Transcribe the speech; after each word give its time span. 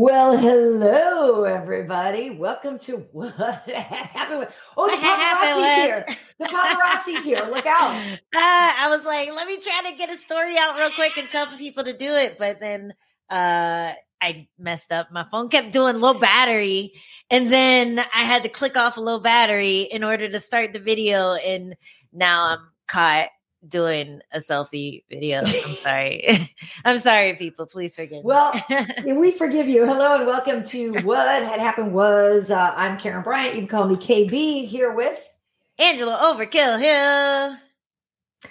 Well, 0.00 0.38
hello, 0.38 1.42
everybody. 1.42 2.30
Welcome 2.30 2.78
to 2.78 2.98
what 3.12 3.34
happened. 3.34 4.38
With, 4.38 4.54
oh, 4.76 4.86
the 4.86 4.96
paparazzi's 4.96 5.74
here. 5.74 6.06
The 6.38 6.44
paparazzi's 6.44 7.24
here. 7.24 7.44
Look 7.52 7.66
out. 7.66 7.96
Uh, 7.96 8.16
I 8.32 8.86
was 8.90 9.04
like, 9.04 9.34
let 9.34 9.48
me 9.48 9.56
try 9.56 9.90
to 9.90 9.96
get 9.96 10.08
a 10.08 10.16
story 10.16 10.56
out 10.56 10.76
real 10.76 10.90
quick 10.90 11.18
and 11.18 11.28
tell 11.28 11.48
people 11.58 11.82
to 11.82 11.92
do 11.92 12.12
it. 12.12 12.38
But 12.38 12.60
then 12.60 12.94
uh, 13.28 13.92
I 14.20 14.46
messed 14.56 14.92
up. 14.92 15.10
My 15.10 15.26
phone 15.32 15.48
kept 15.48 15.72
doing 15.72 16.00
low 16.00 16.14
battery. 16.14 16.92
And 17.28 17.52
then 17.52 17.98
I 17.98 18.22
had 18.22 18.44
to 18.44 18.48
click 18.48 18.76
off 18.76 18.98
a 18.98 19.00
low 19.00 19.18
battery 19.18 19.80
in 19.80 20.04
order 20.04 20.28
to 20.28 20.38
start 20.38 20.74
the 20.74 20.78
video. 20.78 21.34
And 21.44 21.74
now 22.12 22.44
I'm 22.44 22.68
caught 22.86 23.30
doing 23.66 24.20
a 24.32 24.38
selfie 24.38 25.02
video. 25.10 25.38
I'm 25.38 25.44
sorry. 25.74 26.54
I'm 26.84 26.98
sorry, 26.98 27.34
people. 27.34 27.66
Please 27.66 27.94
forgive 27.94 28.24
well, 28.24 28.52
me. 29.04 29.12
we 29.14 29.30
forgive 29.30 29.68
you. 29.68 29.86
Hello 29.86 30.16
and 30.16 30.26
welcome 30.26 30.64
to 30.64 30.92
What 31.00 31.42
Had 31.42 31.60
Happened 31.60 31.92
Was. 31.92 32.50
Uh, 32.50 32.72
I'm 32.76 32.98
Karen 32.98 33.22
Bryant. 33.22 33.54
You 33.54 33.62
can 33.62 33.68
call 33.68 33.88
me 33.88 33.96
KB 33.96 34.66
here 34.66 34.92
with 34.92 35.32
Angela 35.78 36.34
Overkill 36.34 36.80
Hill. 36.80 37.56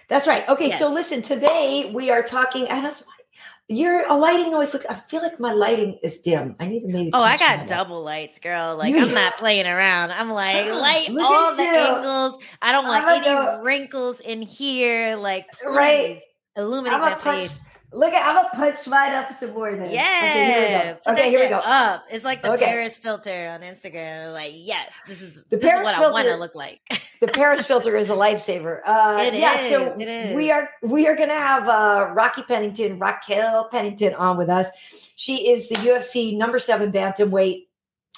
That's 0.10 0.28
right. 0.28 0.48
Okay, 0.50 0.68
yes. 0.68 0.80
so 0.80 0.92
listen, 0.92 1.22
today 1.22 1.90
we 1.94 2.10
are 2.12 2.22
talking, 2.22 2.68
and 2.68 2.86
your 3.70 4.08
lighting 4.08 4.54
always 4.54 4.74
looks. 4.74 4.86
I 4.86 4.94
feel 4.94 5.22
like 5.22 5.40
my 5.40 5.52
lighting 5.52 6.00
is 6.02 6.20
dim. 6.20 6.56
I 6.60 6.68
need 6.68 6.82
to 6.82 6.88
maybe. 6.88 7.10
Oh, 7.14 7.22
I 7.22 7.38
got 7.38 7.68
double 7.68 8.02
lights, 8.02 8.40
girl. 8.40 8.78
Like 8.78 8.94
you, 8.94 9.02
I'm 9.02 9.14
not 9.14 9.38
playing 9.38 9.66
around. 9.66 10.12
I'm 10.12 10.30
like 10.30 10.68
oh, 10.68 10.80
light 10.80 11.10
all 11.10 11.56
the 11.56 11.64
you. 11.64 11.70
angles. 11.70 12.38
I 12.62 12.72
don't 12.72 12.88
want 12.88 13.06
any 13.06 13.26
go. 13.26 13.62
wrinkles 13.62 14.22
in 14.22 14.42
here. 14.42 15.18
Like 15.18 15.50
please, 15.50 15.68
right, 15.76 16.20
illuminate 16.56 17.00
my 17.00 17.16
face. 17.16 17.68
Look 17.94 18.14
at 18.14 18.28
I'm 18.28 18.36
gonna 18.36 18.50
punch 18.54 18.86
mine 18.88 19.14
up 19.14 19.34
some 19.40 19.54
more 19.54 19.74
then. 19.74 19.90
Yeah. 19.92 20.04
Okay, 20.04 20.52
here 20.52 20.60
we 20.60 20.94
go. 20.94 21.12
Okay, 21.14 21.30
here 21.30 21.40
we 21.40 21.48
go. 21.48 21.62
Up. 21.64 22.04
It's 22.12 22.26
like 22.26 22.42
the 22.42 22.52
okay. 22.54 22.66
Paris 22.66 22.98
filter 22.98 23.50
on 23.50 23.62
Instagram. 23.62 24.34
Like, 24.34 24.52
yes, 24.56 24.94
this 25.08 25.22
is 25.22 25.46
the 25.46 25.56
this 25.56 25.70
Paris 25.70 25.88
is 25.88 25.96
what 25.96 25.96
filter, 25.96 26.10
I 26.10 26.12
want 26.12 26.28
to 26.28 26.36
look 26.36 26.54
like. 26.54 26.82
the 27.22 27.30
Paris 27.30 27.66
filter 27.66 27.96
is 27.96 28.10
a 28.10 28.14
lifesaver. 28.14 28.82
Uh 28.86 29.20
it 29.22 29.36
yeah, 29.36 29.58
is, 29.58 29.70
so 29.70 30.00
it 30.00 30.08
is. 30.08 30.36
we 30.36 30.52
are 30.52 30.70
we 30.84 31.08
are 31.08 31.16
gonna 31.16 31.34
have 31.34 31.70
uh 31.70 32.12
Rocky 32.14 32.42
Pennington, 32.42 33.00
Raquel 33.00 33.70
Pennington 33.72 34.14
on 34.16 34.38
with 34.38 34.50
us. 34.50 34.68
She 35.16 35.50
is 35.50 35.70
the 35.70 35.76
UFC 35.76 36.38
number 36.38 36.60
seven 36.60 36.92
bantamweight. 36.92 37.68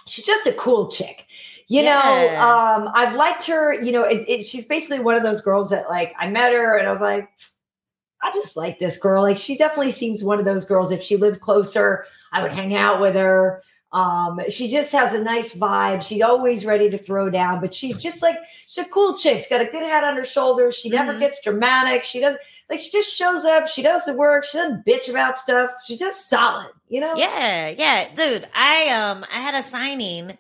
She's 0.08 0.26
just 0.26 0.48
a 0.48 0.54
cool 0.54 0.90
chick. 0.90 1.28
You 1.68 1.84
yeah. 1.84 2.02
know, 2.02 2.44
um, 2.44 2.90
I've 2.96 3.16
liked 3.16 3.46
her. 3.46 3.72
You 3.72 3.92
know, 3.92 4.02
it, 4.02 4.28
it, 4.28 4.44
she's 4.44 4.66
basically 4.66 5.00
one 5.00 5.16
of 5.16 5.22
those 5.22 5.42
girls 5.42 5.70
that 5.70 5.88
like 5.88 6.16
I 6.18 6.28
met 6.28 6.52
her 6.52 6.76
and 6.76 6.88
I 6.88 6.92
was 6.92 7.00
like, 7.02 7.30
I 8.22 8.32
just 8.32 8.58
like 8.58 8.80
this 8.80 8.98
girl. 8.98 9.24
Like 9.24 9.38
she 9.38 9.58
definitely 9.58 9.92
seems 9.92 10.24
one 10.24 10.40
of 10.40 10.46
those 10.46 10.66
girls. 10.66 10.92
If 10.92 11.02
she 11.02 11.18
lived 11.18 11.42
closer, 11.42 12.06
I 12.32 12.42
would 12.42 12.52
hang 12.52 12.76
out 12.76 13.02
with 13.02 13.16
her. 13.16 13.64
Um, 13.92 14.40
she 14.50 14.70
just 14.70 14.92
has 14.92 15.16
a 15.16 15.24
nice 15.24 15.56
vibe. 15.56 16.04
She's 16.04 16.22
always 16.22 16.64
ready 16.64 16.90
to 16.92 16.98
throw 16.98 17.30
down, 17.30 17.60
but 17.60 17.74
she's 17.74 17.98
just 17.98 18.22
like 18.22 18.38
she's 18.68 18.86
a 18.86 18.90
cool 18.90 19.18
chick. 19.18 19.38
She's 19.40 19.48
got 19.48 19.62
a 19.62 19.66
good 19.66 19.82
head 19.82 20.04
on 20.04 20.16
her 20.16 20.26
shoulders. 20.26 20.76
She 20.76 20.90
never 20.90 21.12
mm-hmm. 21.12 21.22
gets 21.22 21.42
dramatic. 21.42 22.04
She 22.04 22.20
doesn't 22.20 22.42
like 22.70 22.82
she 22.82 22.92
just 22.92 23.16
shows 23.16 23.46
up. 23.46 23.68
She 23.68 23.82
does 23.82 24.06
the 24.06 24.14
work. 24.14 24.46
She 24.46 24.58
doesn't 24.58 24.86
bitch 24.86 25.10
about 25.10 25.40
stuff. 25.40 25.72
She's 25.86 26.00
just 26.00 26.30
solid, 26.30 26.70
you 26.88 27.02
know? 27.02 27.16
Yeah, 27.16 27.70
yeah, 27.70 28.08
dude. 28.14 28.48
I 28.54 28.90
um 28.90 29.26
I 29.34 29.40
had 29.40 29.56
a 29.56 29.64
signing 29.64 30.38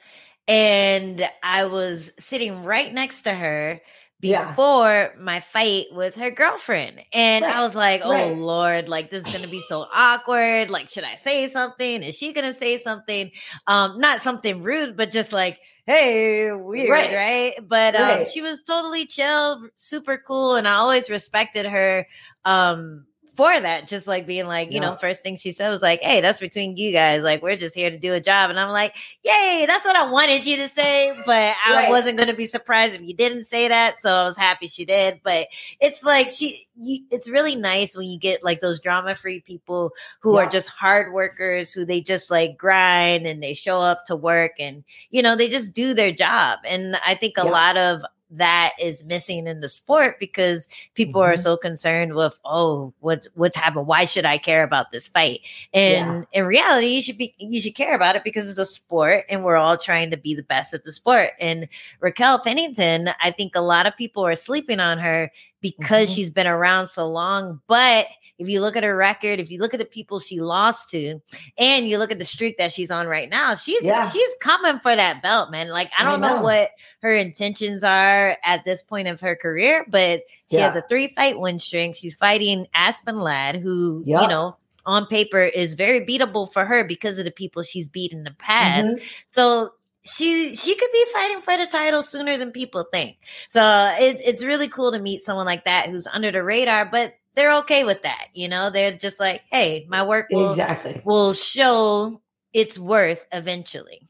and 0.47 1.27
I 1.41 1.65
was 1.65 2.11
sitting 2.19 2.63
right 2.63 2.93
next 2.93 3.23
to 3.23 3.33
her 3.33 3.81
before 4.19 4.89
yeah. 4.89 5.11
my 5.17 5.39
fight 5.39 5.85
with 5.91 6.15
her 6.15 6.29
girlfriend. 6.29 7.01
And 7.13 7.45
right. 7.45 7.55
I 7.55 7.61
was 7.61 7.73
like, 7.73 8.01
oh 8.03 8.11
right. 8.11 8.35
Lord, 8.35 8.89
like 8.89 9.09
this 9.09 9.25
is 9.25 9.33
gonna 9.33 9.47
be 9.47 9.61
so 9.61 9.87
awkward. 9.93 10.69
Like, 10.69 10.89
should 10.89 11.05
I 11.05 11.15
say 11.15 11.47
something? 11.47 12.03
Is 12.03 12.15
she 12.15 12.33
gonna 12.33 12.53
say 12.53 12.77
something? 12.77 13.31
Um, 13.67 13.99
not 13.99 14.21
something 14.21 14.61
rude, 14.61 14.97
but 14.97 15.11
just 15.11 15.31
like, 15.31 15.59
hey, 15.85 16.51
weird, 16.51 16.89
right? 16.89 17.15
right? 17.15 17.53
But 17.65 17.95
um 17.95 18.25
she 18.25 18.41
was 18.41 18.61
totally 18.61 19.05
chill, 19.05 19.69
super 19.77 20.17
cool, 20.17 20.55
and 20.55 20.67
I 20.67 20.73
always 20.73 21.09
respected 21.09 21.65
her 21.65 22.05
um 22.43 23.05
for 23.39 23.57
that, 23.57 23.87
just 23.87 24.05
like 24.05 24.27
being 24.27 24.47
like, 24.47 24.67
you 24.67 24.81
yeah. 24.81 24.89
know, 24.89 24.95
first 24.97 25.23
thing 25.23 25.37
she 25.37 25.53
said 25.53 25.69
was 25.69 25.81
like, 25.81 26.01
Hey, 26.01 26.19
that's 26.19 26.41
between 26.41 26.75
you 26.75 26.91
guys. 26.91 27.23
Like, 27.23 27.41
we're 27.41 27.55
just 27.55 27.73
here 27.73 27.89
to 27.89 27.97
do 27.97 28.13
a 28.13 28.19
job. 28.19 28.49
And 28.49 28.59
I'm 28.59 28.71
like, 28.71 28.97
Yay, 29.23 29.63
that's 29.65 29.85
what 29.85 29.95
I 29.95 30.11
wanted 30.11 30.45
you 30.45 30.57
to 30.57 30.67
say. 30.67 31.17
But 31.25 31.55
I 31.65 31.73
right. 31.73 31.89
wasn't 31.89 32.17
going 32.17 32.27
to 32.27 32.35
be 32.35 32.45
surprised 32.45 32.95
if 32.95 33.01
you 33.01 33.13
didn't 33.13 33.45
say 33.45 33.69
that. 33.69 33.97
So 33.97 34.13
I 34.13 34.25
was 34.25 34.35
happy 34.35 34.67
she 34.67 34.83
did. 34.83 35.21
But 35.23 35.47
it's 35.79 36.03
like, 36.03 36.31
she, 36.31 36.65
you, 36.81 37.05
it's 37.11 37.29
really 37.29 37.55
nice 37.55 37.95
when 37.95 38.09
you 38.09 38.19
get 38.19 38.43
like 38.43 38.59
those 38.59 38.81
drama 38.81 39.15
free 39.15 39.39
people 39.39 39.93
who 40.19 40.35
yeah. 40.35 40.41
are 40.43 40.49
just 40.49 40.67
hard 40.67 41.13
workers, 41.13 41.71
who 41.71 41.85
they 41.85 42.01
just 42.01 42.29
like 42.29 42.57
grind 42.57 43.25
and 43.25 43.41
they 43.41 43.53
show 43.53 43.79
up 43.79 44.03
to 44.07 44.17
work 44.17 44.55
and, 44.59 44.83
you 45.11 45.21
know, 45.21 45.37
they 45.37 45.47
just 45.47 45.73
do 45.73 45.93
their 45.93 46.11
job. 46.11 46.59
And 46.67 46.97
I 47.07 47.15
think 47.15 47.37
a 47.37 47.45
yeah. 47.45 47.51
lot 47.51 47.77
of 47.77 48.01
that 48.31 48.73
is 48.79 49.03
missing 49.05 49.47
in 49.47 49.61
the 49.61 49.69
sport 49.69 50.19
because 50.19 50.67
people 50.93 51.21
mm-hmm. 51.21 51.33
are 51.33 51.37
so 51.37 51.57
concerned 51.57 52.13
with 52.13 52.37
oh 52.45 52.93
what's 52.99 53.27
what's 53.35 53.55
happened 53.55 53.87
why 53.87 54.05
should 54.05 54.25
i 54.25 54.37
care 54.37 54.63
about 54.63 54.91
this 54.91 55.07
fight 55.07 55.39
and 55.73 56.27
yeah. 56.31 56.39
in 56.39 56.45
reality 56.45 56.87
you 56.87 57.01
should 57.01 57.17
be 57.17 57.33
you 57.39 57.59
should 57.59 57.75
care 57.75 57.95
about 57.95 58.15
it 58.15 58.23
because 58.23 58.49
it's 58.49 58.59
a 58.59 58.65
sport 58.65 59.25
and 59.29 59.43
we're 59.43 59.55
all 59.55 59.77
trying 59.77 60.11
to 60.11 60.17
be 60.17 60.35
the 60.35 60.43
best 60.43 60.73
at 60.73 60.83
the 60.83 60.91
sport 60.91 61.31
and 61.39 61.67
raquel 62.01 62.37
pennington 62.39 63.09
i 63.21 63.31
think 63.31 63.55
a 63.55 63.61
lot 63.61 63.87
of 63.87 63.97
people 63.97 64.25
are 64.25 64.35
sleeping 64.35 64.79
on 64.79 64.99
her 64.99 65.31
because 65.61 66.07
mm-hmm. 66.07 66.15
she's 66.15 66.29
been 66.29 66.47
around 66.47 66.87
so 66.87 67.07
long. 67.07 67.61
But 67.67 68.07
if 68.37 68.47
you 68.47 68.61
look 68.61 68.75
at 68.75 68.83
her 68.83 68.95
record, 68.95 69.39
if 69.39 69.51
you 69.51 69.59
look 69.59 69.73
at 69.73 69.79
the 69.79 69.85
people 69.85 70.19
she 70.19 70.39
lost 70.39 70.89
to, 70.91 71.19
and 71.57 71.87
you 71.87 71.97
look 71.97 72.11
at 72.11 72.19
the 72.19 72.25
streak 72.25 72.57
that 72.57 72.71
she's 72.71 72.91
on 72.91 73.07
right 73.07 73.29
now, 73.29 73.55
she's 73.55 73.83
yeah. 73.83 74.09
she's 74.09 74.35
coming 74.41 74.79
for 74.79 74.95
that 74.95 75.21
belt, 75.21 75.51
man. 75.51 75.69
Like 75.69 75.91
I 75.97 76.03
don't 76.03 76.23
I 76.23 76.27
know. 76.27 76.35
know. 76.37 76.41
what 76.41 76.71
her 77.01 77.13
intentions 77.13 77.83
are 77.83 78.37
at 78.43 78.63
this 78.65 78.81
point 78.81 79.07
of 79.07 79.19
her 79.21 79.35
career, 79.35 79.85
but 79.89 80.21
she 80.49 80.57
yeah. 80.57 80.67
has 80.67 80.75
a 80.75 80.83
three 80.89 81.09
fight 81.09 81.39
win 81.39 81.59
streak. 81.59 81.95
She's 81.95 82.15
fighting 82.15 82.67
Aspen 82.73 83.19
Ladd, 83.19 83.57
who 83.57 84.03
you 84.05 84.15
know 84.15 84.55
on 84.85 85.05
paper 85.05 85.41
is 85.41 85.73
very 85.73 86.05
beatable 86.05 86.51
for 86.51 86.65
her 86.65 86.83
because 86.83 87.19
of 87.19 87.25
the 87.25 87.31
people 87.31 87.61
she's 87.61 87.87
beat 87.87 88.11
in 88.11 88.23
the 88.23 88.31
past. 88.31 88.87
Mm-hmm. 88.87 89.05
So 89.27 89.73
she 90.03 90.55
she 90.55 90.75
could 90.75 90.91
be 90.91 91.05
fighting 91.13 91.41
for 91.41 91.57
the 91.57 91.67
title 91.67 92.03
sooner 92.03 92.37
than 92.37 92.51
people 92.51 92.83
think. 92.91 93.17
So 93.49 93.95
it's 93.99 94.21
it's 94.25 94.43
really 94.43 94.67
cool 94.67 94.91
to 94.91 94.99
meet 94.99 95.21
someone 95.21 95.45
like 95.45 95.65
that 95.65 95.89
who's 95.89 96.07
under 96.07 96.31
the 96.31 96.43
radar, 96.43 96.85
but 96.85 97.15
they're 97.35 97.55
okay 97.59 97.83
with 97.83 98.01
that. 98.03 98.27
You 98.33 98.47
know, 98.47 98.69
they're 98.69 98.97
just 98.97 99.19
like, 99.19 99.41
hey, 99.51 99.85
my 99.89 100.03
work 100.03 100.27
will, 100.31 100.49
exactly 100.49 101.01
will 101.05 101.33
show 101.33 102.21
its 102.53 102.79
worth 102.79 103.25
eventually. 103.31 104.09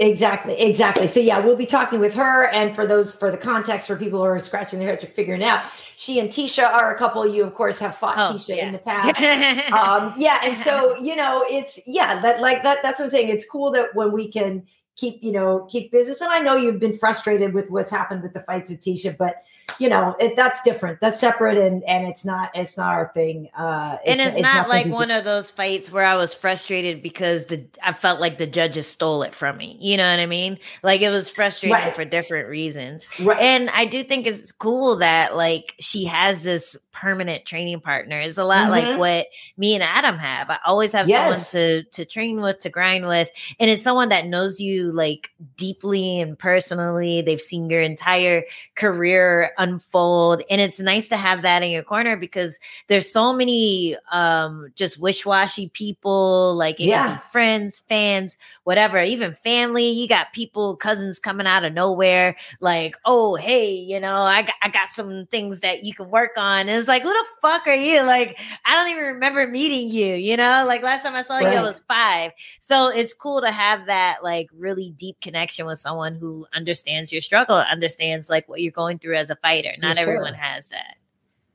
Exactly, 0.00 0.58
exactly. 0.58 1.06
So 1.06 1.20
yeah, 1.20 1.40
we'll 1.40 1.56
be 1.56 1.66
talking 1.66 2.00
with 2.00 2.14
her, 2.14 2.46
and 2.46 2.74
for 2.74 2.86
those 2.86 3.14
for 3.14 3.30
the 3.30 3.36
context 3.36 3.86
for 3.86 3.96
people 3.96 4.20
who 4.20 4.24
are 4.24 4.38
scratching 4.38 4.78
their 4.78 4.88
heads 4.88 5.04
or 5.04 5.08
figuring 5.08 5.44
out, 5.44 5.62
she 5.94 6.18
and 6.18 6.30
Tecia 6.30 6.64
are 6.64 6.94
a 6.94 6.96
couple. 6.96 7.26
You 7.26 7.44
of 7.44 7.52
course 7.52 7.78
have 7.80 7.96
fought 7.96 8.16
oh, 8.16 8.34
Tecia 8.34 8.56
yeah. 8.56 8.66
in 8.66 8.72
the 8.72 8.78
past. 8.78 9.20
um, 9.72 10.14
yeah, 10.16 10.38
and 10.42 10.56
so 10.56 10.96
you 11.00 11.14
know 11.16 11.44
it's 11.50 11.78
yeah 11.86 12.18
that 12.22 12.40
like 12.40 12.62
that. 12.62 12.82
That's 12.82 12.98
what 12.98 13.06
I'm 13.06 13.10
saying. 13.10 13.28
It's 13.28 13.46
cool 13.46 13.72
that 13.72 13.94
when 13.94 14.10
we 14.10 14.28
can 14.28 14.66
keep 15.00 15.22
you 15.22 15.32
know 15.32 15.66
keep 15.70 15.90
business. 15.90 16.20
And 16.20 16.30
i 16.30 16.38
know 16.40 16.56
you've 16.56 16.78
been 16.78 16.96
frustrated 16.96 17.54
with 17.54 17.70
what's 17.70 17.90
happened 17.90 18.22
with 18.22 18.34
the 18.34 18.40
fights 18.40 18.70
with 18.70 18.80
tecia 18.80 19.16
but 19.16 19.44
you 19.78 19.88
know 19.88 20.14
it, 20.20 20.36
that's 20.36 20.60
different. 20.62 21.00
That's 21.00 21.18
separate 21.18 21.56
and 21.56 21.82
and 21.84 22.06
it's 22.06 22.24
not 22.24 22.50
it's 22.54 22.76
not 22.76 22.92
our 22.92 23.10
thing. 23.14 23.48
Uh 23.56 23.96
it's, 24.04 24.12
and 24.12 24.20
it's, 24.20 24.36
it's 24.36 24.42
not 24.42 24.68
like 24.68 24.86
one 24.86 25.10
of 25.10 25.24
those 25.24 25.50
fights 25.50 25.90
where 25.90 26.04
i 26.04 26.16
was 26.16 26.34
frustrated 26.34 27.02
because 27.02 27.46
the 27.46 27.64
i 27.82 27.92
felt 27.92 28.20
like 28.20 28.38
the 28.38 28.46
judges 28.46 28.86
stole 28.86 29.22
it 29.22 29.34
from 29.34 29.56
me. 29.56 29.76
You 29.80 29.96
know 29.96 30.08
what 30.08 30.20
i 30.20 30.26
mean? 30.26 30.58
Like 30.82 31.00
it 31.00 31.10
was 31.10 31.30
frustrating 31.30 31.74
right. 31.74 31.94
for 31.94 32.04
different 32.04 32.48
reasons. 32.48 33.08
Right. 33.18 33.40
and 33.40 33.70
i 33.70 33.86
do 33.86 34.04
think 34.04 34.26
it's 34.26 34.52
cool 34.52 34.96
that 34.96 35.34
like 35.34 35.74
she 35.80 36.04
has 36.04 36.44
this 36.44 36.76
permanent 36.92 37.44
training 37.46 37.80
partner. 37.80 38.20
It's 38.20 38.38
a 38.38 38.44
lot 38.44 38.68
mm-hmm. 38.68 38.70
like 38.70 38.98
what 38.98 39.26
me 39.56 39.74
and 39.74 39.82
adam 39.82 40.18
have. 40.18 40.50
I 40.50 40.58
always 40.66 40.92
have 40.92 41.08
yes. 41.08 41.50
someone 41.50 41.84
to 41.84 41.90
to 41.90 42.04
train 42.04 42.40
with 42.40 42.58
to 42.60 42.68
grind 42.68 43.06
with. 43.06 43.30
And 43.58 43.70
it's 43.70 43.82
someone 43.82 44.10
that 44.10 44.26
knows 44.26 44.60
you 44.60 44.89
like 44.92 45.30
deeply 45.56 46.20
and 46.20 46.38
personally. 46.38 47.22
They've 47.22 47.40
seen 47.40 47.70
your 47.70 47.82
entire 47.82 48.44
career 48.74 49.52
unfold. 49.58 50.42
And 50.50 50.60
it's 50.60 50.80
nice 50.80 51.08
to 51.08 51.16
have 51.16 51.42
that 51.42 51.62
in 51.62 51.70
your 51.70 51.82
corner 51.82 52.16
because 52.16 52.58
there's 52.88 53.10
so 53.10 53.32
many 53.32 53.96
um 54.12 54.72
just 54.74 54.98
wish-washy 54.98 55.68
people 55.70 56.54
like 56.54 56.76
yeah. 56.78 57.18
friends 57.18 57.80
fans 57.80 58.38
whatever 58.64 58.98
even 59.02 59.34
family. 59.44 59.90
You 59.90 60.08
got 60.08 60.32
people 60.32 60.76
cousins 60.76 61.18
coming 61.18 61.46
out 61.46 61.64
of 61.64 61.72
nowhere 61.72 62.36
like 62.60 62.96
oh 63.04 63.34
hey 63.36 63.72
you 63.72 64.00
know 64.00 64.22
i 64.22 64.42
got, 64.42 64.54
I 64.62 64.68
got 64.68 64.88
some 64.88 65.26
things 65.26 65.60
that 65.60 65.84
you 65.84 65.94
can 65.94 66.10
work 66.10 66.32
on. 66.36 66.68
And 66.68 66.70
it's 66.70 66.88
like 66.88 67.02
who 67.02 67.12
the 67.12 67.24
fuck 67.42 67.66
are 67.66 67.74
you? 67.74 68.02
Like 68.02 68.38
i 68.64 68.74
don't 68.74 68.90
even 68.90 69.04
remember 69.04 69.46
meeting 69.46 69.90
you 69.90 70.14
you 70.14 70.36
know? 70.36 70.64
Like 70.66 70.82
last 70.82 71.04
time 71.04 71.14
i 71.14 71.22
saw 71.22 71.38
right. 71.38 71.52
you 71.52 71.58
i 71.58 71.62
was 71.62 71.80
five. 71.88 72.32
So 72.60 72.88
it's 72.88 73.14
cool 73.14 73.40
to 73.40 73.50
have 73.50 73.86
that 73.86 74.18
like 74.22 74.48
really 74.56 74.79
deep 74.88 75.20
connection 75.20 75.66
with 75.66 75.78
someone 75.78 76.14
who 76.14 76.46
understands 76.54 77.12
your 77.12 77.20
struggle 77.20 77.56
understands 77.56 78.30
like 78.30 78.48
what 78.48 78.62
you're 78.62 78.72
going 78.72 78.98
through 78.98 79.16
as 79.16 79.28
a 79.28 79.36
fighter. 79.36 79.74
Not 79.78 79.96
for 79.96 80.00
everyone 80.00 80.32
has 80.32 80.68
that. 80.70 80.96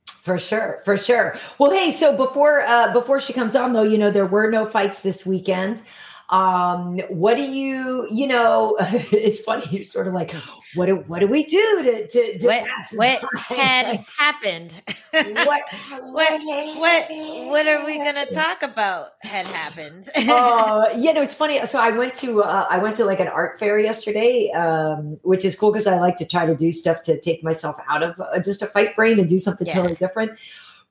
For 0.06 0.38
sure, 0.38 0.82
for 0.84 0.96
sure. 0.96 1.36
Well, 1.58 1.72
hey, 1.72 1.90
so 1.90 2.16
before 2.16 2.62
uh 2.62 2.92
before 2.92 3.20
she 3.20 3.32
comes 3.32 3.56
on 3.56 3.72
though, 3.72 3.82
you 3.82 3.98
know, 3.98 4.10
there 4.12 4.26
were 4.26 4.48
no 4.48 4.66
fights 4.66 5.00
this 5.00 5.26
weekend. 5.26 5.82
Um, 6.28 6.98
what 7.08 7.36
do 7.36 7.42
you, 7.42 8.08
you 8.10 8.26
know, 8.26 8.76
it's 8.80 9.40
funny. 9.40 9.64
You're 9.70 9.86
sort 9.86 10.08
of 10.08 10.14
like, 10.14 10.32
what 10.74 10.86
do, 10.86 10.96
what 10.96 11.20
do 11.20 11.28
we 11.28 11.44
do 11.44 11.82
to, 11.84 12.08
to, 12.08 12.38
to 12.38 12.46
what, 12.46 12.66
what 12.94 13.34
had 13.38 14.04
happened? 14.18 14.82
what, 15.12 15.62
what, 16.02 16.42
what, 16.76 17.06
what 17.08 17.66
are 17.68 17.84
we 17.86 17.98
going 17.98 18.16
to 18.16 18.26
talk 18.32 18.62
about 18.62 19.10
had 19.20 19.46
happened? 19.46 20.08
uh, 20.16 20.88
you 20.96 21.12
know, 21.12 21.22
it's 21.22 21.34
funny. 21.34 21.64
So 21.66 21.78
I 21.78 21.90
went 21.90 22.14
to, 22.16 22.42
uh, 22.42 22.66
I 22.68 22.78
went 22.78 22.96
to 22.96 23.04
like 23.04 23.20
an 23.20 23.28
art 23.28 23.58
fair 23.60 23.78
yesterday, 23.78 24.50
um, 24.50 25.18
which 25.22 25.44
is 25.44 25.56
cool 25.56 25.70
because 25.70 25.86
I 25.86 25.98
like 26.00 26.16
to 26.16 26.24
try 26.24 26.44
to 26.44 26.56
do 26.56 26.72
stuff 26.72 27.02
to 27.04 27.20
take 27.20 27.44
myself 27.44 27.76
out 27.88 28.02
of 28.02 28.20
uh, 28.20 28.40
just 28.40 28.62
a 28.62 28.66
fight 28.66 28.96
brain 28.96 29.20
and 29.20 29.28
do 29.28 29.38
something 29.38 29.66
yeah. 29.66 29.74
totally 29.74 29.94
different 29.94 30.38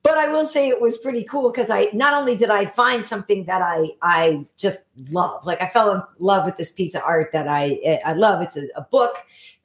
but 0.06 0.18
I 0.18 0.28
will 0.28 0.44
say 0.44 0.68
it 0.68 0.80
was 0.80 0.98
pretty 0.98 1.24
cool 1.24 1.50
because 1.50 1.68
I 1.68 1.88
not 1.92 2.14
only 2.14 2.36
did 2.36 2.48
I 2.48 2.64
find 2.64 3.04
something 3.04 3.44
that 3.46 3.60
I 3.60 3.90
I 4.00 4.46
just 4.56 4.78
love, 5.10 5.44
like 5.44 5.60
I 5.60 5.68
fell 5.68 5.92
in 5.92 6.02
love 6.20 6.46
with 6.46 6.56
this 6.56 6.72
piece 6.72 6.94
of 6.94 7.02
art 7.02 7.32
that 7.32 7.48
I 7.48 7.80
eh, 7.82 7.98
I 8.04 8.12
love. 8.12 8.40
It's 8.40 8.56
a, 8.56 8.68
a 8.76 8.82
book 8.82 9.16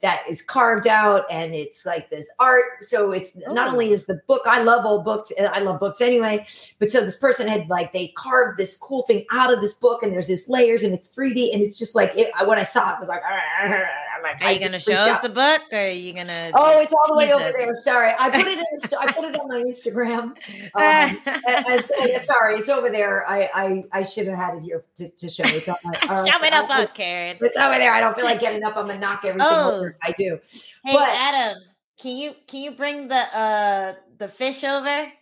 that 0.02 0.24
is 0.28 0.42
carved 0.42 0.88
out 0.88 1.24
and 1.30 1.54
it's 1.54 1.86
like 1.86 2.10
this 2.10 2.28
art. 2.40 2.64
So 2.82 3.12
it's 3.12 3.36
Ooh. 3.36 3.54
not 3.54 3.68
only 3.68 3.90
oh. 3.90 3.92
is 3.92 4.04
the 4.04 4.20
book, 4.26 4.42
I 4.46 4.62
love 4.62 4.84
old 4.84 5.04
books, 5.04 5.32
eh, 5.36 5.44
I 5.44 5.60
love 5.60 5.78
books 5.78 6.00
anyway, 6.00 6.44
but 6.80 6.90
so 6.90 7.02
this 7.02 7.16
person 7.16 7.46
had 7.46 7.68
like, 7.68 7.92
they 7.92 8.08
carved 8.08 8.58
this 8.58 8.76
cool 8.76 9.02
thing 9.02 9.24
out 9.30 9.52
of 9.52 9.60
this 9.60 9.74
book 9.74 10.02
and 10.02 10.12
there's 10.12 10.26
this 10.26 10.48
layers 10.48 10.82
and 10.82 10.92
it's 10.92 11.08
3D 11.08 11.54
and 11.54 11.62
it's 11.62 11.78
just 11.78 11.94
like, 11.94 12.12
it, 12.16 12.32
when 12.44 12.58
I 12.58 12.64
saw 12.64 12.90
it, 12.90 12.96
I 12.96 13.00
was 13.00 13.08
like, 13.08 13.22
I'm 14.24 14.38
like, 14.38 14.42
are 14.42 14.52
you 14.52 14.60
going 14.60 14.72
to 14.72 14.78
show 14.78 14.94
us 14.94 15.20
the 15.22 15.28
book 15.28 15.62
or 15.72 15.78
are 15.78 15.88
you 15.88 16.12
going 16.12 16.28
to? 16.28 16.52
Oh, 16.54 16.80
it's 16.80 16.92
all 16.92 17.08
the 17.08 17.16
way 17.16 17.32
over 17.32 17.50
there. 17.52 17.74
Sorry. 17.74 18.12
I 18.18 18.30
put 18.30 18.46
it 18.46 18.58
in, 18.58 18.98
I 18.98 19.12
put 19.12 19.24
it 19.24 19.38
on 19.38 19.48
my 19.48 19.60
Instagram. 19.66 20.36
Um, 20.74 21.18
and, 21.26 21.66
and 21.66 21.84
yeah, 22.06 22.20
sorry, 22.20 22.56
it's 22.56 22.68
over 22.68 22.88
there. 22.88 23.28
I, 23.28 23.50
I, 23.52 23.84
I 23.92 24.02
should 24.04 24.26
have 24.26 24.36
had 24.36 24.54
it 24.56 24.62
here 24.62 24.84
to, 24.96 25.08
to 25.08 25.28
show. 25.28 25.42
It's 25.46 25.68
on 25.68 25.76
my, 25.84 25.92
uh, 26.08 26.24
show 26.26 26.44
it 26.44 26.52
up, 26.52 26.70
up, 26.70 26.94
Karen. 26.94 27.36
It's 27.40 27.58
over 27.58 27.78
there. 27.78 27.92
I 27.92 28.00
don't 28.00 28.14
feel 28.14 28.24
like 28.24 28.40
getting 28.40 28.64
up. 28.64 28.76
I'm 28.76 28.88
to 28.88 28.98
knock 28.98 29.24
everything 29.24 29.48
oh. 29.50 29.76
over. 29.76 29.98
I 30.02 30.12
do. 30.12 30.38
Hey 30.84 30.94
but, 30.94 31.08
Adam, 31.08 31.62
can 32.00 32.16
you 32.16 32.34
can 32.46 32.62
you 32.62 32.70
bring 32.72 33.08
the 33.08 33.36
uh 33.36 33.94
the 34.18 34.28
fish 34.28 34.64
over? 34.64 35.12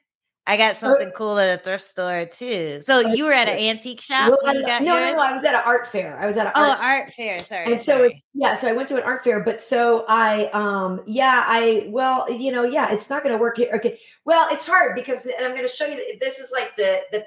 I 0.50 0.56
got 0.56 0.72
uh, 0.72 0.74
something 0.74 1.12
cool 1.12 1.38
at 1.38 1.60
a 1.60 1.62
thrift 1.62 1.84
store 1.84 2.24
too. 2.24 2.80
So 2.80 2.98
you 2.98 3.24
were 3.24 3.32
at 3.32 3.48
an 3.48 3.56
antique 3.56 4.00
shop? 4.00 4.30
Well, 4.42 4.54
no, 4.54 4.78
no, 4.80 5.12
no, 5.14 5.20
I 5.20 5.32
was 5.32 5.44
at 5.44 5.54
an 5.54 5.62
art 5.64 5.86
fair. 5.86 6.18
I 6.18 6.26
was 6.26 6.36
at 6.36 6.46
an 6.48 6.52
oh, 6.56 6.70
art, 6.70 6.80
art 6.80 7.12
fair. 7.12 7.40
Sorry. 7.40 7.70
And 7.70 7.80
so 7.80 8.10
yeah, 8.34 8.56
so 8.56 8.66
I 8.66 8.72
went 8.72 8.88
to 8.88 8.96
an 8.96 9.04
art 9.04 9.22
fair, 9.22 9.38
but 9.38 9.62
so 9.62 10.04
I 10.08 10.46
um 10.46 11.02
yeah, 11.06 11.44
I 11.46 11.86
well, 11.90 12.28
you 12.32 12.50
know, 12.50 12.64
yeah, 12.64 12.92
it's 12.92 13.08
not 13.08 13.22
going 13.22 13.32
to 13.32 13.40
work 13.40 13.58
here. 13.58 13.70
Okay. 13.74 14.00
Well, 14.24 14.48
it's 14.50 14.66
hard 14.66 14.96
because 14.96 15.24
and 15.24 15.46
I'm 15.46 15.52
going 15.52 15.62
to 15.62 15.72
show 15.72 15.86
you 15.86 16.18
this 16.18 16.40
is 16.40 16.50
like 16.50 16.76
the 16.76 17.00
the 17.12 17.18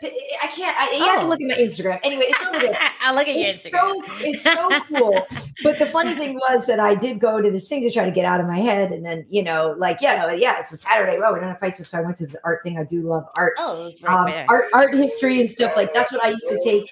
I 0.42 0.48
can't 0.48 0.78
I, 0.78 0.94
you 0.94 1.04
oh. 1.04 1.10
have 1.10 1.20
to 1.20 1.26
oh. 1.26 1.30
look 1.30 1.42
at 1.42 1.48
my 1.48 1.56
Instagram. 1.56 2.00
Anyway, 2.04 2.26
it's 2.28 2.46
over 2.46 2.60
there. 2.60 2.78
I'll 3.02 3.16
look 3.16 3.30
at 3.30 3.36
your 3.36 3.54
Instagram. 3.54 3.72
So, 3.72 4.04
it's 4.20 4.44
so 4.44 4.70
cool. 4.90 5.26
but 5.64 5.80
the 5.80 5.86
funny 5.86 6.14
thing 6.16 6.34
was 6.36 6.66
that 6.66 6.82
I 6.82 6.94
did 6.94 7.20
go 7.20 7.42
to 7.42 7.50
this 7.50 7.70
thing 7.70 7.84
to 7.84 7.92
try 7.92 8.04
to 8.04 8.12
get 8.12 8.26
out 8.26 8.42
of 8.42 8.48
my 8.48 8.60
head 8.60 8.92
and 8.92 9.06
then, 9.06 9.26
you 9.30 9.44
know, 9.44 9.76
like 9.78 10.00
yeah, 10.02 10.34
yeah, 10.34 10.60
it's 10.60 10.74
a 10.74 10.78
Saturday. 10.78 11.18
Well, 11.20 11.34
we 11.34 11.40
don't 11.40 11.48
have 11.48 11.60
fights 11.60 11.88
so 11.88 11.98
I 11.98 12.02
went 12.02 12.18
to 12.18 12.28
the 12.28 12.40
art 12.44 12.62
thing. 12.64 12.78
I 12.78 12.84
do 12.84 13.02
love 13.14 13.30
art. 13.38 13.54
Oh, 13.58 13.92
right 14.02 14.42
um, 14.42 14.46
art 14.50 14.66
art 14.74 14.94
history 14.94 15.40
and 15.40 15.50
stuff 15.50 15.76
like 15.76 15.94
that's 15.94 16.12
what 16.12 16.24
I 16.24 16.30
used 16.30 16.48
to 16.48 16.60
take 16.64 16.92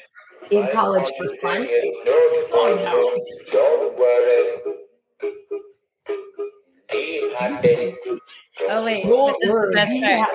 in 0.51 0.69
college 0.71 1.09
for 1.17 1.35
fun. 1.37 1.67
Oh. 2.53 3.17
Oh 8.69 8.83
wait, 8.85 9.03
this 9.03 9.49
is 9.49 9.53
the 9.53 9.71
best 9.73 9.91
part. 10.01 10.29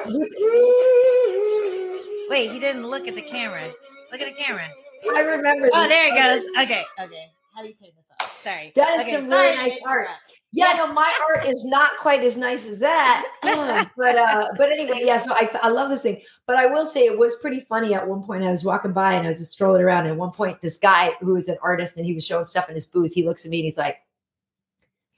Wait, 2.28 2.50
he 2.50 2.58
didn't 2.58 2.86
look 2.86 3.06
at 3.06 3.14
the 3.14 3.22
camera. 3.22 3.70
Look 4.10 4.20
at 4.20 4.34
the 4.34 4.42
camera. 4.42 4.68
I 5.14 5.20
remember. 5.20 5.70
Oh, 5.72 5.88
there 5.88 6.08
it 6.08 6.16
goes. 6.16 6.44
Okay, 6.62 6.84
okay. 7.00 7.30
How 7.54 7.62
do 7.62 7.68
you 7.68 7.74
turn 7.74 7.90
this 7.96 8.10
off? 8.20 8.42
Sorry. 8.42 8.72
That 8.74 9.00
is 9.00 9.02
okay, 9.02 9.12
some 9.12 9.28
really 9.28 9.56
nice 9.56 9.78
art. 9.86 10.08
Yeah, 10.52 10.72
no, 10.76 10.92
my 10.92 11.12
art 11.30 11.46
is 11.46 11.64
not 11.64 11.90
quite 11.98 12.22
as 12.22 12.36
nice 12.36 12.66
as 12.66 12.78
that. 12.78 13.26
but 13.96 14.16
uh, 14.16 14.48
but 14.56 14.72
anyway, 14.72 15.02
yeah. 15.02 15.18
So 15.18 15.32
I, 15.34 15.50
I 15.62 15.68
love 15.68 15.90
this 15.90 16.02
thing. 16.02 16.22
But 16.46 16.56
I 16.56 16.66
will 16.66 16.86
say 16.86 17.04
it 17.04 17.18
was 17.18 17.36
pretty 17.36 17.60
funny. 17.60 17.94
At 17.94 18.08
one 18.08 18.22
point, 18.22 18.44
I 18.44 18.50
was 18.50 18.64
walking 18.64 18.92
by 18.92 19.14
and 19.14 19.26
I 19.26 19.30
was 19.30 19.38
just 19.38 19.52
strolling 19.52 19.82
around. 19.82 20.04
And 20.04 20.12
at 20.12 20.16
one 20.16 20.30
point, 20.30 20.60
this 20.60 20.78
guy 20.78 21.12
who 21.20 21.34
was 21.34 21.48
an 21.48 21.58
artist 21.62 21.96
and 21.96 22.06
he 22.06 22.14
was 22.14 22.24
showing 22.24 22.46
stuff 22.46 22.68
in 22.68 22.74
his 22.74 22.86
booth. 22.86 23.12
He 23.12 23.24
looks 23.24 23.44
at 23.44 23.50
me 23.50 23.58
and 23.58 23.64
he's 23.64 23.76
like, 23.76 23.98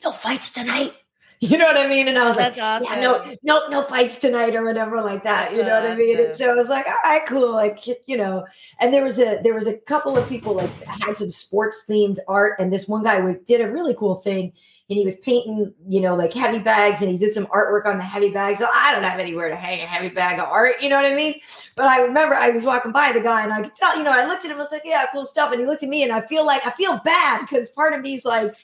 "No 0.02 0.12
fights 0.12 0.50
tonight." 0.50 0.94
You 1.40 1.56
know 1.56 1.66
what 1.66 1.76
I 1.76 1.88
mean? 1.88 2.08
And 2.08 2.18
I 2.18 2.26
was 2.26 2.36
That's 2.36 2.58
like, 2.58 2.82
awesome. 2.82 2.86
yeah, 2.86 3.00
no, 3.00 3.34
no, 3.44 3.68
no 3.68 3.82
fights 3.84 4.18
tonight 4.18 4.56
or 4.56 4.64
whatever 4.64 5.00
like 5.00 5.22
that. 5.22 5.50
That's 5.50 5.56
you 5.56 5.62
know 5.62 5.76
awesome. 5.76 5.90
what 5.90 5.92
I 5.92 5.96
mean? 5.96 6.18
And 6.18 6.34
so 6.34 6.50
I 6.50 6.54
was 6.54 6.68
like, 6.68 6.84
all 6.88 6.94
right, 7.04 7.24
cool. 7.28 7.52
Like, 7.52 7.78
you 8.08 8.16
know, 8.16 8.44
and 8.80 8.92
there 8.92 9.04
was 9.04 9.20
a 9.20 9.40
there 9.40 9.54
was 9.54 9.68
a 9.68 9.78
couple 9.78 10.18
of 10.18 10.28
people 10.28 10.54
like 10.54 10.82
had 10.82 11.16
some 11.16 11.30
sports 11.30 11.84
themed 11.88 12.18
art, 12.26 12.58
and 12.58 12.72
this 12.72 12.88
one 12.88 13.04
guy 13.04 13.20
did 13.46 13.60
a 13.60 13.70
really 13.70 13.94
cool 13.94 14.16
thing. 14.16 14.52
And 14.90 14.96
he 14.96 15.04
was 15.04 15.18
painting, 15.18 15.74
you 15.86 16.00
know, 16.00 16.16
like 16.16 16.32
heavy 16.32 16.58
bags, 16.58 17.02
and 17.02 17.10
he 17.10 17.18
did 17.18 17.34
some 17.34 17.46
artwork 17.48 17.84
on 17.84 17.98
the 17.98 18.04
heavy 18.04 18.30
bags. 18.30 18.62
I 18.62 18.92
don't 18.94 19.02
have 19.02 19.20
anywhere 19.20 19.50
to 19.50 19.56
hang 19.56 19.82
a 19.82 19.86
heavy 19.86 20.08
bag 20.08 20.38
of 20.38 20.46
art, 20.48 20.80
you 20.80 20.88
know 20.88 20.96
what 20.96 21.04
I 21.04 21.14
mean? 21.14 21.34
But 21.76 21.88
I 21.88 22.00
remember 22.00 22.34
I 22.34 22.48
was 22.48 22.64
walking 22.64 22.92
by 22.92 23.12
the 23.12 23.20
guy, 23.20 23.44
and 23.44 23.52
I 23.52 23.60
could 23.60 23.74
tell, 23.74 23.98
you 23.98 24.04
know, 24.04 24.12
I 24.12 24.26
looked 24.26 24.46
at 24.46 24.50
him, 24.50 24.56
I 24.56 24.60
was 24.60 24.72
like, 24.72 24.82
yeah, 24.86 25.04
cool 25.12 25.26
stuff. 25.26 25.52
And 25.52 25.60
he 25.60 25.66
looked 25.66 25.82
at 25.82 25.90
me, 25.90 26.04
and 26.04 26.12
I 26.12 26.22
feel 26.22 26.46
like 26.46 26.66
I 26.66 26.70
feel 26.70 27.00
bad 27.04 27.40
because 27.40 27.68
part 27.68 27.92
of 27.92 28.00
me's 28.00 28.24
like, 28.24 28.54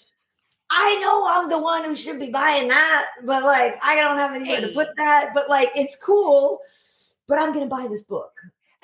I 0.70 0.98
know 0.98 1.26
I'm 1.28 1.48
the 1.48 1.58
one 1.58 1.84
who 1.84 1.94
should 1.94 2.18
be 2.18 2.30
buying 2.30 2.68
that, 2.68 3.06
but 3.24 3.44
like 3.44 3.76
I 3.84 4.00
don't 4.00 4.18
have 4.18 4.34
anywhere 4.34 4.60
hey. 4.60 4.68
to 4.68 4.74
put 4.74 4.88
that. 4.96 5.32
But 5.34 5.48
like 5.48 5.70
it's 5.76 5.96
cool, 5.96 6.60
but 7.28 7.38
I'm 7.38 7.52
gonna 7.52 7.66
buy 7.66 7.86
this 7.88 8.02
book. 8.02 8.32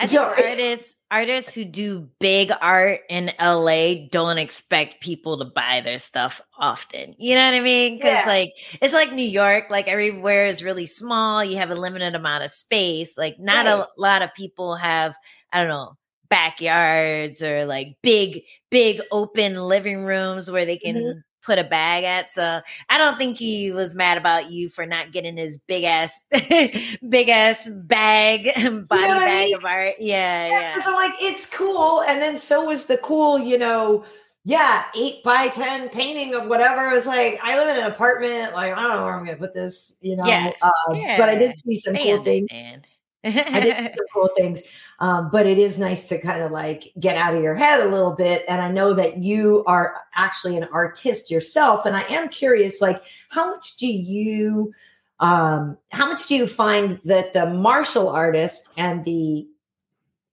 I 0.00 0.06
think 0.06 0.22
artists 0.22 0.96
artists 1.10 1.54
who 1.54 1.64
do 1.64 2.08
big 2.20 2.50
art 2.60 3.00
in 3.10 3.32
LA 3.38 4.06
don't 4.10 4.38
expect 4.38 5.02
people 5.02 5.38
to 5.38 5.44
buy 5.44 5.82
their 5.82 5.98
stuff 5.98 6.40
often. 6.58 7.14
You 7.18 7.34
know 7.34 7.44
what 7.44 7.54
I 7.54 7.60
mean? 7.60 7.96
Because 7.96 8.24
yeah. 8.24 8.24
like 8.26 8.52
it's 8.80 8.94
like 8.94 9.12
New 9.12 9.28
York, 9.28 9.66
like 9.68 9.88
everywhere 9.88 10.46
is 10.46 10.64
really 10.64 10.86
small. 10.86 11.44
You 11.44 11.58
have 11.58 11.70
a 11.70 11.74
limited 11.74 12.14
amount 12.14 12.44
of 12.44 12.50
space. 12.50 13.18
Like 13.18 13.38
not 13.38 13.66
right. 13.66 13.78
a 13.78 13.86
lot 14.00 14.22
of 14.22 14.32
people 14.34 14.74
have, 14.76 15.14
I 15.52 15.60
don't 15.60 15.68
know, 15.68 15.96
backyards 16.30 17.42
or 17.42 17.66
like 17.66 17.96
big, 18.02 18.42
big 18.70 19.02
open 19.12 19.56
living 19.56 20.04
rooms 20.04 20.50
where 20.50 20.64
they 20.64 20.78
can 20.78 20.96
mm-hmm 20.96 21.18
put 21.42 21.58
a 21.58 21.64
bag 21.64 22.04
at. 22.04 22.30
So 22.30 22.60
I 22.88 22.98
don't 22.98 23.18
think 23.18 23.36
he 23.36 23.72
was 23.72 23.94
mad 23.94 24.18
about 24.18 24.50
you 24.50 24.68
for 24.68 24.86
not 24.86 25.12
getting 25.12 25.36
his 25.36 25.58
big 25.58 25.84
ass, 25.84 26.24
big 27.08 27.28
ass 27.28 27.68
bag, 27.68 28.44
body 28.44 28.54
you 28.64 29.08
know 29.08 29.14
bag 29.14 29.28
I 29.28 29.40
mean? 29.46 29.56
of 29.56 29.64
art. 29.64 29.94
Yeah, 29.98 30.46
yeah. 30.46 30.60
yeah. 30.60 30.82
So 30.82 30.92
like 30.92 31.14
it's 31.20 31.46
cool, 31.46 32.02
and 32.02 32.20
then 32.20 32.38
so 32.38 32.64
was 32.64 32.86
the 32.86 32.98
cool, 32.98 33.38
you 33.38 33.58
know. 33.58 34.04
Yeah, 34.42 34.86
eight 34.96 35.22
by 35.22 35.48
ten 35.48 35.90
painting 35.90 36.34
of 36.34 36.46
whatever. 36.46 36.96
It's 36.96 37.06
like 37.06 37.38
I 37.42 37.58
live 37.58 37.76
in 37.76 37.84
an 37.84 37.92
apartment. 37.92 38.54
Like 38.54 38.72
I 38.72 38.80
don't 38.80 38.96
know 38.96 39.04
where 39.04 39.14
I'm 39.14 39.24
gonna 39.24 39.36
put 39.36 39.52
this, 39.52 39.96
you 40.00 40.16
know. 40.16 40.24
Yeah, 40.24 40.52
uh, 40.62 40.70
yeah. 40.94 41.18
But 41.18 41.28
I 41.28 41.34
did 41.34 41.56
see 41.66 41.78
some 41.78 41.92
they 41.92 42.04
cool 42.04 42.14
understand. 42.14 42.48
things. 42.48 42.86
I 43.24 43.60
did 43.60 43.98
cool 44.14 44.30
things. 44.36 44.62
Um, 44.98 45.30
but 45.30 45.46
it 45.46 45.58
is 45.58 45.78
nice 45.78 46.08
to 46.08 46.18
kind 46.20 46.42
of 46.42 46.52
like 46.52 46.92
get 46.98 47.16
out 47.16 47.34
of 47.34 47.42
your 47.42 47.54
head 47.54 47.80
a 47.80 47.90
little 47.90 48.12
bit. 48.12 48.44
And 48.48 48.60
I 48.60 48.70
know 48.70 48.94
that 48.94 49.18
you 49.18 49.64
are 49.66 49.96
actually 50.14 50.56
an 50.56 50.68
artist 50.72 51.30
yourself. 51.30 51.86
And 51.86 51.96
I 51.96 52.02
am 52.02 52.28
curious, 52.28 52.80
like, 52.80 53.02
how 53.28 53.50
much 53.50 53.76
do 53.76 53.86
you 53.86 54.72
um, 55.20 55.76
how 55.90 56.06
much 56.06 56.26
do 56.26 56.34
you 56.34 56.46
find 56.46 56.98
that 57.04 57.34
the 57.34 57.46
martial 57.46 58.08
artist 58.08 58.70
and 58.76 59.04
the 59.04 59.46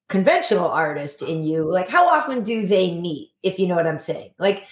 conventional 0.08 0.70
artist 0.70 1.22
in 1.22 1.44
you, 1.44 1.70
like 1.70 1.89
how 1.89 2.08
often 2.08 2.44
do 2.44 2.65
they 2.65 2.94
meet, 2.94 3.32
if 3.44 3.60
you 3.60 3.67
know 3.67 3.75
what 3.75 3.86
I'm 3.86 3.98
saying? 3.98 4.32
Like 4.39 4.65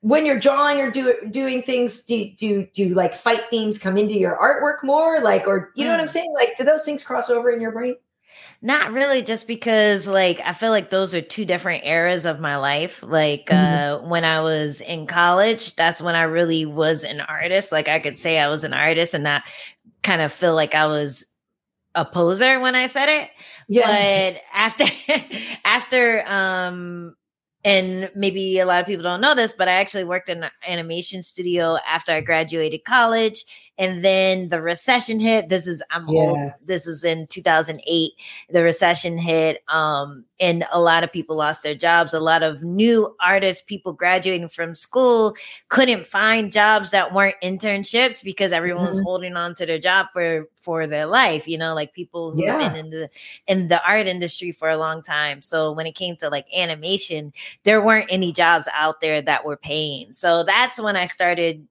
when 0.00 0.26
you're 0.26 0.38
drawing 0.38 0.80
or 0.80 0.90
do, 0.90 1.14
doing 1.30 1.62
things, 1.62 2.04
do, 2.04 2.30
do, 2.36 2.66
do 2.72 2.94
like 2.94 3.14
fight 3.14 3.42
themes 3.50 3.78
come 3.78 3.96
into 3.96 4.14
your 4.14 4.36
artwork 4.36 4.84
more? 4.84 5.20
Like, 5.20 5.46
or 5.46 5.72
you 5.74 5.84
know 5.84 5.90
what 5.90 6.00
I'm 6.00 6.06
mm. 6.06 6.10
saying? 6.10 6.32
Like, 6.34 6.56
do 6.56 6.64
those 6.64 6.84
things 6.84 7.02
cross 7.02 7.30
over 7.30 7.50
in 7.50 7.60
your 7.60 7.72
brain? 7.72 7.96
Not 8.62 8.92
really, 8.92 9.22
just 9.22 9.46
because 9.46 10.06
like 10.06 10.40
I 10.44 10.52
feel 10.52 10.70
like 10.70 10.90
those 10.90 11.14
are 11.14 11.20
two 11.20 11.44
different 11.44 11.84
eras 11.84 12.24
of 12.24 12.40
my 12.40 12.56
life. 12.56 13.02
Like 13.02 13.46
mm-hmm. 13.46 14.04
uh 14.04 14.08
when 14.08 14.24
I 14.24 14.40
was 14.40 14.80
in 14.80 15.06
college, 15.06 15.76
that's 15.76 16.00
when 16.00 16.14
I 16.14 16.22
really 16.22 16.64
was 16.64 17.04
an 17.04 17.20
artist. 17.20 17.70
Like 17.70 17.88
I 17.88 17.98
could 17.98 18.18
say 18.18 18.38
I 18.38 18.48
was 18.48 18.64
an 18.64 18.72
artist 18.72 19.14
and 19.14 19.24
not 19.24 19.42
kind 20.02 20.22
of 20.22 20.32
feel 20.32 20.54
like 20.54 20.74
I 20.74 20.86
was 20.86 21.26
a 21.94 22.04
poser 22.04 22.58
when 22.58 22.74
I 22.74 22.86
said 22.86 23.08
it. 23.08 23.30
Yeah. 23.68 24.32
But 24.32 24.40
after 24.54 24.84
after 25.64 26.24
um 26.26 27.14
and 27.66 28.10
maybe 28.14 28.60
a 28.60 28.66
lot 28.66 28.80
of 28.80 28.86
people 28.86 29.02
don't 29.02 29.20
know 29.20 29.34
this, 29.34 29.52
but 29.52 29.68
I 29.68 29.72
actually 29.72 30.04
worked 30.04 30.28
in 30.30 30.44
an 30.44 30.50
animation 30.66 31.22
studio 31.24 31.78
after 31.86 32.12
I 32.12 32.20
graduated 32.22 32.84
college. 32.84 33.44
And 33.78 34.04
then 34.04 34.48
the 34.48 34.62
recession 34.62 35.20
hit. 35.20 35.48
This 35.48 35.66
is 35.66 35.82
I'm 35.90 36.08
yeah. 36.08 36.20
old. 36.20 36.52
This 36.64 36.86
is 36.86 37.04
in 37.04 37.26
2008. 37.26 38.12
The 38.50 38.62
recession 38.62 39.18
hit. 39.18 39.62
Um, 39.68 40.24
and 40.40 40.64
a 40.72 40.80
lot 40.80 41.04
of 41.04 41.12
people 41.12 41.36
lost 41.36 41.62
their 41.62 41.74
jobs. 41.74 42.14
A 42.14 42.20
lot 42.20 42.42
of 42.42 42.62
new 42.62 43.14
artists, 43.20 43.62
people 43.62 43.92
graduating 43.92 44.48
from 44.48 44.74
school, 44.74 45.34
couldn't 45.68 46.06
find 46.06 46.52
jobs 46.52 46.90
that 46.90 47.12
weren't 47.12 47.36
internships 47.42 48.22
because 48.22 48.52
everyone 48.52 48.84
mm-hmm. 48.86 48.96
was 48.96 49.02
holding 49.02 49.36
on 49.36 49.54
to 49.54 49.66
their 49.66 49.78
job 49.78 50.06
for 50.12 50.48
for 50.60 50.86
their 50.86 51.06
life. 51.06 51.46
You 51.46 51.58
know, 51.58 51.74
like 51.74 51.92
people 51.92 52.32
who've 52.32 52.44
yeah. 52.44 52.58
been 52.58 52.76
in 52.76 52.90
the 52.90 53.10
in 53.46 53.68
the 53.68 53.82
art 53.86 54.06
industry 54.06 54.52
for 54.52 54.68
a 54.68 54.76
long 54.76 55.02
time. 55.02 55.42
So 55.42 55.72
when 55.72 55.86
it 55.86 55.94
came 55.94 56.16
to 56.16 56.28
like 56.28 56.46
animation, 56.54 57.32
there 57.62 57.82
weren't 57.82 58.08
any 58.10 58.32
jobs 58.32 58.68
out 58.74 59.00
there 59.00 59.22
that 59.22 59.44
were 59.44 59.56
paying. 59.56 60.12
So 60.12 60.44
that's 60.44 60.80
when 60.80 60.96
I 60.96 61.06
started 61.06 61.66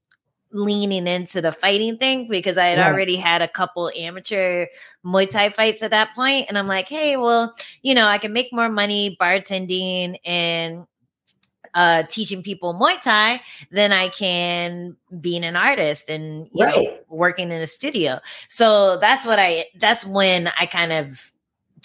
leaning 0.51 1.07
into 1.07 1.41
the 1.41 1.51
fighting 1.51 1.97
thing 1.97 2.27
because 2.29 2.57
I 2.57 2.67
had 2.67 2.79
right. 2.79 2.87
already 2.87 3.15
had 3.15 3.41
a 3.41 3.47
couple 3.47 3.91
amateur 3.95 4.67
Muay 5.05 5.29
Thai 5.29 5.49
fights 5.49 5.83
at 5.83 5.91
that 5.91 6.15
point, 6.15 6.45
and 6.47 6.57
I'm 6.57 6.67
like, 6.67 6.87
hey, 6.87 7.17
well, 7.17 7.55
you 7.81 7.93
know, 7.93 8.07
I 8.07 8.17
can 8.17 8.33
make 8.33 8.53
more 8.53 8.69
money 8.69 9.17
bartending 9.19 10.17
and 10.25 10.85
uh, 11.75 12.03
teaching 12.03 12.41
people 12.41 12.73
Muay 12.73 13.01
Thai 13.01 13.41
than 13.71 13.91
I 13.91 14.09
can 14.09 14.95
being 15.19 15.43
an 15.43 15.55
artist 15.55 16.09
and 16.09 16.49
you 16.53 16.65
right. 16.65 16.75
know 16.75 16.97
working 17.09 17.51
in 17.51 17.61
a 17.61 17.67
studio. 17.67 18.19
So 18.47 18.97
that's 18.97 19.27
what 19.27 19.39
I. 19.39 19.65
That's 19.75 20.05
when 20.05 20.49
I 20.59 20.65
kind 20.65 20.93
of 20.93 21.31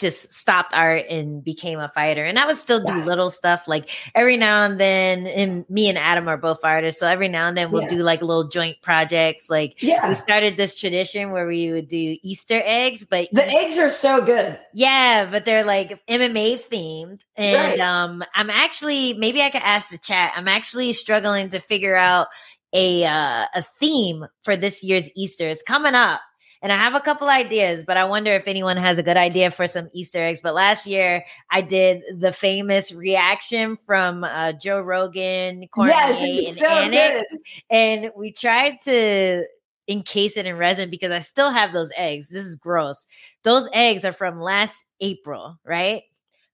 just 0.00 0.32
stopped 0.32 0.74
art 0.74 1.04
and 1.08 1.44
became 1.44 1.78
a 1.78 1.88
fighter. 1.90 2.24
And 2.24 2.38
I 2.38 2.46
would 2.46 2.58
still 2.58 2.82
do 2.82 2.96
yeah. 2.96 3.04
little 3.04 3.30
stuff 3.30 3.68
like 3.68 3.90
every 4.14 4.36
now 4.36 4.64
and 4.64 4.80
then. 4.80 5.26
And 5.26 5.68
me 5.68 5.88
and 5.88 5.98
Adam 5.98 6.26
are 6.28 6.36
both 6.36 6.60
artists, 6.64 7.00
so 7.00 7.06
every 7.06 7.28
now 7.28 7.48
and 7.48 7.56
then 7.56 7.70
we'll 7.70 7.82
yeah. 7.82 7.88
do 7.88 7.96
like 7.98 8.22
little 8.22 8.48
joint 8.48 8.78
projects. 8.82 9.50
Like 9.50 9.82
yeah. 9.82 10.08
we 10.08 10.14
started 10.14 10.56
this 10.56 10.78
tradition 10.78 11.30
where 11.30 11.46
we 11.46 11.70
would 11.70 11.88
do 11.88 12.16
Easter 12.22 12.60
eggs, 12.64 13.04
but 13.04 13.28
the 13.32 13.46
eggs 13.46 13.78
are 13.78 13.90
so 13.90 14.24
good. 14.24 14.58
Yeah, 14.72 15.28
but 15.30 15.44
they're 15.44 15.64
like 15.64 16.04
MMA 16.06 16.64
themed, 16.70 17.20
and 17.36 17.78
right. 17.78 17.80
um, 17.80 18.24
I'm 18.34 18.50
actually 18.50 19.14
maybe 19.14 19.42
I 19.42 19.50
could 19.50 19.62
ask 19.62 19.90
the 19.90 19.98
chat. 19.98 20.32
I'm 20.34 20.48
actually 20.48 20.92
struggling 20.94 21.50
to 21.50 21.60
figure 21.60 21.96
out 21.96 22.28
a 22.72 23.04
uh, 23.04 23.46
a 23.54 23.62
theme 23.78 24.26
for 24.42 24.56
this 24.56 24.82
year's 24.82 25.10
Easter. 25.14 25.48
It's 25.48 25.62
coming 25.62 25.94
up 25.94 26.20
and 26.62 26.72
I 26.72 26.76
have 26.76 26.94
a 26.94 27.00
couple 27.00 27.28
ideas, 27.28 27.84
but 27.84 27.96
I 27.96 28.04
wonder 28.04 28.32
if 28.32 28.46
anyone 28.46 28.76
has 28.76 28.98
a 28.98 29.02
good 29.02 29.16
idea 29.16 29.50
for 29.50 29.66
some 29.66 29.88
Easter 29.92 30.18
eggs. 30.18 30.40
But 30.40 30.54
last 30.54 30.86
year 30.86 31.24
I 31.50 31.60
did 31.60 32.02
the 32.18 32.32
famous 32.32 32.92
reaction 32.92 33.76
from 33.76 34.24
uh, 34.24 34.52
Joe 34.52 34.80
Rogan, 34.80 35.66
Cormier, 35.68 35.94
yes, 35.94 36.48
and 36.48 36.56
so 36.56 36.68
Anik, 36.68 37.22
and 37.70 38.10
we 38.16 38.32
tried 38.32 38.80
to 38.84 39.44
encase 39.88 40.36
it 40.36 40.46
in 40.46 40.56
resin 40.56 40.90
because 40.90 41.10
I 41.10 41.20
still 41.20 41.50
have 41.50 41.72
those 41.72 41.90
eggs. 41.96 42.28
This 42.28 42.44
is 42.44 42.56
gross. 42.56 43.06
Those 43.42 43.68
eggs 43.72 44.04
are 44.04 44.12
from 44.12 44.40
last 44.40 44.86
April, 45.00 45.58
right? 45.64 46.02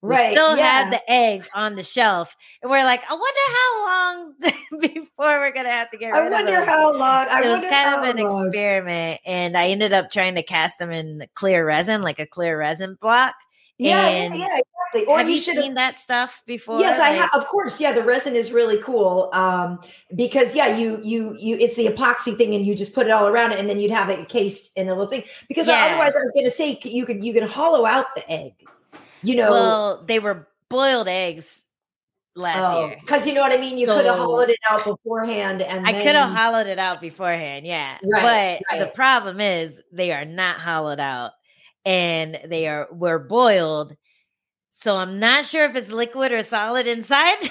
Right. 0.07 0.29
We 0.29 0.35
still 0.35 0.57
yeah. 0.57 0.63
have 0.63 0.91
the 0.91 1.11
eggs 1.11 1.49
on 1.53 1.75
the 1.75 1.83
shelf. 1.83 2.35
And 2.61 2.71
we're 2.71 2.83
like, 2.83 3.03
I 3.09 3.13
wonder 3.13 3.39
how 3.57 3.85
long 3.85 4.33
before 4.81 5.39
we're 5.39 5.51
gonna 5.51 5.69
have 5.69 5.91
to 5.91 5.97
get 5.97 6.11
rid 6.11 6.23
I 6.23 6.29
wonder 6.29 6.65
how 6.65 6.91
long. 6.93 7.27
I 7.29 7.43
it 7.43 7.49
was 7.49 7.63
kind 7.63 7.95
of 7.95 8.15
an 8.15 8.23
long. 8.23 8.47
experiment. 8.47 9.19
And 9.25 9.57
I 9.57 9.69
ended 9.69 9.93
up 9.93 10.09
trying 10.09 10.35
to 10.35 10.43
cast 10.43 10.79
them 10.79 10.91
in 10.91 11.23
clear 11.33 11.65
resin, 11.65 12.01
like 12.01 12.19
a 12.19 12.25
clear 12.25 12.57
resin 12.57 12.97
block. 12.99 13.35
Yeah, 13.79 14.09
yeah, 14.09 14.33
yeah, 14.33 14.59
exactly. 14.91 15.13
Or 15.13 15.19
have 15.19 15.29
you, 15.29 15.35
you 15.35 15.41
seen 15.41 15.75
that 15.75 15.95
stuff 15.97 16.41
before? 16.47 16.79
Yes, 16.79 16.97
like, 16.97 17.11
I 17.11 17.13
have. 17.13 17.29
Of 17.35 17.47
course, 17.47 17.79
yeah. 17.79 17.91
The 17.91 18.01
resin 18.01 18.35
is 18.35 18.51
really 18.51 18.81
cool 18.81 19.29
um, 19.33 19.79
because 20.15 20.55
yeah, 20.55 20.75
you 20.75 20.99
you 21.03 21.35
you 21.37 21.57
it's 21.57 21.75
the 21.75 21.85
epoxy 21.85 22.35
thing, 22.35 22.55
and 22.55 22.65
you 22.65 22.73
just 22.73 22.95
put 22.95 23.05
it 23.05 23.11
all 23.11 23.27
around 23.27 23.51
it, 23.51 23.59
and 23.59 23.69
then 23.69 23.79
you'd 23.79 23.91
have 23.91 24.09
it 24.09 24.29
cased 24.29 24.75
in 24.75 24.87
a 24.87 24.93
little 24.93 25.05
thing. 25.05 25.23
Because 25.47 25.67
yeah. 25.67 25.89
otherwise, 25.89 26.15
I 26.15 26.19
was 26.19 26.31
going 26.33 26.45
to 26.45 26.51
say 26.51 26.79
you 26.83 27.05
could 27.05 27.23
you 27.23 27.33
can 27.33 27.47
hollow 27.47 27.85
out 27.85 28.07
the 28.15 28.27
egg 28.31 28.53
you 29.23 29.35
know, 29.35 29.49
well, 29.49 30.03
they 30.03 30.19
were 30.19 30.47
boiled 30.69 31.07
eggs 31.07 31.65
last 32.35 32.73
oh, 32.73 32.87
year. 32.87 32.97
Because 32.99 33.27
you 33.27 33.33
know 33.33 33.41
what 33.41 33.51
I 33.51 33.57
mean? 33.57 33.77
You 33.77 33.87
so, 33.87 33.97
could 33.97 34.05
have 34.05 34.15
hollowed 34.15 34.49
it 34.49 34.59
out 34.69 34.85
beforehand. 34.85 35.61
And 35.61 35.87
I 35.87 35.93
could 35.93 36.15
have 36.15 36.35
hollowed 36.35 36.67
it 36.67 36.79
out 36.79 37.01
beforehand, 37.01 37.65
yeah. 37.65 37.97
Right, 38.03 38.59
but 38.61 38.71
right. 38.71 38.79
the 38.79 38.87
problem 38.87 39.41
is 39.41 39.81
they 39.91 40.11
are 40.11 40.25
not 40.25 40.57
hollowed 40.57 40.99
out 40.99 41.31
and 41.85 42.39
they 42.45 42.67
are 42.67 42.87
were 42.91 43.19
boiled. 43.19 43.95
So 44.71 44.95
I'm 44.95 45.19
not 45.19 45.45
sure 45.45 45.65
if 45.65 45.75
it's 45.75 45.91
liquid 45.91 46.31
or 46.31 46.43
solid 46.43 46.87
inside. 46.87 47.37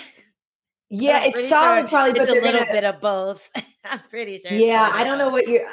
Yeah, 0.89 1.25
it's 1.25 1.49
solid 1.49 1.81
sure 1.81 1.89
probably, 1.89 2.13
but 2.13 2.29
it's 2.29 2.31
a 2.31 2.35
little 2.35 2.61
gonna... 2.61 2.73
bit 2.73 2.85
of 2.85 3.01
both. 3.01 3.51
I'm 3.85 3.99
pretty 4.09 4.39
sure. 4.39 4.53
Yeah, 4.53 4.89
I 4.95 5.03
don't 5.03 5.19
know 5.19 5.31
what 5.31 5.49
you're 5.49 5.67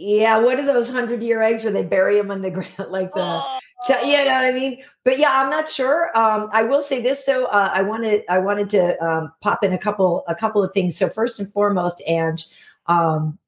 yeah, 0.00 0.38
what 0.38 0.58
are 0.58 0.64
those 0.64 0.88
hundred 0.88 1.22
year 1.22 1.42
eggs 1.42 1.62
where 1.62 1.72
they 1.72 1.82
bury 1.82 2.16
them 2.16 2.30
in 2.30 2.40
the 2.40 2.50
ground 2.50 2.90
like 2.90 3.12
the 3.12 3.20
oh. 3.20 3.58
You 3.88 4.24
know 4.24 4.32
what 4.32 4.44
I 4.44 4.52
mean? 4.52 4.82
But 5.04 5.18
yeah, 5.18 5.40
I'm 5.40 5.50
not 5.50 5.68
sure. 5.68 6.16
Um, 6.16 6.50
I 6.52 6.62
will 6.62 6.82
say 6.82 7.00
this 7.00 7.24
though. 7.24 7.46
Uh, 7.46 7.70
I 7.72 7.82
wanted 7.82 8.24
I 8.28 8.38
wanted 8.38 8.70
to 8.70 9.02
um, 9.04 9.32
pop 9.40 9.64
in 9.64 9.72
a 9.72 9.78
couple 9.78 10.24
a 10.28 10.34
couple 10.34 10.62
of 10.62 10.72
things. 10.72 10.98
So 10.98 11.08
first 11.08 11.40
and 11.40 11.50
foremost, 11.52 12.02
and 12.06 12.44
um, 12.86 13.38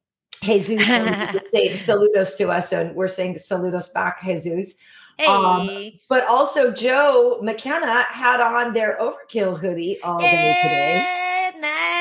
Jesus 0.42 0.84
say 0.86 1.70
saludos 1.74 2.36
to 2.38 2.48
us, 2.50 2.72
and 2.72 2.94
we're 2.94 3.08
saying 3.08 3.34
saludos 3.34 3.92
back, 3.92 4.22
Jesus. 4.22 4.76
Um, 5.28 5.68
hey. 5.68 5.88
Um, 5.88 6.00
but 6.08 6.26
also 6.26 6.72
Joe 6.72 7.38
McKenna 7.42 8.04
had 8.04 8.40
on 8.40 8.72
their 8.72 8.96
overkill 8.98 9.58
hoodie 9.58 10.00
all 10.02 10.20
day 10.20 10.54
today. 10.62 11.06
Nice. 11.60 11.91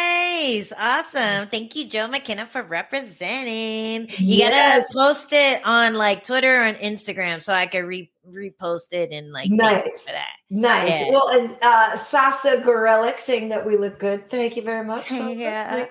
Nice. 0.52 0.74
Awesome. 0.78 1.48
Thank 1.48 1.76
you, 1.76 1.88
Joe 1.88 2.08
McKenna, 2.08 2.46
for 2.46 2.64
representing. 2.64 4.08
You 4.18 4.38
yes. 4.38 4.92
gotta 4.94 4.94
post 4.94 5.30
it 5.32 5.62
on 5.66 5.94
like 5.94 6.24
Twitter 6.24 6.62
and 6.62 6.78
Instagram 6.78 7.42
so 7.42 7.54
I 7.54 7.68
can 7.68 7.86
re- 7.86 8.12
repost 8.28 8.92
it 8.92 9.12
and 9.12 9.32
like 9.32 9.50
nice 9.50 10.04
for 10.04 10.12
that. 10.12 10.36
Nice. 10.50 10.90
Yeah. 10.90 11.10
Well, 11.10 11.30
and 11.30 11.58
uh, 11.62 11.96
Sasa 11.96 12.58
Gorelik 12.58 13.20
saying 13.20 13.50
that 13.50 13.66
we 13.66 13.78
look 13.78 14.00
good. 14.00 14.30
Thank 14.30 14.56
you 14.56 14.62
very 14.62 14.86
much. 14.86 15.08
Sasa. 15.08 15.34
Yeah. 15.34 15.86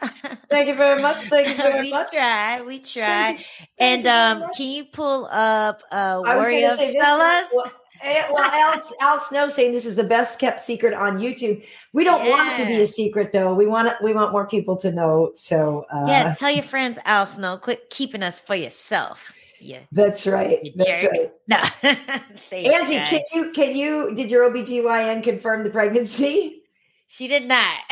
Thank 0.50 0.68
you 0.68 0.74
very 0.74 1.00
much. 1.00 1.22
Thank 1.24 1.48
you 1.48 1.54
very 1.54 1.80
we 1.82 1.90
much. 1.90 2.08
We 2.12 2.18
try. 2.18 2.62
We 2.62 2.78
try. 2.80 3.44
and 3.78 4.06
um, 4.06 4.44
can 4.56 4.66
you 4.66 4.84
pull 4.84 5.26
up 5.30 5.82
uh, 5.90 6.20
Warrior 6.22 6.76
Fellas? 6.76 7.48
Well, 7.54 7.72
Eh, 8.02 8.22
well, 8.32 8.50
Al, 8.50 8.82
Al 9.00 9.20
Snow 9.20 9.48
saying 9.48 9.72
this 9.72 9.84
is 9.84 9.94
the 9.94 10.04
best 10.04 10.38
kept 10.38 10.62
secret 10.62 10.94
on 10.94 11.18
YouTube. 11.18 11.64
We 11.92 12.04
don't 12.04 12.24
yeah. 12.24 12.30
want 12.30 12.48
it 12.48 12.62
to 12.62 12.66
be 12.66 12.80
a 12.80 12.86
secret, 12.86 13.32
though. 13.32 13.54
We 13.54 13.66
want 13.66 13.88
it, 13.88 13.94
we 14.02 14.14
want 14.14 14.32
more 14.32 14.46
people 14.46 14.76
to 14.78 14.90
know. 14.90 15.32
So 15.34 15.84
uh, 15.92 16.04
yeah, 16.06 16.34
tell 16.34 16.50
your 16.50 16.62
friends, 16.62 16.98
Al 17.04 17.26
Snow. 17.26 17.58
Quit 17.58 17.90
keeping 17.90 18.22
us 18.22 18.40
for 18.40 18.54
yourself. 18.54 19.32
Yeah, 19.60 19.80
that's 19.92 20.26
right. 20.26 20.64
You 20.64 20.72
that's 20.74 21.00
jerk. 21.02 21.12
right. 21.12 21.32
No, 21.46 21.58
Angie, 22.52 22.94
guys. 22.94 23.08
can 23.10 23.20
you 23.34 23.50
can 23.52 23.76
you 23.76 24.14
did 24.14 24.30
your 24.30 24.50
OBGYN 24.50 25.22
confirm 25.22 25.64
the 25.64 25.70
pregnancy? 25.70 26.62
She 27.06 27.28
did 27.28 27.46
not. 27.46 27.76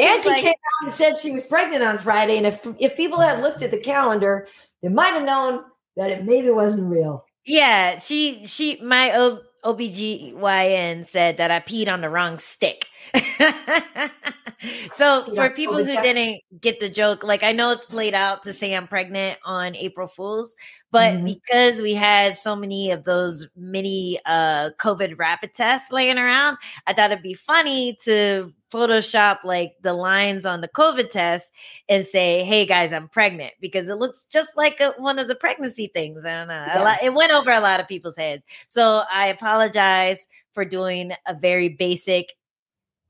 Angie 0.00 0.28
like, 0.28 0.42
came 0.42 0.50
out 0.50 0.86
and 0.86 0.94
said 0.94 1.18
she 1.18 1.30
was 1.30 1.46
pregnant 1.46 1.84
on 1.84 1.98
Friday, 1.98 2.36
and 2.36 2.46
if 2.46 2.66
if 2.80 2.96
people 2.96 3.20
had 3.20 3.40
looked 3.42 3.62
at 3.62 3.70
the 3.70 3.78
calendar, 3.78 4.48
they 4.82 4.88
might 4.88 5.10
have 5.10 5.24
known 5.24 5.62
that 5.96 6.10
it 6.10 6.24
maybe 6.24 6.50
wasn't 6.50 6.90
real. 6.90 7.24
Yeah, 7.48 7.98
she 7.98 8.44
she 8.46 8.78
my 8.82 9.10
o, 9.16 9.40
OBGYN 9.64 11.04
said 11.06 11.38
that 11.38 11.50
I 11.50 11.60
peed 11.60 11.88
on 11.88 12.02
the 12.02 12.10
wrong 12.10 12.38
stick. 12.38 12.86
so 14.92 15.24
for 15.34 15.50
people 15.50 15.76
who 15.76 15.84
didn't 15.84 16.40
get 16.60 16.80
the 16.80 16.88
joke, 16.88 17.22
like 17.22 17.42
I 17.42 17.52
know 17.52 17.70
it's 17.70 17.84
played 17.84 18.14
out 18.14 18.42
to 18.42 18.52
say 18.52 18.74
I'm 18.74 18.88
pregnant 18.88 19.38
on 19.44 19.76
April 19.76 20.06
Fools, 20.06 20.56
but 20.90 21.14
mm-hmm. 21.14 21.26
because 21.26 21.80
we 21.80 21.94
had 21.94 22.36
so 22.36 22.56
many 22.56 22.90
of 22.90 23.04
those 23.04 23.48
mini 23.56 24.18
uh 24.26 24.70
COVID 24.78 25.18
rapid 25.18 25.54
tests 25.54 25.92
laying 25.92 26.18
around, 26.18 26.58
I 26.86 26.92
thought 26.92 27.12
it'd 27.12 27.22
be 27.22 27.34
funny 27.34 27.96
to 28.04 28.52
Photoshop 28.70 29.38
like 29.44 29.72
the 29.80 29.94
lines 29.94 30.44
on 30.44 30.60
the 30.60 30.68
COVID 30.68 31.10
test 31.10 31.52
and 31.88 32.04
say, 32.06 32.44
"Hey 32.44 32.66
guys, 32.66 32.92
I'm 32.92 33.08
pregnant," 33.08 33.54
because 33.60 33.88
it 33.88 33.94
looks 33.94 34.24
just 34.24 34.56
like 34.56 34.80
a, 34.80 34.92
one 34.98 35.18
of 35.18 35.28
the 35.28 35.34
pregnancy 35.34 35.90
things. 35.94 36.24
I 36.24 36.38
don't 36.38 36.48
know. 36.48 36.64
Yeah. 36.66 36.82
Lot, 36.82 37.02
it 37.02 37.14
went 37.14 37.32
over 37.32 37.50
a 37.50 37.60
lot 37.60 37.80
of 37.80 37.88
people's 37.88 38.16
heads, 38.16 38.44
so 38.66 39.02
I 39.10 39.28
apologize 39.28 40.26
for 40.52 40.64
doing 40.64 41.12
a 41.26 41.34
very 41.34 41.68
basic 41.68 42.34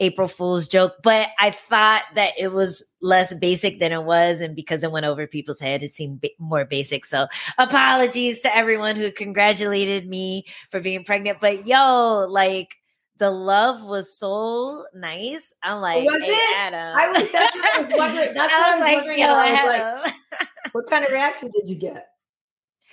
April 0.00 0.28
Fool's 0.28 0.68
joke, 0.68 0.94
but 1.02 1.28
I 1.38 1.50
thought 1.50 2.04
that 2.14 2.32
it 2.38 2.52
was 2.52 2.84
less 3.02 3.34
basic 3.34 3.80
than 3.80 3.92
it 3.92 4.04
was. 4.04 4.40
And 4.40 4.54
because 4.54 4.84
it 4.84 4.92
went 4.92 5.06
over 5.06 5.26
people's 5.26 5.60
head, 5.60 5.82
it 5.82 5.90
seemed 5.90 6.20
b- 6.20 6.34
more 6.38 6.64
basic. 6.64 7.04
So 7.04 7.26
apologies 7.58 8.40
to 8.42 8.56
everyone 8.56 8.96
who 8.96 9.10
congratulated 9.10 10.08
me 10.08 10.44
for 10.70 10.80
being 10.80 11.04
pregnant. 11.04 11.38
But 11.40 11.66
yo, 11.66 12.26
like, 12.28 12.76
the 13.18 13.30
love 13.30 13.82
was 13.82 14.16
so 14.16 14.84
nice. 14.94 15.52
I'm 15.62 15.80
like, 15.80 16.04
was 16.04 16.22
hey, 16.22 16.28
it? 16.30 16.58
Adam. 16.58 16.96
I 16.96 17.10
was. 17.10 17.32
That's 17.32 17.56
what 17.56 17.74
I 17.74 17.78
was 17.78 17.90
wondering. 17.96 18.34
That's 18.34 18.54
I 18.54 18.58
what 18.58 18.68
I 18.68 18.74
was 18.74 18.80
like, 18.80 18.96
wondering. 18.96 19.18
Yo, 19.18 19.26
I 19.26 19.52
was 19.52 20.02
like, 20.02 20.42
what 20.72 20.86
kind 20.88 21.04
of 21.04 21.10
reaction 21.10 21.50
did 21.50 21.68
you 21.68 21.76
get? 21.76 22.06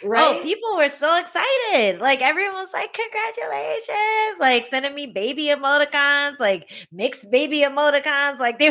Oh, 0.05 0.09
right? 0.09 0.37
Oh, 0.39 0.43
people 0.43 0.77
were 0.77 0.89
so 0.89 1.19
excited. 1.19 1.99
Like 1.99 2.21
everyone 2.21 2.55
was 2.55 2.71
like, 2.73 2.93
congratulations, 2.93 4.39
like 4.39 4.65
sending 4.67 4.93
me 4.93 5.07
baby 5.07 5.45
emoticons, 5.47 6.39
like 6.39 6.71
mixed 6.91 7.31
baby 7.31 7.61
emoticons. 7.61 8.39
Like 8.39 8.59
they 8.59 8.69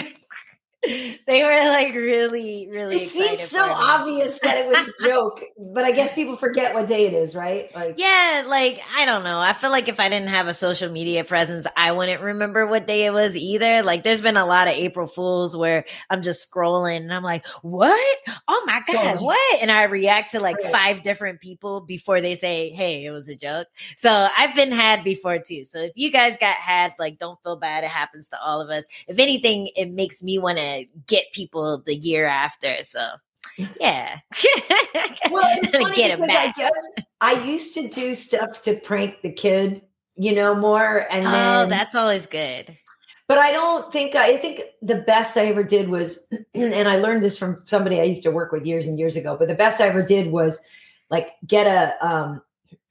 they 1.27 1.43
were 1.43 1.71
like 1.71 1.95
really, 1.95 2.69
really. 2.71 3.03
It 3.03 3.11
seemed 3.11 3.41
so 3.41 3.63
obvious 3.63 4.39
that 4.41 4.57
it 4.59 4.69
was 4.69 4.89
a 4.89 4.93
joke, 5.09 5.43
but 5.73 5.85
I 5.85 5.93
guess 5.93 6.13
people 6.15 6.37
forget 6.37 6.75
what 6.75 6.87
day 6.87 7.07
it 7.07 7.15
is, 7.15 7.35
right? 7.35 7.75
Like, 7.75 7.95
yeah, 7.97 8.45
like 8.47 8.81
I 8.97 9.07
don't 9.07 9.25
know. 9.25 9.39
I 9.39 9.53
feel 9.53 9.71
like 9.71 9.89
if 9.89 10.01
I 10.01 10.09
didn't 10.09 10.29
have 10.29 10.47
a 10.47 10.55
social 10.55 10.91
media 10.91 11.25
presence, 11.25 11.67
I 11.77 11.93
wouldn't 11.93 12.23
remember 12.23 12.67
what 12.67 12.87
day 12.87 13.07
it 13.07 13.13
was 13.13 13.37
either. 13.37 13.83
Like, 13.83 14.03
there's 14.03 14.23
been 14.23 14.37
a 14.37 14.47
lot 14.47 14.69
of 14.69 14.75
April 14.75 15.07
Fools 15.07 15.57
where 15.57 15.85
I'm 16.11 16.23
just 16.23 16.51
scrolling 16.51 16.99
and 16.99 17.15
I'm 17.15 17.23
like, 17.23 17.47
"What? 17.63 18.19
Oh 18.49 18.65
my 18.67 18.83
god, 18.87 19.21
what?" 19.21 19.63
And 19.63 19.71
I 19.71 19.85
react 19.85 20.33
to 20.33 20.41
like 20.41 20.57
right. 20.57 20.73
five 20.73 21.03
different 21.03 21.41
people 21.41 21.81
before 21.81 22.21
they 22.21 22.35
say, 22.35 22.71
"Hey, 22.71 23.05
it 23.05 23.11
was 23.11 23.29
a 23.29 23.37
joke." 23.37 23.69
So 23.97 24.29
I've 24.37 24.55
been 24.55 24.73
had 24.73 25.05
before 25.05 25.39
too. 25.39 25.65
So 25.65 25.81
if 25.81 25.93
you 25.95 26.11
guys 26.11 26.37
got 26.37 26.57
had, 26.57 26.95
like, 26.99 27.19
don't 27.19 27.43
feel 27.43 27.57
bad. 27.57 27.85
It 27.85 27.91
happens 27.91 28.29
to 28.29 28.41
all 28.41 28.61
of 28.61 28.71
us. 28.71 28.87
If 29.09 29.19
anything, 29.19 29.71
it 29.77 29.91
makes 29.91 30.23
me 30.23 30.39
want 30.39 30.59
to 30.59 30.74
get 31.07 31.33
people 31.33 31.83
the 31.85 31.97
year 31.97 32.27
after. 32.27 32.83
So 32.83 33.01
yeah. 33.81 34.19
well, 35.31 35.47
it's 35.59 35.71
funny 35.71 35.95
get 35.95 36.19
because 36.19 36.31
I 36.31 36.53
guess 36.57 36.73
I 37.21 37.45
used 37.45 37.75
to 37.75 37.89
do 37.89 38.15
stuff 38.15 38.63
to 38.63 38.75
prank 38.75 39.23
the 39.23 39.33
kid, 39.33 39.83
you 40.17 40.35
know, 40.35 40.55
more. 40.55 41.07
And 41.11 41.27
oh, 41.27 41.31
then, 41.31 41.69
that's 41.69 41.95
always 41.95 42.27
good. 42.27 42.77
But 43.27 43.39
I 43.39 43.53
don't 43.53 43.91
think 43.93 44.15
I 44.15 44.37
think 44.37 44.63
the 44.83 44.97
best 44.97 45.37
I 45.37 45.47
ever 45.47 45.63
did 45.63 45.89
was, 45.89 46.27
and 46.55 46.89
I 46.89 46.97
learned 46.97 47.23
this 47.23 47.39
from 47.39 47.63
somebody 47.65 48.01
I 48.01 48.05
used 48.05 48.23
to 48.25 48.31
work 48.31 48.53
with 48.53 48.67
years 48.67 48.87
and 48.87 48.99
years 48.99 49.17
ago. 49.17 49.37
But 49.39 49.49
the 49.49 49.55
best 49.55 49.81
I 49.81 49.87
ever 49.87 50.03
did 50.03 50.31
was 50.31 50.61
like 51.11 51.31
get 51.47 51.67
a 51.67 52.07
um 52.07 52.43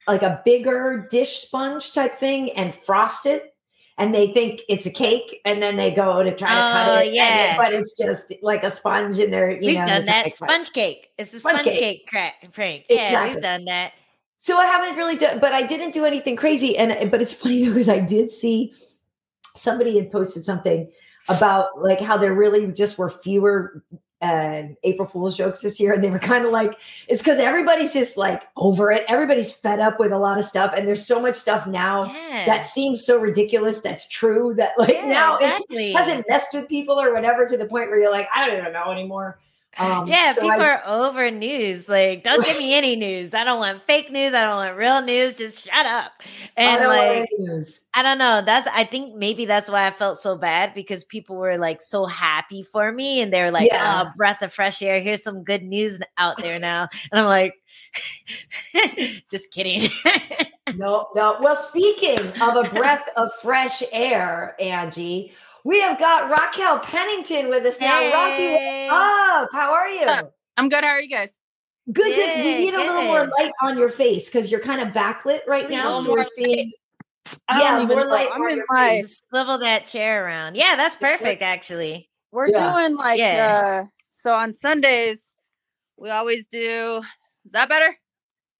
like 0.06 0.22
a 0.22 0.42
bigger 0.44 1.06
dish 1.10 1.38
sponge 1.38 1.92
type 1.92 2.16
thing 2.16 2.50
and 2.52 2.74
frost 2.74 3.26
it 3.26 3.53
and 3.96 4.14
they 4.14 4.26
think 4.28 4.62
it's 4.68 4.86
a 4.86 4.90
cake 4.90 5.40
and 5.44 5.62
then 5.62 5.76
they 5.76 5.90
go 5.90 6.22
to 6.22 6.34
try 6.34 6.48
to 6.48 6.54
oh, 6.54 6.72
cut 6.72 7.06
it. 7.06 7.14
Yeah. 7.14 7.56
but 7.56 7.72
it's 7.72 7.96
just 7.96 8.32
like 8.42 8.64
a 8.64 8.70
sponge 8.70 9.18
in 9.18 9.30
there. 9.30 9.48
We've 9.60 9.78
know, 9.78 9.86
done 9.86 10.04
that 10.06 10.32
sponge 10.34 10.72
cake. 10.72 11.10
It's 11.16 11.32
a 11.32 11.40
sponge, 11.40 11.60
sponge 11.60 11.76
cake. 11.76 12.06
cake 12.10 12.52
prank. 12.52 12.86
Yeah, 12.90 13.06
exactly. 13.06 13.34
we've 13.34 13.42
done 13.42 13.64
that. 13.66 13.92
So 14.38 14.58
I 14.58 14.66
haven't 14.66 14.96
really 14.96 15.16
done, 15.16 15.38
but 15.38 15.52
I 15.52 15.62
didn't 15.62 15.92
do 15.92 16.04
anything 16.04 16.36
crazy. 16.36 16.76
And 16.76 17.10
but 17.10 17.22
it's 17.22 17.32
funny 17.32 17.64
though, 17.64 17.72
because 17.72 17.88
I 17.88 18.00
did 18.00 18.30
see 18.30 18.74
somebody 19.54 19.96
had 19.96 20.10
posted 20.10 20.44
something 20.44 20.90
about 21.28 21.80
like 21.80 22.00
how 22.00 22.16
there 22.16 22.34
really 22.34 22.66
just 22.72 22.98
were 22.98 23.08
fewer 23.08 23.84
uh, 24.20 24.62
April 24.82 25.06
Fool's 25.06 25.36
jokes 25.36 25.60
this 25.60 25.78
year, 25.78 25.92
and 25.92 26.02
they 26.02 26.10
were 26.10 26.18
kind 26.18 26.44
of 26.44 26.52
like, 26.52 26.78
it's 27.08 27.20
because 27.20 27.38
everybody's 27.38 27.92
just 27.92 28.16
like 28.16 28.42
over 28.56 28.90
it. 28.90 29.04
Everybody's 29.08 29.52
fed 29.52 29.80
up 29.80 29.98
with 29.98 30.12
a 30.12 30.18
lot 30.18 30.38
of 30.38 30.44
stuff, 30.44 30.72
and 30.76 30.86
there's 30.86 31.06
so 31.06 31.20
much 31.20 31.36
stuff 31.36 31.66
now 31.66 32.04
yeah. 32.04 32.46
that 32.46 32.68
seems 32.68 33.04
so 33.04 33.18
ridiculous 33.18 33.80
that's 33.80 34.08
true 34.08 34.54
that 34.54 34.72
like 34.78 34.94
yeah, 34.94 35.06
now 35.06 35.36
exactly. 35.36 35.90
it 35.90 35.96
hasn't 35.96 36.26
messed 36.28 36.54
with 36.54 36.68
people 36.68 37.00
or 37.00 37.12
whatever 37.12 37.46
to 37.46 37.56
the 37.56 37.66
point 37.66 37.90
where 37.90 38.00
you're 38.00 38.12
like, 38.12 38.28
I 38.34 38.46
don't 38.46 38.58
even 38.58 38.72
know 38.72 38.90
anymore. 38.90 39.38
Um, 39.78 40.06
yeah, 40.06 40.32
so 40.32 40.40
people 40.40 40.60
I, 40.60 40.70
are 40.70 40.82
over 40.86 41.30
news. 41.30 41.88
Like, 41.88 42.22
don't 42.22 42.44
give 42.44 42.58
me 42.58 42.74
any 42.74 42.96
news. 42.96 43.34
I 43.34 43.44
don't 43.44 43.58
want 43.58 43.82
fake 43.86 44.10
news. 44.10 44.34
I 44.34 44.42
don't 44.42 44.56
want 44.56 44.76
real 44.76 45.02
news. 45.02 45.36
Just 45.36 45.66
shut 45.66 45.86
up. 45.86 46.12
And 46.56 46.84
I 46.84 46.86
like, 46.86 47.28
I 47.94 48.02
don't 48.02 48.18
know. 48.18 48.42
That's 48.44 48.68
I 48.72 48.84
think 48.84 49.14
maybe 49.16 49.46
that's 49.46 49.68
why 49.68 49.86
I 49.86 49.90
felt 49.90 50.18
so 50.18 50.36
bad 50.36 50.74
because 50.74 51.04
people 51.04 51.36
were 51.36 51.58
like 51.58 51.80
so 51.80 52.06
happy 52.06 52.62
for 52.62 52.92
me, 52.92 53.20
and 53.20 53.32
they're 53.32 53.50
like, 53.50 53.70
yeah. 53.70 54.04
"Oh, 54.06 54.12
breath 54.16 54.42
of 54.42 54.52
fresh 54.52 54.82
air. 54.82 55.00
Here's 55.00 55.22
some 55.22 55.42
good 55.42 55.62
news 55.62 56.00
out 56.18 56.38
there 56.38 56.58
now." 56.58 56.88
And 57.10 57.20
I'm 57.20 57.26
like, 57.26 57.54
just 59.30 59.52
kidding. 59.52 59.88
no, 60.76 61.08
no. 61.14 61.38
Well, 61.40 61.56
speaking 61.56 62.20
of 62.40 62.56
a 62.56 62.68
breath 62.72 63.08
of 63.16 63.30
fresh 63.42 63.82
air, 63.92 64.56
Angie 64.60 65.32
we 65.64 65.80
have 65.80 65.98
got 65.98 66.30
Raquel 66.30 66.78
Pennington 66.80 67.48
with 67.48 67.64
us 67.64 67.80
now. 67.80 67.98
Hey. 67.98 68.88
Rocky, 68.88 68.88
up? 68.90 69.48
How 69.52 69.72
are 69.72 69.88
you? 69.88 70.06
Uh, 70.06 70.22
I'm 70.56 70.68
good. 70.68 70.84
How 70.84 70.90
are 70.90 71.00
you 71.00 71.08
guys? 71.08 71.38
Good. 71.90 72.14
good. 72.14 72.44
We 72.44 72.58
need 72.58 72.74
a 72.74 72.78
little 72.78 73.02
more 73.04 73.26
light 73.38 73.50
on 73.62 73.76
your 73.76 73.88
face 73.88 74.26
because 74.26 74.50
you're 74.50 74.60
kind 74.60 74.80
of 74.80 74.88
backlit 74.88 75.40
right 75.46 75.68
now. 75.68 76.02
So 76.02 76.12
we're 76.12 76.24
seeing. 76.24 76.70
Yeah, 77.50 77.84
more 77.86 78.04
light. 78.04 78.28
I'm 78.32 78.42
in 78.48 78.62
my 78.68 79.02
swivel 79.02 79.58
that 79.58 79.86
chair 79.86 80.24
around. 80.24 80.56
Yeah, 80.56 80.76
that's 80.76 80.96
perfect. 80.96 81.40
Actually, 81.40 82.10
we're 82.30 82.48
yeah. 82.48 82.72
doing 82.72 82.96
like 82.96 83.18
yeah. 83.18 83.82
uh 83.82 83.86
so 84.10 84.34
on 84.34 84.52
Sundays. 84.52 85.34
We 85.96 86.10
always 86.10 86.44
do. 86.46 87.02
Is 87.46 87.52
that 87.52 87.70
better? 87.70 87.96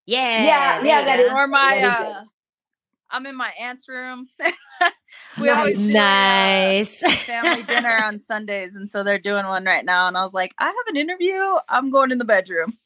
Yeah, 0.06 0.44
yeah, 0.44 0.82
yeah. 0.82 1.04
That 1.04 1.20
is. 1.20 1.30
Or 1.30 1.46
my 1.46 1.78
uh, 1.78 2.22
I'm 3.14 3.26
in 3.26 3.36
my 3.36 3.52
aunt's 3.60 3.88
room. 3.88 4.28
we 5.38 5.46
nice. 5.46 5.56
always 5.56 5.78
do 5.78 5.92
nice 5.92 7.24
family 7.24 7.62
dinner 7.62 7.96
on 8.02 8.18
Sundays, 8.18 8.74
and 8.74 8.90
so 8.90 9.04
they're 9.04 9.20
doing 9.20 9.46
one 9.46 9.64
right 9.64 9.84
now. 9.84 10.08
And 10.08 10.18
I 10.18 10.22
was 10.22 10.34
like, 10.34 10.52
I 10.58 10.64
have 10.64 10.74
an 10.88 10.96
interview. 10.96 11.40
I'm 11.68 11.90
going 11.90 12.10
in 12.10 12.18
the 12.18 12.24
bedroom. 12.24 12.76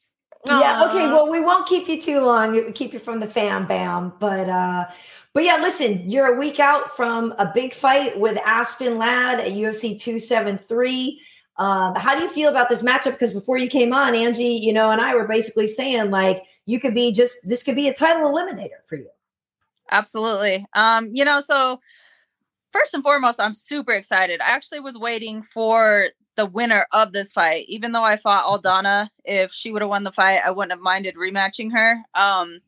Aww. 0.47 0.59
Yeah. 0.61 0.85
Okay. 0.87 1.07
Well, 1.07 1.29
we 1.29 1.41
won't 1.41 1.67
keep 1.67 1.89
you 1.89 1.99
too 1.99 2.21
long. 2.21 2.55
It 2.55 2.63
would 2.63 2.75
keep 2.75 2.93
you 2.93 2.99
from 2.99 3.19
the 3.19 3.27
fam 3.27 3.65
bam, 3.65 4.13
but 4.19 4.47
uh, 4.47 4.85
but 5.33 5.43
yeah. 5.43 5.57
Listen, 5.57 6.07
you're 6.07 6.35
a 6.35 6.39
week 6.39 6.59
out 6.59 6.95
from 6.95 7.33
a 7.39 7.51
big 7.51 7.73
fight 7.73 8.19
with 8.19 8.37
Aspen 8.45 8.99
Ladd 8.99 9.39
at 9.39 9.47
UFC 9.47 9.99
273. 9.99 11.19
Um, 11.57 11.95
how 11.95 12.15
do 12.15 12.23
you 12.23 12.29
feel 12.29 12.49
about 12.49 12.69
this 12.69 12.83
matchup? 12.83 13.13
Because 13.13 13.33
before 13.33 13.57
you 13.57 13.67
came 13.67 13.93
on, 13.93 14.15
Angie, 14.15 14.45
you 14.45 14.71
know, 14.71 14.91
and 14.91 15.01
I 15.01 15.15
were 15.15 15.27
basically 15.27 15.67
saying 15.67 16.11
like 16.11 16.43
you 16.67 16.79
could 16.79 16.93
be 16.93 17.11
just 17.11 17.39
this 17.43 17.63
could 17.63 17.75
be 17.75 17.87
a 17.87 17.93
title 17.93 18.29
eliminator 18.29 18.85
for 18.85 18.95
you. 18.95 19.09
Absolutely. 19.91 20.65
Um, 20.73 21.09
you 21.11 21.25
know, 21.25 21.41
so 21.41 21.79
first 22.71 22.93
and 22.93 23.03
foremost, 23.03 23.39
I'm 23.39 23.53
super 23.53 23.91
excited. 23.91 24.41
I 24.41 24.49
actually 24.49 24.79
was 24.79 24.97
waiting 24.97 25.41
for 25.41 26.07
the 26.35 26.45
winner 26.45 26.85
of 26.93 27.11
this 27.11 27.31
fight. 27.31 27.65
Even 27.67 27.91
though 27.91 28.03
I 28.03 28.17
fought 28.17 28.45
Aldana, 28.45 29.09
if 29.25 29.51
she 29.51 29.71
would 29.71 29.81
have 29.81 29.89
won 29.89 30.03
the 30.03 30.11
fight, 30.11 30.41
I 30.45 30.51
wouldn't 30.51 30.71
have 30.71 30.79
minded 30.79 31.15
rematching 31.15 31.71
her. 31.73 32.01
Um, 32.13 32.59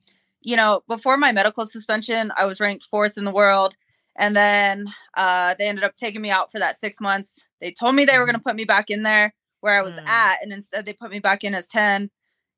you 0.42 0.56
know, 0.56 0.84
before 0.88 1.18
my 1.18 1.32
medical 1.32 1.66
suspension, 1.66 2.32
I 2.36 2.46
was 2.46 2.60
ranked 2.60 2.84
fourth 2.86 3.18
in 3.18 3.26
the 3.26 3.32
world. 3.32 3.76
And 4.18 4.36
then 4.36 4.88
uh, 5.16 5.56
they 5.58 5.68
ended 5.68 5.86
up 5.86 5.96
taking 5.96 6.22
me 6.22 6.30
out 6.30 6.52
for 6.52 6.60
that 6.60 6.78
six 6.78 7.00
months. 7.00 7.48
They 7.62 7.72
told 7.72 7.96
me 7.96 8.04
they 8.04 8.18
were 8.18 8.26
going 8.26 8.34
to 8.34 8.40
mm-hmm. 8.40 8.50
put 8.50 8.56
me 8.56 8.66
back 8.66 8.90
in 8.90 9.04
there 9.04 9.34
where 9.62 9.78
I 9.78 9.84
was 9.84 9.94
mm. 9.94 10.06
at. 10.06 10.40
And 10.42 10.52
instead, 10.52 10.86
they 10.86 10.94
put 10.94 11.12
me 11.12 11.20
back 11.20 11.44
in 11.44 11.56
as 11.56 11.68
10. 11.68 12.10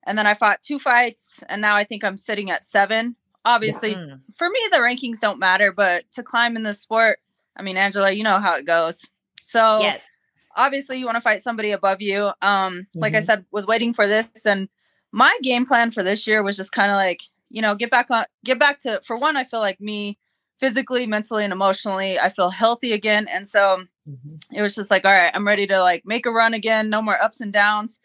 And 0.06 0.17
then 0.17 0.26
I 0.26 0.34
fought 0.34 0.63
two 0.63 0.80
fights. 0.80 1.43
And 1.47 1.62
now 1.62 1.76
I 1.76 1.84
think 1.84 2.04
I'm 2.04 2.17
sitting 2.17 2.49
at 2.49 2.63
seven 2.63 3.15
obviously 3.45 3.91
yeah. 3.91 3.97
Mm. 3.97 4.19
for 4.36 4.49
me 4.49 4.60
the 4.71 4.77
rankings 4.77 5.19
don't 5.19 5.39
matter 5.39 5.71
but 5.71 6.06
to 6.13 6.23
climb 6.23 6.56
in 6.56 6.63
the 6.63 6.73
sport 6.73 7.19
i 7.58 7.62
mean 7.62 7.77
angela 7.77 8.12
you 8.12 8.23
know 8.23 8.39
how 8.39 8.56
it 8.56 8.65
goes 8.65 9.08
so 9.39 9.79
yes 9.82 10.10
obviously 10.56 10.97
you 10.97 11.06
want 11.06 11.15
to 11.15 11.21
fight 11.21 11.41
somebody 11.41 11.71
above 11.71 12.01
you 12.01 12.25
um 12.41 12.73
mm-hmm. 12.73 12.99
like 12.99 13.13
i 13.13 13.17
mm-hmm. 13.17 13.25
said 13.25 13.45
was 13.51 13.67
waiting 13.67 13.93
for 13.93 14.08
this 14.08 14.27
and 14.45 14.69
my 15.12 15.38
game 15.41 15.65
plan 15.65 15.91
for 15.91 16.03
this 16.03 16.25
year 16.25 16.43
was 16.43 16.58
just 16.58 16.71
kind 16.71 16.91
of 16.91 16.95
like 16.95 17.21
you 17.49 17.62
know 17.62 17.75
get 17.75 17.91
back 17.91 18.10
on 18.10 18.25
get 18.43 18.60
back 18.60 18.79
to 18.79 19.01
for 19.03 19.17
one 19.17 19.38
i 19.38 19.43
feel 19.43 19.60
like 19.60 19.79
me 19.79 20.17
physically 20.60 21.06
mentally 21.06 21.43
and 21.43 21.53
emotionally 21.53 22.19
i 22.19 22.29
feel 22.29 22.49
healthy 22.49 22.93
again 22.93 23.27
and 23.27 23.47
so 23.47 23.84
mm-hmm. 24.10 24.36
it 24.56 24.62
was 24.62 24.75
just 24.75 24.91
like 24.91 25.06
all 25.06 25.12
right 25.12 25.32
i'm 25.34 25.47
ready 25.47 25.67
to 25.67 25.79
like 25.82 26.03
make 26.06 26.25
a 26.25 26.32
run 26.32 26.53
again 26.53 26.89
no 26.89 27.01
more 27.01 27.21
ups 27.21 27.41
and 27.41 27.53
downs 27.53 27.99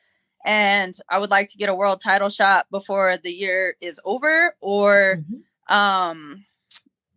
and 0.49 0.99
I 1.11 1.19
would 1.19 1.31
like 1.31 1.49
to 1.51 1.59
get 1.59 1.69
a 1.69 1.75
world 1.75 2.01
title 2.03 2.31
shot 2.31 2.67
before 2.71 3.19
the 3.19 3.31
year 3.31 3.77
is 3.83 4.01
over 4.05 4.57
or 4.61 5.19
mm-hmm. 5.21 5.75
um 5.75 6.45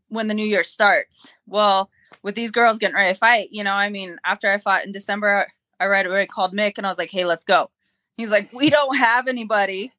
when 0.09 0.27
the 0.27 0.33
new 0.33 0.45
year 0.45 0.63
starts. 0.63 1.31
Well, 1.47 1.89
with 2.21 2.35
these 2.35 2.51
girls 2.51 2.77
getting 2.77 2.95
ready 2.95 3.13
to 3.13 3.17
fight, 3.17 3.47
you 3.51 3.63
know, 3.63 3.73
I 3.73 3.89
mean, 3.89 4.17
after 4.25 4.51
I 4.51 4.57
fought 4.57 4.83
in 4.85 4.91
December, 4.91 5.47
I 5.79 5.87
right 5.87 6.05
away 6.05 6.25
called 6.27 6.53
Mick 6.53 6.73
and 6.77 6.85
I 6.85 6.89
was 6.89 6.97
like, 6.97 7.09
"Hey, 7.09 7.23
let's 7.23 7.45
go." 7.45 7.71
He's 8.17 8.29
like, 8.29 8.51
"We 8.53 8.69
don't 8.69 8.97
have 8.97 9.27
anybody," 9.29 9.93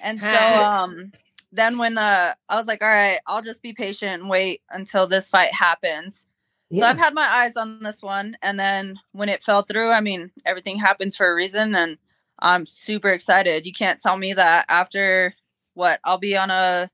and 0.00 0.20
so 0.20 0.28
um 0.62 1.12
then 1.50 1.78
when 1.78 1.96
uh 1.96 2.34
I 2.50 2.56
was 2.56 2.66
like, 2.66 2.82
"All 2.82 2.88
right, 2.88 3.18
I'll 3.26 3.42
just 3.42 3.62
be 3.62 3.72
patient 3.72 4.20
and 4.20 4.28
wait 4.28 4.60
until 4.70 5.06
this 5.06 5.30
fight 5.30 5.52
happens." 5.54 6.26
Yeah. 6.68 6.80
So 6.80 6.86
I've 6.88 6.98
had 6.98 7.14
my 7.14 7.26
eyes 7.26 7.56
on 7.56 7.82
this 7.82 8.02
one, 8.02 8.36
and 8.42 8.60
then 8.60 9.00
when 9.12 9.30
it 9.30 9.42
fell 9.42 9.62
through, 9.62 9.90
I 9.90 10.00
mean, 10.02 10.32
everything 10.44 10.78
happens 10.78 11.16
for 11.16 11.30
a 11.30 11.34
reason, 11.34 11.74
and 11.74 11.96
I'm 12.44 12.66
super 12.66 13.08
excited. 13.08 13.64
You 13.64 13.72
can't 13.72 14.00
tell 14.00 14.18
me 14.18 14.34
that 14.34 14.66
after 14.68 15.34
what 15.72 15.98
I'll 16.04 16.18
be 16.18 16.36
on 16.36 16.50
a 16.50 16.90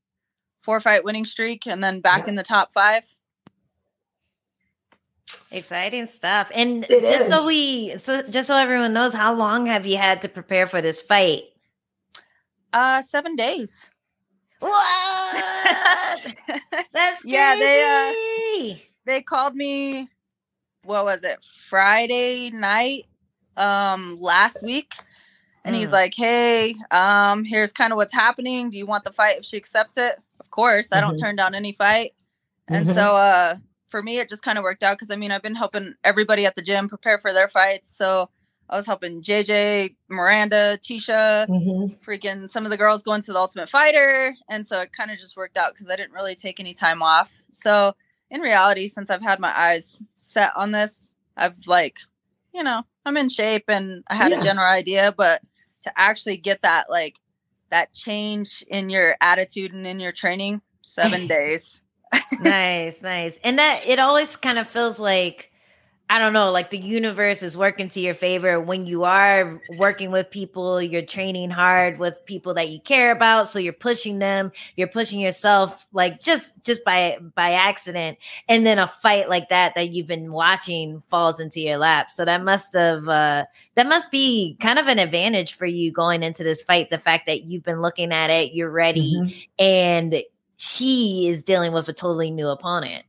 four 0.60 0.80
fight 0.80 1.02
winning 1.04 1.26
streak 1.26 1.66
and 1.66 1.82
then 1.82 2.00
back 2.00 2.22
yeah. 2.22 2.28
in 2.28 2.34
the 2.36 2.44
top 2.44 2.72
five. 2.72 3.04
Exciting 5.50 6.06
stuff. 6.06 6.48
And 6.54 6.84
it 6.88 7.00
just 7.00 7.22
is. 7.22 7.34
so 7.34 7.46
we 7.46 7.96
so 7.96 8.22
just 8.30 8.46
so 8.46 8.56
everyone 8.56 8.92
knows, 8.92 9.12
how 9.12 9.34
long 9.34 9.66
have 9.66 9.84
you 9.84 9.96
had 9.96 10.22
to 10.22 10.28
prepare 10.28 10.68
for 10.68 10.80
this 10.80 11.02
fight? 11.02 11.42
Uh 12.72 13.02
seven 13.02 13.34
days. 13.34 13.88
What? 14.60 16.36
That's 16.92 17.22
crazy. 17.22 17.34
Yeah, 17.34 17.56
they 17.56 18.72
uh, 18.72 18.76
they 19.04 19.20
called 19.20 19.56
me 19.56 20.08
what 20.84 21.04
was 21.04 21.24
it? 21.24 21.40
Friday 21.68 22.50
night 22.50 23.06
um 23.56 24.16
last 24.20 24.62
week 24.62 24.94
and 25.64 25.76
he's 25.76 25.88
hmm. 25.88 25.94
like, 25.94 26.14
"Hey, 26.14 26.74
um, 26.90 27.44
here's 27.44 27.72
kind 27.72 27.92
of 27.92 27.96
what's 27.96 28.14
happening. 28.14 28.70
Do 28.70 28.78
you 28.78 28.86
want 28.86 29.04
the 29.04 29.12
fight 29.12 29.38
if 29.38 29.44
she 29.44 29.56
accepts 29.56 29.96
it?" 29.96 30.18
Of 30.38 30.50
course, 30.50 30.88
I 30.92 31.00
don't 31.00 31.14
mm-hmm. 31.14 31.24
turn 31.24 31.36
down 31.36 31.54
any 31.54 31.72
fight. 31.72 32.14
And 32.68 32.86
mm-hmm. 32.86 32.94
so 32.94 33.16
uh 33.16 33.56
for 33.88 34.02
me 34.02 34.18
it 34.18 34.28
just 34.28 34.42
kind 34.42 34.56
of 34.58 34.62
worked 34.62 34.82
out 34.82 34.98
cuz 34.98 35.10
I 35.10 35.16
mean, 35.16 35.30
I've 35.30 35.42
been 35.42 35.54
helping 35.54 35.94
everybody 36.02 36.46
at 36.46 36.56
the 36.56 36.62
gym 36.62 36.88
prepare 36.88 37.18
for 37.18 37.32
their 37.32 37.48
fights. 37.48 37.88
So 37.94 38.30
I 38.68 38.76
was 38.76 38.86
helping 38.86 39.20
JJ, 39.20 39.96
Miranda, 40.08 40.78
Tecia, 40.80 41.46
mm-hmm. 41.48 41.94
freaking 42.08 42.48
some 42.48 42.64
of 42.64 42.70
the 42.70 42.76
girls 42.76 43.02
going 43.02 43.20
to 43.22 43.32
the 43.32 43.38
Ultimate 43.38 43.68
Fighter. 43.68 44.36
And 44.48 44.64
so 44.64 44.80
it 44.80 44.92
kind 44.92 45.10
of 45.10 45.18
just 45.18 45.36
worked 45.36 45.56
out 45.56 45.74
because 45.74 45.88
I 45.88 45.96
didn't 45.96 46.12
really 46.12 46.36
take 46.36 46.60
any 46.60 46.72
time 46.72 47.02
off. 47.02 47.42
So 47.50 47.94
in 48.30 48.40
reality, 48.40 48.86
since 48.86 49.10
I've 49.10 49.22
had 49.22 49.40
my 49.40 49.56
eyes 49.58 50.00
set 50.14 50.52
on 50.56 50.70
this, 50.70 51.12
I've 51.36 51.66
like, 51.66 51.98
you 52.54 52.62
know, 52.62 52.84
I'm 53.04 53.16
in 53.16 53.28
shape 53.28 53.64
and 53.66 54.04
I 54.06 54.14
had 54.14 54.30
yeah. 54.30 54.40
a 54.40 54.42
general 54.42 54.66
idea, 54.66 55.12
but 55.16 55.42
to 55.82 55.92
actually 55.98 56.36
get 56.36 56.62
that 56.62 56.90
like 56.90 57.16
that 57.70 57.92
change 57.94 58.64
in 58.68 58.88
your 58.88 59.16
attitude 59.20 59.72
and 59.72 59.86
in 59.86 60.00
your 60.00 60.12
training, 60.12 60.62
seven 60.82 61.26
days. 61.28 61.82
nice, 62.40 63.02
nice. 63.02 63.38
And 63.44 63.58
that 63.58 63.82
it 63.86 63.98
always 63.98 64.36
kind 64.36 64.58
of 64.58 64.68
feels 64.68 64.98
like 64.98 65.49
I 66.10 66.18
don't 66.18 66.32
know, 66.32 66.50
like 66.50 66.70
the 66.70 66.78
universe 66.78 67.40
is 67.40 67.56
working 67.56 67.88
to 67.90 68.00
your 68.00 68.14
favor 68.14 68.58
when 68.58 68.84
you 68.84 69.04
are 69.04 69.60
working 69.78 70.10
with 70.10 70.28
people, 70.28 70.82
you're 70.82 71.02
training 71.02 71.50
hard 71.50 72.00
with 72.00 72.18
people 72.26 72.52
that 72.54 72.68
you 72.68 72.80
care 72.80 73.12
about, 73.12 73.46
so 73.46 73.60
you're 73.60 73.72
pushing 73.72 74.18
them, 74.18 74.50
you're 74.74 74.88
pushing 74.88 75.20
yourself 75.20 75.86
like 75.92 76.18
just 76.18 76.64
just 76.64 76.84
by 76.84 77.16
by 77.36 77.52
accident. 77.52 78.18
And 78.48 78.66
then 78.66 78.80
a 78.80 78.88
fight 78.88 79.28
like 79.28 79.50
that 79.50 79.76
that 79.76 79.90
you've 79.90 80.08
been 80.08 80.32
watching 80.32 81.00
falls 81.10 81.38
into 81.38 81.60
your 81.60 81.78
lap. 81.78 82.10
So 82.10 82.24
that 82.24 82.42
must 82.42 82.74
have 82.74 83.08
uh 83.08 83.44
that 83.76 83.86
must 83.86 84.10
be 84.10 84.56
kind 84.60 84.80
of 84.80 84.88
an 84.88 84.98
advantage 84.98 85.54
for 85.54 85.66
you 85.66 85.92
going 85.92 86.24
into 86.24 86.42
this 86.42 86.64
fight, 86.64 86.90
the 86.90 86.98
fact 86.98 87.28
that 87.28 87.44
you've 87.44 87.62
been 87.62 87.82
looking 87.82 88.12
at 88.12 88.30
it, 88.30 88.52
you're 88.52 88.68
ready 88.68 89.14
mm-hmm. 89.14 89.64
and 89.64 90.22
she 90.56 91.28
is 91.28 91.44
dealing 91.44 91.70
with 91.70 91.88
a 91.88 91.92
totally 91.92 92.32
new 92.32 92.48
opponent. 92.48 93.04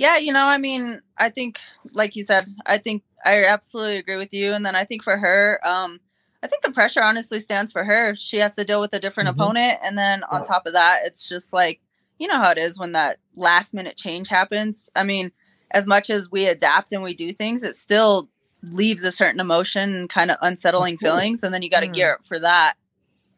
Yeah, 0.00 0.16
you 0.16 0.32
know, 0.32 0.46
I 0.46 0.56
mean, 0.56 1.02
I 1.18 1.28
think, 1.28 1.60
like 1.92 2.16
you 2.16 2.22
said, 2.22 2.46
I 2.64 2.78
think 2.78 3.02
I 3.22 3.44
absolutely 3.44 3.98
agree 3.98 4.16
with 4.16 4.32
you. 4.32 4.54
And 4.54 4.64
then 4.64 4.74
I 4.74 4.82
think 4.82 5.02
for 5.02 5.18
her, 5.18 5.60
um, 5.62 6.00
I 6.42 6.46
think 6.46 6.62
the 6.62 6.70
pressure 6.70 7.02
honestly 7.02 7.38
stands 7.38 7.70
for 7.70 7.84
her. 7.84 8.14
She 8.14 8.38
has 8.38 8.54
to 8.54 8.64
deal 8.64 8.80
with 8.80 8.94
a 8.94 8.98
different 8.98 9.28
mm-hmm. 9.28 9.42
opponent. 9.42 9.78
And 9.84 9.98
then 9.98 10.24
on 10.24 10.42
top 10.42 10.64
of 10.64 10.72
that, 10.72 11.00
it's 11.04 11.28
just 11.28 11.52
like, 11.52 11.82
you 12.18 12.28
know 12.28 12.38
how 12.38 12.50
it 12.50 12.56
is 12.56 12.78
when 12.78 12.92
that 12.92 13.18
last 13.36 13.74
minute 13.74 13.98
change 13.98 14.28
happens. 14.28 14.88
I 14.96 15.04
mean, 15.04 15.32
as 15.70 15.86
much 15.86 16.08
as 16.08 16.30
we 16.30 16.46
adapt 16.46 16.94
and 16.94 17.02
we 17.02 17.12
do 17.12 17.34
things, 17.34 17.62
it 17.62 17.74
still 17.74 18.30
leaves 18.62 19.04
a 19.04 19.12
certain 19.12 19.38
emotion 19.38 19.94
and 19.94 20.08
kind 20.08 20.30
of 20.30 20.38
unsettling 20.40 20.94
of 20.94 21.00
feelings. 21.00 21.42
And 21.42 21.52
then 21.52 21.60
you 21.60 21.68
got 21.68 21.80
to 21.80 21.88
mm. 21.88 21.92
gear 21.92 22.14
up 22.14 22.24
for 22.24 22.38
that. 22.38 22.76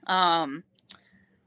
Um, 0.06 0.62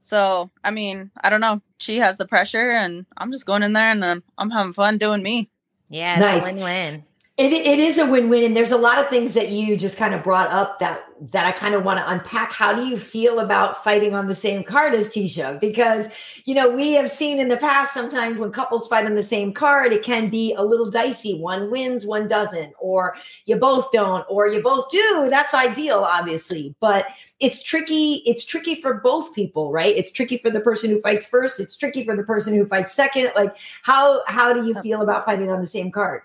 so, 0.01 0.51
I 0.61 0.71
mean, 0.71 1.11
I 1.23 1.29
don't 1.29 1.39
know. 1.39 1.61
She 1.79 1.97
has 1.97 2.17
the 2.17 2.27
pressure, 2.27 2.71
and 2.71 3.05
I'm 3.17 3.31
just 3.31 3.45
going 3.45 3.63
in 3.63 3.73
there 3.73 3.91
and 3.91 4.03
I'm, 4.03 4.23
I'm 4.37 4.51
having 4.51 4.73
fun 4.73 4.97
doing 4.97 5.21
me. 5.21 5.49
Yeah, 5.89 6.19
nice. 6.19 6.43
win 6.43 6.57
win. 6.57 7.03
It, 7.37 7.51
it 7.51 7.79
is 7.79 7.97
a 7.97 8.05
win-win 8.05 8.45
and 8.45 8.55
there's 8.55 8.71
a 8.71 8.77
lot 8.77 8.97
of 8.97 9.09
things 9.09 9.33
that 9.33 9.49
you 9.49 9.75
just 9.75 9.97
kind 9.97 10.13
of 10.13 10.23
brought 10.23 10.49
up 10.51 10.79
that 10.79 11.01
that 11.31 11.45
I 11.45 11.51
kind 11.51 11.75
of 11.75 11.83
want 11.83 11.99
to 11.99 12.09
unpack. 12.09 12.53
How 12.53 12.73
do 12.73 12.85
you 12.85 12.97
feel 12.97 13.39
about 13.39 13.83
fighting 13.83 14.15
on 14.15 14.27
the 14.27 14.33
same 14.33 14.63
card 14.63 14.93
as 14.93 15.09
Tecia? 15.09 15.59
Because 15.59 16.07
you 16.45 16.55
know, 16.55 16.69
we 16.69 16.93
have 16.93 17.11
seen 17.11 17.39
in 17.39 17.49
the 17.49 17.57
past 17.57 17.93
sometimes 17.93 18.37
when 18.37 18.53
couples 18.53 18.87
fight 18.87 19.05
on 19.05 19.15
the 19.15 19.21
same 19.21 19.51
card, 19.51 19.91
it 19.91 20.01
can 20.01 20.29
be 20.29 20.53
a 20.53 20.63
little 20.63 20.89
dicey. 20.89 21.37
One 21.37 21.69
wins, 21.69 22.05
one 22.05 22.29
doesn't, 22.29 22.73
or 22.79 23.17
you 23.45 23.57
both 23.57 23.91
don't, 23.91 24.25
or 24.29 24.47
you 24.47 24.63
both 24.63 24.89
do. 24.89 25.27
That's 25.29 25.53
ideal, 25.53 26.05
obviously, 26.05 26.73
but 26.79 27.05
it's 27.41 27.61
tricky. 27.61 28.23
It's 28.25 28.45
tricky 28.45 28.75
for 28.75 28.93
both 28.93 29.35
people, 29.35 29.73
right? 29.73 29.93
It's 29.93 30.11
tricky 30.11 30.37
for 30.37 30.51
the 30.51 30.61
person 30.61 30.89
who 30.89 31.01
fights 31.01 31.25
first. 31.25 31.59
It's 31.59 31.75
tricky 31.75 32.05
for 32.05 32.15
the 32.15 32.23
person 32.23 32.53
who 32.55 32.65
fights 32.65 32.93
second. 32.93 33.31
Like, 33.35 33.57
how 33.83 34.23
how 34.27 34.53
do 34.53 34.59
you 34.61 34.67
Absolutely. 34.67 34.89
feel 34.89 35.01
about 35.01 35.25
fighting 35.25 35.51
on 35.51 35.59
the 35.59 35.67
same 35.67 35.91
card? 35.91 36.21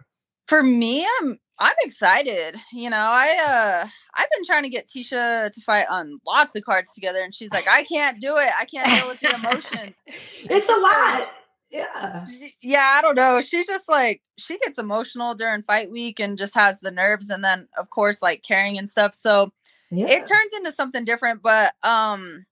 For 0.50 0.64
me, 0.64 1.06
I'm 1.20 1.38
I'm 1.60 1.76
excited. 1.82 2.56
You 2.72 2.90
know, 2.90 2.96
I 2.96 3.36
uh 3.38 3.88
I've 4.16 4.30
been 4.32 4.44
trying 4.44 4.64
to 4.64 4.68
get 4.68 4.88
Tecia 4.88 5.52
to 5.52 5.60
fight 5.60 5.86
on 5.88 6.18
lots 6.26 6.56
of 6.56 6.64
cards 6.64 6.92
together, 6.92 7.20
and 7.20 7.32
she's 7.32 7.52
like, 7.52 7.68
I 7.68 7.84
can't 7.84 8.20
do 8.20 8.36
it. 8.36 8.50
I 8.58 8.64
can't 8.64 8.88
deal 8.88 9.06
with 9.06 9.20
the 9.20 9.32
emotions. 9.32 10.02
it's 10.06 10.68
a 10.68 10.80
lot. 10.80 11.28
Yeah. 11.70 12.24
Yeah, 12.60 12.94
I 12.96 13.00
don't 13.00 13.14
know. 13.14 13.40
She's 13.40 13.68
just 13.68 13.88
like 13.88 14.22
she 14.38 14.58
gets 14.58 14.76
emotional 14.76 15.36
during 15.36 15.62
fight 15.62 15.88
week 15.88 16.18
and 16.18 16.36
just 16.36 16.56
has 16.56 16.80
the 16.80 16.90
nerves 16.90 17.30
and 17.30 17.44
then 17.44 17.68
of 17.78 17.90
course 17.90 18.20
like 18.20 18.42
carrying 18.42 18.76
and 18.76 18.90
stuff. 18.90 19.14
So 19.14 19.52
yeah. 19.92 20.08
it 20.08 20.26
turns 20.26 20.52
into 20.56 20.72
something 20.72 21.04
different. 21.04 21.42
But 21.42 21.74
um, 21.84 22.44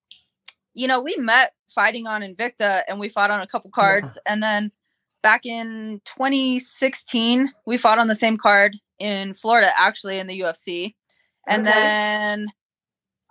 you 0.72 0.86
know, 0.86 1.02
we 1.02 1.16
met 1.16 1.52
fighting 1.68 2.06
on 2.06 2.22
Invicta 2.22 2.82
and 2.86 3.00
we 3.00 3.08
fought 3.08 3.32
on 3.32 3.40
a 3.40 3.46
couple 3.48 3.72
cards 3.72 4.16
yeah. 4.24 4.32
and 4.32 4.40
then 4.40 4.70
back 5.28 5.44
in 5.44 6.00
2016, 6.06 7.52
we 7.66 7.76
fought 7.76 7.98
on 7.98 8.08
the 8.08 8.14
same 8.14 8.38
card 8.38 8.74
in 8.98 9.34
Florida, 9.34 9.70
actually 9.76 10.18
in 10.18 10.26
the 10.26 10.40
UFC. 10.40 10.94
And 11.46 11.68
okay. 11.68 11.78
then 11.78 12.46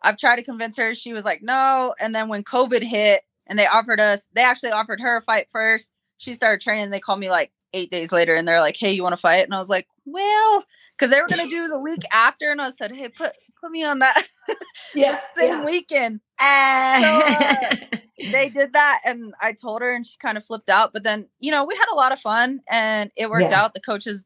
I've 0.04 0.20
tried 0.20 0.36
to 0.36 0.44
convince 0.44 0.78
her. 0.78 0.94
She 0.94 1.12
was 1.12 1.26
like, 1.26 1.42
no. 1.42 1.96
And 2.00 2.14
then 2.14 2.28
when 2.28 2.44
COVID 2.44 2.84
hit 2.84 3.24
and 3.48 3.58
they 3.58 3.66
offered 3.66 4.00
us, 4.00 4.28
they 4.34 4.44
actually 4.44 4.70
offered 4.70 5.02
her 5.02 5.18
a 5.18 5.22
fight 5.24 5.48
first. 5.52 5.92
She 6.20 6.36
started 6.36 6.62
training. 6.62 6.92
They 6.92 7.00
called 7.00 7.20
me 7.20 7.32
like 7.32 7.52
eight 7.74 7.90
days 7.90 8.12
later 8.12 8.36
and 8.36 8.48
they're 8.48 8.62
like, 8.62 8.78
hey, 8.78 8.92
you 8.92 9.02
want 9.02 9.14
to 9.14 9.18
fight? 9.18 9.46
And 9.46 9.56
I 9.56 9.58
was 9.58 9.70
like, 9.70 9.88
well, 10.06 10.66
because 10.96 11.10
they 11.10 11.20
were 11.20 11.28
going 11.28 11.50
to 11.50 11.50
do 11.50 11.68
the 11.68 11.80
week 11.80 12.04
after. 12.12 12.52
And 12.52 12.62
I 12.62 12.70
said, 12.70 12.92
hey, 12.92 13.10
put, 13.10 13.32
put 13.62 13.72
me 13.72 13.84
on 13.84 14.00
that 14.00 14.28
yeah, 14.96 15.20
same 15.36 15.60
yeah. 15.60 15.65
weekend. 15.65 16.22
Uh, 16.39 17.02
so, 17.02 17.96
uh, 17.96 17.98
they 18.32 18.50
did 18.50 18.74
that 18.74 19.02
and 19.06 19.34
I 19.41 19.54
told 19.54 19.82
her 19.82 19.93
and 19.93 20.06
she 20.06 20.17
kind 20.17 20.38
of 20.38 20.46
flipped 20.46 20.70
out. 20.70 20.93
But 20.93 21.04
then, 21.04 21.28
you 21.39 21.52
know, 21.52 21.65
we 21.65 21.76
had 21.76 21.91
a 21.91 21.96
lot 21.96 22.12
of 22.12 22.20
fun 22.20 22.62
and 22.70 23.12
it 23.15 23.30
worked 23.30 23.52
yeah. 23.52 23.62
out. 23.63 23.74
The 23.74 23.82
coaches 23.82 24.26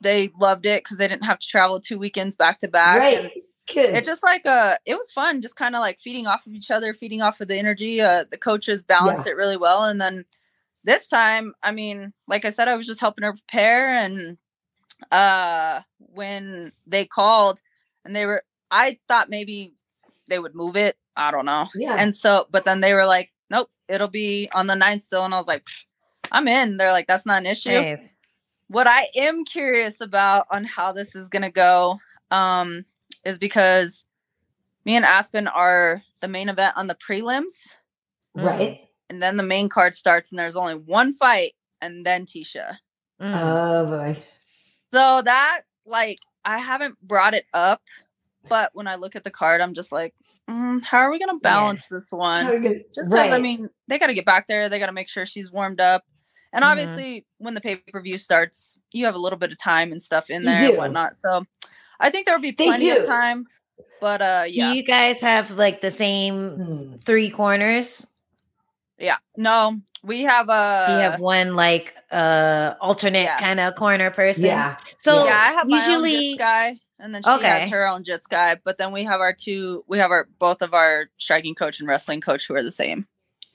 they 0.00 0.30
loved 0.38 0.66
it 0.66 0.82
because 0.82 0.96
they 0.96 1.08
didn't 1.08 1.24
have 1.24 1.38
to 1.38 1.46
travel 1.46 1.80
two 1.80 1.98
weekends 1.98 2.34
back 2.34 2.58
to 2.60 2.68
back. 2.68 2.98
Right. 2.98 3.32
It's 3.72 4.06
just 4.06 4.24
like 4.24 4.46
uh 4.46 4.78
it 4.84 4.96
was 4.96 5.12
fun, 5.12 5.40
just 5.40 5.56
kind 5.56 5.76
of 5.76 5.80
like 5.80 6.00
feeding 6.00 6.26
off 6.26 6.46
of 6.46 6.52
each 6.52 6.70
other, 6.70 6.92
feeding 6.92 7.22
off 7.22 7.40
of 7.40 7.48
the 7.48 7.56
energy. 7.56 8.00
Uh 8.00 8.24
the 8.30 8.38
coaches 8.38 8.82
balanced 8.82 9.26
yeah. 9.26 9.32
it 9.32 9.36
really 9.36 9.56
well. 9.56 9.84
And 9.84 10.00
then 10.00 10.24
this 10.82 11.06
time, 11.06 11.54
I 11.62 11.72
mean, 11.72 12.12
like 12.26 12.44
I 12.44 12.48
said, 12.48 12.66
I 12.66 12.74
was 12.74 12.86
just 12.86 13.00
helping 13.00 13.24
her 13.24 13.32
prepare 13.32 13.96
and 13.96 14.38
uh 15.12 15.82
when 15.98 16.72
they 16.86 17.04
called 17.04 17.60
and 18.04 18.16
they 18.16 18.26
were 18.26 18.42
I 18.70 18.98
thought 19.08 19.30
maybe 19.30 19.74
they 20.28 20.38
would 20.38 20.54
move 20.54 20.76
it. 20.76 20.96
I 21.16 21.30
don't 21.30 21.46
know. 21.46 21.68
Yeah. 21.74 21.96
And 21.98 22.14
so, 22.14 22.46
but 22.50 22.64
then 22.64 22.80
they 22.80 22.94
were 22.94 23.04
like, 23.04 23.32
nope, 23.50 23.70
it'll 23.88 24.08
be 24.08 24.48
on 24.54 24.66
the 24.66 24.76
ninth 24.76 25.02
still. 25.02 25.24
And 25.24 25.34
I 25.34 25.36
was 25.36 25.48
like, 25.48 25.68
I'm 26.32 26.48
in. 26.48 26.76
They're 26.76 26.92
like, 26.92 27.06
that's 27.06 27.26
not 27.26 27.40
an 27.40 27.46
issue. 27.46 27.70
Nice. 27.70 28.14
What 28.68 28.86
I 28.86 29.08
am 29.16 29.44
curious 29.44 30.00
about 30.00 30.46
on 30.50 30.64
how 30.64 30.92
this 30.92 31.16
is 31.16 31.28
going 31.28 31.42
to 31.42 31.50
go 31.50 31.98
um, 32.30 32.84
is 33.24 33.36
because 33.36 34.04
me 34.84 34.94
and 34.96 35.04
Aspen 35.04 35.48
are 35.48 36.02
the 36.20 36.28
main 36.28 36.48
event 36.48 36.76
on 36.76 36.86
the 36.86 36.94
prelims. 36.94 37.74
Right. 38.34 38.88
And 39.08 39.20
then 39.20 39.36
the 39.36 39.42
main 39.42 39.68
card 39.68 39.96
starts, 39.96 40.30
and 40.30 40.38
there's 40.38 40.54
only 40.54 40.76
one 40.76 41.12
fight, 41.12 41.54
and 41.80 42.06
then 42.06 42.26
Tecia. 42.26 42.76
Mm. 43.20 43.34
Oh, 43.34 43.86
boy. 43.86 44.16
So 44.92 45.22
that, 45.22 45.62
like, 45.84 46.20
I 46.44 46.58
haven't 46.58 47.00
brought 47.02 47.34
it 47.34 47.46
up 47.52 47.82
but 48.48 48.70
when 48.72 48.86
I 48.86 48.96
look 48.96 49.16
at 49.16 49.24
the 49.24 49.30
card, 49.30 49.60
I'm 49.60 49.74
just 49.74 49.92
like, 49.92 50.14
mm, 50.48 50.82
how 50.82 50.98
are 50.98 51.10
we 51.10 51.18
going 51.18 51.36
to 51.36 51.40
balance 51.40 51.86
yeah. 51.90 51.96
this 51.96 52.12
one? 52.12 52.44
Gonna, 52.44 52.74
just 52.94 52.94
because, 52.94 53.10
right. 53.10 53.32
I 53.32 53.40
mean, 53.40 53.70
they 53.88 53.98
got 53.98 54.08
to 54.08 54.14
get 54.14 54.24
back 54.24 54.46
there. 54.46 54.68
They 54.68 54.78
got 54.78 54.86
to 54.86 54.92
make 54.92 55.08
sure 55.08 55.26
she's 55.26 55.52
warmed 55.52 55.80
up. 55.80 56.04
And 56.52 56.62
mm-hmm. 56.62 56.70
obviously, 56.70 57.26
when 57.38 57.54
the 57.54 57.60
pay 57.60 57.76
per 57.76 58.00
view 58.00 58.18
starts, 58.18 58.76
you 58.92 59.04
have 59.04 59.14
a 59.14 59.18
little 59.18 59.38
bit 59.38 59.52
of 59.52 59.58
time 59.58 59.92
and 59.92 60.02
stuff 60.02 60.30
in 60.30 60.44
there 60.44 60.70
and 60.70 60.78
whatnot. 60.78 61.16
So 61.16 61.44
I 61.98 62.10
think 62.10 62.26
there 62.26 62.34
will 62.34 62.42
be 62.42 62.52
plenty 62.52 62.90
of 62.90 63.06
time. 63.06 63.46
But 64.00 64.22
uh, 64.22 64.44
yeah. 64.48 64.70
Do 64.70 64.76
you 64.76 64.82
guys 64.82 65.20
have 65.20 65.52
like 65.52 65.80
the 65.80 65.90
same 65.90 66.50
hmm. 66.50 66.94
three 66.96 67.30
corners? 67.30 68.06
Yeah. 68.98 69.16
No, 69.36 69.80
we 70.02 70.22
have 70.22 70.48
a. 70.48 70.84
Do 70.86 70.92
you 70.92 70.98
have 70.98 71.20
one 71.20 71.54
like 71.54 71.94
uh 72.10 72.74
alternate 72.80 73.22
yeah. 73.22 73.38
kind 73.38 73.60
of 73.60 73.76
corner 73.76 74.10
person? 74.10 74.46
Yeah. 74.46 74.76
So 74.98 75.26
yeah, 75.26 75.36
I 75.36 75.52
have 75.52 75.68
usually 75.68 76.36
guy 76.36 76.78
and 77.00 77.14
then 77.14 77.22
she 77.22 77.30
okay. 77.30 77.60
has 77.60 77.70
her 77.70 77.86
own 77.86 78.04
jits 78.04 78.28
guy. 78.28 78.56
But 78.62 78.78
then 78.78 78.92
we 78.92 79.04
have 79.04 79.20
our 79.20 79.32
two, 79.32 79.84
we 79.88 79.98
have 79.98 80.10
our 80.10 80.28
both 80.38 80.62
of 80.62 80.74
our 80.74 81.06
striking 81.18 81.54
coach 81.54 81.80
and 81.80 81.88
wrestling 81.88 82.20
coach 82.20 82.46
who 82.46 82.54
are 82.54 82.62
the 82.62 82.70
same. 82.70 83.06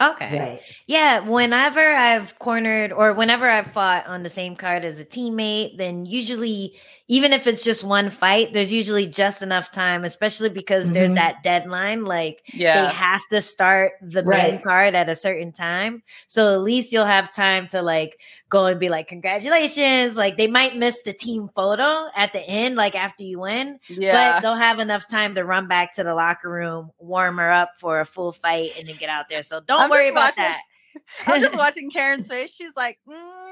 Okay. 0.02 0.40
Right. 0.40 0.62
Yeah. 0.88 1.22
Whenever 1.22 1.80
I've 1.80 2.38
cornered 2.38 2.92
or 2.92 3.14
whenever 3.14 3.50
I've 3.50 3.72
fought 3.72 4.06
on 4.08 4.24
the 4.24 4.30
same 4.30 4.58
card 4.58 4.84
as 4.84 5.00
a 5.00 5.06
teammate, 5.06 5.78
then 5.78 6.06
usually 6.06 6.76
even 7.08 7.34
if 7.34 7.46
it's 7.46 7.64
just 7.64 7.84
one 7.84 8.10
fight, 8.10 8.52
there's 8.54 8.74
usually 8.74 9.06
just 9.06 9.44
enough 9.44 9.72
time, 9.72 10.04
especially 10.04 10.50
because 10.50 10.86
mm-hmm. 10.86 10.94
there's 10.94 11.14
that 11.14 11.44
deadline. 11.44 12.04
Like 12.04 12.42
yeah. 12.52 12.82
they 12.82 12.94
have 12.94 13.22
to 13.30 13.42
start 13.42 13.94
the 14.02 14.24
right. 14.24 14.54
main 14.54 14.62
card 14.64 14.96
at 14.96 15.08
a 15.08 15.14
certain 15.14 15.52
time. 15.52 16.02
So 16.28 16.54
at 16.56 16.62
least 16.62 16.92
you'll 16.92 17.06
have 17.06 17.32
time 17.32 17.68
to 17.68 17.84
like 17.84 18.20
go 18.50 18.66
and 18.66 18.80
be 18.80 18.90
like, 18.90 19.08
congratulations. 19.08 20.16
Like 20.16 20.38
they 20.38 20.48
might 20.48 20.78
miss 20.78 21.04
the 21.04 21.14
team 21.14 21.48
photo 21.56 22.08
at 22.18 22.34
the 22.34 22.42
end, 22.42 22.76
like 22.76 22.96
after 22.96 23.24
you 23.24 23.40
win. 23.40 23.80
Yeah. 23.88 24.34
But 24.34 24.42
they'll 24.42 24.56
have 24.56 24.80
enough 24.80 25.08
time 25.08 25.36
to 25.36 25.46
run 25.46 25.68
back 25.68 25.94
to 25.94 26.04
the 26.04 26.16
locker 26.16 26.50
room, 26.50 26.90
warm 26.98 27.38
her 27.38 27.52
up 27.52 27.74
for 27.78 28.00
a 28.00 28.06
full 28.06 28.32
fight, 28.32 28.72
and 28.80 28.88
then 28.88 28.96
get 28.96 29.10
out 29.10 29.30
there. 29.30 29.44
So 29.44 29.62
don't 29.62 29.82
I'm 29.82 29.90
worry 29.92 30.10
about 30.10 30.36
watching, 30.38 30.44
that. 30.44 30.62
I'm 31.28 31.42
just 31.42 31.56
watching 31.58 31.92
Karen's 31.92 32.28
face. 32.28 32.52
She's 32.52 32.74
like, 32.76 32.98
mm. 33.08 33.45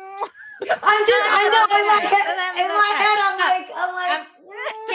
I'm 0.61 1.05
just, 1.05 1.25
I 1.29 1.43
know 1.49 1.65
in 1.77 1.85
my 1.87 2.01
head, 2.03 2.25
in 2.61 2.69
my 2.69 2.91
head, 3.01 3.17
I'm 3.21 3.37
like, 3.39 3.67
I'm 3.75 3.93
like, 3.93 4.11
I'm, 4.19 4.33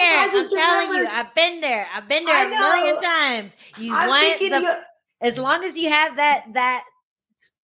I 0.01 0.29
just 0.33 0.53
I'm 0.53 0.59
telling 0.59 0.99
you, 0.99 1.09
I've 1.09 1.35
been 1.35 1.61
there. 1.61 1.87
I've 1.95 2.09
been 2.09 2.25
there 2.25 2.47
a 2.47 2.51
million 2.51 3.01
times. 3.01 3.57
You 3.77 3.95
I'm 3.95 4.09
want 4.09 4.39
the, 4.39 4.47
you, 4.47 4.75
as 5.21 5.37
long 5.39 5.65
as 5.65 5.77
you 5.77 5.89
have 5.91 6.17
that 6.17 6.45
that 6.55 6.85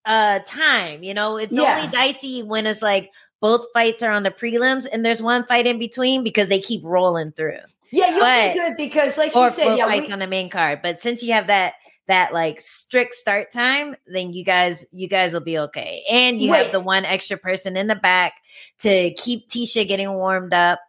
uh 0.05 0.41
time, 0.47 1.03
you 1.03 1.15
know, 1.15 1.37
it's 1.37 1.57
yeah. 1.57 1.77
only 1.77 1.91
dicey 1.91 2.43
when 2.43 2.67
it's 2.67 2.83
like 2.83 3.11
both 3.41 3.67
fights 3.73 4.03
are 4.03 4.11
on 4.11 4.23
the 4.23 4.31
prelims 4.31 4.87
and 4.93 5.05
there's 5.05 5.23
one 5.23 5.45
fight 5.45 5.67
in 5.67 5.79
between 5.79 6.25
because 6.25 6.49
they 6.49 6.61
keep 6.61 6.83
rolling 6.85 7.33
through. 7.33 7.59
Yeah, 7.91 8.11
you'll 8.11 8.21
but, 8.21 8.53
be 8.53 8.59
good 8.59 8.77
because, 8.77 9.17
like 9.17 9.35
you 9.35 9.51
said, 9.51 9.77
yeah, 9.77 9.87
fights 9.87 10.09
we, 10.09 10.13
on 10.13 10.19
the 10.19 10.27
main 10.27 10.51
card. 10.51 10.81
But 10.83 10.99
since 10.99 11.23
you 11.23 11.33
have 11.33 11.47
that 11.47 11.75
that 12.07 12.33
like 12.35 12.61
strict 12.61 13.15
start 13.15 13.53
time, 13.53 13.95
then 14.07 14.33
you 14.33 14.45
guys 14.45 14.87
you 14.93 15.09
guys 15.09 15.33
will 15.33 15.41
be 15.41 15.59
okay. 15.59 16.03
And 16.11 16.41
you 16.41 16.53
have 16.53 16.73
the 16.73 16.81
one 16.81 17.05
extra 17.05 17.37
person 17.37 17.77
in 17.77 17.87
the 17.87 17.95
back 17.95 18.35
to 18.81 19.13
keep 19.13 19.49
Tecia 19.49 19.87
getting 19.87 20.13
warmed 20.13 20.53
up. 20.53 20.81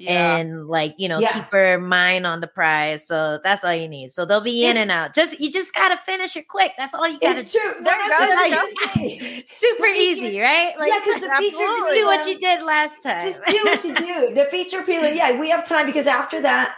Yeah. 0.00 0.36
and 0.36 0.68
like 0.68 0.94
you 0.98 1.08
know 1.08 1.18
yeah. 1.18 1.32
keep 1.32 1.50
her 1.50 1.76
mind 1.80 2.24
on 2.24 2.40
the 2.40 2.46
prize. 2.46 3.04
So 3.04 3.40
that's 3.42 3.64
all 3.64 3.74
you 3.74 3.88
need. 3.88 4.12
So 4.12 4.24
they'll 4.24 4.40
be 4.40 4.64
in 4.64 4.76
it's, 4.76 4.82
and 4.82 4.92
out. 4.92 5.12
Just 5.12 5.40
you 5.40 5.50
just 5.50 5.74
gotta 5.74 5.96
finish 6.06 6.36
it 6.36 6.46
quick. 6.46 6.70
That's 6.78 6.94
all 6.94 7.08
you 7.08 7.18
gotta 7.18 7.40
it's 7.40 7.50
true. 7.50 7.60
do. 7.60 7.84
like, 7.84 9.44
super 9.48 9.86
easy 9.86 10.38
right? 10.38 10.72
Like 10.78 10.92
yeah, 10.92 11.00
because 11.04 11.20
the 11.22 11.34
feature 11.38 11.56
just 11.56 11.94
do 11.94 12.06
what 12.06 12.20
um, 12.20 12.28
you 12.28 12.38
did 12.38 12.62
last 12.62 13.02
time. 13.02 13.32
just 13.32 13.44
do 13.46 13.60
what 13.64 13.84
you 13.84 13.94
do. 13.96 14.34
The 14.36 14.46
feature 14.52 14.82
peeling 14.86 15.16
yeah 15.16 15.36
we 15.36 15.50
have 15.50 15.66
time 15.66 15.86
because 15.86 16.06
after 16.06 16.40
that 16.42 16.76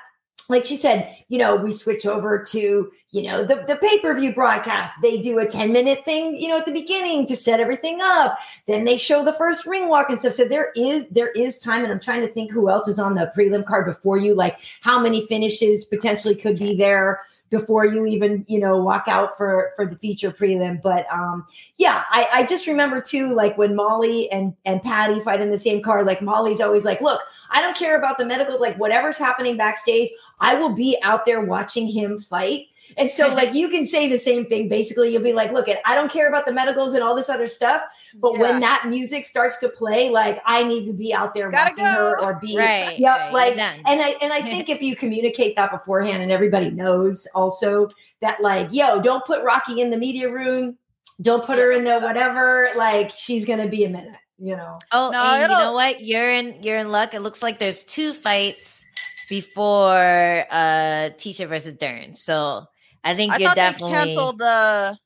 like 0.51 0.65
she 0.65 0.77
said, 0.77 1.17
you 1.29 1.39
know, 1.39 1.57
we 1.57 1.73
switch 1.73 2.05
over 2.05 2.43
to, 2.51 2.93
you 3.11 3.23
know, 3.23 3.45
the, 3.45 3.65
the 3.67 3.77
pay-per-view 3.77 4.35
broadcast. 4.35 4.95
They 5.01 5.21
do 5.21 5.39
a 5.39 5.47
10 5.47 5.73
minute 5.73 6.05
thing, 6.05 6.37
you 6.37 6.49
know, 6.49 6.59
at 6.59 6.67
the 6.67 6.73
beginning 6.73 7.27
to 7.29 7.37
set 7.37 7.61
everything 7.61 8.01
up. 8.03 8.39
Then 8.67 8.85
they 8.85 8.99
show 8.99 9.25
the 9.25 9.33
first 9.33 9.65
ring 9.67 9.89
walk 9.89 10.11
and 10.11 10.19
stuff. 10.19 10.35
So 10.35 10.45
there 10.45 10.73
is, 10.77 11.07
there 11.09 11.31
is 11.31 11.57
time. 11.57 11.85
And 11.85 11.93
I'm 11.93 12.01
trying 12.01 12.23
to 12.23 12.29
think 12.29 12.51
who 12.51 12.69
else 12.69 12.89
is 12.89 12.99
on 12.99 13.15
the 13.15 13.33
prelim 13.37 13.65
card 13.65 13.87
before 13.87 14.19
you, 14.19 14.35
like 14.35 14.59
how 14.81 15.01
many 15.01 15.27
finishes 15.27 15.85
potentially 15.85 16.35
could 16.35 16.59
be 16.59 16.77
there 16.77 17.21
before 17.51 17.85
you 17.85 18.07
even 18.07 18.45
you 18.49 18.59
know 18.59 18.77
walk 18.77 19.09
out 19.09 19.37
for 19.37 19.73
for 19.77 19.85
the 19.85 19.97
feature 19.97 20.31
prelim 20.31 20.81
but 20.81 21.07
um 21.13 21.45
yeah 21.77 22.05
i 22.11 22.27
i 22.33 22.47
just 22.47 22.67
remember 22.67 23.01
too 23.01 23.35
like 23.35 23.59
when 23.59 23.75
molly 23.75 24.31
and 24.31 24.55
and 24.65 24.83
paddy 24.83 25.21
fight 25.21 25.41
in 25.41 25.51
the 25.51 25.59
same 25.59 25.83
car 25.83 26.05
like 26.05 26.23
molly's 26.23 26.61
always 26.61 26.85
like 26.85 27.01
look 27.01 27.21
i 27.51 27.61
don't 27.61 27.77
care 27.77 27.99
about 27.99 28.19
the 28.19 28.25
medicals 28.25 28.61
like 28.61 28.77
whatever's 28.77 29.19
happening 29.19 29.57
backstage 29.57 30.09
I 30.41 30.55
will 30.55 30.73
be 30.73 30.97
out 31.03 31.27
there 31.27 31.41
watching 31.41 31.87
him 31.87 32.19
fight. 32.19 32.67
And 32.97 33.11
so, 33.11 33.29
like, 33.35 33.55
you 33.55 33.69
can 33.69 33.87
say 33.87 34.09
the 34.09 34.19
same 34.19 34.47
thing. 34.47 34.69
Basically, 34.69 35.13
you'll 35.13 35.23
be 35.23 35.33
like, 35.33 35.53
look, 35.53 35.69
I 35.85 35.95
don't 35.95 36.11
care 36.11 36.29
about 36.29 36.47
the 36.47 36.53
medicals 36.53 36.95
and 36.95 37.03
all 37.03 37.15
this 37.15 37.29
other 37.29 37.47
stuff. 37.47 37.83
But 38.15 38.35
yeah. 38.35 38.41
when 38.41 38.61
that 38.61 38.87
music 38.89 39.25
starts 39.25 39.59
to 39.61 39.69
play, 39.69 40.11
like, 40.11 40.43
I 40.47 40.63
need 40.63 40.87
to 40.87 40.93
be 40.93 41.13
out 41.13 41.35
there 41.35 41.51
Gotta 41.51 41.71
watching 41.71 41.85
go. 41.85 41.91
her 41.91 42.21
or 42.21 42.39
be, 42.41 42.57
right. 42.57 42.99
Yep. 42.99 43.19
Right. 43.19 43.33
Like, 43.33 43.59
and 43.59 44.03
I, 44.03 44.17
and 44.23 44.33
I 44.33 44.43
think 44.43 44.69
if 44.69 44.83
you 44.83 44.97
communicate 44.97 45.57
that 45.57 45.71
beforehand 45.71 46.23
and 46.23 46.33
everybody 46.33 46.71
knows 46.71 47.27
also 47.35 47.89
that, 48.21 48.41
like, 48.43 48.73
yo, 48.73 49.01
don't 49.01 49.25
put 49.25 49.43
Rocky 49.43 49.81
in 49.81 49.91
the 49.91 49.97
media 49.97 50.31
room. 50.31 50.77
Don't 51.21 51.45
put 51.45 51.59
her 51.59 51.73
in 51.73 51.85
the 51.85 51.99
whatever. 51.99 52.71
Like, 52.77 53.13
she's 53.13 53.45
going 53.45 53.61
to 53.61 53.69
be 53.69 53.85
a 53.85 53.91
minute, 53.91 54.17
you 54.39 54.57
know? 54.57 54.79
Oh, 54.93 55.11
no, 55.11 55.41
you 55.41 55.49
know 55.49 55.73
what? 55.73 56.03
You're 56.03 56.31
in, 56.31 56.63
you're 56.63 56.79
in 56.79 56.91
luck. 56.91 57.15
It 57.15 57.21
looks 57.21 57.43
like 57.43 57.59
there's 57.59 57.83
two 57.83 58.15
fights 58.15 58.85
before 59.29 60.45
uh 60.51 61.09
Tecia 61.17 61.47
versus 61.47 61.77
Dern. 61.77 62.15
So 62.15 62.67
I 63.05 63.15
think 63.15 63.33
I 63.33 63.37
you're 63.37 63.55
definitely 63.55 63.93
canceled 63.93 64.41
the 64.41 64.99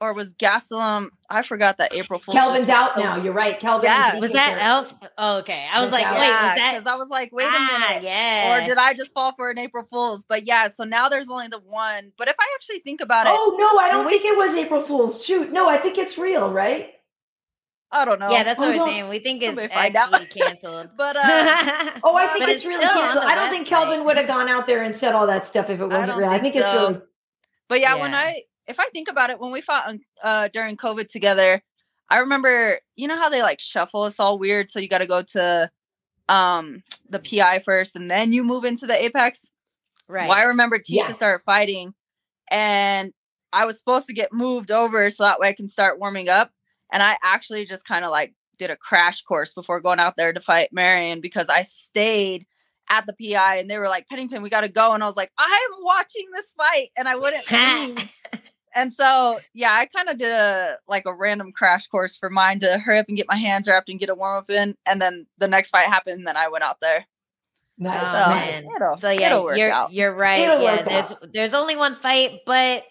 or 0.00 0.14
was 0.14 0.34
Gastelum? 0.34 1.08
I 1.28 1.42
forgot 1.42 1.78
that 1.78 1.92
April 1.94 2.18
Fool's. 2.18 2.36
Kelvin's 2.36 2.68
out 2.68 2.96
now. 2.96 3.16
You're 3.16 3.34
right. 3.34 3.58
Kelvin. 3.58 3.86
Yeah. 3.86 4.18
Was 4.18 4.32
that 4.32 4.58
Elf? 4.60 4.94
Oh, 5.18 5.38
okay. 5.38 5.66
I 5.72 5.82
was 5.82 5.92
like, 5.92 6.04
out. 6.04 6.14
wait, 6.14 6.26
yeah, 6.26 6.48
was 6.48 6.58
that? 6.58 6.72
Because 6.74 6.92
I 6.92 6.96
was 6.96 7.08
like, 7.08 7.32
wait 7.32 7.46
ah, 7.48 7.76
a 7.76 7.88
minute. 7.88 8.04
Yeah. 8.04 8.62
Or 8.62 8.66
did 8.66 8.78
I 8.78 8.94
just 8.94 9.12
fall 9.12 9.32
for 9.34 9.50
an 9.50 9.58
April 9.58 9.84
Fool's? 9.84 10.24
But 10.24 10.46
yeah, 10.46 10.68
so 10.68 10.84
now 10.84 11.08
there's 11.08 11.28
only 11.28 11.48
the 11.48 11.58
one. 11.58 12.12
But 12.16 12.28
if 12.28 12.36
I 12.38 12.46
actually 12.54 12.80
think 12.80 13.00
about 13.00 13.26
it. 13.26 13.32
Oh, 13.34 13.56
no, 13.58 13.78
I 13.78 13.90
don't 13.90 14.08
think 14.08 14.24
it 14.24 14.36
was 14.36 14.54
April 14.54 14.80
Fool's. 14.80 15.24
Shoot. 15.24 15.52
No, 15.52 15.68
I 15.68 15.78
think 15.78 15.98
it's 15.98 16.16
real, 16.16 16.50
right? 16.50 16.92
I 17.90 18.04
don't 18.04 18.18
know. 18.18 18.30
Yeah, 18.30 18.42
that's 18.42 18.58
what 18.58 18.74
oh, 18.74 18.78
we're 18.78 18.86
saying. 18.90 19.08
We 19.08 19.20
think 19.20 19.42
it's 19.42 19.58
actually 19.58 20.26
canceled. 20.40 20.90
but 20.96 21.16
uh, 21.16 21.20
oh, 22.04 22.16
I 22.16 22.26
think 22.32 22.44
it's, 22.44 22.56
it's 22.56 22.66
really 22.66 22.84
canceled. 22.84 23.24
I 23.24 23.34
don't 23.34 23.50
think 23.50 23.66
Kelvin 23.66 24.04
would 24.04 24.16
have 24.16 24.26
gone 24.26 24.48
out 24.48 24.66
there 24.66 24.82
and 24.82 24.94
said 24.94 25.14
all 25.14 25.26
that 25.28 25.46
stuff 25.46 25.70
if 25.70 25.80
it 25.80 25.86
wasn't 25.86 26.12
I 26.12 26.18
real. 26.18 26.28
I 26.28 26.38
think 26.38 26.54
so. 26.54 26.60
it's 26.60 26.72
really. 26.72 27.02
But 27.68 27.80
yeah, 27.80 27.94
yeah, 27.94 28.00
when 28.00 28.14
I 28.14 28.42
if 28.66 28.80
I 28.80 28.86
think 28.86 29.08
about 29.08 29.30
it, 29.30 29.40
when 29.40 29.52
we 29.52 29.60
fought 29.60 29.94
uh, 30.22 30.48
during 30.52 30.76
COVID 30.76 31.08
together, 31.08 31.62
I 32.08 32.18
remember 32.18 32.78
you 32.94 33.08
know 33.08 33.16
how 33.16 33.28
they 33.28 33.42
like 33.42 33.60
shuffle 33.60 34.02
us 34.02 34.20
all 34.20 34.38
weird, 34.38 34.70
so 34.70 34.78
you 34.78 34.88
got 34.88 34.98
to 34.98 35.06
go 35.06 35.22
to 35.22 35.70
um 36.28 36.82
the 37.08 37.18
PI 37.18 37.60
first, 37.60 37.96
and 37.96 38.10
then 38.10 38.32
you 38.32 38.44
move 38.44 38.64
into 38.64 38.86
the 38.86 39.04
Apex. 39.04 39.50
Right. 40.08 40.28
Well, 40.28 40.38
I 40.38 40.42
remember 40.42 40.78
Tecia 40.78 41.08
yeah. 41.08 41.12
started 41.12 41.42
fighting, 41.44 41.94
and 42.50 43.12
I 43.52 43.64
was 43.64 43.78
supposed 43.78 44.06
to 44.06 44.14
get 44.14 44.32
moved 44.32 44.70
over 44.70 45.08
so 45.10 45.24
that 45.24 45.40
way 45.40 45.48
I 45.48 45.54
can 45.54 45.68
start 45.68 45.98
warming 45.98 46.28
up 46.28 46.50
and 46.92 47.02
I 47.02 47.16
actually 47.22 47.64
just 47.64 47.84
kind 47.84 48.04
of 48.04 48.10
like 48.10 48.34
did 48.58 48.70
a 48.70 48.76
crash 48.76 49.22
course 49.22 49.52
before 49.52 49.80
going 49.80 50.00
out 50.00 50.14
there 50.16 50.32
to 50.32 50.40
fight 50.40 50.70
Marion 50.72 51.20
because 51.20 51.48
I 51.48 51.62
stayed 51.62 52.46
at 52.88 53.06
the 53.06 53.12
PI 53.12 53.56
and 53.56 53.70
they 53.70 53.78
were 53.78 53.88
like, 53.88 54.08
Pennington, 54.08 54.42
we 54.42 54.50
got 54.50 54.60
to 54.62 54.68
go. 54.68 54.92
And 54.92 55.02
I 55.02 55.06
was 55.06 55.16
like, 55.16 55.32
I'm 55.38 55.70
watching 55.82 56.26
this 56.32 56.52
fight. 56.52 56.88
And 56.96 57.08
I 57.08 57.16
wouldn't 57.16 57.50
leave. 57.50 58.10
And 58.76 58.92
so, 58.92 59.40
yeah, 59.54 59.72
I 59.72 59.86
kind 59.86 60.10
of 60.10 60.18
did 60.18 60.30
a 60.30 60.76
like 60.86 61.06
a 61.06 61.14
random 61.14 61.50
crash 61.50 61.86
course 61.86 62.14
for 62.14 62.28
mine 62.28 62.58
to 62.58 62.78
hurry 62.78 62.98
up 62.98 63.06
and 63.08 63.16
get 63.16 63.26
my 63.26 63.36
hands 63.36 63.66
wrapped 63.66 63.88
and 63.88 63.98
get 63.98 64.10
a 64.10 64.14
warm 64.14 64.36
up 64.36 64.50
in. 64.50 64.76
And 64.84 65.00
then 65.00 65.26
the 65.38 65.48
next 65.48 65.70
fight 65.70 65.86
happened. 65.86 66.18
And 66.18 66.26
then 66.26 66.36
I 66.36 66.48
went 66.48 66.62
out 66.62 66.76
there. 66.80 67.06
Nice. 67.78 68.06
So, 68.06 68.24
oh, 68.26 68.28
man. 68.28 68.98
so 68.98 69.10
yeah, 69.10 69.56
you're, 69.56 69.72
out. 69.72 69.92
you're 69.92 70.14
right. 70.14 70.40
It'll 70.40 70.62
yeah, 70.62 70.82
there's, 70.82 71.12
out. 71.12 71.32
there's 71.32 71.54
only 71.54 71.76
one 71.76 71.96
fight, 71.96 72.40
but 72.44 72.84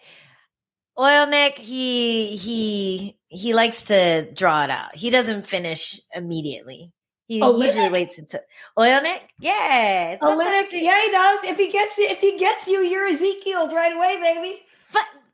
Oleinik, 0.98 1.54
he 1.54 2.36
he 2.36 3.16
he 3.28 3.54
likes 3.54 3.84
to 3.84 4.30
draw 4.32 4.64
it 4.64 4.70
out. 4.70 4.96
He 4.96 5.10
doesn't 5.10 5.46
finish 5.46 6.00
immediately. 6.12 6.92
He 7.28 7.42
oh, 7.42 7.60
usually 7.60 7.90
waits 7.90 8.18
until 8.18 8.40
Oleinik. 8.76 9.20
Yeah. 9.40 10.18
Oh, 10.20 10.36
Oleinik. 10.36 10.68
Yeah, 10.72 11.00
he 11.00 11.10
does. 11.12 11.44
If 11.44 11.56
he 11.58 11.70
gets 11.70 11.98
it, 11.98 12.10
if 12.10 12.20
he 12.20 12.38
gets 12.38 12.66
you, 12.66 12.80
you're 12.80 13.06
Ezekiel 13.06 13.68
right 13.72 13.94
away, 13.94 14.18
baby. 14.20 14.65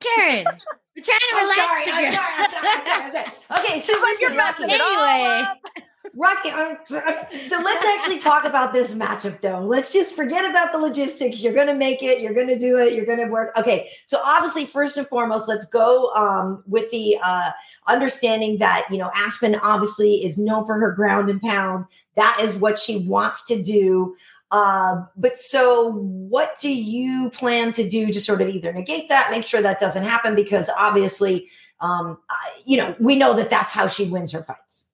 Karen, 0.02 0.44
we're 0.96 1.02
trying 1.02 1.18
to 1.18 1.36
relax. 1.36 1.58
I'm 1.58 1.66
sorry, 1.66 1.84
I'm 1.86 2.12
sorry, 2.12 2.34
I'm 2.38 2.50
sorry, 2.50 2.86
I'm 2.86 3.12
sorry, 3.12 3.26
Okay, 3.64 3.80
she's 3.80 4.00
like 4.00 4.20
you're 4.20 4.34
messing 4.34 4.70
it 4.70 4.80
anyway. 4.80 5.44
Rocky, 6.14 6.50
I'm, 6.50 6.76
so 6.84 7.60
let's 7.62 7.84
actually 7.84 8.18
talk 8.18 8.44
about 8.44 8.74
this 8.74 8.92
matchup 8.92 9.40
though. 9.40 9.60
Let's 9.60 9.92
just 9.92 10.14
forget 10.14 10.48
about 10.48 10.70
the 10.70 10.78
logistics. 10.78 11.42
You're 11.42 11.54
going 11.54 11.68
to 11.68 11.74
make 11.74 12.02
it. 12.02 12.20
You're 12.20 12.34
going 12.34 12.48
to 12.48 12.58
do 12.58 12.78
it. 12.78 12.92
You're 12.92 13.06
going 13.06 13.20
to 13.20 13.26
work. 13.26 13.56
Okay. 13.56 13.90
So 14.04 14.20
obviously, 14.22 14.66
first 14.66 14.96
and 14.98 15.06
foremost, 15.06 15.48
let's 15.48 15.64
go 15.66 16.12
um, 16.14 16.62
with 16.66 16.90
the 16.90 17.16
uh, 17.22 17.52
understanding 17.86 18.58
that, 18.58 18.86
you 18.90 18.98
know, 18.98 19.10
Aspen 19.14 19.54
obviously 19.56 20.16
is 20.16 20.36
known 20.36 20.66
for 20.66 20.78
her 20.78 20.92
ground 20.92 21.30
and 21.30 21.40
pound. 21.40 21.86
That 22.16 22.38
is 22.42 22.56
what 22.56 22.78
she 22.78 22.98
wants 22.98 23.46
to 23.46 23.62
do. 23.62 24.14
Uh, 24.52 25.02
but 25.16 25.36
so, 25.36 25.90
what 25.90 26.60
do 26.60 26.72
you 26.72 27.30
plan 27.30 27.72
to 27.72 27.88
do 27.88 28.12
to 28.12 28.20
sort 28.20 28.40
of 28.40 28.48
either 28.48 28.72
negate 28.72 29.08
that, 29.08 29.30
make 29.32 29.46
sure 29.46 29.62
that 29.62 29.80
doesn't 29.80 30.04
happen? 30.04 30.36
Because 30.36 30.68
obviously, 30.78 31.48
um, 31.80 32.18
you 32.64 32.76
know, 32.76 32.94
we 33.00 33.16
know 33.16 33.34
that 33.34 33.50
that's 33.50 33.72
how 33.72 33.88
she 33.88 34.04
wins 34.04 34.30
her 34.30 34.44
fights 34.44 34.86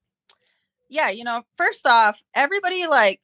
yeah, 0.89 1.11
you 1.11 1.25
know, 1.25 1.43
first 1.55 1.87
off, 1.87 2.23
everybody 2.35 2.87
like 2.87 3.21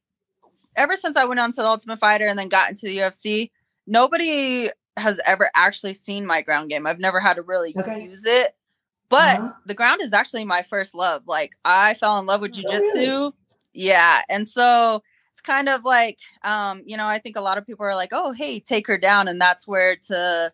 ever 0.76 0.96
since 0.96 1.16
I 1.16 1.24
went 1.24 1.40
on 1.40 1.50
to 1.52 1.62
the 1.62 1.66
Ultimate 1.66 1.98
Fighter 1.98 2.26
and 2.26 2.38
then 2.38 2.48
got 2.48 2.70
into 2.70 2.86
the 2.86 2.98
UFC, 2.98 3.50
nobody 3.86 4.70
has 4.96 5.20
ever 5.26 5.50
actually 5.54 5.94
seen 5.94 6.26
my 6.26 6.42
ground 6.42 6.70
game. 6.70 6.86
I've 6.86 6.98
never 6.98 7.20
had 7.20 7.34
to 7.34 7.42
really 7.42 7.74
okay. 7.76 8.04
use 8.04 8.24
it. 8.24 8.54
But 9.08 9.38
uh-huh. 9.38 9.52
the 9.66 9.74
ground 9.74 10.02
is 10.02 10.12
actually 10.12 10.44
my 10.44 10.62
first 10.62 10.94
love. 10.94 11.22
Like 11.26 11.52
I 11.64 11.94
fell 11.94 12.18
in 12.18 12.26
love 12.26 12.40
with 12.40 12.52
jujitsu. 12.52 12.82
Oh, 12.96 13.20
really? 13.20 13.32
Yeah. 13.72 14.22
And 14.28 14.46
so 14.46 15.02
kind 15.44 15.68
of 15.68 15.84
like 15.84 16.18
um, 16.42 16.82
you 16.84 16.96
know, 16.96 17.06
I 17.06 17.18
think 17.18 17.36
a 17.36 17.40
lot 17.40 17.58
of 17.58 17.66
people 17.66 17.86
are 17.86 17.94
like, 17.94 18.10
"Oh, 18.12 18.32
hey, 18.32 18.60
take 18.60 18.86
her 18.86 18.98
down." 18.98 19.28
And 19.28 19.40
that's 19.40 19.66
where 19.66 19.96
to 20.08 20.52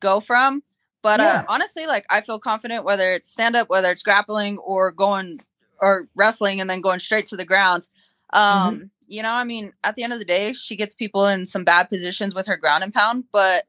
go 0.00 0.20
from. 0.20 0.62
But 1.02 1.20
uh, 1.20 1.22
yeah. 1.22 1.40
uh, 1.40 1.44
honestly, 1.48 1.86
like 1.86 2.06
I 2.08 2.22
feel 2.22 2.38
confident 2.38 2.84
whether 2.84 3.12
it's 3.12 3.30
stand 3.30 3.56
up, 3.56 3.68
whether 3.68 3.90
it's 3.90 4.02
grappling 4.02 4.58
or 4.58 4.90
going 4.90 5.40
or 5.80 6.08
wrestling 6.14 6.60
and 6.60 6.70
then 6.70 6.80
going 6.80 6.98
straight 6.98 7.26
to 7.26 7.36
the 7.36 7.44
ground. 7.44 7.88
Mm-hmm. 8.32 8.66
Um, 8.66 8.74
mm-hmm. 8.74 8.84
you 9.06 9.22
know, 9.22 9.32
I 9.32 9.44
mean, 9.44 9.72
at 9.84 9.96
the 9.96 10.02
end 10.02 10.12
of 10.12 10.18
the 10.18 10.24
day, 10.24 10.52
she 10.52 10.76
gets 10.76 10.94
people 10.94 11.26
in 11.26 11.44
some 11.46 11.64
bad 11.64 11.90
positions 11.90 12.34
with 12.34 12.46
her 12.46 12.56
ground 12.56 12.84
and 12.84 12.92
pound, 12.92 13.24
but 13.32 13.66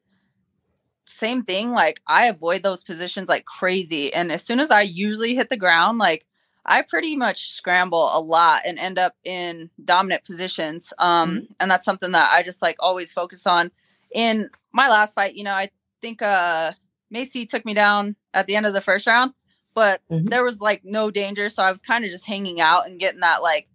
same 1.06 1.44
thing, 1.44 1.72
like 1.72 2.02
I 2.08 2.28
avoid 2.28 2.63
those 2.63 2.84
positions 2.84 3.30
like 3.30 3.46
crazy. 3.46 4.13
And 4.13 4.32
as 4.32 4.44
soon 4.44 4.60
as 4.60 4.72
I 4.72 4.82
usually 4.82 5.36
hit 5.36 5.50
the 5.50 5.58
ground, 5.58 5.98
like 5.98 6.26
I 6.65 6.82
pretty 6.82 7.15
much 7.15 7.51
scramble 7.51 8.10
a 8.13 8.19
lot 8.19 8.63
and 8.65 8.80
end 8.80 8.97
up 8.97 9.15
in 9.23 9.69
dominant 9.84 10.25
positions. 10.25 10.93
Um, 10.97 11.32
mm-hmm. 11.32 11.54
and 11.60 11.69
that's 11.69 11.86
something 11.86 12.12
that 12.12 12.32
I 12.32 12.43
just 12.43 12.62
like 12.62 12.78
always 12.80 13.13
focus 13.13 13.45
on. 13.45 13.71
In 14.13 14.49
my 14.71 14.89
last 14.89 15.13
fight, 15.13 15.36
you 15.36 15.43
know, 15.43 15.54
I 15.54 15.69
think 16.01 16.21
uh 16.21 16.71
Macy 17.12 17.45
took 17.45 17.65
me 17.65 17.73
down 17.73 18.15
at 18.34 18.47
the 18.47 18.56
end 18.56 18.65
of 18.65 18.73
the 18.73 18.82
first 18.82 19.08
round 19.08 19.34
but 19.75 20.01
mm-hmm. 20.10 20.25
there 20.25 20.43
was 20.43 20.60
like 20.60 20.84
no 20.84 21.12
danger. 21.12 21.49
So 21.49 21.62
I 21.62 21.69
was 21.69 21.82
kind 21.82 22.04
of 22.04 22.10
just 22.10 22.25
hanging 22.25 22.60
out 22.60 22.88
and 22.88 22.97
getting 22.97 23.19
that 23.19 23.43
like 23.43 23.67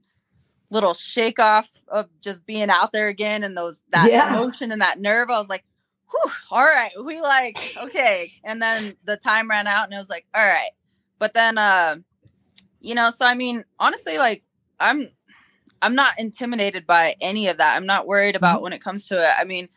little 0.70 0.94
shake 0.94 1.38
off 1.38 1.68
of 1.86 2.08
just 2.20 2.44
being 2.46 2.70
out 2.70 2.92
there 2.92 3.08
again 3.08 3.44
and 3.44 3.56
those 3.56 3.82
that 3.90 4.10
yeah. 4.10 4.34
emotion 4.34 4.72
and 4.72 4.82
that 4.82 4.98
nerve. 4.98 5.30
I 5.30 5.38
was 5.38 5.48
like, 5.48 5.64
Whew, 6.10 6.32
all 6.50 6.64
right, 6.64 6.90
we 7.04 7.20
like, 7.20 7.56
okay. 7.84 8.32
And 8.42 8.60
then 8.60 8.96
the 9.04 9.16
time 9.16 9.48
ran 9.48 9.68
out 9.68 9.84
and 9.84 9.94
I 9.94 9.98
was 9.98 10.10
like, 10.10 10.26
all 10.34 10.44
right. 10.44 10.70
But 11.20 11.34
then 11.34 11.56
uh, 11.56 11.96
you 12.80 12.94
know, 12.94 13.10
so 13.10 13.26
I 13.26 13.34
mean, 13.34 13.64
honestly, 13.78 14.18
like 14.18 14.42
I'm 14.78 15.08
I'm 15.82 15.94
not 15.94 16.18
intimidated 16.18 16.86
by 16.86 17.14
any 17.20 17.48
of 17.48 17.58
that. 17.58 17.76
I'm 17.76 17.86
not 17.86 18.06
worried 18.06 18.36
about 18.36 18.56
mm-hmm. 18.56 18.64
when 18.64 18.72
it 18.72 18.82
comes 18.82 19.06
to 19.08 19.22
it. 19.22 19.32
I 19.38 19.44
mean, 19.44 19.68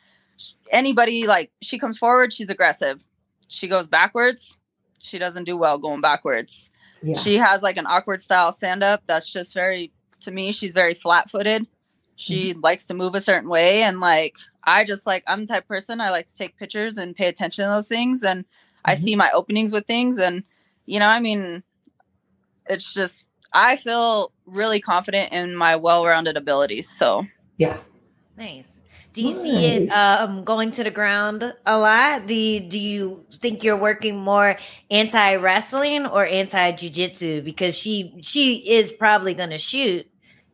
anybody 0.72 1.28
like 1.28 1.52
she 1.62 1.78
comes 1.78 1.98
forward, 1.98 2.34
she's 2.34 2.50
aggressive. 2.50 3.04
She 3.48 3.68
goes 3.68 3.88
backwards, 3.88 4.58
she 5.00 5.20
doesn't 5.20 5.44
do 5.44 5.58
well 5.58 5.78
going 5.78 6.02
backwards. 6.02 6.70
Yeah. 7.02 7.20
She 7.20 7.38
has 7.38 7.62
like 7.62 7.78
an 7.78 7.86
awkward 7.86 8.22
style 8.22 8.52
stand 8.52 8.84
up 8.84 9.04
that's 9.06 9.30
just 9.30 9.54
very 9.54 9.92
to 10.22 10.32
me, 10.32 10.52
she's 10.52 10.72
very 10.72 10.94
flat 10.94 11.30
footed. 11.30 11.68
She 12.16 12.52
mm-hmm. 12.52 12.62
likes 12.62 12.86
to 12.86 12.94
move 12.94 13.16
a 13.16 13.20
certain 13.20 13.50
way. 13.50 13.84
And 13.84 14.00
like, 14.00 14.38
I 14.63 14.84
just 14.84 15.06
like, 15.06 15.24
I'm 15.28 15.42
the 15.42 15.54
type 15.54 15.68
person 15.68 16.02
I 16.02 16.10
like 16.10 16.28
to 16.28 16.36
take 16.36 16.58
pictures 16.58 16.98
and 16.98 17.16
pay 17.16 17.28
attention 17.28 17.66
to 17.66 17.70
those 17.70 17.88
things. 17.88 18.24
And 18.24 18.44
mm-hmm. 18.44 18.92
I 18.92 18.96
see 18.96 19.16
my 19.16 19.32
openings 19.32 19.72
with 19.72 19.86
things. 19.86 20.18
And, 20.18 20.44
you 20.86 21.00
know, 21.00 21.08
I 21.08 21.20
mean, 21.20 21.63
it's 22.67 22.93
just, 22.93 23.30
I 23.52 23.76
feel 23.76 24.32
really 24.45 24.80
confident 24.80 25.32
in 25.32 25.56
my 25.56 25.76
well 25.76 26.06
rounded 26.06 26.38
abilities. 26.38 26.89
So, 26.89 27.26
yeah. 27.58 27.78
Nice. 28.38 28.84
Do 29.13 29.21
you 29.21 29.34
nice. 29.36 29.41
see 29.43 29.65
it 29.65 29.89
um, 29.89 30.43
going 30.43 30.71
to 30.71 30.84
the 30.84 30.89
ground 30.89 31.54
a 31.67 31.78
lot? 31.78 32.26
Do 32.26 32.34
you, 32.34 32.60
do 32.62 32.80
you 32.80 33.23
think 33.34 33.63
you're 33.63 33.78
working 33.78 34.17
more 34.17 34.58
anti 34.89 35.36
wrestling 35.36 36.08
or 36.08 36.26
anti 36.26 36.71
jujitsu? 36.71 37.43
Because 37.43 37.78
she 37.78 38.15
she 38.21 38.56
is 38.71 38.91
probably 38.91 39.36
going 39.36 39.52
to 39.52 39.60
shoot, 39.60 40.08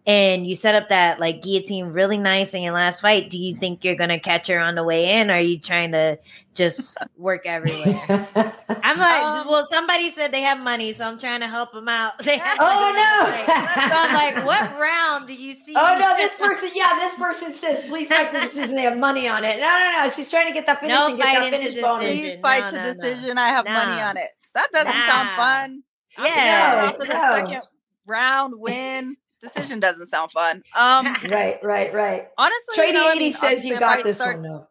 and 0.09 0.47
you 0.47 0.55
set 0.55 0.73
up 0.73 0.89
that 0.89 1.19
like 1.19 1.43
guillotine 1.43 1.85
really 1.85 2.17
nice 2.17 2.55
in 2.55 2.63
your 2.63 2.73
last 2.73 3.01
fight, 3.01 3.29
do 3.29 3.37
you 3.37 3.55
think 3.55 3.85
you're 3.85 3.93
gonna 3.93 4.19
catch 4.19 4.47
her 4.47 4.59
on 4.59 4.73
the 4.73 4.83
way 4.83 5.19
in? 5.19 5.29
Or 5.29 5.35
are 5.35 5.39
you 5.39 5.59
trying 5.59 5.91
to 5.91 6.17
just 6.55 6.97
work 7.15 7.45
everywhere? 7.45 8.01
I'm 8.81 8.97
like, 8.97 9.23
um, 9.23 9.47
well, 9.47 9.67
somebody 9.67 10.09
said 10.09 10.31
they 10.31 10.41
have 10.41 10.59
money, 10.61 10.93
so 10.93 11.05
I'm 11.05 11.19
trying 11.19 11.41
to 11.41 11.47
help 11.47 11.73
them 11.73 11.87
out. 11.87 12.13
They 12.25 12.39
have 12.39 12.57
oh 12.59 12.91
no! 12.95 13.53
so 13.87 13.95
I'm 13.95 14.13
like, 14.15 14.43
what 14.43 14.79
round 14.79 15.27
do 15.27 15.35
you 15.35 15.53
see? 15.53 15.75
Oh 15.75 15.95
no, 15.99 16.15
this 16.17 16.35
person, 16.37 16.71
yeah, 16.73 16.89
this 16.95 17.13
person 17.13 17.53
says, 17.53 17.87
please 17.87 18.07
fight 18.07 18.31
the 18.31 18.39
decision. 18.39 18.75
They 18.75 18.81
have 18.81 18.97
money 18.97 19.27
on 19.27 19.43
it. 19.43 19.57
No, 19.59 19.67
no, 19.67 20.05
no. 20.05 20.11
She's 20.11 20.27
trying 20.27 20.47
to 20.47 20.53
get 20.53 20.65
that 20.65 20.79
finish 20.79 20.95
no 20.95 21.09
and 21.09 21.17
get 21.17 21.25
that 21.25 21.51
finish 21.51 21.79
bonus. 21.79 22.09
Please 22.09 22.39
fight 22.39 22.65
no, 22.65 22.71
to 22.71 22.77
no, 22.77 22.83
decision. 22.83 23.37
I 23.37 23.49
have 23.49 23.65
money 23.65 24.01
on 24.01 24.17
it. 24.17 24.29
That 24.55 24.71
doesn't 24.71 24.91
nah. 24.91 25.07
sound 25.07 25.29
fun. 25.35 25.83
Yeah, 26.17 26.93
no, 26.99 27.05
no. 27.05 27.45
second 27.45 27.61
round 28.07 28.55
win 28.57 29.15
decision 29.39 29.79
doesn't 29.79 30.07
sound 30.07 30.31
fun. 30.31 30.63
Um, 30.75 31.05
right, 31.29 31.59
right, 31.63 31.93
right. 31.93 32.27
Honestly, 32.37 32.77
Trady 32.77 32.87
you 32.87 32.93
know, 32.93 33.11
eighty 33.11 33.17
I 33.17 33.19
mean, 33.19 33.33
says 33.33 33.65
you 33.65 33.79
got 33.79 34.03
this 34.03 34.17
starts... 34.17 34.43
one 34.45 34.51
though. 34.51 34.65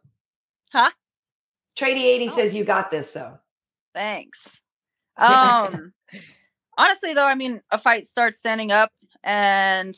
Huh? 0.72 0.90
Trady 1.78 2.04
eighty 2.04 2.28
oh. 2.28 2.34
says 2.34 2.54
you 2.54 2.64
got 2.64 2.90
this 2.90 3.12
though. 3.12 3.38
Thanks. 3.94 4.62
Um, 5.20 5.94
honestly 6.76 7.12
though, 7.12 7.26
I 7.26 7.34
mean, 7.34 7.60
a 7.72 7.78
fight 7.78 8.04
starts 8.04 8.38
standing 8.38 8.70
up, 8.70 8.92
and 9.24 9.96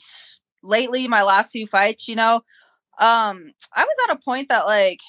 lately, 0.62 1.06
my 1.08 1.22
last 1.22 1.50
few 1.50 1.66
fights, 1.66 2.08
you 2.08 2.16
know, 2.16 2.36
um, 2.98 3.52
I 3.74 3.84
was 3.84 3.96
at 4.08 4.16
a 4.16 4.18
point 4.18 4.48
that 4.48 4.64
like 4.64 5.00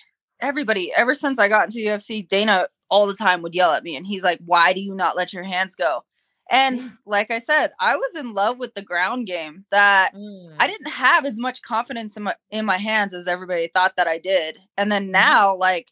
everybody, 0.41 0.91
ever 0.93 1.15
since 1.15 1.39
I 1.39 1.47
got 1.47 1.65
into 1.65 1.79
UFC, 1.79 2.27
Dana 2.27 2.67
all 2.89 3.07
the 3.07 3.13
time 3.13 3.41
would 3.41 3.55
yell 3.55 3.71
at 3.71 3.83
me, 3.83 3.95
and 3.95 4.05
he's 4.05 4.21
like, 4.21 4.39
"Why 4.45 4.73
do 4.73 4.81
you 4.81 4.93
not 4.93 5.15
let 5.15 5.31
your 5.31 5.43
hands 5.43 5.75
go?" 5.75 6.03
And 6.51 6.91
like 7.05 7.31
I 7.31 7.39
said, 7.39 7.71
I 7.79 7.95
was 7.95 8.13
in 8.15 8.33
love 8.33 8.59
with 8.59 8.73
the 8.73 8.81
ground 8.81 9.25
game 9.25 9.63
that 9.71 10.13
mm. 10.13 10.53
I 10.59 10.67
didn't 10.67 10.89
have 10.89 11.25
as 11.25 11.39
much 11.39 11.61
confidence 11.61 12.17
in 12.17 12.23
my 12.23 12.35
in 12.51 12.65
my 12.65 12.75
hands 12.75 13.13
as 13.13 13.27
everybody 13.27 13.69
thought 13.69 13.95
that 13.95 14.07
I 14.07 14.19
did. 14.19 14.57
And 14.77 14.91
then 14.91 15.03
mm-hmm. 15.03 15.13
now 15.13 15.55
like 15.55 15.87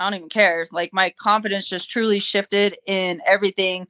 I 0.00 0.04
don't 0.04 0.14
even 0.14 0.30
care. 0.30 0.64
Like 0.72 0.94
my 0.94 1.12
confidence 1.20 1.68
just 1.68 1.90
truly 1.90 2.20
shifted 2.20 2.76
in 2.86 3.20
everything. 3.26 3.86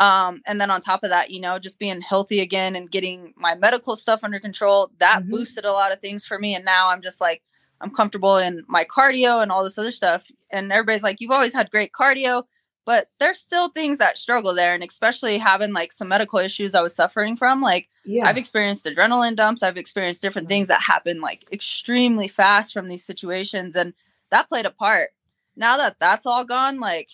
Um, 0.00 0.42
and 0.44 0.60
then 0.60 0.72
on 0.72 0.80
top 0.80 1.04
of 1.04 1.10
that, 1.10 1.30
you 1.30 1.40
know, 1.40 1.60
just 1.60 1.78
being 1.78 2.00
healthy 2.00 2.40
again 2.40 2.74
and 2.74 2.90
getting 2.90 3.32
my 3.36 3.54
medical 3.54 3.94
stuff 3.94 4.20
under 4.24 4.40
control, 4.40 4.90
that 4.98 5.20
mm-hmm. 5.20 5.30
boosted 5.30 5.64
a 5.64 5.72
lot 5.72 5.92
of 5.92 6.00
things 6.00 6.26
for 6.26 6.36
me. 6.36 6.56
And 6.56 6.64
now 6.64 6.88
I'm 6.88 7.00
just 7.00 7.20
like, 7.20 7.42
I'm 7.80 7.94
comfortable 7.94 8.38
in 8.38 8.64
my 8.66 8.84
cardio 8.84 9.40
and 9.40 9.52
all 9.52 9.62
this 9.62 9.78
other 9.78 9.92
stuff. 9.92 10.28
And 10.50 10.72
everybody's 10.72 11.04
like, 11.04 11.20
you've 11.20 11.30
always 11.30 11.52
had 11.52 11.70
great 11.70 11.92
cardio 11.92 12.42
but 12.84 13.08
there's 13.18 13.38
still 13.38 13.68
things 13.68 13.98
that 13.98 14.18
struggle 14.18 14.54
there 14.54 14.74
and 14.74 14.82
especially 14.82 15.38
having 15.38 15.72
like 15.72 15.92
some 15.92 16.08
medical 16.08 16.38
issues 16.38 16.74
i 16.74 16.82
was 16.82 16.94
suffering 16.94 17.36
from 17.36 17.60
like 17.60 17.88
yeah. 18.04 18.26
i've 18.26 18.36
experienced 18.36 18.86
adrenaline 18.86 19.36
dumps 19.36 19.62
i've 19.62 19.76
experienced 19.76 20.22
different 20.22 20.48
things 20.48 20.68
that 20.68 20.82
happen 20.82 21.20
like 21.20 21.44
extremely 21.52 22.28
fast 22.28 22.72
from 22.72 22.88
these 22.88 23.04
situations 23.04 23.76
and 23.76 23.94
that 24.30 24.48
played 24.48 24.66
a 24.66 24.70
part 24.70 25.10
now 25.56 25.76
that 25.76 25.96
that's 25.98 26.26
all 26.26 26.44
gone 26.44 26.80
like 26.80 27.10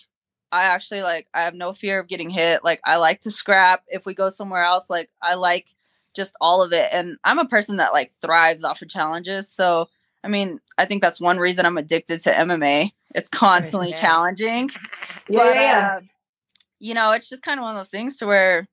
i 0.51 0.63
actually 0.63 1.01
like 1.01 1.27
i 1.33 1.41
have 1.41 1.55
no 1.55 1.73
fear 1.73 1.99
of 1.99 2.07
getting 2.07 2.29
hit 2.29 2.63
like 2.63 2.81
i 2.85 2.97
like 2.97 3.21
to 3.21 3.31
scrap 3.31 3.83
if 3.87 4.05
we 4.05 4.13
go 4.13 4.29
somewhere 4.29 4.63
else 4.63 4.89
like 4.89 5.09
i 5.21 5.35
like 5.35 5.75
just 6.13 6.35
all 6.41 6.61
of 6.61 6.73
it 6.73 6.89
and 6.91 7.17
i'm 7.23 7.39
a 7.39 7.47
person 7.47 7.77
that 7.77 7.93
like 7.93 8.11
thrives 8.21 8.63
off 8.63 8.81
of 8.81 8.89
challenges 8.89 9.47
so 9.47 9.87
I 10.23 10.27
mean, 10.27 10.59
I 10.77 10.85
think 10.85 11.01
that's 11.01 11.19
one 11.19 11.37
reason 11.37 11.65
I'm 11.65 11.77
addicted 11.77 12.19
to 12.19 12.31
MMA. 12.31 12.91
It's 13.15 13.29
constantly 13.29 13.93
challenging. 13.93 14.69
Yeah, 15.27 15.39
but, 15.39 15.55
yeah. 15.55 15.93
Uh, 15.97 16.01
you 16.79 16.93
know, 16.93 17.11
it's 17.11 17.29
just 17.29 17.43
kind 17.43 17.59
of 17.59 17.63
one 17.63 17.75
of 17.75 17.79
those 17.79 17.89
things 17.89 18.17
to 18.17 18.25
where 18.25 18.67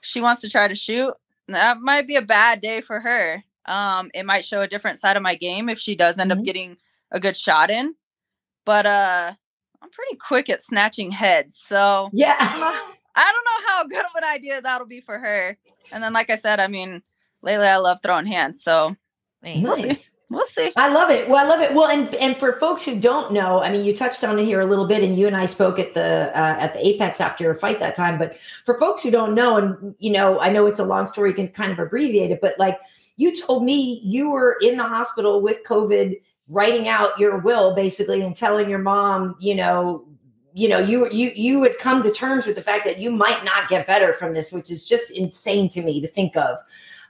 she 0.00 0.20
wants 0.20 0.40
to 0.42 0.48
try 0.48 0.68
to 0.68 0.74
shoot. 0.74 1.12
That 1.48 1.80
might 1.80 2.06
be 2.06 2.16
a 2.16 2.22
bad 2.22 2.60
day 2.60 2.80
for 2.80 3.00
her. 3.00 3.44
Um, 3.66 4.10
it 4.14 4.24
might 4.24 4.44
show 4.44 4.60
a 4.60 4.68
different 4.68 4.98
side 4.98 5.16
of 5.16 5.22
my 5.22 5.34
game 5.34 5.68
if 5.68 5.78
she 5.78 5.94
does 5.94 6.18
end 6.18 6.30
mm-hmm. 6.30 6.40
up 6.40 6.44
getting 6.44 6.76
a 7.10 7.20
good 7.20 7.36
shot 7.36 7.70
in. 7.70 7.94
But 8.64 8.86
uh 8.86 9.32
I'm 9.82 9.90
pretty 9.90 10.16
quick 10.16 10.48
at 10.48 10.62
snatching 10.62 11.10
heads. 11.10 11.56
So 11.56 12.08
yeah. 12.12 12.36
I 12.40 13.32
don't 13.32 13.44
know 13.44 13.68
how 13.68 13.84
good 13.88 14.04
of 14.04 14.14
an 14.16 14.24
idea 14.24 14.62
that'll 14.62 14.86
be 14.86 15.00
for 15.00 15.18
her. 15.18 15.58
And 15.92 16.02
then 16.02 16.14
like 16.14 16.30
I 16.30 16.36
said, 16.36 16.60
I 16.60 16.66
mean, 16.66 17.02
lately 17.42 17.66
I 17.66 17.76
love 17.76 17.98
throwing 18.02 18.26
hands. 18.26 18.62
So 18.62 18.96
nice 19.42 20.10
we'll 20.30 20.46
see. 20.46 20.72
I 20.76 20.92
love 20.92 21.10
it. 21.10 21.28
Well, 21.28 21.44
I 21.44 21.48
love 21.48 21.60
it. 21.60 21.74
Well, 21.74 21.88
and 21.88 22.14
and 22.16 22.36
for 22.36 22.58
folks 22.58 22.84
who 22.84 22.98
don't 22.98 23.32
know, 23.32 23.62
I 23.62 23.70
mean, 23.70 23.84
you 23.84 23.94
touched 23.94 24.24
on 24.24 24.38
it 24.38 24.44
here 24.44 24.60
a 24.60 24.66
little 24.66 24.86
bit, 24.86 25.02
and 25.02 25.16
you 25.16 25.26
and 25.26 25.36
I 25.36 25.46
spoke 25.46 25.78
at 25.78 25.94
the 25.94 26.30
uh, 26.34 26.56
at 26.58 26.74
the 26.74 26.86
Apex 26.86 27.20
after 27.20 27.44
your 27.44 27.54
fight 27.54 27.80
that 27.80 27.94
time. 27.94 28.18
But 28.18 28.36
for 28.64 28.78
folks 28.78 29.02
who 29.02 29.10
don't 29.10 29.34
know, 29.34 29.56
and 29.56 29.94
you 29.98 30.10
know, 30.10 30.40
I 30.40 30.50
know 30.50 30.66
it's 30.66 30.78
a 30.78 30.84
long 30.84 31.08
story, 31.08 31.30
you 31.30 31.36
can 31.36 31.48
kind 31.48 31.72
of 31.72 31.78
abbreviate 31.78 32.30
it, 32.30 32.40
but 32.40 32.58
like 32.58 32.78
you 33.16 33.34
told 33.34 33.64
me, 33.64 34.00
you 34.02 34.30
were 34.30 34.56
in 34.60 34.76
the 34.76 34.84
hospital 34.84 35.40
with 35.40 35.62
COVID, 35.64 36.20
writing 36.48 36.88
out 36.88 37.18
your 37.18 37.38
will 37.38 37.74
basically, 37.74 38.22
and 38.22 38.36
telling 38.36 38.68
your 38.68 38.80
mom, 38.80 39.36
you 39.38 39.54
know. 39.54 40.06
You 40.56 40.68
know, 40.68 40.78
you 40.78 41.10
you 41.10 41.32
you 41.34 41.58
would 41.58 41.80
come 41.80 42.04
to 42.04 42.12
terms 42.12 42.46
with 42.46 42.54
the 42.54 42.62
fact 42.62 42.84
that 42.84 43.00
you 43.00 43.10
might 43.10 43.44
not 43.44 43.68
get 43.68 43.88
better 43.88 44.12
from 44.12 44.34
this, 44.34 44.52
which 44.52 44.70
is 44.70 44.84
just 44.84 45.10
insane 45.10 45.68
to 45.70 45.82
me 45.82 46.00
to 46.00 46.06
think 46.06 46.36
of. 46.36 46.60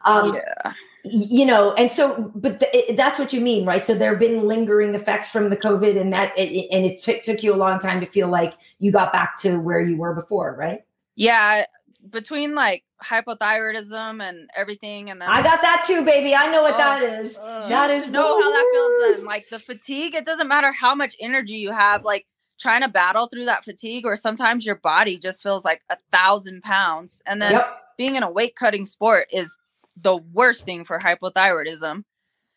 Um, 0.07 0.33
yeah 0.33 0.73
you 1.05 1.45
know 1.45 1.75
and 1.75 1.93
so 1.93 2.33
but 2.35 2.63
it, 2.73 2.97
that's 2.97 3.19
what 3.19 3.33
you 3.33 3.41
mean 3.41 3.65
right? 3.67 3.85
So 3.85 3.95
there 3.95 4.11
have 4.11 4.19
been 4.19 4.49
lingering 4.49 4.95
effects 4.95 5.31
from 5.31 5.51
the 5.51 5.57
covid 5.57 6.01
and 6.01 6.13
that 6.13 6.37
it, 6.39 6.69
and 6.73 6.85
it 6.87 7.01
t- 7.01 7.21
took 7.21 7.43
you 7.43 7.55
a 7.55 7.57
long 7.57 7.79
time 7.79 8.01
to 8.01 8.07
feel 8.07 8.29
like 8.29 8.55
you 8.79 8.91
got 8.91 9.13
back 9.13 9.37
to 9.43 9.59
where 9.59 9.81
you 9.81 9.97
were 9.97 10.15
before 10.15 10.55
right? 10.59 10.85
Yeah 11.17 11.67
between 12.11 12.55
like 12.55 12.85
hypothyroidism 13.03 14.23
and 14.23 14.49
everything 14.55 15.11
and 15.11 15.21
then 15.21 15.29
i 15.29 15.43
got 15.43 15.61
that 15.63 15.85
too 15.87 16.05
baby. 16.05 16.35
I 16.35 16.51
know 16.51 16.63
what 16.63 16.75
oh, 16.75 16.79
that 16.79 17.03
is. 17.03 17.37
Uh, 17.37 17.69
that 17.69 17.91
is 17.91 18.11
know 18.11 18.41
how 18.41 18.51
that 18.51 18.71
feels 18.73 19.17
then 19.19 19.27
like 19.27 19.49
the 19.51 19.59
fatigue 19.59 20.15
it 20.15 20.25
doesn't 20.25 20.49
matter 20.49 20.73
how 20.73 20.95
much 20.95 21.17
energy 21.21 21.55
you 21.55 21.73
have 21.73 22.05
like 22.05 22.27
trying 22.59 22.83
to 22.83 22.89
battle 22.89 23.27
through 23.27 23.47
that 23.47 23.65
fatigue 23.65 24.07
or 24.07 24.17
sometimes 24.17 24.65
your 24.65 24.77
body 24.77 25.19
just 25.19 25.43
feels 25.43 25.65
like 25.65 25.83
a 25.91 25.97
thousand 26.13 26.63
pounds 26.63 27.21
and 27.27 27.43
then 27.43 27.53
yep. 27.53 27.81
being 27.99 28.17
in 28.17 28.23
a 28.23 28.31
weight 28.31 28.55
cutting 28.57 28.87
sport 28.87 29.27
is 29.33 29.57
the 29.97 30.17
worst 30.17 30.65
thing 30.65 30.85
for 30.85 30.99
hypothyroidism. 30.99 32.05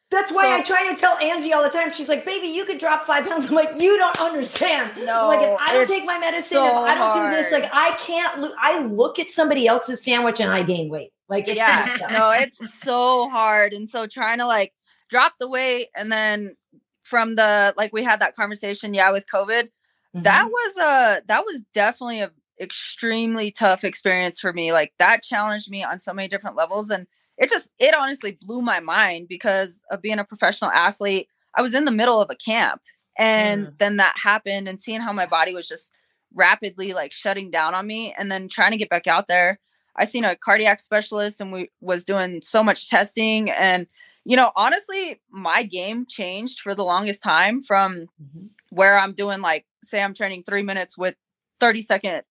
That's 0.09 0.31
why 0.31 0.43
so, 0.43 0.51
I 0.51 0.61
try 0.61 0.93
to 0.93 0.99
tell 0.99 1.17
Angie 1.17 1.51
all 1.51 1.63
the 1.63 1.69
time. 1.69 1.91
She's 1.91 2.07
like, 2.07 2.23
"Baby, 2.23 2.47
you 2.47 2.63
could 2.63 2.77
drop 2.77 3.05
five 3.05 3.27
pounds." 3.27 3.47
I'm 3.47 3.55
like, 3.55 3.71
"You 3.77 3.97
don't 3.97 4.19
understand. 4.21 4.91
No, 4.97 5.27
like 5.27 5.41
if 5.41 5.57
I 5.59 5.73
don't 5.73 5.87
take 5.87 6.05
my 6.05 6.17
medicine, 6.19 6.57
so 6.57 6.65
if 6.65 6.89
I 6.89 6.95
don't 6.95 7.03
hard. 7.03 7.31
do 7.31 7.35
this, 7.35 7.51
like 7.51 7.69
I 7.73 7.91
can't. 7.97 8.39
Lo- 8.39 8.53
I 8.57 8.85
look 8.85 9.19
at 9.19 9.29
somebody 9.29 9.67
else's 9.67 10.01
sandwich 10.01 10.39
and 10.39 10.49
I 10.49 10.63
gain 10.63 10.89
weight. 10.89 11.11
Like 11.27 11.49
it's 11.49 11.57
yeah, 11.57 11.89
no, 12.09 12.31
it's 12.31 12.79
so 12.79 13.27
hard. 13.27 13.73
And 13.73 13.87
so 13.89 14.07
trying 14.07 14.37
to 14.39 14.45
like 14.45 14.73
drop 15.09 15.33
the 15.39 15.49
weight, 15.49 15.89
and 15.93 16.09
then 16.09 16.55
from 17.01 17.35
the 17.35 17.73
like 17.75 17.91
we 17.91 18.01
had 18.01 18.21
that 18.21 18.33
conversation, 18.33 18.93
yeah, 18.93 19.11
with 19.11 19.25
COVID, 19.33 19.63
mm-hmm. 19.63 20.21
that 20.21 20.47
was 20.47 20.77
a 20.77 21.21
that 21.27 21.43
was 21.43 21.63
definitely 21.73 22.21
a 22.21 22.31
extremely 22.61 23.51
tough 23.51 23.83
experience 23.83 24.39
for 24.39 24.53
me. 24.53 24.71
Like 24.71 24.93
that 24.99 25.21
challenged 25.21 25.69
me 25.69 25.83
on 25.83 25.99
so 25.99 26.13
many 26.13 26.29
different 26.29 26.55
levels, 26.55 26.89
and 26.89 27.07
it 27.37 27.49
just 27.49 27.71
it 27.79 27.95
honestly 27.95 28.37
blew 28.41 28.61
my 28.61 28.79
mind 28.79 29.27
because 29.27 29.83
of 29.91 30.01
being 30.01 30.19
a 30.19 30.23
professional 30.25 30.71
athlete 30.71 31.27
i 31.55 31.61
was 31.61 31.73
in 31.73 31.85
the 31.85 31.91
middle 31.91 32.21
of 32.21 32.29
a 32.29 32.35
camp 32.35 32.81
and 33.17 33.67
mm. 33.67 33.77
then 33.77 33.97
that 33.97 34.15
happened 34.21 34.67
and 34.67 34.79
seeing 34.79 35.01
how 35.01 35.13
my 35.13 35.25
body 35.25 35.53
was 35.53 35.67
just 35.67 35.91
rapidly 36.33 36.93
like 36.93 37.13
shutting 37.13 37.49
down 37.49 37.73
on 37.73 37.87
me 37.87 38.13
and 38.17 38.31
then 38.31 38.47
trying 38.47 38.71
to 38.71 38.77
get 38.77 38.89
back 38.89 39.07
out 39.07 39.27
there 39.27 39.59
I 39.99 40.05
seen 40.05 40.25
a 40.25 40.35
cardiac 40.35 40.79
specialist 40.79 41.41
and 41.41 41.51
we 41.51 41.71
was 41.81 42.05
doing 42.05 42.41
so 42.41 42.63
much 42.63 42.89
testing 42.89 43.49
and 43.49 43.87
you 44.27 44.35
know, 44.35 44.51
honestly, 44.57 45.21
my 45.31 45.63
game 45.63 46.05
changed 46.05 46.59
for 46.59 46.75
the 46.75 46.83
longest 46.83 47.23
time 47.23 47.61
from 47.61 48.09
mm-hmm. 48.21 48.47
where 48.71 48.99
I'm 48.99 49.13
doing 49.13 49.39
like 49.39 49.65
say 49.85 50.03
I'm 50.03 50.13
training 50.13 50.43
3 50.43 50.63
minutes 50.63 50.97
with 50.97 51.15
30 51.61 51.81
second 51.81 52.23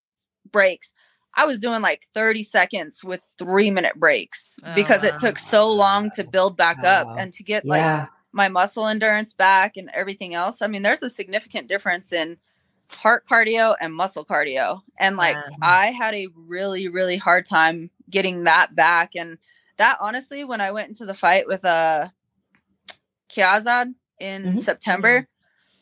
breaks. 0.53 0.93
I 1.37 1.45
was 1.45 1.59
doing 1.59 1.83
like 1.83 2.07
30 2.15 2.43
seconds 2.43 3.05
with 3.05 3.21
3 3.39 3.71
minute 3.71 3.95
breaks 3.97 4.59
oh, 4.65 4.75
because 4.75 5.05
it 5.05 5.19
took 5.19 5.39
so 5.39 5.71
long 5.71 6.11
to 6.13 6.25
build 6.25 6.57
back 6.57 6.83
up 6.83 7.09
and 7.19 7.33
to 7.35 7.43
get 7.43 7.65
like 7.65 8.09
my 8.33 8.49
muscle 8.49 8.87
endurance 8.87 9.33
back 9.33 9.77
and 9.77 9.91
everything 9.95 10.35
else. 10.35 10.63
I 10.63 10.67
mean, 10.67 10.83
there's 10.83 11.03
a 11.03 11.11
significant 11.11 11.69
difference 11.69 12.13
in 12.13 12.37
heart 12.91 13.27
cardio 13.27 13.75
and 13.81 13.95
muscle 13.95 14.25
cardio. 14.25 14.81
And 14.99 15.17
like 15.17 15.37
I 15.63 15.87
had 15.87 16.15
a 16.15 16.29
really, 16.35 16.89
really 16.89 17.17
hard 17.17 17.47
time 17.47 17.91
getting 18.11 18.45
that 18.45 18.75
back. 18.75 19.17
And 19.17 19.39
that 19.77 19.99
honestly, 20.01 20.45
when 20.45 20.61
I 20.61 20.71
went 20.71 20.89
into 20.89 21.07
the 21.07 21.15
fight 21.15 21.47
with 21.47 21.65
uh 21.65 22.09
Kiazad 23.29 23.95
in 24.21 24.45
mm-hmm. 24.45 24.59
September, 24.59 25.27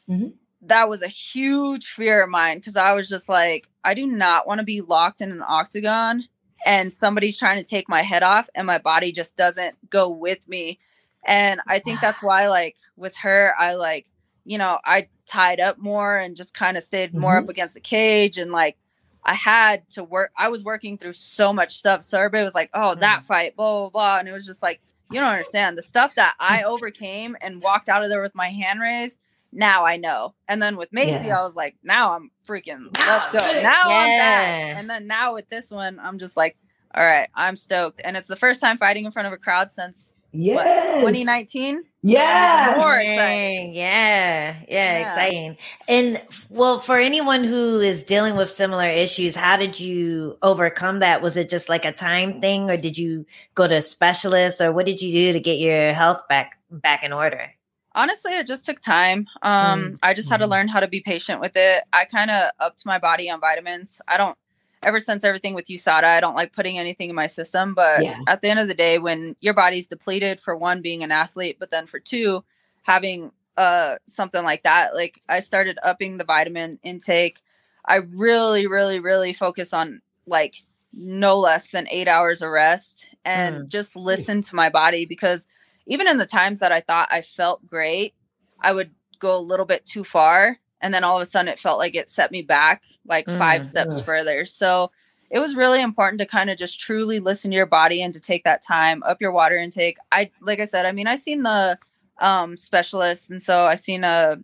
mm-hmm. 0.09 0.29
That 0.67 0.89
was 0.89 1.03
a 1.03 1.09
huge 1.09 1.87
fear 1.87 2.23
of 2.23 2.31
mine 2.31 2.59
because 2.59 2.77
I 2.77 2.93
was 2.93 3.09
just 3.09 3.29
like, 3.29 3.69
I 3.85 3.95
do 3.95 4.07
not 4.07 4.47
want 4.47 4.59
to 4.59 4.65
be 4.65 4.81
locked 4.81 5.21
in 5.21 5.31
an 5.31 5.43
octagon 5.47 6.23
and 6.67 6.93
somebody's 6.93 7.39
trying 7.39 7.63
to 7.63 7.69
take 7.69 7.89
my 7.89 8.03
head 8.03 8.23
off 8.23 8.49
and 8.55 8.67
my 8.67 8.79
body 8.79 9.13
just 9.13 9.37
doesn't 9.37 9.77
go 9.91 10.09
with 10.09 10.49
me. 10.49 10.79
And 11.27 11.61
I 11.67 11.79
think 11.79 12.01
that's 12.01 12.23
why, 12.23 12.49
like, 12.49 12.77
with 12.97 13.17
her, 13.17 13.55
I 13.59 13.75
like 13.75 14.07
you 14.45 14.59
know, 14.59 14.79
I 14.85 15.09
tied 15.27 15.61
up 15.61 15.79
more 15.79 16.17
and 16.17 16.37
just 16.37 16.55
kind 16.55 16.77
of 16.77 16.83
stayed 16.83 17.11
mm-hmm. 17.11 17.21
more 17.21 17.39
up 17.39 17.49
against 17.49 17.75
the 17.75 17.81
cage 17.81 18.39
and 18.39 18.53
like 18.53 18.77
I 19.25 19.35
had 19.35 19.89
to 19.91 20.05
work. 20.05 20.33
I 20.37 20.49
was 20.49 20.65
working 20.65 20.99
through 20.99 21.15
so 21.15 21.53
much 21.53 21.79
stuff. 21.79 22.05
So 22.05 22.19
everybody 22.19 22.45
was 22.45 22.55
like, 22.55 22.69
"Oh, 22.75 22.91
mm-hmm. 22.91 23.01
that 23.01 23.25
fight, 23.25 23.57
blah 23.57 23.81
blah 23.81 23.91
blah," 23.91 24.19
and 24.19 24.29
it 24.29 24.33
was 24.33 24.45
just 24.45 24.63
like, 24.63 24.83
you 25.11 25.19
don't 25.19 25.33
understand 25.33 25.79
the 25.79 25.83
stuff 25.83 26.15
that 26.17 26.35
I 26.39 26.63
overcame 26.67 27.35
and 27.41 27.63
walked 27.63 27.89
out 27.89 28.03
of 28.03 28.11
there 28.11 28.21
with 28.21 28.35
my 28.35 28.49
hand 28.49 28.81
raised. 28.81 29.19
Now 29.55 29.85
I 29.85 29.97
know. 29.97 30.35
And 30.49 30.61
then 30.61 30.77
with 30.77 30.93
Macy, 30.93 31.27
yeah. 31.29 31.39
I 31.39 31.43
was 31.43 31.55
like, 31.55 31.77
now 31.83 32.15
I'm 32.15 32.31
freaking. 32.47 32.97
Let's 32.99 33.33
go. 33.33 33.39
Now 33.63 33.89
yeah. 33.89 33.95
I'm 33.95 34.19
back. 34.19 34.77
And 34.79 34.91
then 34.91 35.07
now 35.07 35.35
with 35.35 35.49
this 35.49 35.71
one, 35.71 35.99
I'm 36.01 36.19
just 36.19 36.37
like, 36.37 36.57
all 36.95 37.05
right, 37.05 37.29
I'm 37.35 37.57
stoked. 37.57 38.01
And 38.05 38.17
it's 38.17 38.29
the 38.29 38.37
first 38.37 38.61
time 38.61 38.79
fighting 38.79 39.05
in 39.05 39.13
front 39.13 39.27
of 39.27 39.33
a 39.33 39.39
crowd 39.39 39.71
since 39.71 40.15
Yes. 40.37 41.01
2019? 41.01 41.85
Yes. 42.03 42.79
More 42.79 42.97
exciting. 42.97 43.73
Yeah. 43.73 44.57
yeah. 44.69 44.99
Yeah. 44.99 44.99
Exciting. 44.99 45.57
And 45.87 46.21
well, 46.51 46.81
for 46.81 46.99
anyone 46.99 47.45
who 47.45 47.79
is 47.79 48.03
dealing 48.03 48.35
with 48.35 48.51
similar 48.51 48.87
issues, 48.87 49.37
how 49.37 49.57
did 49.57 49.79
you 49.79 50.37
overcome 50.43 50.99
that? 50.99 51.23
Was 51.23 51.37
it 51.37 51.49
just 51.49 51.69
like 51.69 51.85
a 51.85 51.93
time 51.93 52.41
thing 52.41 52.69
or 52.69 52.77
did 52.77 52.99
you 52.99 53.27
go 53.55 53.69
to 53.69 53.77
a 53.77 53.81
specialist 53.81 54.61
or 54.61 54.73
what 54.73 54.87
did 54.87 55.01
you 55.01 55.13
do 55.13 55.33
to 55.33 55.41
get 55.41 55.59
your 55.59 55.93
health 55.93 56.27
back 56.29 56.59
back 56.69 57.05
in 57.05 57.13
order? 57.13 57.53
Honestly, 57.95 58.33
it 58.33 58.47
just 58.47 58.67
took 58.67 58.81
time. 58.81 59.27
Um, 59.43 59.83
mm. 59.83 59.99
I 60.03 60.15
just 60.15 60.29
had 60.29 60.39
to 60.39 60.45
mm-hmm. 60.45 60.53
learn 60.53 60.69
how 60.69 60.81
to 60.81 60.89
be 60.89 61.01
patient 61.01 61.41
with 61.41 61.53
it. 61.55 61.85
I 61.93 62.05
kind 62.05 62.31
of 62.31 62.51
upped 62.59 62.85
my 62.85 62.99
body 62.99 63.31
on 63.31 63.41
vitamins. 63.41 64.01
I 64.09 64.17
don't 64.17 64.37
ever 64.83 65.01
since 65.01 65.25
everything 65.25 65.55
with 65.55 65.67
USADA, 65.67 66.05
I 66.05 66.21
don't 66.21 66.35
like 66.35 66.53
putting 66.53 66.79
anything 66.79 67.09
in 67.09 67.17
my 67.17 67.27
system. 67.27 67.75
But 67.75 68.03
yeah. 68.03 68.21
at 68.27 68.43
the 68.43 68.49
end 68.49 68.61
of 68.61 68.69
the 68.69 68.75
day, 68.75 68.99
when 68.99 69.35
your 69.41 69.55
body's 69.55 69.87
depleted 69.87 70.41
for 70.41 70.57
one, 70.57 70.83
being 70.83 71.03
an 71.03 71.11
athlete, 71.11 71.57
but 71.59 71.71
then 71.71 71.87
for 71.87 71.99
two, 71.99 72.45
having 72.83 73.33
uh 73.57 73.97
something 74.07 74.45
like 74.45 74.63
that, 74.65 74.95
like 74.95 75.23
I 75.29 75.41
started 75.41 75.79
upping 75.83 76.19
the 76.19 76.25
vitamin 76.25 76.79
intake. 76.83 77.41
I 77.87 77.97
really, 77.97 78.67
really, 78.67 79.01
really 79.01 79.33
focus 79.33 79.73
on 79.73 80.01
like 80.27 80.57
no 80.93 81.39
less 81.39 81.71
than 81.71 81.89
eight 81.91 82.09
hours 82.09 82.41
of 82.41 82.51
rest 82.51 83.09
and 83.25 83.57
mm. 83.57 83.69
just 83.69 83.97
listen 83.97 84.41
to 84.41 84.55
my 84.55 84.71
body 84.71 85.07
because 85.07 85.47
even 85.87 86.09
in 86.09 86.17
the 86.17 86.27
times 86.27 86.59
that 86.61 86.73
I 86.73 86.81
thought 86.81 87.09
I 87.11 87.23
felt 87.23 87.67
great, 87.67 88.15
I 88.61 88.73
would 88.73 88.91
go 89.19 89.37
a 89.37 89.39
little 89.39 89.67
bit 89.67 89.87
too 89.87 90.05
far 90.05 90.59
and 90.85 90.93
then 90.93 91.03
all 91.03 91.17
of 91.17 91.23
a 91.23 91.27
sudden 91.27 91.49
it 91.49 91.59
felt 91.59 91.79
like 91.79 91.95
it 91.95 92.11
set 92.11 92.31
me 92.31 92.43
back 92.43 92.85
like 93.07 93.27
five 93.27 93.63
mm, 93.63 93.65
steps 93.65 94.01
further 94.01 94.45
so 94.45 94.91
it 95.31 95.39
was 95.39 95.57
really 95.57 95.81
important 95.81 96.21
to 96.21 96.27
kind 96.27 96.51
of 96.51 96.59
just 96.59 96.79
truly 96.79 97.19
listen 97.19 97.51
to 97.51 97.57
your 97.57 97.67
body 97.67 98.03
and 98.03 98.13
to 98.13 98.21
take 98.21 98.45
that 98.45 98.63
time 98.63 99.03
up 99.05 99.21
your 99.21 99.33
water 99.33 99.57
intake 99.57 99.97
i 100.13 100.31
like 100.43 100.61
i 100.61 100.65
said 100.65 100.85
i 100.85 100.93
mean 100.93 101.07
i 101.07 101.17
seen 101.17 101.43
the 101.43 101.79
um 102.21 102.57
specialists 102.57 103.31
and 103.31 103.43
so 103.43 103.65
i 103.65 103.75
seen 103.75 104.05
a 104.05 104.37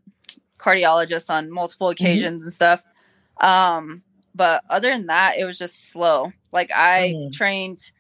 cardiologist 0.59 1.31
on 1.31 1.51
multiple 1.51 1.89
mm-hmm. 1.89 2.05
occasions 2.05 2.43
mm-hmm. 2.43 2.47
and 2.47 2.53
stuff 2.53 2.83
um 3.41 4.03
but 4.35 4.63
other 4.71 4.89
than 4.89 5.07
that 5.07 5.37
it 5.39 5.45
was 5.45 5.59
just 5.59 5.91
slow 5.91 6.33
like 6.53 6.71
i 6.75 7.13
mm. 7.15 7.33
trained 7.33 7.93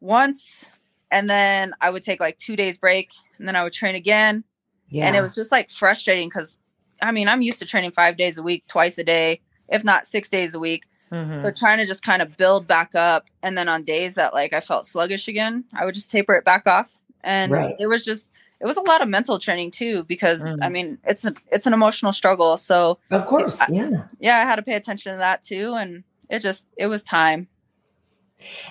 once 0.00 0.66
and 1.10 1.28
then 1.28 1.72
i 1.80 1.90
would 1.90 2.02
take 2.02 2.20
like 2.20 2.38
two 2.38 2.56
days 2.56 2.78
break 2.78 3.12
and 3.38 3.46
then 3.48 3.56
i 3.56 3.62
would 3.62 3.72
train 3.72 3.94
again 3.94 4.44
yeah. 4.88 5.06
and 5.06 5.16
it 5.16 5.20
was 5.20 5.34
just 5.34 5.52
like 5.52 5.70
frustrating 5.70 6.28
because 6.28 6.58
I 7.02 7.12
mean, 7.12 7.28
I'm 7.28 7.42
used 7.42 7.58
to 7.60 7.66
training 7.66 7.92
five 7.92 8.16
days 8.16 8.38
a 8.38 8.42
week, 8.42 8.66
twice 8.66 8.98
a 8.98 9.04
day, 9.04 9.40
if 9.68 9.84
not 9.84 10.06
six 10.06 10.28
days 10.28 10.54
a 10.54 10.58
week. 10.58 10.86
Mm-hmm. 11.12 11.38
So 11.38 11.50
trying 11.50 11.78
to 11.78 11.86
just 11.86 12.02
kind 12.02 12.20
of 12.20 12.36
build 12.36 12.66
back 12.66 12.94
up. 12.94 13.26
And 13.42 13.56
then 13.56 13.68
on 13.68 13.84
days 13.84 14.14
that 14.14 14.34
like 14.34 14.52
I 14.52 14.60
felt 14.60 14.86
sluggish 14.86 15.28
again, 15.28 15.64
I 15.72 15.84
would 15.84 15.94
just 15.94 16.10
taper 16.10 16.34
it 16.34 16.44
back 16.44 16.66
off. 16.66 17.00
And 17.22 17.52
right. 17.52 17.74
it 17.78 17.86
was 17.86 18.04
just, 18.04 18.30
it 18.60 18.66
was 18.66 18.76
a 18.76 18.82
lot 18.82 19.00
of 19.00 19.08
mental 19.08 19.38
training 19.38 19.70
too, 19.70 20.04
because 20.04 20.42
mm. 20.42 20.58
I 20.60 20.68
mean, 20.68 20.98
it's 21.04 21.24
a, 21.24 21.34
it's 21.50 21.66
an 21.66 21.72
emotional 21.72 22.12
struggle. 22.12 22.56
So 22.56 22.98
of 23.10 23.26
course, 23.26 23.60
yeah. 23.70 23.90
I, 23.92 24.04
yeah. 24.20 24.36
I 24.38 24.40
had 24.42 24.56
to 24.56 24.62
pay 24.62 24.74
attention 24.74 25.12
to 25.12 25.18
that 25.18 25.42
too. 25.42 25.74
And 25.74 26.04
it 26.28 26.40
just, 26.40 26.68
it 26.76 26.86
was 26.86 27.02
time. 27.02 27.48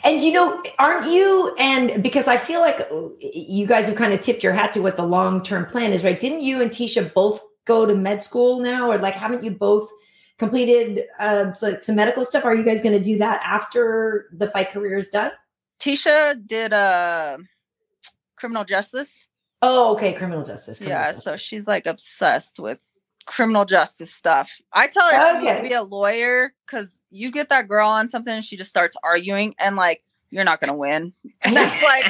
And 0.04 0.24
you 0.24 0.32
know, 0.32 0.64
aren't 0.80 1.12
you? 1.12 1.56
And 1.60 2.02
because 2.02 2.28
I 2.28 2.38
feel 2.38 2.62
like 2.62 2.88
you 3.20 3.68
guys 3.68 3.88
have 3.88 3.96
kind 3.96 4.14
of 4.14 4.22
tipped 4.22 4.44
your 4.44 4.54
hat 4.54 4.74
to 4.74 4.82
what 4.82 4.96
the 4.96 5.04
long 5.04 5.44
term 5.44 5.66
plan 5.66 5.92
is, 5.94 6.04
right? 6.04 6.20
Didn't 6.20 6.42
you 6.42 6.62
and 6.62 6.72
Tecia 6.72 7.14
both 7.14 7.42
go 7.66 7.86
to 7.86 7.94
med 7.94 8.24
school 8.24 8.60
now, 8.60 8.90
or 8.90 8.98
like 8.98 9.16
haven't 9.16 9.44
you 9.44 9.52
both 9.52 9.90
completed 10.38 11.06
uh, 11.20 11.54
so 11.54 11.80
some 11.82 11.96
medical 11.96 12.24
stuff? 12.24 12.46
Are 12.46 12.56
you 12.56 12.64
guys 12.64 12.82
going 12.82 12.98
to 12.98 13.04
do 13.04 13.18
that 13.18 13.42
after 13.44 14.30
the 14.32 14.48
fight 14.48 14.72
career 14.72 14.98
is 14.98 15.10
done? 15.10 15.32
Tecia 15.80 16.36
did 16.48 16.74
uh, 16.74 17.38
criminal 18.36 18.64
justice. 18.64 19.28
Oh, 19.62 19.94
okay, 19.96 20.14
criminal 20.14 20.44
justice. 20.44 20.78
Criminal 20.78 21.00
yeah, 21.00 21.08
justice. 21.08 21.24
so 21.24 21.36
she's 21.36 21.68
like 21.68 21.86
obsessed 21.86 22.60
with 22.60 22.80
criminal 23.28 23.66
justice 23.66 24.12
stuff. 24.12 24.60
I 24.74 24.88
tell 24.88 25.08
her 25.12 25.16
okay. 25.16 25.40
she 25.40 25.46
needs 25.46 25.58
to 25.58 25.68
be 25.68 25.74
a 25.74 25.84
lawyer 25.84 26.54
because 26.66 27.00
you 27.12 27.30
get 27.30 27.50
that 27.50 27.68
girl 27.68 27.88
on 27.88 28.08
something 28.08 28.34
and 28.34 28.44
she 28.44 28.58
just 28.58 28.70
starts 28.70 28.96
arguing 29.04 29.54
and 29.60 29.76
like 29.76 30.04
you're 30.32 30.44
not 30.44 30.60
gonna 30.60 30.76
win. 30.76 31.14
And 31.44 31.54
like, 31.54 32.06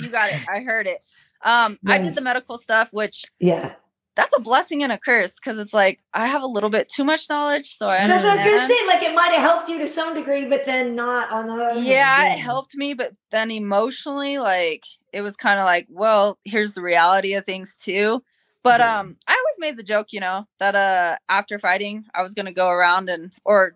you 0.00 0.08
got 0.08 0.30
it. 0.32 0.40
I 0.48 0.60
heard 0.60 0.86
it. 0.86 1.02
Um, 1.44 1.78
nice. 1.82 2.00
I 2.00 2.04
did 2.04 2.14
the 2.14 2.22
medical 2.22 2.56
stuff, 2.56 2.88
which 2.92 3.24
yeah, 3.38 3.74
that's 4.14 4.34
a 4.36 4.40
blessing 4.40 4.82
and 4.82 4.92
a 4.92 4.98
curse 4.98 5.38
because 5.38 5.58
it's 5.58 5.74
like 5.74 6.00
I 6.14 6.26
have 6.26 6.42
a 6.42 6.46
little 6.46 6.70
bit 6.70 6.88
too 6.88 7.04
much 7.04 7.28
knowledge. 7.28 7.76
So 7.76 7.88
I, 7.88 8.06
that's 8.06 8.24
what 8.24 8.38
I 8.38 8.42
was 8.42 8.52
gonna 8.52 8.68
say. 8.68 8.86
Like 8.86 9.02
it 9.02 9.14
might 9.14 9.32
have 9.32 9.42
helped 9.42 9.68
you 9.68 9.78
to 9.78 9.88
some 9.88 10.14
degree, 10.14 10.44
but 10.44 10.64
then 10.64 10.94
not 10.94 11.30
on 11.30 11.46
the 11.46 11.80
yeah, 11.80 12.32
it 12.32 12.38
helped 12.38 12.76
me, 12.76 12.94
but 12.94 13.14
then 13.30 13.50
emotionally, 13.50 14.38
like 14.38 14.84
it 15.12 15.22
was 15.22 15.36
kind 15.36 15.58
of 15.58 15.64
like, 15.64 15.86
well, 15.90 16.38
here's 16.44 16.74
the 16.74 16.82
reality 16.82 17.34
of 17.34 17.44
things 17.44 17.74
too. 17.74 18.22
But 18.62 18.80
yeah. 18.80 19.00
um, 19.00 19.16
I 19.26 19.32
always 19.32 19.58
made 19.58 19.76
the 19.76 19.82
joke, 19.82 20.12
you 20.12 20.20
know, 20.20 20.46
that 20.58 20.74
uh 20.74 21.16
after 21.28 21.58
fighting, 21.58 22.04
I 22.14 22.22
was 22.22 22.34
gonna 22.34 22.52
go 22.52 22.68
around 22.68 23.08
and 23.08 23.32
or 23.44 23.74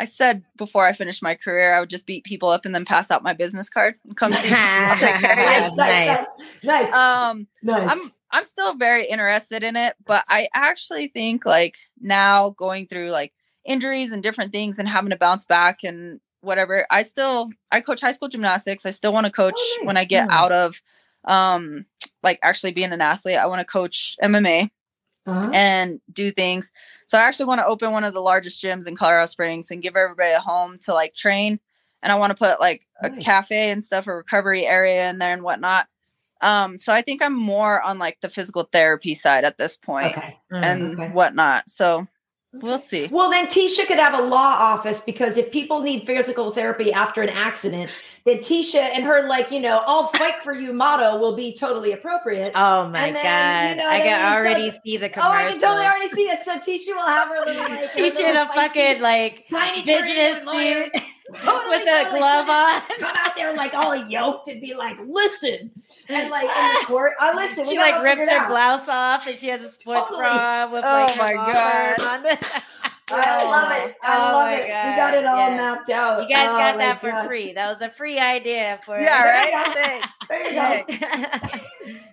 I 0.00 0.04
said 0.04 0.44
before 0.56 0.86
I 0.86 0.92
finished 0.92 1.22
my 1.22 1.34
career, 1.34 1.74
I 1.74 1.80
would 1.80 1.90
just 1.90 2.06
beat 2.06 2.24
people 2.24 2.48
up 2.48 2.64
and 2.64 2.74
then 2.74 2.86
pass 2.86 3.10
out 3.10 3.22
my 3.22 3.34
business 3.34 3.68
card 3.68 3.96
and 4.06 4.16
come 4.16 4.32
see. 4.32 4.50
nice, 4.50 5.72
nice, 5.74 6.26
nice. 6.62 6.92
Um, 6.92 7.46
nice. 7.62 7.86
I'm 7.90 8.10
I'm 8.30 8.44
still 8.44 8.74
very 8.74 9.06
interested 9.06 9.62
in 9.62 9.76
it, 9.76 9.96
but 10.06 10.24
I 10.28 10.48
actually 10.54 11.08
think 11.08 11.44
like 11.44 11.76
now 12.00 12.50
going 12.50 12.86
through 12.86 13.10
like 13.10 13.34
injuries 13.66 14.12
and 14.12 14.22
different 14.22 14.52
things 14.52 14.78
and 14.78 14.88
having 14.88 15.10
to 15.10 15.18
bounce 15.18 15.44
back 15.44 15.82
and 15.84 16.20
whatever, 16.40 16.86
I 16.90 17.02
still 17.02 17.50
I 17.70 17.80
coach 17.80 18.00
high 18.00 18.12
school 18.12 18.28
gymnastics. 18.28 18.86
I 18.86 18.90
still 18.90 19.12
want 19.12 19.26
to 19.26 19.32
coach 19.32 19.54
oh, 19.58 19.76
nice. 19.80 19.86
when 19.86 19.96
I 19.96 20.04
get 20.04 20.28
yeah. 20.28 20.34
out 20.34 20.52
of 20.52 20.80
um 21.24 21.84
like 22.22 22.38
actually 22.42 22.72
being 22.72 22.92
an 22.92 23.00
athlete. 23.00 23.36
I 23.36 23.46
want 23.46 23.60
to 23.60 23.66
coach 23.66 24.16
MMA 24.22 24.70
uh-huh. 25.26 25.50
and 25.52 26.00
do 26.12 26.30
things. 26.30 26.72
So 27.06 27.18
I 27.18 27.22
actually 27.22 27.46
want 27.46 27.60
to 27.60 27.66
open 27.66 27.92
one 27.92 28.04
of 28.04 28.14
the 28.14 28.20
largest 28.20 28.62
gyms 28.62 28.86
in 28.86 28.96
Colorado 28.96 29.26
Springs 29.26 29.70
and 29.70 29.82
give 29.82 29.96
everybody 29.96 30.32
a 30.32 30.40
home 30.40 30.78
to 30.82 30.94
like 30.94 31.14
train. 31.14 31.60
And 32.02 32.12
I 32.12 32.16
want 32.16 32.30
to 32.30 32.36
put 32.36 32.60
like 32.60 32.86
nice. 33.02 33.12
a 33.12 33.20
cafe 33.20 33.70
and 33.70 33.84
stuff, 33.84 34.06
a 34.06 34.14
recovery 34.14 34.66
area 34.66 35.10
in 35.10 35.18
there 35.18 35.32
and 35.32 35.42
whatnot. 35.42 35.86
Um, 36.40 36.78
so 36.78 36.92
I 36.92 37.02
think 37.02 37.20
I'm 37.20 37.34
more 37.34 37.82
on 37.82 37.98
like 37.98 38.20
the 38.20 38.30
physical 38.30 38.68
therapy 38.72 39.14
side 39.14 39.44
at 39.44 39.58
this 39.58 39.76
point 39.76 40.16
okay. 40.16 40.38
mm, 40.50 40.62
and 40.62 40.98
okay. 40.98 41.10
whatnot. 41.10 41.68
So 41.68 42.06
we'll 42.52 42.78
see. 42.78 43.08
Well, 43.08 43.30
then 43.30 43.46
Tecia 43.46 43.86
could 43.86 43.98
have 43.98 44.14
a 44.14 44.22
law 44.22 44.56
office 44.58 45.00
because 45.00 45.36
if 45.36 45.50
people 45.52 45.82
need 45.82 46.06
physical 46.06 46.50
therapy 46.50 46.92
after 46.92 47.22
an 47.22 47.28
accident, 47.28 47.90
then 48.24 48.38
Tecia 48.38 48.80
and 48.80 49.04
her 49.04 49.26
like 49.28 49.50
you 49.50 49.60
know 49.60 49.82
"I'll 49.86 50.08
fight 50.08 50.42
for 50.42 50.54
you" 50.54 50.72
motto 50.72 51.18
will 51.18 51.34
be 51.34 51.54
totally 51.54 51.92
appropriate. 51.92 52.52
Oh 52.54 52.88
my 52.88 53.12
then, 53.12 53.22
god, 53.22 53.70
you 53.70 53.82
know 53.82 53.88
I 53.88 54.00
can 54.00 54.32
already 54.32 54.70
so, 54.70 54.78
see 54.84 54.96
the 54.96 55.08
commercial. 55.08 55.32
Oh, 55.32 55.34
I 55.34 55.50
can 55.50 55.60
totally 55.60 55.86
already 55.86 56.08
see 56.08 56.28
it. 56.28 56.40
So 56.44 56.58
Tecia 56.58 56.96
will 56.96 57.06
have 57.06 57.28
her 57.28 57.38
little 57.46 57.62
like 57.62 57.90
Tecia 57.92 58.30
in 58.30 58.36
a 58.36 58.46
fucking 58.48 59.00
like 59.00 59.46
tiny 59.50 59.84
business 59.84 60.44
suit. 60.44 61.02
totally, 61.32 61.76
with 61.76 61.88
a 61.88 62.10
glove 62.10 62.48
on. 62.48 62.80
Come 62.98 63.16
out 63.16 63.36
there 63.36 63.54
like 63.56 63.74
all 63.74 63.94
yoked 63.94 64.48
and 64.48 64.60
be 64.60 64.74
like, 64.74 64.96
listen, 65.06 65.70
and 66.08 66.30
like 66.30 66.48
in 66.48 66.80
the 66.80 66.80
court, 66.86 67.12
I 67.20 67.34
listen. 67.34 67.64
She 67.64 67.78
like 67.78 68.02
rips 68.02 68.30
her 68.30 68.48
blouse 68.48 68.88
off 68.88 69.26
and 69.26 69.38
she 69.38 69.48
has 69.48 69.62
a 69.62 69.68
sports 69.68 70.10
totally. 70.10 70.22
bra 70.22 70.70
with 70.70 70.84
oh 70.84 70.88
like 70.88 71.10
oh 71.10 71.18
my 71.18 71.32
god. 71.34 72.38
I 73.12 73.44
love 73.44 73.72
it. 73.72 73.96
I 74.02 74.16
oh 74.16 74.36
love 74.36 74.52
it. 74.52 74.68
God. 74.68 74.90
We 74.90 74.96
got 74.96 75.14
it 75.14 75.26
all 75.26 75.50
yeah. 75.50 75.56
mapped 75.56 75.90
out. 75.90 76.22
You 76.22 76.28
guys 76.28 76.48
oh 76.48 76.58
got 76.58 76.78
that 76.78 77.00
for 77.00 77.10
God. 77.10 77.26
free. 77.26 77.52
That 77.52 77.68
was 77.68 77.82
a 77.82 77.90
free 77.90 78.18
idea 78.18 78.78
for 78.84 79.00
Yeah, 79.00 79.22
right? 79.24 79.74
Thanks. 79.74 80.08
There 80.28 80.48
you 80.48 80.98
go. 80.98 81.58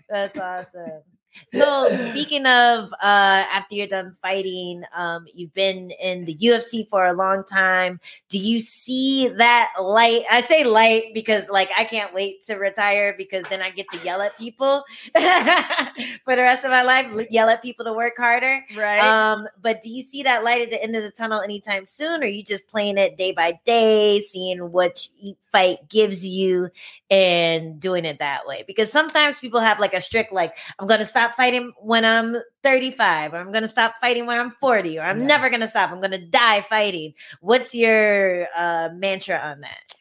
That's 0.09 0.39
awesome. 0.39 1.03
So 1.49 1.95
speaking 2.09 2.45
of 2.45 2.91
uh 2.93 3.45
after 3.51 3.75
you're 3.75 3.87
done 3.87 4.15
fighting, 4.21 4.83
um, 4.95 5.25
you've 5.33 5.53
been 5.53 5.91
in 5.91 6.25
the 6.25 6.35
UFC 6.35 6.87
for 6.87 7.05
a 7.05 7.13
long 7.13 7.43
time. 7.43 7.99
Do 8.29 8.37
you 8.37 8.59
see 8.59 9.27
that 9.27 9.73
light? 9.79 10.23
I 10.29 10.41
say 10.41 10.63
light 10.63 11.13
because 11.13 11.49
like 11.49 11.69
I 11.77 11.83
can't 11.83 12.13
wait 12.13 12.43
to 12.43 12.55
retire 12.55 13.13
because 13.17 13.43
then 13.49 13.61
I 13.61 13.69
get 13.69 13.87
to 13.91 13.99
yell 13.99 14.21
at 14.21 14.37
people 14.37 14.83
for 15.13 16.35
the 16.35 16.41
rest 16.41 16.65
of 16.65 16.71
my 16.71 16.83
life, 16.83 17.07
yell 17.29 17.49
at 17.49 17.61
people 17.61 17.85
to 17.85 17.93
work 17.93 18.17
harder. 18.17 18.63
Right. 18.75 18.99
Um, 18.99 19.47
but 19.61 19.81
do 19.81 19.89
you 19.89 20.03
see 20.03 20.23
that 20.23 20.43
light 20.43 20.61
at 20.61 20.69
the 20.69 20.81
end 20.81 20.95
of 20.95 21.03
the 21.03 21.11
tunnel 21.11 21.41
anytime 21.41 21.85
soon? 21.85 22.21
Or 22.21 22.25
are 22.25 22.29
you 22.29 22.43
just 22.43 22.67
playing 22.67 22.97
it 22.97 23.17
day 23.17 23.31
by 23.31 23.59
day, 23.65 24.19
seeing 24.19 24.71
what 24.71 25.07
fight 25.51 25.77
gives 25.89 26.25
you 26.25 26.69
and 27.09 27.79
doing 27.79 28.05
it 28.05 28.19
that 28.19 28.47
way? 28.47 28.63
Because 28.67 28.91
sometimes 28.91 29.39
people 29.39 29.59
have 29.59 29.79
like 29.79 29.93
a 29.93 30.01
strict 30.01 30.31
like, 30.31 30.57
I'm 30.79 30.87
gonna 30.87 31.05
stop 31.05 31.26
stop 31.27 31.37
fighting 31.37 31.73
when 31.81 32.05
I'm 32.05 32.37
35, 32.63 33.33
or 33.33 33.37
I'm 33.37 33.51
going 33.51 33.63
to 33.63 33.67
stop 33.67 33.95
fighting 33.99 34.25
when 34.25 34.39
I'm 34.39 34.51
40, 34.51 34.99
or 34.99 35.01
I'm 35.01 35.19
yeah. 35.19 35.25
never 35.25 35.49
going 35.49 35.61
to 35.61 35.67
stop. 35.67 35.91
I'm 35.91 35.99
going 35.99 36.11
to 36.11 36.25
die 36.25 36.61
fighting. 36.61 37.13
What's 37.41 37.75
your 37.75 38.47
uh, 38.55 38.89
mantra 38.93 39.37
on 39.37 39.61
that? 39.61 39.95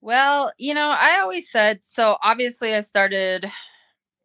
Well, 0.00 0.52
you 0.58 0.74
know, 0.74 0.94
I 0.98 1.18
always 1.20 1.50
said 1.50 1.84
so. 1.84 2.16
Obviously, 2.22 2.74
I 2.74 2.80
started 2.80 3.50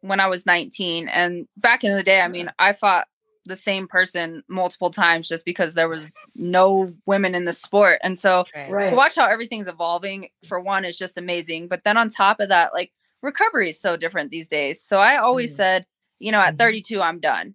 when 0.00 0.20
I 0.20 0.26
was 0.26 0.46
19, 0.46 1.08
and 1.08 1.46
back 1.56 1.84
in 1.84 1.94
the 1.96 2.02
day, 2.02 2.20
I 2.20 2.28
mean, 2.28 2.50
I 2.58 2.72
fought 2.72 3.06
the 3.44 3.56
same 3.56 3.88
person 3.88 4.42
multiple 4.48 4.90
times 4.90 5.28
just 5.28 5.44
because 5.44 5.74
there 5.74 5.88
was 5.88 6.12
no 6.36 6.92
women 7.06 7.34
in 7.34 7.44
the 7.44 7.52
sport. 7.52 7.98
And 8.04 8.16
so 8.16 8.44
right. 8.54 8.88
to 8.88 8.94
watch 8.94 9.16
how 9.16 9.26
everything's 9.26 9.66
evolving 9.66 10.28
for 10.46 10.60
one 10.60 10.84
is 10.84 10.96
just 10.96 11.18
amazing. 11.18 11.66
But 11.66 11.82
then 11.84 11.96
on 11.96 12.08
top 12.08 12.38
of 12.38 12.50
that, 12.50 12.72
like 12.72 12.92
recovery 13.20 13.70
is 13.70 13.80
so 13.80 13.96
different 13.96 14.30
these 14.30 14.46
days. 14.46 14.80
So 14.80 15.00
I 15.00 15.16
always 15.16 15.52
mm. 15.54 15.56
said 15.56 15.86
you 16.22 16.30
know, 16.30 16.40
at 16.40 16.50
mm-hmm. 16.50 16.58
32, 16.58 17.02
I'm 17.02 17.18
done. 17.18 17.54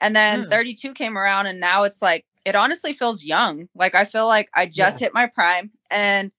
And 0.00 0.14
then 0.14 0.44
mm. 0.44 0.50
32 0.50 0.94
came 0.94 1.18
around, 1.18 1.46
and 1.46 1.60
now 1.60 1.82
it's 1.82 2.00
like, 2.00 2.24
it 2.44 2.54
honestly 2.54 2.92
feels 2.92 3.24
young. 3.24 3.68
Like, 3.74 3.94
I 3.94 4.04
feel 4.04 4.26
like 4.26 4.48
I 4.54 4.66
just 4.66 5.00
yeah. 5.00 5.06
hit 5.06 5.14
my 5.14 5.26
prime 5.26 5.70
and 5.90 6.30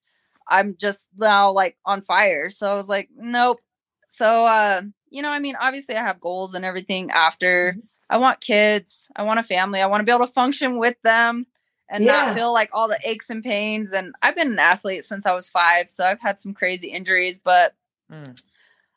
I'm 0.47 0.77
just 0.79 1.09
now 1.17 1.51
like 1.51 1.75
on 1.83 2.01
fire. 2.01 2.51
So 2.51 2.71
I 2.71 2.75
was 2.75 2.87
like, 2.87 3.09
nope. 3.15 3.59
So, 4.07 4.45
uh, 4.45 4.81
you 5.09 5.23
know, 5.23 5.29
I 5.29 5.39
mean, 5.39 5.55
obviously, 5.59 5.95
I 5.95 6.03
have 6.03 6.19
goals 6.19 6.53
and 6.53 6.63
everything 6.63 7.09
after. 7.11 7.71
Mm-hmm. 7.71 7.85
I 8.07 8.17
want 8.17 8.39
kids, 8.39 9.09
I 9.15 9.23
want 9.23 9.39
a 9.39 9.43
family, 9.43 9.81
I 9.81 9.87
want 9.87 10.01
to 10.01 10.05
be 10.05 10.11
able 10.11 10.27
to 10.27 10.31
function 10.31 10.77
with 10.77 10.95
them 11.01 11.47
and 11.89 12.03
yeah. 12.03 12.11
not 12.11 12.35
feel 12.35 12.53
like 12.53 12.69
all 12.71 12.87
the 12.87 12.99
aches 13.03 13.31
and 13.31 13.43
pains. 13.43 13.93
And 13.93 14.13
I've 14.21 14.35
been 14.35 14.51
an 14.51 14.59
athlete 14.59 15.03
since 15.03 15.25
I 15.25 15.33
was 15.33 15.49
five, 15.49 15.89
so 15.89 16.05
I've 16.05 16.21
had 16.21 16.39
some 16.39 16.53
crazy 16.53 16.89
injuries, 16.89 17.39
but 17.39 17.73
mm. 18.11 18.39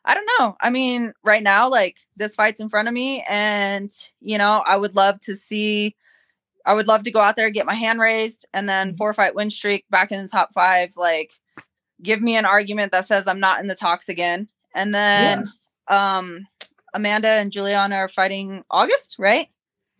I 0.09 0.15
don't 0.15 0.29
know. 0.39 0.57
I 0.59 0.71
mean, 0.71 1.13
right 1.23 1.43
now, 1.43 1.69
like 1.69 1.99
this 2.17 2.33
fight's 2.33 2.59
in 2.59 2.67
front 2.67 2.87
of 2.87 2.93
me, 2.95 3.23
and 3.29 3.91
you 4.21 4.39
know, 4.39 4.63
I 4.65 4.75
would 4.75 4.95
love 4.95 5.19
to 5.21 5.35
see. 5.35 5.95
I 6.65 6.73
would 6.73 6.87
love 6.87 7.03
to 7.03 7.11
go 7.11 7.21
out 7.21 7.35
there, 7.35 7.51
get 7.51 7.67
my 7.67 7.75
hand 7.75 7.99
raised, 7.99 8.47
and 8.51 8.67
then 8.67 8.87
mm-hmm. 8.87 8.97
four 8.97 9.13
fight 9.13 9.35
win 9.35 9.51
streak 9.51 9.85
back 9.91 10.11
in 10.11 10.19
the 10.23 10.27
top 10.27 10.51
five. 10.51 10.97
Like, 10.97 11.33
give 12.01 12.23
me 12.23 12.35
an 12.35 12.45
argument 12.45 12.91
that 12.91 13.05
says 13.05 13.27
I'm 13.27 13.39
not 13.39 13.59
in 13.59 13.67
the 13.67 13.75
talks 13.75 14.09
again. 14.09 14.49
And 14.73 14.95
then, 14.95 15.47
yeah. 15.87 16.17
um, 16.17 16.47
Amanda 16.95 17.27
and 17.27 17.51
Juliana 17.51 17.97
are 17.97 18.09
fighting 18.09 18.63
August, 18.71 19.17
right? 19.19 19.47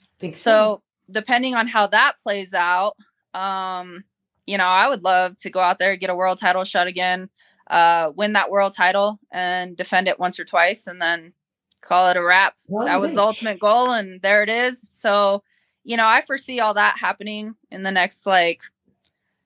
I 0.01 0.05
think 0.19 0.35
so. 0.35 0.41
so. 0.51 0.81
Depending 1.13 1.53
on 1.53 1.67
how 1.67 1.85
that 1.85 2.13
plays 2.23 2.55
out, 2.55 2.97
um, 3.35 4.03
you 4.47 4.57
know, 4.57 4.65
I 4.65 4.89
would 4.89 5.03
love 5.03 5.37
to 5.37 5.51
go 5.51 5.59
out 5.59 5.77
there 5.77 5.95
get 5.97 6.09
a 6.09 6.15
world 6.15 6.39
title 6.39 6.63
shot 6.63 6.87
again 6.87 7.29
uh, 7.69 8.11
win 8.15 8.33
that 8.33 8.49
world 8.49 8.73
title 8.75 9.19
and 9.31 9.77
defend 9.77 10.07
it 10.07 10.19
once 10.19 10.39
or 10.39 10.45
twice 10.45 10.87
and 10.87 11.01
then 11.01 11.33
call 11.81 12.09
it 12.09 12.17
a 12.17 12.23
wrap. 12.23 12.55
that 12.85 12.99
was 12.99 13.13
the 13.13 13.21
ultimate 13.21 13.59
goal 13.59 13.91
and 13.91 14.21
there 14.21 14.43
it 14.43 14.49
is. 14.49 14.81
So, 14.89 15.43
you 15.83 15.97
know, 15.97 16.07
I 16.07 16.21
foresee 16.21 16.59
all 16.59 16.73
that 16.73 16.97
happening 16.99 17.55
in 17.71 17.83
the 17.83 17.91
next 17.91 18.25
like 18.25 18.63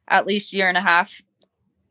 at 0.07 0.25
least 0.25 0.53
year 0.53 0.67
and 0.67 0.77
a 0.77 0.81
half. 0.81 1.21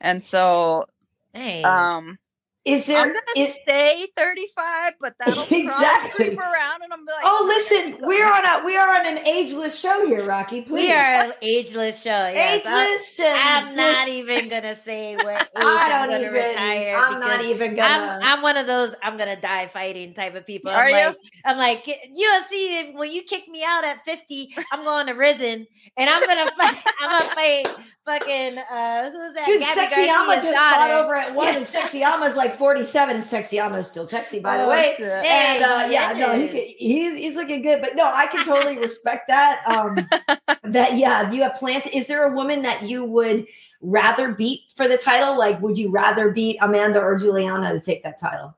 And 0.01 0.23
so 0.23 0.87
nice. 1.35 1.65
um 1.65 2.19
is 2.65 2.87
there? 2.87 3.01
I'm 3.01 3.09
gonna 3.09 3.21
is, 3.37 3.59
stay 3.63 4.07
35, 4.17 4.93
but 5.01 5.15
that'll 5.19 5.43
exactly 5.43 6.27
creep 6.27 6.39
around, 6.39 6.83
and 6.83 6.93
I'm 6.93 7.05
like, 7.05 7.17
oh, 7.25 7.45
listen, 7.49 7.97
we're 8.01 8.25
on 8.25 8.45
a 8.45 8.65
we 8.65 8.77
are 8.77 8.89
on 8.89 9.05
an 9.05 9.27
ageless 9.27 9.79
show 9.79 10.07
here, 10.07 10.25
Rocky. 10.25 10.61
Please, 10.61 10.89
we 10.89 10.93
are 10.93 11.25
an 11.25 11.33
ageless 11.43 12.01
show. 12.01 12.11
Yes. 12.11 12.65
Ageless, 12.65 13.21
I'm, 13.21 13.65
I'm 13.65 13.67
just, 13.67 13.79
not 13.79 14.09
even 14.09 14.49
gonna 14.49 14.77
say 14.77 15.17
what 15.17 15.27
age 15.43 15.49
I 15.57 15.89
don't 15.89 16.03
I'm 16.03 16.11
gonna 16.11 16.21
even, 16.23 16.35
retire. 16.35 16.97
I'm 16.97 17.21
not 17.21 17.45
even 17.45 17.75
gonna. 17.75 18.19
I'm, 18.23 18.23
I'm, 18.23 18.43
one 18.43 18.57
of 18.57 18.69
those 18.69 18.95
I'm 19.03 19.17
gonna 19.17 19.41
die 19.41 19.67
fighting 19.67 20.15
type 20.15 20.37
of 20.37 20.47
people. 20.47 20.71
Are 20.71 20.85
I'm 20.85 20.91
you? 20.91 20.95
Like, 20.95 21.17
I'm 21.45 21.59
like 21.59 21.85
UFC. 21.85 22.95
When 22.95 23.11
you 23.11 23.25
kick 23.25 23.49
me 23.49 23.65
out 23.67 23.85
at 23.85 24.05
50, 24.05 24.55
I'm 24.71 24.85
going 24.85 25.09
to 25.09 25.15
Rizin, 25.15 25.67
and 25.97 26.11
I'm 26.11 26.25
gonna 26.25 26.51
fight. 26.57 26.79
I'm 27.01 27.11
gonna 27.11 27.35
fight 27.35 27.67
fucking 28.05 28.59
uh 28.59 29.11
who's 29.11 29.35
that? 29.35 29.47
Dude, 29.47 29.63
Sexyama 29.63 30.43
just 30.43 30.59
fought 30.59 30.91
over 30.91 31.15
at 31.15 31.35
one, 31.35 31.55
and 31.55 31.67
Sexy 31.67 32.01
Yama's 32.01 32.37
like 32.37 32.52
like 32.53 32.59
47 32.59 33.17
and 33.17 33.25
sexy. 33.25 33.59
is 33.59 33.87
still 33.87 34.07
sexy, 34.07 34.41
by 34.41 34.59
the 34.59 34.65
oh, 34.65 34.69
way. 34.69 34.95
Shit. 34.97 35.25
And 35.25 35.65
uh, 35.65 35.89
yeah, 35.91 36.13
no, 36.13 36.33
he, 36.35 36.75
he's 36.79 37.19
he's 37.19 37.35
looking 37.35 37.63
good. 37.63 37.81
But 37.81 37.97
no, 37.97 38.05
I 38.05 38.27
can 38.27 38.45
totally 38.45 38.79
respect 38.81 39.29
that. 39.29 39.63
Um, 39.67 39.95
that 40.65 40.97
yeah, 40.97 41.31
you 41.31 41.43
have 41.43 41.57
plans. 41.57 41.87
Is 41.93 42.07
there 42.07 42.31
a 42.31 42.35
woman 42.35 42.63
that 42.63 42.83
you 42.83 43.05
would 43.05 43.47
rather 43.81 44.33
beat 44.33 44.61
for 44.77 44.89
the 44.89 44.99
title? 44.99 45.39
Like, 45.39 45.61
would 45.61 45.79
you 45.79 45.91
rather 45.91 46.31
beat 46.31 46.59
Amanda 46.61 47.01
or 47.01 47.19
Juliana 47.19 47.73
to 47.73 47.81
take 47.81 48.03
that 48.03 48.19
title? 48.19 48.57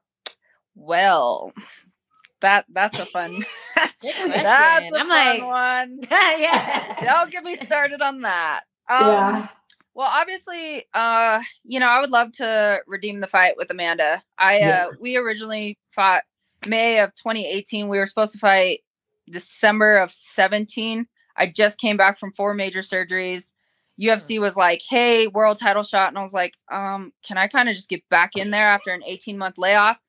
Well, 0.74 1.52
that 2.40 2.66
that's 2.68 2.98
a 2.98 3.06
fun. 3.06 3.44
that's 3.76 4.04
a 4.04 4.10
I'm 4.10 4.90
fun 4.90 5.08
like, 5.08 5.42
one. 5.42 6.00
yeah, 6.10 7.04
don't 7.04 7.30
get 7.30 7.44
me 7.44 7.56
started 7.56 8.02
on 8.02 8.22
that. 8.22 8.62
Um, 8.88 9.06
yeah. 9.06 9.48
Well, 9.94 10.10
obviously, 10.10 10.84
uh, 10.92 11.40
you 11.64 11.78
know, 11.78 11.88
I 11.88 12.00
would 12.00 12.10
love 12.10 12.32
to 12.32 12.80
redeem 12.86 13.20
the 13.20 13.28
fight 13.28 13.54
with 13.56 13.70
Amanda. 13.70 14.22
I 14.38 14.58
yeah. 14.58 14.86
uh 14.86 14.96
we 15.00 15.16
originally 15.16 15.78
fought 15.90 16.24
May 16.66 16.98
of 17.00 17.14
2018. 17.14 17.88
We 17.88 17.98
were 17.98 18.06
supposed 18.06 18.32
to 18.32 18.38
fight 18.38 18.80
December 19.30 19.98
of 19.98 20.12
17. 20.12 21.06
I 21.36 21.46
just 21.46 21.78
came 21.78 21.96
back 21.96 22.18
from 22.18 22.32
four 22.32 22.54
major 22.54 22.80
surgeries. 22.80 23.52
UFC 24.00 24.40
was 24.40 24.56
like, 24.56 24.82
"Hey, 24.88 25.28
world 25.28 25.58
title 25.58 25.84
shot." 25.84 26.08
And 26.08 26.18
I 26.18 26.22
was 26.22 26.32
like, 26.32 26.54
"Um, 26.70 27.12
can 27.24 27.38
I 27.38 27.46
kind 27.46 27.68
of 27.68 27.76
just 27.76 27.88
get 27.88 28.08
back 28.08 28.36
in 28.36 28.50
there 28.50 28.66
after 28.66 28.90
an 28.90 29.02
18-month 29.08 29.58
layoff?" 29.58 30.00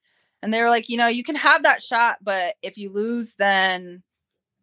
And 0.42 0.52
they 0.52 0.62
were 0.62 0.70
like, 0.70 0.90
"You 0.90 0.98
know, 0.98 1.08
you 1.08 1.24
can 1.24 1.36
have 1.36 1.64
that 1.64 1.84
shot, 1.84 2.18
but 2.24 2.56
if 2.64 2.78
you 2.78 2.92
lose, 2.92 3.36
then 3.36 4.02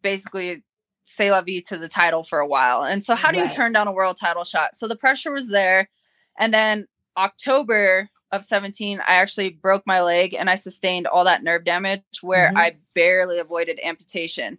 basically 0.01 0.61
say 1.05 1.31
la 1.31 1.41
vie 1.41 1.61
to 1.67 1.77
the 1.77 1.87
title 1.87 2.23
for 2.23 2.39
a 2.39 2.47
while. 2.47 2.83
And 2.83 3.03
so, 3.03 3.15
how 3.15 3.31
do 3.31 3.39
right. 3.39 3.49
you 3.49 3.55
turn 3.55 3.73
down 3.73 3.87
a 3.87 3.91
world 3.91 4.17
title 4.19 4.43
shot? 4.43 4.75
So 4.75 4.87
the 4.87 4.95
pressure 4.95 5.31
was 5.31 5.49
there. 5.49 5.89
And 6.37 6.53
then 6.53 6.87
October 7.17 8.09
of 8.31 8.43
17, 8.43 8.99
I 8.99 9.15
actually 9.15 9.49
broke 9.49 9.83
my 9.85 10.01
leg 10.01 10.33
and 10.33 10.49
I 10.49 10.55
sustained 10.55 11.05
all 11.05 11.25
that 11.25 11.43
nerve 11.43 11.63
damage 11.63 12.01
where 12.21 12.47
mm-hmm. 12.47 12.57
I 12.57 12.77
barely 12.95 13.39
avoided 13.39 13.79
amputation. 13.83 14.57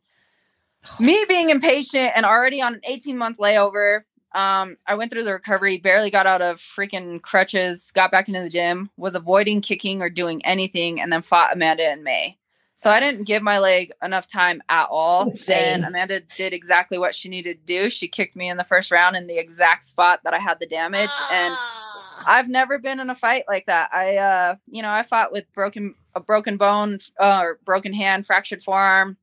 Me 1.01 1.25
being 1.29 1.51
impatient 1.51 2.13
and 2.15 2.27
already 2.27 2.61
on 2.61 2.75
an 2.75 2.81
18 2.87 3.19
month 3.19 3.39
layover, 3.39 4.03
um, 4.35 4.77
I 4.87 4.97
went 4.97 5.13
through 5.13 5.25
the 5.25 5.33
recovery, 5.33 5.79
barely 5.79 6.11
got 6.11 6.27
out 6.27 6.43
of 6.43 6.61
freaking 6.61 7.23
crutches, 7.23 7.93
got 7.93 8.11
back 8.11 8.29
into 8.29 8.41
the 8.41 8.51
gym, 8.51 8.91
was 8.97 9.15
avoiding 9.15 9.61
kicking 9.61 10.03
or 10.03 10.11
doing 10.11 10.45
anything, 10.45 11.01
and 11.01 11.13
then 11.13 11.23
fought 11.23 11.53
Amanda 11.53 11.91
in 11.93 12.03
May. 12.03 12.37
So 12.77 12.91
I 12.91 12.99
didn't 12.99 13.25
give 13.25 13.43
my 13.43 13.59
leg 13.59 13.93
enough 14.03 14.27
time 14.27 14.63
at 14.69 14.89
all. 14.91 15.33
And 15.49 15.85
Amanda 15.85 16.21
did 16.37 16.53
exactly 16.53 16.99
what 16.99 17.15
she 17.15 17.29
needed 17.29 17.59
to 17.59 17.65
do. 17.65 17.89
She 17.89 18.09
kicked 18.09 18.35
me 18.35 18.49
in 18.49 18.57
the 18.57 18.65
first 18.65 18.91
round 18.91 19.17
in 19.17 19.27
the 19.27 19.39
exact 19.39 19.85
spot 19.85 20.21
that 20.25 20.35
I 20.35 20.39
had 20.39 20.59
the 20.59 20.67
damage. 20.67 21.11
Ah. 21.13 21.29
And 21.33 22.27
I've 22.27 22.49
never 22.49 22.79
been 22.79 23.01
in 23.01 23.11
a 23.11 23.15
fight 23.15 23.45
like 23.49 23.67
that. 23.67 23.91
I 23.93 24.17
uh, 24.17 24.57
you 24.67 24.83
know, 24.83 24.91
I 24.91 25.03
fought 25.03 25.33
with 25.33 25.51
broken 25.53 25.95
a 26.15 26.21
broken 26.21 26.57
bone 26.57 26.99
uh, 27.21 27.41
or 27.43 27.61
broken 27.65 27.93
hand, 27.93 28.27
fractured 28.27 28.63
forearm, 28.63 29.17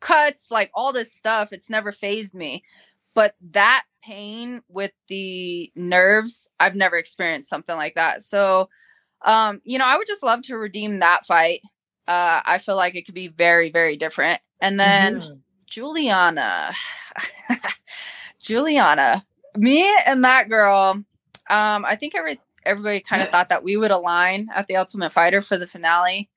cuts, 0.00 0.46
like 0.50 0.70
all 0.74 0.92
this 0.92 1.12
stuff. 1.12 1.52
It's 1.52 1.70
never 1.70 1.92
phased 1.92 2.34
me. 2.34 2.64
But 3.14 3.34
that 3.50 3.84
pain 4.02 4.62
with 4.68 4.92
the 5.08 5.70
nerves, 5.74 6.48
I've 6.58 6.76
never 6.76 6.96
experienced 6.96 7.48
something 7.48 7.76
like 7.76 7.96
that. 7.96 8.22
So 8.22 8.68
um, 9.26 9.60
you 9.64 9.78
know, 9.78 9.86
I 9.86 9.98
would 9.98 10.06
just 10.06 10.22
love 10.22 10.42
to 10.42 10.56
redeem 10.56 11.00
that 11.00 11.26
fight 11.26 11.60
uh, 12.10 12.42
I 12.44 12.58
feel 12.58 12.74
like 12.74 12.96
it 12.96 13.02
could 13.02 13.14
be 13.14 13.28
very, 13.28 13.70
very 13.70 13.96
different. 13.96 14.40
And 14.60 14.80
then 14.80 15.20
mm-hmm. 15.20 15.34
Juliana, 15.66 16.74
Juliana, 18.42 19.24
me 19.56 19.88
and 20.04 20.24
that 20.24 20.48
girl, 20.48 21.04
Um, 21.48 21.84
I 21.84 21.94
think 21.94 22.16
every 22.16 22.40
everybody 22.64 23.00
kind 23.00 23.22
of 23.22 23.28
thought 23.28 23.48
that 23.48 23.62
we 23.62 23.76
would 23.76 23.92
align 23.92 24.48
at 24.54 24.66
the 24.66 24.76
Ultimate 24.76 25.12
Fighter 25.12 25.40
for 25.40 25.56
the 25.56 25.68
finale, 25.68 26.28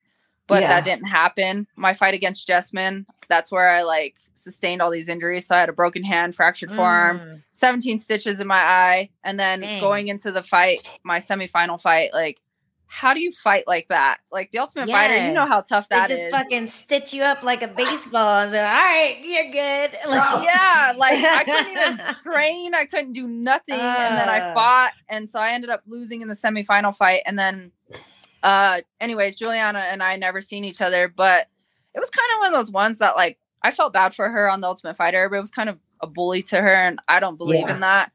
but 0.48 0.62
yeah. 0.62 0.70
that 0.70 0.86
didn't 0.86 1.08
happen. 1.08 1.68
My 1.76 1.94
fight 1.94 2.14
against 2.14 2.48
Jessamyn, 2.48 3.06
that's 3.28 3.52
where 3.52 3.70
I 3.70 3.82
like 3.82 4.16
sustained 4.36 4.82
all 4.82 4.92
these 4.92 5.10
injuries. 5.10 5.48
So 5.48 5.56
I 5.56 5.60
had 5.60 5.70
a 5.70 5.74
broken 5.74 6.04
hand, 6.04 6.36
fractured 6.36 6.70
mm. 6.70 6.76
forearm, 6.76 7.44
17 7.52 7.98
stitches 7.98 8.40
in 8.40 8.48
my 8.48 8.62
eye, 8.62 9.10
and 9.24 9.40
then 9.40 9.60
Dang. 9.60 9.82
going 9.82 10.08
into 10.08 10.32
the 10.32 10.44
fight, 10.44 11.00
my 11.04 11.18
semifinal 11.18 11.82
fight, 11.82 12.14
like 12.14 12.40
how 12.94 13.16
do 13.16 13.22
you 13.22 13.32
fight 13.32 13.64
like 13.66 13.88
that? 13.88 14.20
Like 14.32 14.52
the 14.52 14.60
Ultimate 14.60 14.88
yeah. 14.88 14.96
Fighter, 14.96 15.28
you 15.28 15.34
know 15.34 15.48
how 15.48 15.62
tough 15.62 15.90
that 15.90 16.10
they 16.10 16.14
just 16.14 16.28
is. 16.28 16.32
fucking 16.32 16.68
stitch 16.68 17.12
you 17.12 17.24
up 17.24 17.42
like 17.42 17.64
a 17.64 17.68
baseball 17.68 18.42
and 18.42 18.52
say, 18.52 18.60
"All 18.60 18.66
right, 18.66 19.18
you're 19.24 19.52
good." 19.52 19.98
Like, 20.08 20.44
yeah, 20.44 20.94
like 20.96 21.24
I 21.24 21.44
couldn't 21.44 21.72
even 21.72 22.16
train. 22.24 22.76
I 22.76 22.86
couldn't 22.86 23.14
do 23.14 23.28
nothing, 23.28 23.80
uh, 23.80 23.96
and 23.98 24.18
then 24.20 24.30
I 24.30 24.54
fought, 24.54 24.92
and 25.10 25.28
so 25.28 25.40
I 25.40 25.54
ended 25.54 25.72
up 25.72 25.82
losing 25.88 26.22
in 26.22 26.28
the 26.28 26.36
semifinal 26.36 26.96
fight. 26.96 27.24
And 27.26 27.38
then, 27.38 27.72
uh, 28.44 28.82
anyways, 29.02 29.38
Juliana 29.38 29.80
and 29.80 30.04
I 30.04 30.16
never 30.16 30.40
seen 30.40 30.64
each 30.64 30.80
other, 30.80 31.08
but 31.08 31.48
it 31.96 32.00
was 32.00 32.12
kind 32.12 32.30
of 32.36 32.40
one 32.42 32.54
of 32.54 32.54
those 32.54 32.72
ones 32.72 33.00
that 33.00 33.16
like 33.16 33.40
I 33.64 33.72
felt 33.72 33.92
bad 33.92 34.14
for 34.14 34.30
her 34.30 34.52
on 34.52 34.62
the 34.62 34.68
Ultimate 34.68 34.98
Fighter, 34.98 35.28
but 35.30 35.38
it 35.38 35.42
was 35.42 35.50
kind 35.50 35.70
of 35.70 35.80
a 36.00 36.06
bully 36.06 36.44
to 36.44 36.62
her, 36.62 36.76
and 36.76 37.02
I 37.08 37.20
don't 37.20 37.40
believe 37.40 37.68
yeah. 37.68 37.74
in 37.74 37.80
that. 37.80 38.12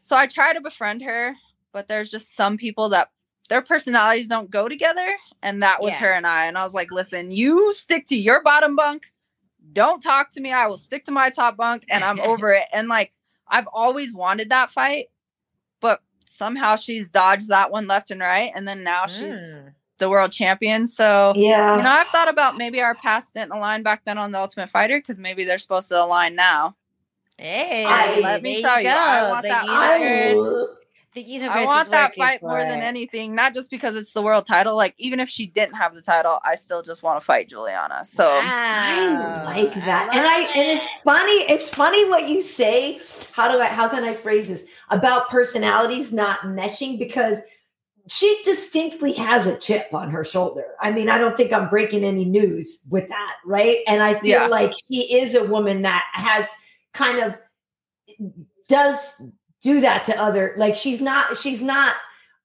So 0.00 0.16
I 0.16 0.26
try 0.26 0.54
to 0.54 0.60
befriend 0.62 1.02
her, 1.02 1.34
but 1.70 1.86
there's 1.86 2.10
just 2.10 2.34
some 2.34 2.56
people 2.56 2.88
that 2.88 3.10
their 3.48 3.62
personalities 3.62 4.28
don't 4.28 4.50
go 4.50 4.68
together. 4.68 5.16
And 5.42 5.62
that 5.62 5.82
was 5.82 5.92
yeah. 5.92 5.98
her 5.98 6.12
and 6.12 6.26
I. 6.26 6.46
And 6.46 6.56
I 6.56 6.62
was 6.62 6.74
like, 6.74 6.90
listen, 6.90 7.30
you 7.30 7.72
stick 7.72 8.06
to 8.06 8.16
your 8.16 8.42
bottom 8.42 8.76
bunk. 8.76 9.12
Don't 9.72 10.02
talk 10.02 10.30
to 10.30 10.40
me. 10.40 10.52
I 10.52 10.66
will 10.66 10.76
stick 10.76 11.04
to 11.06 11.12
my 11.12 11.30
top 11.30 11.56
bunk 11.56 11.84
and 11.88 12.02
I'm 12.04 12.20
over 12.20 12.50
it. 12.50 12.64
And 12.72 12.88
like, 12.88 13.12
I've 13.48 13.68
always 13.72 14.14
wanted 14.14 14.50
that 14.50 14.70
fight, 14.70 15.06
but 15.80 16.00
somehow 16.26 16.76
she's 16.76 17.08
dodged 17.08 17.48
that 17.48 17.70
one 17.70 17.86
left 17.86 18.10
and 18.10 18.20
right. 18.20 18.50
And 18.54 18.66
then 18.66 18.82
now 18.82 19.04
mm. 19.04 19.18
she's 19.18 19.58
the 19.98 20.10
world 20.10 20.32
champion. 20.32 20.86
So, 20.86 21.32
yeah, 21.36 21.76
you 21.76 21.82
know, 21.82 21.90
I've 21.90 22.08
thought 22.08 22.28
about 22.28 22.56
maybe 22.56 22.80
our 22.80 22.94
past 22.94 23.34
didn't 23.34 23.52
align 23.52 23.82
back 23.82 24.02
then 24.04 24.18
on 24.18 24.32
the 24.32 24.38
Ultimate 24.38 24.68
Fighter 24.68 24.98
because 24.98 25.18
maybe 25.18 25.44
they're 25.44 25.58
supposed 25.58 25.88
to 25.88 26.02
align 26.02 26.34
now. 26.34 26.76
Hey, 27.38 27.86
I, 27.86 28.20
let 28.20 28.42
me 28.42 28.62
tell 28.62 28.80
you, 28.80 28.88
you 28.88 28.94
I 28.94 29.30
want 29.30 29.42
the 29.42 29.48
that 29.48 30.76
the 31.14 31.22
universe. 31.22 31.56
I 31.56 31.64
want 31.64 31.90
that 31.90 32.14
fight 32.14 32.42
more 32.42 32.58
it. 32.58 32.68
than 32.68 32.80
anything, 32.80 33.34
not 33.34 33.54
just 33.54 33.70
because 33.70 33.96
it's 33.96 34.12
the 34.12 34.22
world 34.22 34.46
title. 34.46 34.76
Like 34.76 34.94
even 34.98 35.20
if 35.20 35.28
she 35.28 35.46
didn't 35.46 35.74
have 35.74 35.94
the 35.94 36.02
title, 36.02 36.38
I 36.44 36.54
still 36.54 36.82
just 36.82 37.02
want 37.02 37.20
to 37.20 37.24
fight 37.24 37.48
Juliana. 37.48 38.04
So 38.04 38.28
wow. 38.28 38.42
I 38.42 39.42
like 39.44 39.74
that, 39.74 40.08
I 40.10 40.16
and 40.16 40.26
I 40.26 40.42
it. 40.42 40.56
and 40.56 40.78
it's 40.78 40.88
funny. 41.02 41.32
It's 41.50 41.68
funny 41.68 42.08
what 42.08 42.28
you 42.28 42.40
say. 42.40 43.00
How 43.32 43.50
do 43.50 43.60
I? 43.60 43.66
How 43.66 43.88
can 43.88 44.04
I 44.04 44.14
phrase 44.14 44.48
this 44.48 44.64
about 44.90 45.28
personalities 45.28 46.12
not 46.12 46.40
meshing? 46.40 46.98
Because 46.98 47.38
she 48.08 48.40
distinctly 48.44 49.12
has 49.12 49.46
a 49.46 49.56
chip 49.56 49.88
on 49.92 50.10
her 50.10 50.24
shoulder. 50.24 50.64
I 50.80 50.90
mean, 50.90 51.08
I 51.08 51.18
don't 51.18 51.36
think 51.36 51.52
I'm 51.52 51.68
breaking 51.68 52.04
any 52.04 52.24
news 52.24 52.80
with 52.88 53.08
that, 53.08 53.36
right? 53.46 53.78
And 53.86 54.02
I 54.02 54.14
feel 54.14 54.40
yeah. 54.40 54.46
like 54.46 54.72
she 54.88 55.14
is 55.18 55.34
a 55.34 55.44
woman 55.44 55.82
that 55.82 56.04
has 56.12 56.50
kind 56.92 57.20
of 57.20 57.38
does 58.68 59.20
do 59.62 59.80
that 59.80 60.04
to 60.04 60.20
other 60.20 60.54
like 60.56 60.74
she's 60.74 61.00
not 61.00 61.38
she's 61.38 61.62
not 61.62 61.94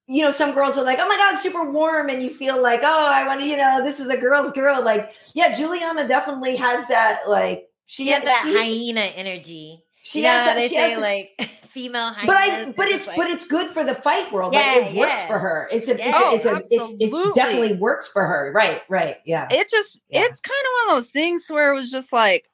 you 0.08 0.24
know 0.24 0.32
some 0.32 0.54
girls 0.54 0.78
are 0.78 0.84
like 0.84 1.00
oh 1.02 1.08
my 1.08 1.18
god 1.18 1.38
super 1.38 1.70
warm 1.70 2.10
and 2.10 2.24
you 2.24 2.30
feel 2.30 2.62
like 2.62 2.82
oh 2.84 3.08
i 3.12 3.26
want 3.28 3.42
to 3.42 3.48
you 3.48 3.58
know 3.58 3.84
this 3.84 4.00
is 4.00 4.10
a 4.10 4.18
girl's 4.18 4.52
girl 4.52 4.82
like 4.82 5.12
yeah 5.34 5.54
juliana 5.56 6.08
definitely 6.08 6.56
has 6.56 6.88
that 6.88 7.22
like 7.28 7.68
she, 7.86 8.06
she 8.06 8.10
has 8.12 8.24
that 8.24 8.44
she, 8.46 8.54
hyena 8.54 9.02
energy 9.02 9.84
she 10.04 10.24
has 10.24 10.46
that, 10.46 10.56
they 10.56 10.70
say 10.70 10.92
has, 10.92 11.02
like 11.02 11.60
female 11.72 12.14
hyena. 12.14 12.28
but 12.28 12.38
i 12.38 12.72
but 12.72 12.88
it's 12.88 13.08
like, 13.08 13.18
but 13.18 13.28
it's 13.28 13.46
good 13.46 13.72
for 13.72 13.84
the 13.84 13.94
fight 13.94 14.32
world 14.32 14.54
yeah, 14.54 14.60
like, 14.60 14.86
it 14.86 14.94
yeah. 14.94 15.02
works 15.02 15.22
for 15.24 15.40
her 15.40 15.68
it's 15.72 15.90
a, 15.90 15.98
yeah. 15.98 16.34
it's, 16.34 16.46
a, 16.46 16.56
it's, 16.56 16.72
a, 16.72 16.76
it's, 16.76 17.16
it's 17.16 17.32
definitely 17.32 17.74
works 17.74 18.08
for 18.08 18.26
her 18.26 18.52
right 18.56 18.84
right 18.90 19.18
yeah 19.26 19.48
it 19.52 19.70
just 19.70 20.02
yeah. 20.10 20.22
it's 20.22 20.40
kind 20.40 20.56
of 20.56 20.88
one 20.88 20.96
of 20.96 21.02
those 21.02 21.12
things 21.12 21.48
where 21.50 21.72
it 21.72 21.76
was 21.76 21.92
just 21.92 22.14
like 22.14 22.50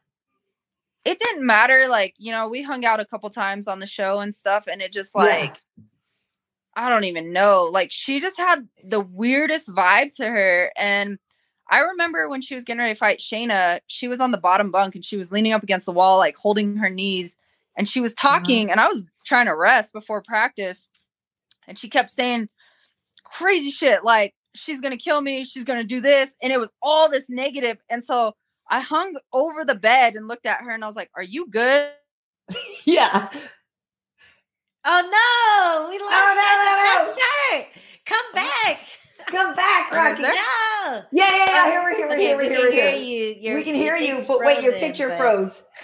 it 1.05 1.19
didn't 1.19 1.45
matter. 1.45 1.87
Like, 1.89 2.15
you 2.17 2.31
know, 2.31 2.47
we 2.47 2.61
hung 2.61 2.85
out 2.85 2.99
a 2.99 3.05
couple 3.05 3.29
times 3.29 3.67
on 3.67 3.79
the 3.79 3.85
show 3.85 4.19
and 4.19 4.33
stuff, 4.33 4.67
and 4.67 4.81
it 4.81 4.91
just 4.93 5.15
like 5.15 5.61
yeah. 5.77 5.83
I 6.75 6.89
don't 6.89 7.03
even 7.03 7.33
know. 7.33 7.69
Like 7.71 7.91
she 7.91 8.19
just 8.19 8.37
had 8.37 8.67
the 8.83 9.01
weirdest 9.01 9.69
vibe 9.69 10.11
to 10.17 10.27
her. 10.27 10.71
And 10.75 11.19
I 11.69 11.79
remember 11.79 12.29
when 12.29 12.41
she 12.41 12.55
was 12.55 12.63
getting 12.63 12.79
ready 12.79 12.93
to 12.93 12.99
fight 12.99 13.19
Shayna, 13.19 13.79
she 13.87 14.07
was 14.07 14.19
on 14.19 14.31
the 14.31 14.37
bottom 14.37 14.71
bunk 14.71 14.95
and 14.95 15.05
she 15.05 15.17
was 15.17 15.31
leaning 15.31 15.53
up 15.53 15.63
against 15.63 15.85
the 15.85 15.91
wall, 15.91 16.17
like 16.17 16.35
holding 16.35 16.77
her 16.77 16.89
knees, 16.89 17.37
and 17.77 17.87
she 17.87 18.01
was 18.01 18.13
talking, 18.13 18.65
mm-hmm. 18.65 18.71
and 18.71 18.79
I 18.79 18.87
was 18.87 19.05
trying 19.25 19.45
to 19.45 19.55
rest 19.55 19.93
before 19.93 20.21
practice. 20.21 20.87
And 21.67 21.79
she 21.79 21.89
kept 21.89 22.11
saying 22.11 22.49
crazy 23.23 23.71
shit 23.71 24.03
like 24.03 24.35
she's 24.55 24.81
gonna 24.81 24.97
kill 24.97 25.21
me, 25.21 25.43
she's 25.43 25.65
gonna 25.65 25.83
do 25.83 26.01
this, 26.01 26.35
and 26.41 26.51
it 26.51 26.59
was 26.59 26.69
all 26.81 27.09
this 27.09 27.29
negative. 27.29 27.77
And 27.89 28.03
so 28.03 28.33
I 28.73 28.79
hung 28.79 29.15
over 29.31 29.63
the 29.63 29.75
bed 29.75 30.15
and 30.15 30.27
looked 30.27 30.47
at 30.47 30.61
her 30.61 30.71
and 30.71 30.83
I 30.83 30.87
was 30.87 30.95
like, 30.95 31.11
Are 31.15 31.21
you 31.21 31.47
good? 31.47 31.91
yeah. 32.85 33.29
Oh 34.83 35.01
no, 35.13 35.89
we 35.91 35.99
lost 35.99 36.11
oh, 36.11 36.33
no, 36.41 36.49
no, 36.65 37.59
no. 37.59 37.65
Come 38.05 38.33
back. 38.33 38.79
Come 39.27 39.55
back, 39.55 39.91
Rocky. 39.91 40.23
No. 40.23 40.29
Yeah, 40.31 41.03
yeah, 41.11 41.45
yeah. 41.45 41.69
Here 41.69 41.83
we're 41.83 41.95
here. 41.95 42.07
We're 42.07 42.17
here. 42.17 42.35
We're 42.35 42.49
here. 42.49 42.59
We're 42.59 42.71
here. 42.71 42.95
You. 43.35 43.55
we 43.55 43.63
can 43.63 43.75
hear 43.75 43.95
you, 43.95 44.15
but 44.15 44.25
frozen, 44.25 44.45
wait, 44.45 44.63
your 44.63 44.73
picture 44.73 45.09
but... 45.09 45.17
froze. 45.19 45.63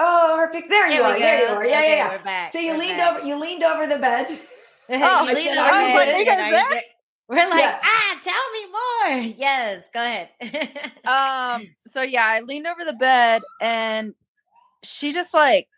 oh, 0.00 0.36
her 0.38 0.50
pic. 0.50 0.68
There, 0.68 0.90
you 0.90 1.02
are. 1.02 1.16
There 1.16 1.40
you 1.40 1.46
are. 1.46 1.64
Yeah, 1.64 1.78
okay, 1.78 1.96
yeah, 1.96 2.20
yeah. 2.24 2.50
So 2.50 2.58
you 2.58 2.76
leaned 2.76 2.98
back. 2.98 3.18
over. 3.18 3.26
You 3.26 3.38
leaned 3.38 3.62
over 3.62 3.86
the 3.86 3.98
bed. 3.98 4.26
oh, 4.90 5.22
you 5.28 5.34
leaned 5.34 5.56
over 5.56 5.70
the 5.70 6.50
bed. 6.50 6.82
We're 7.28 7.48
like, 7.48 7.60
yeah. 7.60 7.78
ah, 7.82 8.18
tell 8.24 8.50
me 8.52 8.66
more. 8.72 8.87
Yes, 9.38 9.88
go 9.92 10.00
ahead. 10.00 10.28
um, 11.04 11.66
so 11.86 12.02
yeah, 12.02 12.24
I 12.24 12.40
leaned 12.40 12.66
over 12.66 12.84
the 12.84 12.92
bed 12.92 13.42
and 13.60 14.14
she 14.82 15.12
just 15.12 15.34
like 15.34 15.68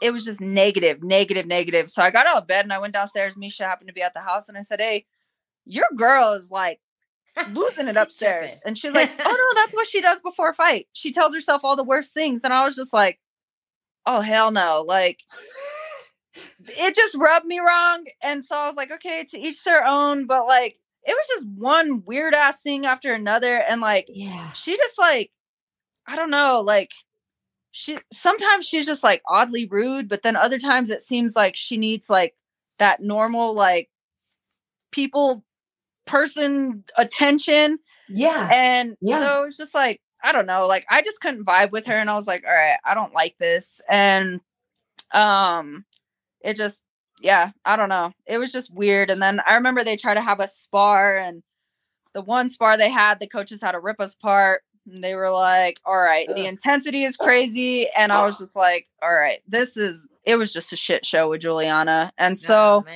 it 0.00 0.12
was 0.12 0.24
just 0.24 0.40
negative, 0.40 1.02
negative, 1.02 1.46
negative. 1.46 1.90
So 1.90 2.02
I 2.02 2.10
got 2.10 2.26
out 2.26 2.38
of 2.38 2.46
bed 2.46 2.64
and 2.64 2.72
I 2.72 2.78
went 2.78 2.94
downstairs. 2.94 3.34
Miesha 3.34 3.60
happened 3.60 3.88
to 3.88 3.94
be 3.94 4.02
at 4.02 4.14
the 4.14 4.20
house 4.20 4.48
and 4.48 4.56
I 4.56 4.62
said, 4.62 4.80
Hey, 4.80 5.06
your 5.64 5.86
girl 5.96 6.32
is 6.32 6.50
like 6.50 6.80
losing 7.50 7.88
it 7.88 7.96
upstairs. 7.96 8.58
and 8.64 8.78
she's 8.78 8.92
like, 8.92 9.10
Oh 9.18 9.52
no, 9.54 9.60
that's 9.60 9.74
what 9.74 9.88
she 9.88 10.00
does 10.00 10.20
before 10.20 10.50
a 10.50 10.54
fight. 10.54 10.86
She 10.92 11.12
tells 11.12 11.34
herself 11.34 11.62
all 11.64 11.76
the 11.76 11.84
worst 11.84 12.14
things. 12.14 12.44
And 12.44 12.52
I 12.52 12.64
was 12.64 12.76
just 12.76 12.92
like, 12.92 13.18
Oh 14.06 14.20
hell 14.20 14.50
no. 14.50 14.84
Like 14.86 15.20
it 16.68 16.94
just 16.94 17.16
rubbed 17.16 17.46
me 17.46 17.58
wrong. 17.58 18.04
And 18.22 18.44
so 18.44 18.56
I 18.56 18.66
was 18.66 18.76
like, 18.76 18.90
okay, 18.92 19.24
to 19.30 19.38
each 19.38 19.64
their 19.64 19.84
own, 19.84 20.26
but 20.26 20.46
like 20.46 20.78
it 21.08 21.16
was 21.16 21.26
just 21.26 21.46
one 21.56 22.04
weird 22.04 22.34
ass 22.34 22.60
thing 22.60 22.84
after 22.84 23.14
another. 23.14 23.56
And 23.56 23.80
like, 23.80 24.06
yeah, 24.08 24.52
she 24.52 24.76
just 24.76 24.98
like, 24.98 25.30
I 26.06 26.16
don't 26.16 26.30
know, 26.30 26.60
like, 26.60 26.92
she 27.70 27.98
sometimes 28.12 28.66
she's 28.66 28.84
just 28.84 29.02
like 29.02 29.22
oddly 29.26 29.66
rude, 29.66 30.08
but 30.08 30.22
then 30.22 30.36
other 30.36 30.58
times 30.58 30.90
it 30.90 31.00
seems 31.00 31.34
like 31.34 31.56
she 31.56 31.78
needs 31.78 32.10
like 32.10 32.34
that 32.78 33.00
normal, 33.00 33.54
like, 33.54 33.88
people 34.92 35.44
person 36.04 36.84
attention. 36.98 37.78
Yeah. 38.10 38.48
And 38.52 38.96
yeah. 39.00 39.20
so 39.20 39.44
it's 39.44 39.56
just 39.56 39.74
like, 39.74 40.02
I 40.22 40.32
don't 40.32 40.46
know, 40.46 40.66
like 40.66 40.84
I 40.90 41.00
just 41.00 41.22
couldn't 41.22 41.46
vibe 41.46 41.70
with 41.70 41.86
her 41.86 41.94
and 41.94 42.10
I 42.10 42.14
was 42.14 42.26
like, 42.26 42.44
all 42.46 42.52
right, 42.52 42.78
I 42.84 42.94
don't 42.94 43.14
like 43.14 43.36
this. 43.38 43.80
And 43.88 44.40
um 45.12 45.86
it 46.42 46.56
just 46.56 46.82
yeah, 47.20 47.50
I 47.64 47.76
don't 47.76 47.88
know. 47.88 48.12
It 48.26 48.38
was 48.38 48.52
just 48.52 48.72
weird. 48.72 49.10
And 49.10 49.22
then 49.22 49.40
I 49.46 49.54
remember 49.54 49.82
they 49.84 49.96
tried 49.96 50.14
to 50.14 50.22
have 50.22 50.40
a 50.40 50.46
spar, 50.46 51.16
and 51.16 51.42
the 52.14 52.22
one 52.22 52.48
spar 52.48 52.76
they 52.76 52.90
had, 52.90 53.20
the 53.20 53.26
coaches 53.26 53.60
had 53.60 53.72
to 53.72 53.80
rip 53.80 54.00
us 54.00 54.14
apart. 54.14 54.62
And 54.90 55.04
they 55.04 55.14
were 55.14 55.30
like, 55.30 55.78
all 55.84 56.00
right, 56.00 56.26
the 56.34 56.46
intensity 56.46 57.04
is 57.04 57.14
crazy. 57.16 57.86
And 57.96 58.10
I 58.10 58.24
was 58.24 58.38
just 58.38 58.56
like, 58.56 58.88
all 59.02 59.12
right, 59.12 59.42
this 59.46 59.76
is, 59.76 60.08
it 60.24 60.36
was 60.36 60.50
just 60.50 60.72
a 60.72 60.76
shit 60.76 61.04
show 61.04 61.28
with 61.28 61.42
Juliana. 61.42 62.10
And 62.16 62.38
so, 62.38 62.86
oh, 62.88 62.92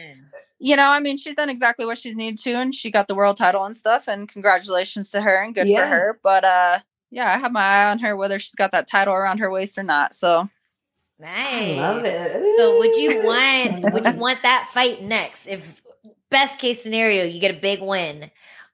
you 0.58 0.74
know, 0.74 0.88
I 0.88 1.00
mean, 1.00 1.18
she's 1.18 1.34
done 1.34 1.50
exactly 1.50 1.84
what 1.84 1.98
she's 1.98 2.16
needed 2.16 2.38
to, 2.44 2.54
and 2.54 2.74
she 2.74 2.90
got 2.90 3.08
the 3.08 3.14
world 3.14 3.36
title 3.36 3.64
and 3.64 3.76
stuff. 3.76 4.08
And 4.08 4.26
congratulations 4.26 5.10
to 5.10 5.20
her 5.20 5.42
and 5.42 5.54
good 5.54 5.68
yeah. 5.68 5.80
for 5.80 5.86
her. 5.86 6.20
But, 6.22 6.44
uh, 6.44 6.78
yeah, 7.10 7.34
I 7.34 7.36
have 7.36 7.52
my 7.52 7.62
eye 7.62 7.90
on 7.90 7.98
her, 7.98 8.16
whether 8.16 8.38
she's 8.38 8.54
got 8.54 8.72
that 8.72 8.88
title 8.88 9.12
around 9.12 9.38
her 9.38 9.50
waist 9.50 9.76
or 9.76 9.82
not. 9.82 10.14
So, 10.14 10.48
Nice. 11.18 11.78
I 11.78 11.80
love 11.80 12.04
it. 12.04 12.56
So 12.56 12.78
would 12.78 12.96
you 12.96 13.24
want 13.24 13.92
would 13.92 14.06
you 14.06 14.20
want 14.20 14.42
that 14.42 14.70
fight 14.72 15.02
next? 15.02 15.46
If 15.46 15.82
best 16.30 16.58
case 16.58 16.82
scenario, 16.82 17.24
you 17.24 17.40
get 17.40 17.54
a 17.54 17.60
big 17.60 17.80
win 17.80 18.30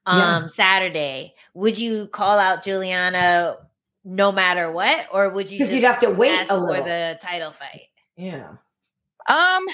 um 0.07 0.19
yeah. 0.19 0.47
Saturday, 0.47 1.35
would 1.55 1.79
you 1.79 2.07
call 2.07 2.39
out 2.39 2.65
Juliana 2.65 3.57
no 4.05 4.33
matter 4.33 4.73
what? 4.73 5.07
Or 5.13 5.29
would 5.29 5.51
you 5.51 5.59
because 5.59 5.73
you'd 5.73 5.85
have 5.85 6.01
to 6.01 6.11
wait 6.11 6.49
a 6.49 6.59
little. 6.59 6.75
for 6.75 6.83
the 6.83 7.19
title 7.21 7.53
fight? 7.53 7.89
Yeah. 8.17 8.49
Um, 9.29 9.67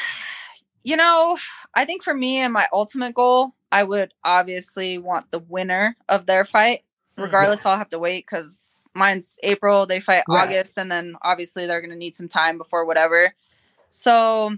you 0.82 0.96
know, 0.96 1.38
I 1.74 1.84
think 1.84 2.02
for 2.02 2.12
me 2.12 2.38
and 2.38 2.52
my 2.52 2.66
ultimate 2.72 3.14
goal, 3.14 3.54
I 3.70 3.84
would 3.84 4.12
obviously 4.24 4.98
want 4.98 5.30
the 5.30 5.38
winner 5.38 5.96
of 6.08 6.26
their 6.26 6.44
fight. 6.44 6.82
Regardless, 7.16 7.64
yeah. 7.64 7.72
I'll 7.72 7.78
have 7.78 7.88
to 7.90 7.98
wait 7.98 8.26
because 8.26 8.84
mine's 8.94 9.38
April. 9.42 9.86
They 9.86 10.00
fight 10.00 10.24
right. 10.28 10.48
August, 10.48 10.78
and 10.78 10.90
then 10.90 11.14
obviously 11.22 11.66
they're 11.66 11.80
going 11.80 11.90
to 11.90 11.96
need 11.96 12.16
some 12.16 12.28
time 12.28 12.58
before 12.58 12.84
whatever. 12.84 13.34
So 13.90 14.56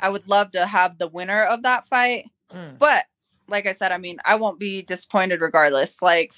I 0.00 0.08
would 0.08 0.28
love 0.28 0.52
to 0.52 0.66
have 0.66 0.98
the 0.98 1.08
winner 1.08 1.42
of 1.44 1.62
that 1.62 1.86
fight. 1.86 2.30
Mm. 2.52 2.78
But 2.78 3.06
like 3.48 3.66
I 3.66 3.72
said, 3.72 3.92
I 3.92 3.98
mean, 3.98 4.18
I 4.24 4.36
won't 4.36 4.58
be 4.58 4.82
disappointed 4.82 5.40
regardless. 5.40 6.00
Like 6.00 6.32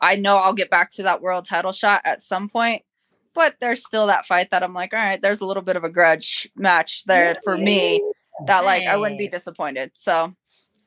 I 0.00 0.16
know 0.16 0.36
I'll 0.36 0.52
get 0.52 0.70
back 0.70 0.90
to 0.92 1.02
that 1.04 1.20
world 1.20 1.44
title 1.44 1.72
shot 1.72 2.02
at 2.04 2.20
some 2.20 2.48
point, 2.48 2.82
but 3.34 3.56
there's 3.60 3.84
still 3.84 4.06
that 4.06 4.26
fight 4.26 4.50
that 4.50 4.62
I'm 4.62 4.74
like, 4.74 4.94
all 4.94 5.00
right, 5.00 5.20
there's 5.20 5.40
a 5.40 5.46
little 5.46 5.62
bit 5.62 5.76
of 5.76 5.84
a 5.84 5.90
grudge 5.90 6.48
match 6.56 7.04
there 7.04 7.36
for 7.44 7.56
me 7.56 8.02
that 8.46 8.64
like 8.64 8.86
I 8.86 8.96
wouldn't 8.96 9.18
be 9.18 9.28
disappointed. 9.28 9.90
So 9.94 10.34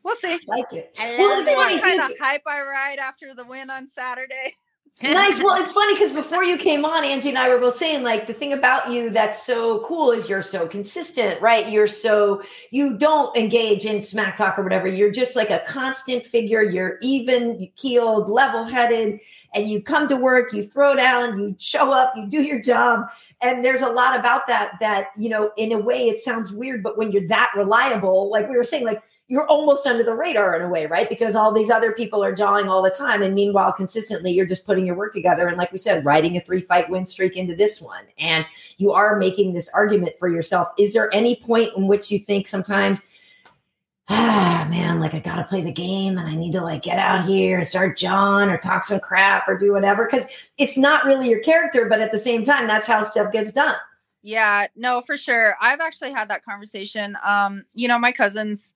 we'll 0.03 0.15
see. 0.15 0.39
like 0.47 0.71
it. 0.73 0.95
I 0.99 1.15
well, 1.17 1.39
it's 1.39 1.49
funny 1.49 1.79
kind 1.79 2.01
of 2.01 2.17
hype 2.19 2.43
I 2.47 2.61
ride 2.61 2.99
after 2.99 3.33
the 3.33 3.45
win 3.45 3.69
on 3.69 3.87
Saturday. 3.87 4.55
nice. 5.03 5.41
Well, 5.41 5.59
it's 5.61 5.71
funny 5.71 5.95
because 5.95 6.11
before 6.11 6.43
you 6.43 6.57
came 6.57 6.85
on, 6.85 7.03
Angie 7.03 7.29
and 7.29 7.37
I 7.37 7.49
were 7.49 7.57
both 7.57 7.75
saying, 7.75 8.03
like, 8.03 8.27
the 8.27 8.33
thing 8.33 8.53
about 8.53 8.91
you 8.91 9.09
that's 9.09 9.43
so 9.43 9.79
cool 9.79 10.11
is 10.11 10.29
you're 10.29 10.43
so 10.43 10.67
consistent, 10.67 11.41
right? 11.41 11.71
You're 11.71 11.87
so, 11.87 12.43
you 12.69 12.97
don't 12.97 13.35
engage 13.35 13.85
in 13.85 14.03
smack 14.03 14.35
talk 14.35 14.59
or 14.59 14.63
whatever. 14.63 14.87
You're 14.87 15.11
just 15.11 15.35
like 15.35 15.49
a 15.49 15.59
constant 15.59 16.25
figure. 16.25 16.61
You're 16.61 16.99
even 17.01 17.69
keeled, 17.77 18.29
level 18.29 18.65
headed, 18.65 19.21
and 19.55 19.69
you 19.71 19.81
come 19.81 20.07
to 20.07 20.15
work, 20.15 20.53
you 20.53 20.61
throw 20.61 20.95
down, 20.95 21.39
you 21.39 21.55
show 21.57 21.91
up, 21.91 22.13
you 22.15 22.27
do 22.27 22.43
your 22.43 22.61
job. 22.61 23.09
And 23.41 23.65
there's 23.65 23.81
a 23.81 23.89
lot 23.89 24.19
about 24.19 24.45
that, 24.47 24.73
that, 24.81 25.07
you 25.17 25.29
know, 25.29 25.51
in 25.57 25.71
a 25.71 25.79
way 25.79 26.09
it 26.09 26.19
sounds 26.19 26.51
weird, 26.51 26.83
but 26.83 26.97
when 26.97 27.11
you're 27.11 27.27
that 27.27 27.51
reliable, 27.55 28.29
like 28.29 28.47
we 28.49 28.57
were 28.57 28.63
saying, 28.63 28.85
like, 28.85 29.01
you're 29.31 29.47
almost 29.47 29.87
under 29.87 30.03
the 30.03 30.13
radar 30.13 30.57
in 30.57 30.61
a 30.61 30.67
way, 30.67 30.87
right? 30.87 31.07
Because 31.07 31.35
all 31.35 31.53
these 31.53 31.69
other 31.69 31.93
people 31.93 32.21
are 32.21 32.35
jawing 32.35 32.67
all 32.67 32.81
the 32.81 32.89
time. 32.89 33.21
And 33.21 33.33
meanwhile, 33.33 33.71
consistently, 33.71 34.29
you're 34.29 34.45
just 34.45 34.65
putting 34.65 34.85
your 34.85 34.95
work 34.95 35.13
together. 35.13 35.47
And 35.47 35.55
like 35.55 35.71
we 35.71 35.77
said, 35.77 36.03
riding 36.03 36.35
a 36.35 36.41
three 36.41 36.59
fight 36.59 36.89
win 36.89 37.05
streak 37.05 37.37
into 37.37 37.55
this 37.55 37.81
one. 37.81 38.03
And 38.19 38.45
you 38.75 38.91
are 38.91 39.15
making 39.15 39.53
this 39.53 39.69
argument 39.69 40.19
for 40.19 40.27
yourself. 40.27 40.67
Is 40.77 40.91
there 40.91 41.09
any 41.15 41.37
point 41.37 41.71
in 41.77 41.87
which 41.87 42.11
you 42.11 42.19
think 42.19 42.45
sometimes, 42.45 43.03
ah, 44.09 44.67
man, 44.69 44.99
like 44.99 45.13
I 45.13 45.19
got 45.19 45.37
to 45.37 45.45
play 45.45 45.61
the 45.61 45.71
game 45.71 46.17
and 46.17 46.27
I 46.27 46.35
need 46.35 46.51
to 46.51 46.61
like 46.61 46.81
get 46.81 46.99
out 46.99 47.23
here 47.23 47.57
and 47.57 47.65
start 47.65 47.97
John 47.97 48.49
or 48.49 48.57
talk 48.57 48.83
some 48.83 48.99
crap 48.99 49.47
or 49.47 49.57
do 49.57 49.71
whatever? 49.71 50.09
Because 50.11 50.25
it's 50.57 50.75
not 50.75 51.05
really 51.05 51.29
your 51.29 51.39
character, 51.39 51.85
but 51.85 52.01
at 52.01 52.11
the 52.11 52.19
same 52.19 52.43
time, 52.43 52.67
that's 52.67 52.85
how 52.85 53.01
stuff 53.03 53.31
gets 53.31 53.53
done. 53.53 53.77
Yeah, 54.23 54.67
no, 54.75 54.99
for 54.99 55.15
sure. 55.15 55.55
I've 55.61 55.79
actually 55.79 56.11
had 56.11 56.27
that 56.27 56.43
conversation. 56.43 57.15
Um, 57.25 57.63
you 57.73 57.87
know, 57.87 57.97
my 57.97 58.11
cousins, 58.11 58.75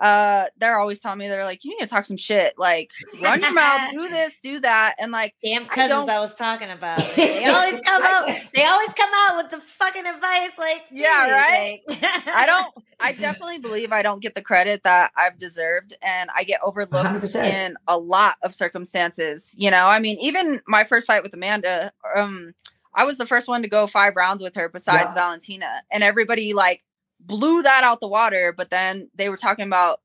uh 0.00 0.44
they're 0.58 0.78
always 0.78 1.00
telling 1.00 1.18
me 1.18 1.28
they're 1.28 1.44
like 1.44 1.64
you 1.64 1.70
need 1.70 1.80
to 1.80 1.86
talk 1.86 2.04
some 2.04 2.16
shit 2.16 2.54
like 2.56 2.90
run 3.20 3.40
your 3.40 3.52
mouth 3.52 3.90
do 3.92 4.08
this 4.08 4.38
do 4.38 4.60
that 4.60 4.94
and 4.98 5.10
like 5.10 5.34
damn 5.42 5.66
cousins 5.66 6.08
I, 6.08 6.16
I 6.16 6.18
was 6.20 6.34
talking 6.34 6.70
about 6.70 6.98
they 7.16 7.44
always 7.46 7.80
come 7.80 8.02
out 8.04 8.28
they 8.54 8.64
always 8.64 8.92
come 8.92 9.10
out 9.12 9.42
with 9.42 9.50
the 9.50 9.60
fucking 9.60 10.06
advice 10.06 10.58
like 10.58 10.84
yeah 10.92 11.30
right 11.30 11.80
like. 11.88 12.02
i 12.28 12.46
don't 12.46 12.72
i 13.00 13.12
definitely 13.12 13.58
believe 13.58 13.92
i 13.92 14.02
don't 14.02 14.22
get 14.22 14.34
the 14.34 14.42
credit 14.42 14.84
that 14.84 15.10
i've 15.16 15.36
deserved 15.36 15.96
and 16.00 16.30
i 16.36 16.44
get 16.44 16.60
overlooked 16.62 17.08
100%. 17.08 17.42
in 17.44 17.76
a 17.88 17.98
lot 17.98 18.36
of 18.42 18.54
circumstances 18.54 19.54
you 19.58 19.70
know 19.70 19.86
i 19.86 19.98
mean 19.98 20.16
even 20.20 20.60
my 20.66 20.84
first 20.84 21.06
fight 21.06 21.22
with 21.22 21.34
amanda 21.34 21.92
um 22.14 22.54
I 22.94 23.04
was 23.04 23.16
the 23.16 23.26
first 23.26 23.46
one 23.46 23.62
to 23.62 23.68
go 23.68 23.86
five 23.86 24.16
rounds 24.16 24.42
with 24.42 24.56
her 24.56 24.68
besides 24.68 25.10
yeah. 25.10 25.14
Valentina. 25.14 25.82
And 25.92 26.02
everybody 26.02 26.52
like 26.52 26.82
blew 27.28 27.62
that 27.62 27.84
out 27.84 28.00
the 28.00 28.08
water. 28.08 28.52
But 28.56 28.70
then 28.70 29.08
they 29.14 29.28
were 29.28 29.36
talking 29.36 29.66
about, 29.66 30.00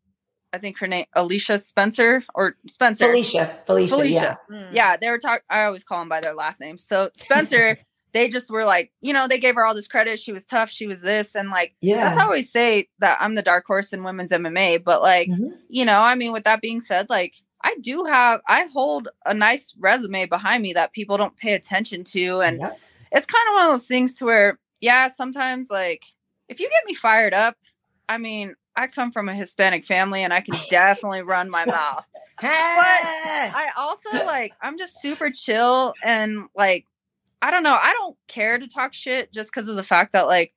I 0.51 0.59
think 0.59 0.77
her 0.77 0.87
name, 0.87 1.05
Alicia 1.13 1.57
Spencer 1.57 2.23
or 2.35 2.55
Spencer. 2.67 3.07
Felicia. 3.07 3.57
Felicia. 3.65 3.95
Felicia. 3.95 4.39
Yeah. 4.51 4.55
Mm. 4.55 4.69
yeah 4.71 4.97
they 4.97 5.09
were 5.09 5.17
talking, 5.17 5.41
I 5.49 5.63
always 5.63 5.83
call 5.83 5.99
them 5.99 6.09
by 6.09 6.21
their 6.21 6.35
last 6.35 6.61
name. 6.61 6.77
So 6.77 7.09
Spencer, 7.15 7.79
they 8.13 8.27
just 8.27 8.51
were 8.51 8.65
like, 8.65 8.91
you 9.01 9.11
know, 9.11 9.27
they 9.27 9.39
gave 9.39 9.55
her 9.55 9.65
all 9.65 9.73
this 9.73 9.87
credit. 9.87 10.19
She 10.19 10.31
was 10.31 10.45
tough. 10.45 10.69
She 10.69 10.85
was 10.85 11.01
this. 11.01 11.33
And 11.33 11.49
like, 11.49 11.75
yeah, 11.81 12.05
that's 12.05 12.17
how 12.17 12.25
I 12.25 12.27
always 12.27 12.51
say 12.51 12.87
that 12.99 13.17
I'm 13.19 13.33
the 13.33 13.41
dark 13.41 13.65
horse 13.65 13.91
in 13.91 14.03
women's 14.03 14.31
MMA. 14.31 14.83
But 14.83 15.01
like, 15.01 15.29
mm-hmm. 15.29 15.55
you 15.69 15.85
know, 15.85 16.01
I 16.01 16.13
mean, 16.13 16.31
with 16.31 16.43
that 16.43 16.61
being 16.61 16.81
said, 16.81 17.09
like, 17.09 17.35
I 17.63 17.75
do 17.81 18.03
have, 18.03 18.41
I 18.47 18.67
hold 18.71 19.07
a 19.25 19.33
nice 19.33 19.73
resume 19.79 20.25
behind 20.25 20.61
me 20.61 20.73
that 20.73 20.93
people 20.93 21.17
don't 21.17 21.35
pay 21.37 21.53
attention 21.53 22.03
to. 22.05 22.41
And 22.41 22.59
yeah. 22.59 22.73
it's 23.11 23.25
kind 23.25 23.47
of 23.49 23.55
one 23.55 23.65
of 23.65 23.71
those 23.71 23.87
things 23.87 24.17
to 24.17 24.25
where, 24.25 24.59
yeah, 24.81 25.07
sometimes 25.07 25.69
like 25.71 26.03
if 26.49 26.59
you 26.59 26.69
get 26.69 26.85
me 26.85 26.93
fired 26.93 27.33
up, 27.33 27.57
I 28.07 28.17
mean, 28.17 28.55
I 28.75 28.87
come 28.87 29.11
from 29.11 29.29
a 29.29 29.33
Hispanic 29.33 29.83
family 29.83 30.23
and 30.23 30.33
I 30.33 30.41
can 30.41 30.55
definitely 30.69 31.21
run 31.21 31.49
my 31.49 31.65
mouth. 31.65 32.07
but 32.41 32.49
I 32.49 33.69
also 33.77 34.09
like 34.25 34.53
I'm 34.61 34.77
just 34.77 34.99
super 35.01 35.29
chill 35.29 35.93
and 36.03 36.45
like 36.55 36.85
I 37.41 37.51
don't 37.51 37.63
know, 37.63 37.77
I 37.79 37.93
don't 37.93 38.17
care 38.27 38.57
to 38.57 38.67
talk 38.67 38.93
shit 38.93 39.31
just 39.31 39.51
because 39.53 39.67
of 39.67 39.75
the 39.75 39.83
fact 39.83 40.13
that 40.13 40.27
like 40.27 40.53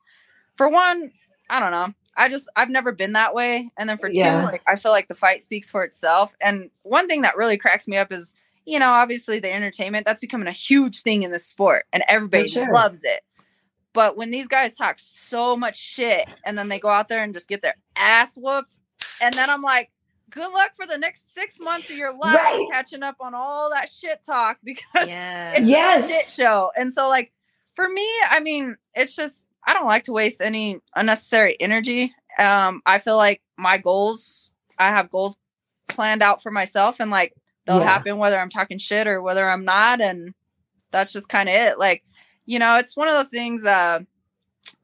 for 0.55 0.69
one, 0.69 1.13
I 1.51 1.61
don't 1.61 1.73
know. 1.73 1.93
I 2.17 2.29
just 2.29 2.49
I've 2.57 2.71
never 2.71 2.93
been 2.93 3.13
that 3.13 3.35
way. 3.35 3.71
And 3.77 3.89
then 3.89 3.99
for 3.99 4.09
yeah. 4.09 4.41
two, 4.41 4.47
like 4.47 4.63
I 4.67 4.77
feel 4.77 4.93
like 4.93 5.09
the 5.09 5.15
fight 5.15 5.43
speaks 5.43 5.71
for 5.71 5.85
itself. 5.85 6.35
And 6.41 6.71
one 6.83 7.09
thing 7.09 7.23
that 7.23 7.37
really 7.37 7.59
cracks 7.59 7.87
me 7.87 7.99
up 7.99 8.11
is, 8.11 8.35
you 8.65 8.79
know, 8.79 8.91
obviously 8.91 9.39
the 9.39 9.53
entertainment 9.53 10.07
that's 10.07 10.21
becoming 10.21 10.49
a 10.49 10.53
huge 10.53 11.03
thing 11.03 11.23
in 11.23 11.31
the 11.31 11.39
sport 11.39 11.85
and 11.93 12.03
everybody 12.09 12.49
sure. 12.49 12.73
loves 12.73 13.05
it. 13.05 13.23
But 13.97 14.15
when 14.15 14.31
these 14.31 14.47
guys 14.47 14.75
talk 14.75 14.99
so 14.99 15.57
much 15.57 15.75
shit 15.75 16.29
and 16.45 16.59
then 16.59 16.69
they 16.69 16.79
go 16.79 16.91
out 16.91 17.09
there 17.09 17.25
and 17.25 17.33
just 17.33 17.49
get 17.49 17.63
their 17.63 17.77
ass 17.97 18.37
whooped, 18.37 18.77
and 19.23 19.33
then 19.33 19.49
I'm 19.49 19.63
like, 19.63 19.91
good 20.29 20.53
luck 20.53 20.73
for 20.77 20.87
the 20.87 20.99
next 20.99 21.33
six 21.33 21.59
months 21.59 21.89
of 21.89 21.97
your 21.97 22.13
life 22.13 22.35
right. 22.35 22.69
catching 22.71 23.03
up 23.03 23.17
on 23.21 23.35
all 23.35 23.71
that 23.71 23.89
shit 23.89 24.21
talk 24.23 24.59
because 24.65 25.09
yeah. 25.09 25.53
it's 25.53 25.67
yes. 25.67 26.05
a 26.05 26.13
shit 26.13 26.27
show. 26.27 26.73
And 26.77 26.93
so, 26.93 27.09
like, 27.09 27.33
for 27.73 27.89
me, 27.89 28.07
I 28.29 28.41
mean, 28.41 28.77
it's 28.95 29.17
just 29.17 29.47
I 29.67 29.73
don't 29.73 29.87
like 29.87 30.05
to 30.05 30.13
waste 30.13 30.43
any 30.43 30.79
unnecessary 30.95 31.57
energy. 31.59 32.15
Um, 32.39 32.83
I 32.85 32.99
feel 32.99 33.17
like 33.17 33.41
my 33.57 33.79
goals, 33.79 34.51
I 34.79 34.91
have 34.91 35.09
goals 35.09 35.39
planned 35.89 36.23
out 36.23 36.43
for 36.43 36.51
myself, 36.51 37.01
and 37.01 37.11
like 37.11 37.33
they'll 37.67 37.79
yeah. 37.79 37.85
happen 37.85 38.19
whether 38.19 38.39
I'm 38.39 38.51
talking 38.51 38.77
shit 38.77 39.07
or 39.07 39.23
whether 39.23 39.49
I'm 39.49 39.65
not, 39.65 40.03
and 40.03 40.35
that's 40.91 41.15
just 41.15 41.31
kind 41.31 41.49
of 41.49 41.55
it. 41.55 41.79
Like 41.79 42.03
you 42.47 42.59
know, 42.59 42.77
it's 42.77 42.97
one 42.97 43.09
of 43.09 43.15
those 43.15 43.29
things 43.29 43.65
uh, 43.65 44.01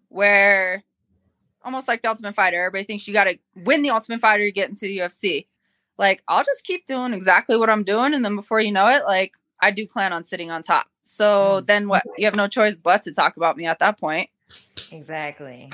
where 0.08 0.82
almost 1.64 1.88
like 1.88 2.02
the 2.02 2.08
Ultimate 2.08 2.34
Fighter, 2.34 2.58
everybody 2.58 2.84
thinks 2.84 3.06
you 3.06 3.14
got 3.14 3.24
to 3.24 3.38
win 3.56 3.82
the 3.82 3.90
Ultimate 3.90 4.20
Fighter 4.20 4.44
to 4.44 4.52
get 4.52 4.68
into 4.68 4.82
the 4.82 4.98
UFC. 4.98 5.46
Like, 5.98 6.22
I'll 6.28 6.44
just 6.44 6.64
keep 6.64 6.86
doing 6.86 7.12
exactly 7.14 7.56
what 7.56 7.70
I'm 7.70 7.84
doing, 7.84 8.14
and 8.14 8.24
then 8.24 8.34
before 8.34 8.60
you 8.60 8.72
know 8.72 8.88
it, 8.88 9.04
like 9.04 9.32
I 9.60 9.70
do 9.70 9.86
plan 9.86 10.12
on 10.12 10.24
sitting 10.24 10.50
on 10.50 10.62
top. 10.62 10.86
So 11.04 11.60
mm. 11.60 11.66
then 11.66 11.88
what? 11.88 12.02
You 12.16 12.24
have 12.24 12.36
no 12.36 12.48
choice 12.48 12.76
but 12.76 13.02
to 13.02 13.14
talk 13.14 13.36
about 13.36 13.56
me 13.56 13.66
at 13.66 13.78
that 13.78 13.98
point. 13.98 14.28
Exactly. 14.90 15.70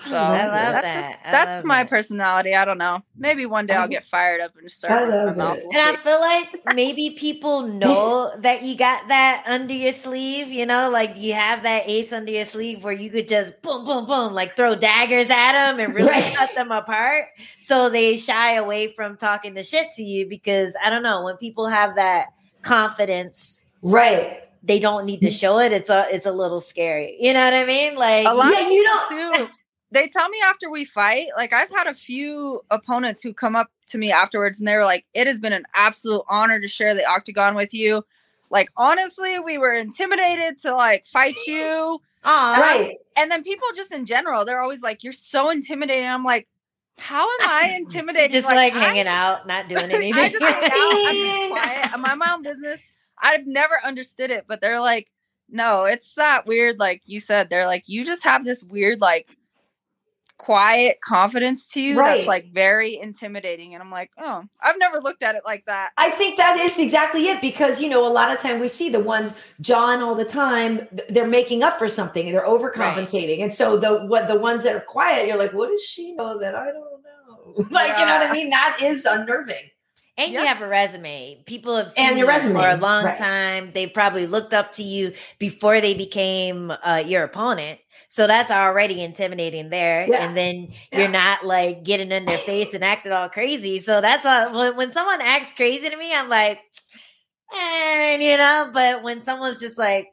So 0.00 0.16
I 0.16 0.46
love 0.46 0.50
that's 0.50 0.82
that. 0.82 0.94
just 0.94 1.22
that's 1.22 1.64
my 1.64 1.84
that. 1.84 1.90
personality. 1.90 2.54
I 2.54 2.64
don't 2.64 2.78
know. 2.78 3.02
Maybe 3.16 3.46
one 3.46 3.64
day 3.66 3.74
I'll 3.74 3.86
get 3.86 4.04
fired 4.04 4.40
up 4.40 4.56
and 4.58 4.68
start. 4.68 4.92
I 4.92 5.06
love 5.06 5.36
we'll 5.36 5.52
and 5.52 5.76
I 5.76 5.94
feel 5.96 6.20
like 6.20 6.74
maybe 6.74 7.10
people 7.10 7.62
know 7.62 8.32
that 8.40 8.64
you 8.64 8.76
got 8.76 9.06
that 9.06 9.44
under 9.46 9.72
your 9.72 9.92
sleeve. 9.92 10.50
You 10.50 10.66
know, 10.66 10.90
like 10.90 11.16
you 11.16 11.34
have 11.34 11.62
that 11.62 11.88
ace 11.88 12.12
under 12.12 12.32
your 12.32 12.44
sleeve 12.44 12.82
where 12.82 12.92
you 12.92 13.08
could 13.08 13.28
just 13.28 13.62
boom, 13.62 13.84
boom, 13.86 14.06
boom, 14.06 14.32
like 14.34 14.56
throw 14.56 14.74
daggers 14.74 15.30
at 15.30 15.52
them 15.52 15.78
and 15.78 15.94
really 15.94 16.10
right. 16.10 16.34
cut 16.34 16.52
them 16.56 16.72
apart. 16.72 17.26
So 17.58 17.88
they 17.88 18.16
shy 18.16 18.54
away 18.54 18.88
from 18.88 19.16
talking 19.16 19.54
the 19.54 19.62
shit 19.62 19.92
to 19.92 20.02
you 20.02 20.28
because 20.28 20.76
I 20.84 20.90
don't 20.90 21.04
know 21.04 21.22
when 21.22 21.36
people 21.36 21.68
have 21.68 21.94
that 21.94 22.28
confidence, 22.62 23.62
right? 23.80 24.40
They 24.64 24.80
don't 24.80 25.06
need 25.06 25.20
to 25.20 25.30
show 25.30 25.60
it. 25.60 25.72
It's 25.72 25.88
a 25.90 26.06
it's 26.10 26.26
a 26.26 26.32
little 26.32 26.60
scary. 26.60 27.16
You 27.20 27.32
know 27.32 27.44
what 27.44 27.54
I 27.54 27.64
mean? 27.64 27.94
Like 27.94 28.26
a 28.26 28.34
lot 28.34 28.52
yeah, 28.52 28.68
you 28.68 28.82
don't 28.82 29.50
they 29.94 30.08
tell 30.08 30.28
me 30.28 30.38
after 30.44 30.70
we 30.70 30.84
fight, 30.84 31.28
like 31.36 31.52
I've 31.52 31.70
had 31.70 31.86
a 31.86 31.94
few 31.94 32.62
opponents 32.70 33.22
who 33.22 33.32
come 33.32 33.56
up 33.56 33.70
to 33.88 33.98
me 33.98 34.12
afterwards 34.12 34.58
and 34.58 34.66
they're 34.68 34.84
like, 34.84 35.06
it 35.14 35.26
has 35.26 35.40
been 35.40 35.52
an 35.52 35.64
absolute 35.74 36.22
honor 36.28 36.60
to 36.60 36.68
share 36.68 36.94
the 36.94 37.06
octagon 37.06 37.54
with 37.54 37.72
you. 37.72 38.04
Like, 38.50 38.70
honestly, 38.76 39.38
we 39.38 39.58
were 39.58 39.72
intimidated 39.72 40.58
to 40.62 40.74
like 40.74 41.06
fight 41.06 41.36
you. 41.46 42.00
Oh, 42.26 42.60
right. 42.60 42.96
and 43.16 43.30
then 43.30 43.42
people 43.42 43.66
just 43.74 43.92
in 43.92 44.06
general, 44.06 44.44
they're 44.44 44.60
always 44.60 44.82
like, 44.82 45.04
you're 45.04 45.12
so 45.12 45.50
intimidating. 45.50 46.06
I'm 46.06 46.24
like, 46.24 46.48
how 46.98 47.22
am 47.24 47.48
I 47.48 47.72
intimidated? 47.76 48.30
just 48.30 48.46
like, 48.46 48.56
like 48.56 48.72
hanging 48.72 49.06
out, 49.06 49.46
not 49.46 49.68
doing 49.68 49.84
anything. 49.90 50.14
I 50.14 50.28
just 50.28 50.44
hang 50.44 50.64
out. 50.64 50.72
I'm 50.72 51.16
just 51.16 51.50
quiet. 51.50 51.92
I'm 51.92 52.04
on 52.04 52.18
my 52.18 52.32
own 52.32 52.42
business. 52.42 52.80
I've 53.20 53.46
never 53.46 53.74
understood 53.84 54.30
it, 54.30 54.44
but 54.46 54.60
they're 54.60 54.80
like, 54.80 55.10
no, 55.50 55.84
it's 55.84 56.14
that 56.14 56.46
weird. 56.46 56.78
Like 56.78 57.02
you 57.06 57.20
said, 57.20 57.50
they're 57.50 57.66
like, 57.66 57.88
you 57.88 58.04
just 58.04 58.24
have 58.24 58.44
this 58.44 58.62
weird, 58.64 59.00
like, 59.00 59.28
quiet 60.36 61.00
confidence 61.00 61.68
to 61.70 61.80
you 61.80 61.96
right. 61.96 62.16
that's 62.16 62.26
like 62.26 62.50
very 62.52 62.98
intimidating 63.00 63.72
and 63.72 63.82
i'm 63.82 63.90
like 63.90 64.10
oh 64.18 64.42
i've 64.60 64.78
never 64.78 65.00
looked 65.00 65.22
at 65.22 65.36
it 65.36 65.42
like 65.44 65.64
that 65.66 65.90
i 65.96 66.10
think 66.10 66.36
that 66.36 66.58
is 66.58 66.78
exactly 66.78 67.28
it 67.28 67.40
because 67.40 67.80
you 67.80 67.88
know 67.88 68.04
a 68.06 68.10
lot 68.10 68.32
of 68.32 68.38
time 68.38 68.58
we 68.58 68.66
see 68.66 68.88
the 68.88 68.98
ones 68.98 69.32
john 69.60 70.02
all 70.02 70.14
the 70.14 70.24
time 70.24 70.88
they're 71.08 71.26
making 71.26 71.62
up 71.62 71.78
for 71.78 71.88
something 71.88 72.26
and 72.26 72.34
they're 72.34 72.46
overcompensating 72.46 73.28
right. 73.28 73.40
and 73.40 73.54
so 73.54 73.76
the 73.76 74.04
what 74.06 74.26
the 74.26 74.38
ones 74.38 74.64
that 74.64 74.74
are 74.74 74.80
quiet 74.80 75.28
you're 75.28 75.36
like 75.36 75.52
what 75.52 75.70
does 75.70 75.82
she 75.82 76.12
know 76.14 76.38
that 76.38 76.54
i 76.54 76.66
don't 76.66 76.74
know 76.74 77.66
like 77.70 77.88
yeah. 77.88 78.00
you 78.00 78.06
know 78.06 78.18
what 78.18 78.28
i 78.28 78.32
mean 78.32 78.50
that 78.50 78.78
is 78.82 79.04
unnerving 79.04 79.70
And 80.16 80.32
yep. 80.32 80.42
you 80.42 80.46
have 80.46 80.62
a 80.62 80.68
resume. 80.68 81.42
People 81.44 81.76
have 81.76 81.90
seen 81.90 82.06
and 82.06 82.18
your 82.18 82.28
resume 82.28 82.60
for 82.60 82.68
a 82.68 82.76
long 82.76 83.04
right. 83.04 83.16
time. 83.16 83.72
They 83.74 83.88
probably 83.88 84.28
looked 84.28 84.54
up 84.54 84.70
to 84.72 84.84
you 84.84 85.12
before 85.40 85.80
they 85.80 85.94
became 85.94 86.70
uh, 86.70 87.02
your 87.04 87.24
opponent. 87.24 87.80
So 88.14 88.28
that's 88.28 88.52
already 88.52 89.02
intimidating 89.02 89.70
there. 89.70 90.06
Yeah. 90.08 90.24
And 90.24 90.36
then 90.36 90.68
yeah. 90.92 91.00
you're 91.00 91.08
not 91.08 91.44
like 91.44 91.82
getting 91.82 92.12
in 92.12 92.26
their 92.26 92.38
face 92.38 92.72
and 92.72 92.84
acting 92.84 93.10
all 93.10 93.28
crazy. 93.28 93.80
So 93.80 94.00
that's 94.00 94.24
a, 94.24 94.50
when, 94.56 94.76
when 94.76 94.92
someone 94.92 95.20
acts 95.20 95.52
crazy 95.52 95.90
to 95.90 95.96
me, 95.96 96.14
I'm 96.14 96.28
like, 96.28 96.60
and 97.52 98.22
you 98.22 98.36
know, 98.36 98.70
but 98.72 99.02
when 99.02 99.20
someone's 99.20 99.58
just 99.58 99.76
like, 99.76 100.06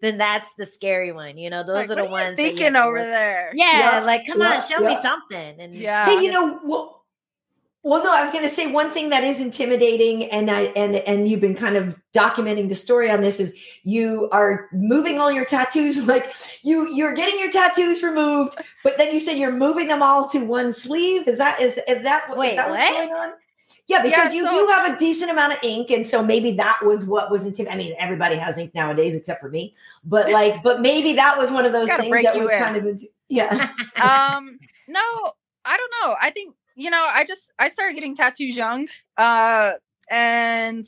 then 0.00 0.16
that's 0.16 0.54
the 0.54 0.64
scary 0.64 1.12
one. 1.12 1.36
You 1.36 1.50
know, 1.50 1.62
those 1.62 1.90
like, 1.90 1.98
are 1.98 2.02
the 2.02 2.08
ones 2.08 2.36
thinking 2.36 2.76
over 2.76 2.98
there. 2.98 3.52
Yeah, 3.52 3.98
yeah, 3.98 4.04
like 4.06 4.26
come 4.26 4.40
yeah, 4.40 4.54
on, 4.54 4.62
show 4.62 4.80
yeah. 4.80 4.88
me 4.88 5.02
something. 5.02 5.60
And 5.60 5.74
yeah, 5.74 6.06
hey, 6.06 6.24
you 6.24 6.32
know, 6.32 6.60
well, 6.64 7.01
well, 7.84 8.04
no, 8.04 8.14
I 8.14 8.22
was 8.22 8.30
going 8.30 8.44
to 8.44 8.50
say 8.50 8.70
one 8.70 8.92
thing 8.92 9.08
that 9.08 9.24
is 9.24 9.40
intimidating, 9.40 10.24
and 10.26 10.50
I 10.50 10.62
and 10.76 10.96
and 10.96 11.26
you've 11.26 11.40
been 11.40 11.56
kind 11.56 11.76
of 11.76 11.98
documenting 12.14 12.68
the 12.68 12.76
story 12.76 13.10
on 13.10 13.22
this 13.22 13.40
is 13.40 13.54
you 13.82 14.28
are 14.30 14.68
moving 14.72 15.18
all 15.18 15.32
your 15.32 15.44
tattoos, 15.44 16.06
like 16.06 16.32
you 16.62 16.92
you're 16.94 17.12
getting 17.12 17.40
your 17.40 17.50
tattoos 17.50 18.02
removed, 18.02 18.54
but 18.84 18.98
then 18.98 19.12
you 19.12 19.18
say 19.18 19.36
you're 19.36 19.50
moving 19.50 19.88
them 19.88 20.02
all 20.02 20.28
to 20.28 20.44
one 20.44 20.72
sleeve. 20.72 21.26
Is 21.26 21.38
that 21.38 21.60
is, 21.60 21.78
is 21.88 22.04
that 22.04 22.36
Wait, 22.36 22.50
is 22.50 22.56
that 22.56 22.70
what's 22.70 22.84
what? 22.84 22.94
going 22.94 23.14
on? 23.14 23.32
Yeah, 23.88 24.02
because 24.02 24.32
yeah, 24.32 24.40
you 24.40 24.46
so, 24.46 24.64
do 24.64 24.72
have 24.72 24.94
a 24.94 24.98
decent 24.98 25.32
amount 25.32 25.54
of 25.54 25.58
ink, 25.64 25.90
and 25.90 26.06
so 26.06 26.24
maybe 26.24 26.52
that 26.52 26.78
was 26.84 27.04
what 27.04 27.32
was 27.32 27.44
intimidating. 27.44 27.72
I 27.72 27.76
mean, 27.88 27.96
everybody 27.98 28.36
has 28.36 28.58
ink 28.58 28.76
nowadays 28.76 29.16
except 29.16 29.40
for 29.40 29.48
me, 29.48 29.74
but 30.04 30.30
like, 30.30 30.62
but 30.62 30.80
maybe 30.80 31.14
that 31.14 31.36
was 31.36 31.50
one 31.50 31.66
of 31.66 31.72
those 31.72 31.92
things 31.94 32.22
that 32.22 32.38
was 32.38 32.50
in. 32.50 32.58
kind 32.58 32.76
of, 32.76 33.04
yeah. 33.28 33.70
um, 33.96 34.60
no, 34.86 35.32
I 35.64 35.76
don't 35.76 35.92
know. 36.00 36.14
I 36.20 36.30
think 36.30 36.54
you 36.76 36.90
know, 36.90 37.06
I 37.10 37.24
just 37.24 37.52
I 37.58 37.68
started 37.68 37.94
getting 37.94 38.16
tattoos 38.16 38.56
young. 38.56 38.88
Uh 39.16 39.72
and 40.10 40.84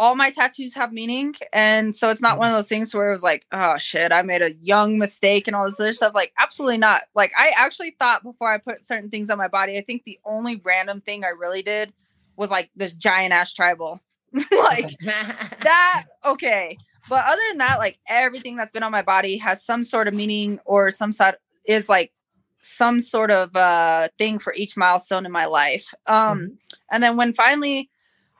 all 0.00 0.14
my 0.14 0.30
tattoos 0.30 0.74
have 0.74 0.94
meaning. 0.94 1.34
And 1.52 1.94
so 1.94 2.08
it's 2.08 2.22
not 2.22 2.38
one 2.38 2.48
of 2.48 2.54
those 2.54 2.70
things 2.70 2.94
where 2.94 3.10
it 3.10 3.12
was 3.12 3.22
like, 3.22 3.44
oh 3.52 3.76
shit, 3.76 4.12
I 4.12 4.22
made 4.22 4.40
a 4.40 4.54
young 4.62 4.96
mistake 4.96 5.46
and 5.46 5.54
all 5.54 5.66
this 5.66 5.78
other 5.78 5.92
stuff. 5.92 6.14
Like, 6.14 6.32
absolutely 6.38 6.78
not. 6.78 7.02
Like, 7.14 7.32
I 7.38 7.52
actually 7.54 7.94
thought 7.98 8.22
before 8.22 8.50
I 8.50 8.56
put 8.56 8.82
certain 8.82 9.10
things 9.10 9.28
on 9.28 9.36
my 9.36 9.48
body, 9.48 9.76
I 9.76 9.82
think 9.82 10.04
the 10.04 10.18
only 10.24 10.56
random 10.64 11.02
thing 11.02 11.22
I 11.22 11.28
really 11.38 11.60
did 11.60 11.92
was 12.34 12.50
like 12.50 12.70
this 12.74 12.92
giant 12.92 13.34
ass 13.34 13.52
tribal. 13.52 14.00
like 14.50 14.98
that, 15.02 16.06
okay. 16.24 16.78
But 17.10 17.26
other 17.26 17.42
than 17.50 17.58
that, 17.58 17.78
like 17.78 17.98
everything 18.08 18.56
that's 18.56 18.70
been 18.70 18.82
on 18.82 18.92
my 18.92 19.02
body 19.02 19.36
has 19.36 19.62
some 19.62 19.84
sort 19.84 20.08
of 20.08 20.14
meaning 20.14 20.60
or 20.64 20.90
some 20.90 21.12
sort 21.12 21.34
is 21.66 21.90
like 21.90 22.10
some 22.60 23.00
sort 23.00 23.30
of 23.30 23.54
uh 23.56 24.08
thing 24.18 24.38
for 24.38 24.54
each 24.54 24.76
milestone 24.76 25.26
in 25.26 25.32
my 25.32 25.46
life. 25.46 25.92
Um 26.06 26.16
mm-hmm. 26.16 26.54
and 26.90 27.02
then 27.02 27.16
when 27.16 27.32
finally 27.32 27.90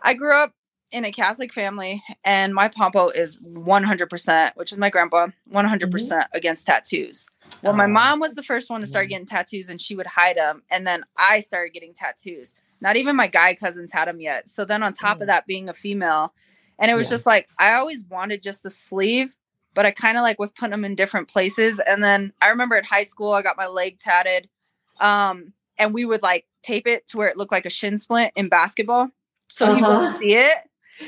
I 0.02 0.14
grew 0.14 0.34
up 0.34 0.52
in 0.92 1.04
a 1.04 1.12
Catholic 1.12 1.52
family 1.52 2.02
and 2.24 2.54
my 2.54 2.68
pompo 2.68 3.10
is 3.10 3.38
100%, 3.40 4.52
which 4.56 4.72
is 4.72 4.78
my 4.78 4.90
grandpa, 4.90 5.28
100% 5.52 5.78
mm 5.78 6.10
hmm 6.10 6.20
against 6.32 6.66
tattoos. 6.66 7.30
Well, 7.62 7.72
my 7.72 7.86
mom 7.86 8.20
was 8.20 8.34
the 8.34 8.42
first 8.42 8.70
one 8.70 8.80
to 8.80 8.86
start 8.86 9.08
getting 9.08 9.26
tattoos 9.26 9.68
and 9.68 9.80
she 9.80 9.94
would 9.94 10.06
hide 10.06 10.36
them 10.36 10.62
and 10.70 10.86
then 10.86 11.04
I 11.16 11.40
started 11.40 11.72
getting 11.72 11.94
tattoos. 11.94 12.54
Not 12.80 12.96
even 12.96 13.16
my 13.16 13.26
guy 13.26 13.54
cousins 13.54 13.92
had 13.92 14.06
them 14.06 14.20
yet. 14.20 14.48
So 14.48 14.64
then 14.64 14.82
on 14.82 14.92
top 14.92 15.18
mm. 15.18 15.22
of 15.22 15.26
that 15.28 15.46
being 15.46 15.68
a 15.68 15.74
female 15.74 16.32
and 16.78 16.90
it 16.90 16.94
was 16.94 17.06
yeah. 17.06 17.10
just 17.10 17.26
like 17.26 17.48
I 17.58 17.74
always 17.74 18.04
wanted 18.04 18.42
just 18.42 18.64
a 18.64 18.70
sleeve 18.70 19.36
but 19.74 19.86
I 19.86 19.90
kind 19.90 20.16
of 20.16 20.22
like 20.22 20.38
was 20.38 20.52
putting 20.52 20.72
them 20.72 20.84
in 20.84 20.94
different 20.94 21.28
places. 21.28 21.80
And 21.86 22.02
then 22.02 22.32
I 22.40 22.48
remember 22.48 22.76
in 22.76 22.84
high 22.84 23.04
school, 23.04 23.32
I 23.32 23.42
got 23.42 23.56
my 23.56 23.66
leg 23.66 23.98
tatted. 23.98 24.48
Um, 25.00 25.52
and 25.78 25.94
we 25.94 26.04
would 26.04 26.22
like 26.22 26.46
tape 26.62 26.86
it 26.86 27.06
to 27.08 27.16
where 27.16 27.28
it 27.28 27.36
looked 27.36 27.52
like 27.52 27.66
a 27.66 27.70
shin 27.70 27.96
splint 27.96 28.32
in 28.36 28.48
basketball. 28.48 29.08
So 29.48 29.66
uh-huh. 29.66 29.76
you 29.76 29.82
won't 29.82 30.16
see 30.16 30.34
it. 30.34 30.58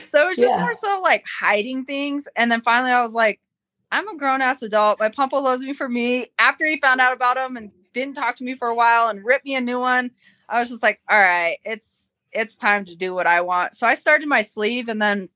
So 0.06 0.24
it 0.24 0.28
was 0.28 0.36
just 0.36 0.48
yeah. 0.48 0.60
more 0.60 0.74
so 0.74 1.00
like 1.02 1.24
hiding 1.26 1.84
things. 1.84 2.26
And 2.36 2.50
then 2.50 2.62
finally 2.62 2.90
I 2.90 3.02
was 3.02 3.12
like, 3.12 3.40
I'm 3.90 4.08
a 4.08 4.16
grown 4.16 4.40
ass 4.40 4.62
adult. 4.62 5.00
My 5.00 5.10
pumpo 5.10 5.42
loves 5.42 5.62
me 5.62 5.74
for 5.74 5.88
me. 5.88 6.28
After 6.38 6.66
he 6.66 6.80
found 6.80 7.00
out 7.00 7.14
about 7.14 7.36
him 7.36 7.58
and 7.58 7.70
didn't 7.92 8.14
talk 8.14 8.36
to 8.36 8.44
me 8.44 8.54
for 8.54 8.68
a 8.68 8.74
while 8.74 9.08
and 9.08 9.22
ripped 9.22 9.44
me 9.44 9.54
a 9.54 9.60
new 9.60 9.78
one, 9.78 10.10
I 10.48 10.58
was 10.58 10.70
just 10.70 10.82
like, 10.82 11.00
all 11.10 11.18
right, 11.18 11.58
it's 11.64 12.08
it's 12.32 12.56
time 12.56 12.86
to 12.86 12.96
do 12.96 13.12
what 13.12 13.26
I 13.26 13.42
want. 13.42 13.74
So 13.74 13.86
I 13.86 13.92
started 13.92 14.26
my 14.26 14.40
sleeve 14.40 14.88
and 14.88 15.00
then 15.00 15.28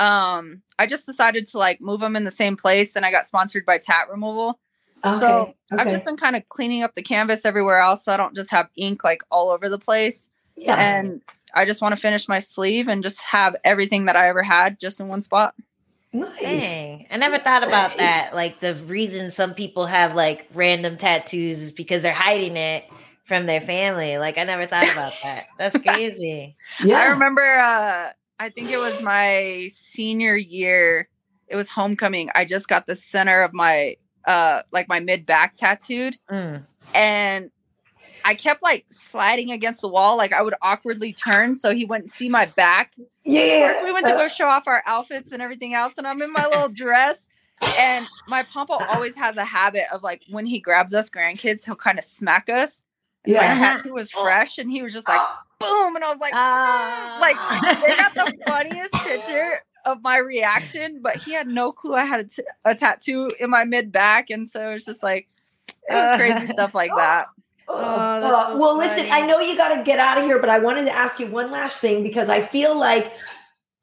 um 0.00 0.62
I 0.78 0.86
just 0.86 1.06
decided 1.06 1.46
to 1.46 1.58
like 1.58 1.80
move 1.80 2.00
them 2.00 2.16
in 2.16 2.24
the 2.24 2.30
same 2.30 2.56
place 2.56 2.96
and 2.96 3.04
I 3.04 3.10
got 3.10 3.26
sponsored 3.26 3.66
by 3.66 3.78
tat 3.78 4.10
removal. 4.10 4.58
Okay, 5.04 5.18
so 5.18 5.42
okay. 5.42 5.54
I've 5.82 5.90
just 5.90 6.04
been 6.04 6.16
kind 6.16 6.36
of 6.36 6.48
cleaning 6.48 6.82
up 6.82 6.94
the 6.94 7.02
canvas 7.02 7.44
everywhere 7.44 7.80
else 7.80 8.04
so 8.04 8.12
I 8.12 8.16
don't 8.16 8.34
just 8.34 8.50
have 8.50 8.68
ink 8.76 9.04
like 9.04 9.22
all 9.30 9.50
over 9.50 9.68
the 9.68 9.78
place. 9.78 10.28
Yeah. 10.56 10.76
And 10.76 11.22
I 11.54 11.64
just 11.64 11.82
want 11.82 11.94
to 11.94 12.00
finish 12.00 12.28
my 12.28 12.38
sleeve 12.38 12.88
and 12.88 13.02
just 13.02 13.20
have 13.22 13.56
everything 13.64 14.06
that 14.06 14.16
I 14.16 14.28
ever 14.28 14.42
had 14.42 14.78
just 14.78 15.00
in 15.00 15.08
one 15.08 15.22
spot. 15.22 15.54
Nice. 16.12 16.40
Dang. 16.40 17.06
I 17.10 17.16
never 17.16 17.38
thought 17.38 17.62
about 17.62 17.90
nice. 17.90 17.98
that. 17.98 18.34
Like 18.34 18.60
the 18.60 18.74
reason 18.74 19.30
some 19.30 19.54
people 19.54 19.86
have 19.86 20.14
like 20.14 20.46
random 20.54 20.96
tattoos 20.96 21.62
is 21.62 21.72
because 21.72 22.02
they're 22.02 22.12
hiding 22.12 22.56
it 22.56 22.84
from 23.24 23.46
their 23.46 23.60
family. 23.60 24.18
Like 24.18 24.38
I 24.38 24.44
never 24.44 24.66
thought 24.66 24.90
about 24.90 25.12
that. 25.22 25.46
That's 25.58 25.76
crazy. 25.82 26.56
yeah. 26.82 26.98
I 26.98 27.06
remember 27.06 27.42
uh 27.42 28.10
I 28.40 28.48
think 28.48 28.70
it 28.70 28.78
was 28.78 29.02
my 29.02 29.68
senior 29.70 30.34
year. 30.34 31.08
It 31.46 31.56
was 31.56 31.68
homecoming. 31.68 32.30
I 32.34 32.46
just 32.46 32.68
got 32.68 32.86
the 32.86 32.94
center 32.94 33.42
of 33.42 33.52
my 33.52 33.96
uh 34.26 34.62
like 34.72 34.88
my 34.88 34.98
mid 34.98 35.26
back 35.26 35.56
tattooed. 35.56 36.16
Mm. 36.30 36.64
And 36.94 37.50
I 38.24 38.34
kept 38.34 38.62
like 38.62 38.86
sliding 38.90 39.50
against 39.50 39.82
the 39.82 39.88
wall, 39.88 40.16
like 40.16 40.32
I 40.32 40.40
would 40.40 40.54
awkwardly 40.62 41.12
turn 41.12 41.54
so 41.54 41.74
he 41.74 41.84
wouldn't 41.84 42.10
see 42.10 42.30
my 42.30 42.46
back. 42.46 42.94
Yeah. 43.24 43.84
we 43.84 43.92
went 43.92 44.06
to 44.06 44.12
go 44.12 44.26
show 44.26 44.48
off 44.48 44.66
our 44.66 44.82
outfits 44.86 45.32
and 45.32 45.42
everything 45.42 45.74
else, 45.74 45.98
and 45.98 46.06
I'm 46.06 46.20
in 46.22 46.32
my 46.32 46.46
little 46.46 46.68
dress. 46.68 47.28
And 47.78 48.06
my 48.26 48.42
pompo 48.42 48.78
always 48.90 49.14
has 49.16 49.36
a 49.36 49.44
habit 49.44 49.84
of 49.92 50.02
like 50.02 50.24
when 50.30 50.46
he 50.46 50.60
grabs 50.60 50.94
us 50.94 51.10
grandkids, 51.10 51.66
he'll 51.66 51.76
kind 51.76 51.98
of 51.98 52.04
smack 52.04 52.48
us. 52.48 52.80
And 53.24 53.34
yeah. 53.34 53.40
My 53.40 53.54
tattoo 53.54 53.92
was 53.92 54.10
oh. 54.16 54.22
fresh, 54.22 54.56
and 54.56 54.70
he 54.70 54.82
was 54.82 54.94
just 54.94 55.06
like, 55.06 55.20
boom. 55.60 55.96
And 55.96 56.04
I 56.04 56.10
was 56.10 56.18
like, 56.18 56.34
uh, 56.34 57.18
like 57.20 57.36
they 57.88 57.96
got 57.96 58.14
the 58.14 58.36
funniest 58.46 58.92
picture 58.94 59.60
of 59.84 60.02
my 60.02 60.18
reaction, 60.18 61.00
but 61.02 61.16
he 61.16 61.32
had 61.32 61.46
no 61.46 61.72
clue 61.72 61.94
I 61.94 62.04
had 62.04 62.20
a, 62.20 62.24
t- 62.24 62.42
a 62.64 62.74
tattoo 62.74 63.30
in 63.38 63.50
my 63.50 63.64
mid 63.64 63.92
back. 63.92 64.30
And 64.30 64.48
so 64.48 64.70
it 64.70 64.72
was 64.72 64.84
just 64.84 65.02
like, 65.02 65.28
it 65.88 65.94
was 65.94 66.16
crazy 66.16 66.46
stuff 66.52 66.74
like 66.74 66.90
that. 66.96 67.26
Oh, 67.68 67.78
uh, 67.78 68.56
well, 68.58 68.76
funny. 68.76 68.88
listen, 68.88 69.06
I 69.12 69.26
know 69.26 69.38
you 69.38 69.56
got 69.56 69.76
to 69.76 69.84
get 69.84 70.00
out 70.00 70.18
of 70.18 70.24
here, 70.24 70.40
but 70.40 70.48
I 70.48 70.58
wanted 70.58 70.86
to 70.86 70.92
ask 70.92 71.20
you 71.20 71.26
one 71.26 71.52
last 71.52 71.78
thing 71.78 72.02
because 72.02 72.28
I 72.28 72.40
feel 72.40 72.76
like 72.76 73.12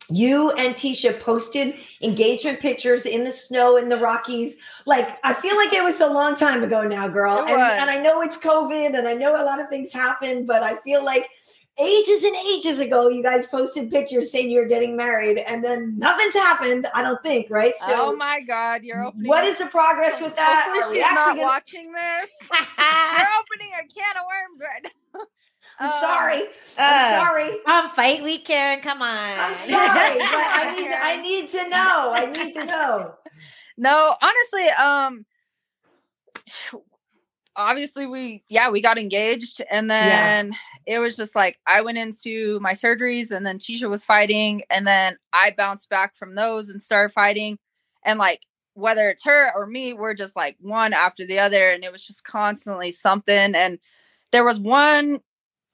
you 0.10 0.52
and 0.52 0.76
Tecia 0.76 1.18
posted 1.20 1.76
engagement 2.02 2.60
pictures 2.60 3.06
in 3.06 3.24
the 3.24 3.32
snow 3.32 3.78
in 3.78 3.90
the 3.90 3.98
Rockies. 3.98 4.58
Like, 4.86 5.18
I 5.24 5.34
feel 5.34 5.56
like 5.58 5.74
it 5.74 5.84
was 5.84 6.00
a 6.00 6.08
long 6.08 6.36
time 6.36 6.64
ago 6.64 6.84
now, 6.84 7.08
girl. 7.08 7.40
And, 7.40 7.50
and, 7.50 7.90
I 7.90 8.02
know 8.02 8.22
it's 8.22 8.38
COVID 8.38 8.98
and 8.98 9.08
I 9.08 9.14
know 9.14 9.42
a 9.42 9.44
lot 9.44 9.60
of 9.60 9.70
things 9.70 9.92
happen, 9.92 10.46
but 10.46 10.64
I 10.64 10.78
feel 10.78 11.04
like 11.04 11.30
ages 11.80 12.24
and 12.24 12.36
ages 12.36 12.80
ago, 12.80 13.08
you 13.08 13.22
guys 13.22 13.46
posted 13.46 13.92
pictures 13.92 14.32
saying 14.32 14.50
you're 14.50 14.68
getting 14.68 14.96
married, 14.96 15.38
and 15.38 15.64
then 15.64 15.98
nothing's 15.98 16.34
happened. 16.34 16.88
I 16.94 17.02
don't 17.02 17.22
think, 17.22 17.50
right? 17.50 17.78
So, 17.78 17.96
oh 17.96 18.16
my 18.16 18.42
God, 18.42 18.84
you're 18.84 19.04
opening. 19.04 19.28
What 19.28 19.44
is 19.44 19.58
the 19.58 19.68
progress 19.68 20.22
with 20.22 20.36
that? 20.36 20.72
Hopefully, 20.74 20.98
she's 20.98 21.14
not 21.14 21.36
gonna... 21.36 21.42
watching 21.44 21.92
this. 21.92 22.32
you're 22.52 23.28
opening 23.40 23.72
a 23.80 23.88
can 23.94 24.18
of 24.18 24.24
worms 24.28 24.62
right 24.62 24.84
now. 24.84 25.22
I'm 25.80 25.92
um, 25.92 26.00
sorry. 26.00 26.44
I'm 26.80 27.14
uh, 27.14 27.26
sorry. 27.26 27.58
On 27.68 27.90
fight 27.92 28.24
week, 28.24 28.46
Karen. 28.46 28.80
Come 28.80 29.02
on. 29.02 29.40
I'm 29.40 29.56
sorry, 29.56 30.18
but 30.18 30.26
I 30.26 30.76
need. 30.76 30.88
To, 30.88 31.04
I 31.04 31.22
need 31.22 31.50
to 31.50 31.70
know. 31.70 32.12
I 32.14 32.26
need 32.26 32.54
to 32.56 32.66
know. 32.66 33.14
No, 33.78 34.16
honestly, 34.20 34.70
um, 34.70 35.26
obviously 37.56 38.08
we 38.08 38.44
yeah 38.50 38.72
we 38.72 38.82
got 38.82 38.98
engaged, 38.98 39.62
and 39.70 39.90
then. 39.92 40.50
Yeah 40.50 40.58
it 40.88 41.00
was 41.00 41.18
just 41.18 41.36
like 41.36 41.60
I 41.68 41.82
went 41.82 41.98
into 41.98 42.60
my 42.62 42.72
surgeries 42.72 43.30
and 43.32 43.46
then 43.46 43.60
Tecia 43.60 43.90
was 43.90 44.06
fighting 44.06 44.64
and 44.70 44.88
then 44.88 45.18
I 45.34 45.52
bounced 45.52 45.90
back 45.90 46.16
from 46.16 46.34
those 46.34 46.70
and 46.70 46.82
started 46.82 47.12
fighting 47.12 47.60
and 48.06 48.18
like 48.18 48.42
whether 48.74 49.10
it's 49.10 49.26
her 49.26 49.52
or 49.54 49.68
me 49.68 49.92
we're 49.92 50.14
just 50.14 50.36
like 50.36 50.56
one 50.62 50.94
after 50.94 51.28
the 51.28 51.40
other 51.40 51.72
and 51.72 51.84
it 51.84 51.92
was 51.92 52.06
just 52.06 52.24
constantly 52.24 52.92
something 52.92 53.54
and 53.54 53.80
there 54.32 54.46
was 54.46 54.60
one 54.60 55.20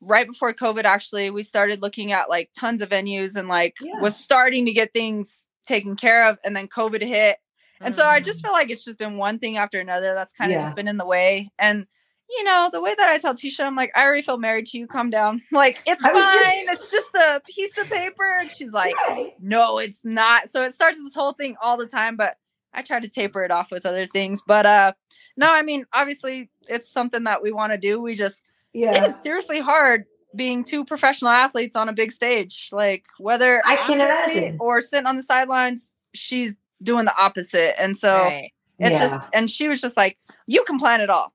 right 0.02 0.26
before 0.26 0.54
covid 0.54 0.86
actually 0.86 1.30
we 1.30 1.44
started 1.44 1.82
looking 1.82 2.14
at 2.14 2.30
like 2.30 2.50
tons 2.58 2.82
of 2.82 2.90
venues 2.90 3.36
and 3.36 3.50
like 3.50 3.76
yeah. 3.82 4.00
was 4.00 4.16
starting 4.16 4.66
to 4.66 4.72
get 4.72 4.94
things 4.94 5.46
taken 5.68 5.98
care 5.98 6.30
of 6.30 6.38
and 6.46 6.56
then 6.56 6.68
covid 6.68 7.02
hit 7.02 7.38
and 7.82 7.94
mm. 7.94 7.98
so 7.98 8.06
i 8.06 8.22
just 8.22 8.40
mm. 8.40 8.44
feel 8.44 8.54
like 8.54 8.70
it's 8.70 8.86
just 8.86 8.98
been 8.98 9.18
one 9.18 9.38
thing 9.38 9.58
after 9.58 9.82
another 9.82 10.14
that's 10.16 10.34
kind 10.34 10.54
of 10.54 10.62
just 10.62 10.76
been 10.76 10.88
in 10.88 10.98
the 10.98 11.06
way 11.06 11.52
and 11.60 11.86
you 12.30 12.44
know, 12.44 12.70
the 12.72 12.82
way 12.82 12.96
that 12.98 13.10
I 13.10 13.18
tell 13.18 13.36
Tecia, 13.36 13.64
I'm 13.64 13.76
like, 13.76 13.92
I 13.96 14.04
already 14.04 14.22
feel 14.22 14.38
married 14.38 14.66
to 14.68 14.80
you. 14.80 14.88
Calm 14.88 15.10
down. 15.10 15.42
Like, 15.52 15.82
it's 15.86 16.04
fine. 16.04 16.66
Just... 16.68 16.84
It's 16.84 16.92
just 16.92 17.16
a 17.16 17.42
piece 17.46 17.78
of 17.78 17.88
paper. 17.90 18.38
And 18.40 18.50
she's 18.50 18.74
like, 18.74 18.96
no, 19.40 19.78
it's 19.78 20.04
not. 20.04 20.50
So 20.50 20.64
it 20.64 20.74
starts 20.74 20.98
this 20.98 21.14
whole 21.14 21.34
thing 21.34 21.56
all 21.62 21.78
the 21.78 21.86
time, 21.86 22.16
but 22.16 22.38
I 22.74 22.82
try 22.82 23.00
to 23.00 23.08
taper 23.08 23.44
it 23.44 23.52
off 23.52 23.72
with 23.72 23.86
other 23.86 24.06
things. 24.06 24.42
But 24.46 24.66
uh 24.66 24.94
no, 25.36 25.52
I 25.52 25.64
mean, 25.64 25.86
obviously 25.94 26.50
it's 26.68 26.90
something 26.90 27.24
that 27.24 27.42
we 27.42 27.52
want 27.52 27.72
to 27.72 27.78
do. 27.78 28.02
We 28.02 28.16
just 28.16 28.42
yeah, 28.74 29.04
it 29.04 29.08
is 29.08 29.22
seriously 29.22 29.60
hard 29.60 30.06
being 30.36 30.64
two 30.64 30.84
professional 30.84 31.32
athletes 31.32 31.76
on 31.76 31.90
a 31.90 31.94
big 31.94 32.12
stage. 32.12 32.70
Like 32.72 33.06
whether 33.20 33.62
I 33.66 33.76
can 33.78 34.02
imagine 34.02 34.58
or 34.60 34.82
sitting 34.82 35.06
on 35.06 35.16
the 35.16 35.24
sidelines, 35.24 35.92
she's 36.14 36.56
doing 36.82 37.06
the 37.06 37.16
opposite. 37.16 37.80
And 37.80 37.96
so 37.96 38.16
right. 38.16 38.52
it's 38.80 38.92
yeah. 38.92 39.00
just 39.00 39.22
and 39.34 39.50
she 39.50 39.68
was 39.68 39.82
just 39.82 39.98
like, 39.98 40.18
You 40.48 40.64
can 40.64 40.80
plan 40.80 41.02
it 41.02 41.10
all. 41.10 41.34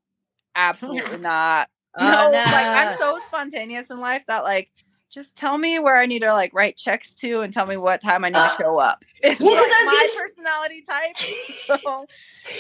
Absolutely 0.55 1.19
not. 1.19 1.69
Oh, 1.97 2.05
no, 2.05 2.31
like 2.31 2.47
I'm 2.47 2.97
so 2.97 3.19
spontaneous 3.19 3.91
in 3.91 3.99
life 3.99 4.25
that 4.27 4.45
like 4.45 4.71
just 5.11 5.37
tell 5.37 5.57
me 5.57 5.79
where 5.79 5.97
I 5.97 6.07
need 6.07 6.21
to 6.21 6.33
like 6.33 6.53
write 6.53 6.77
checks 6.77 7.15
to 7.15 7.41
and 7.41 7.53
tell 7.53 7.67
me 7.67 7.77
what 7.77 8.03
time 8.03 8.25
I 8.25 8.29
need 8.29 8.37
uh, 8.37 8.57
to 8.57 8.63
show 8.63 8.79
up. 8.79 9.05
It's 9.23 9.41
like 9.41 9.51
my 9.51 10.09
personality 10.17 10.83
type. 10.83 11.17
So 11.81 12.07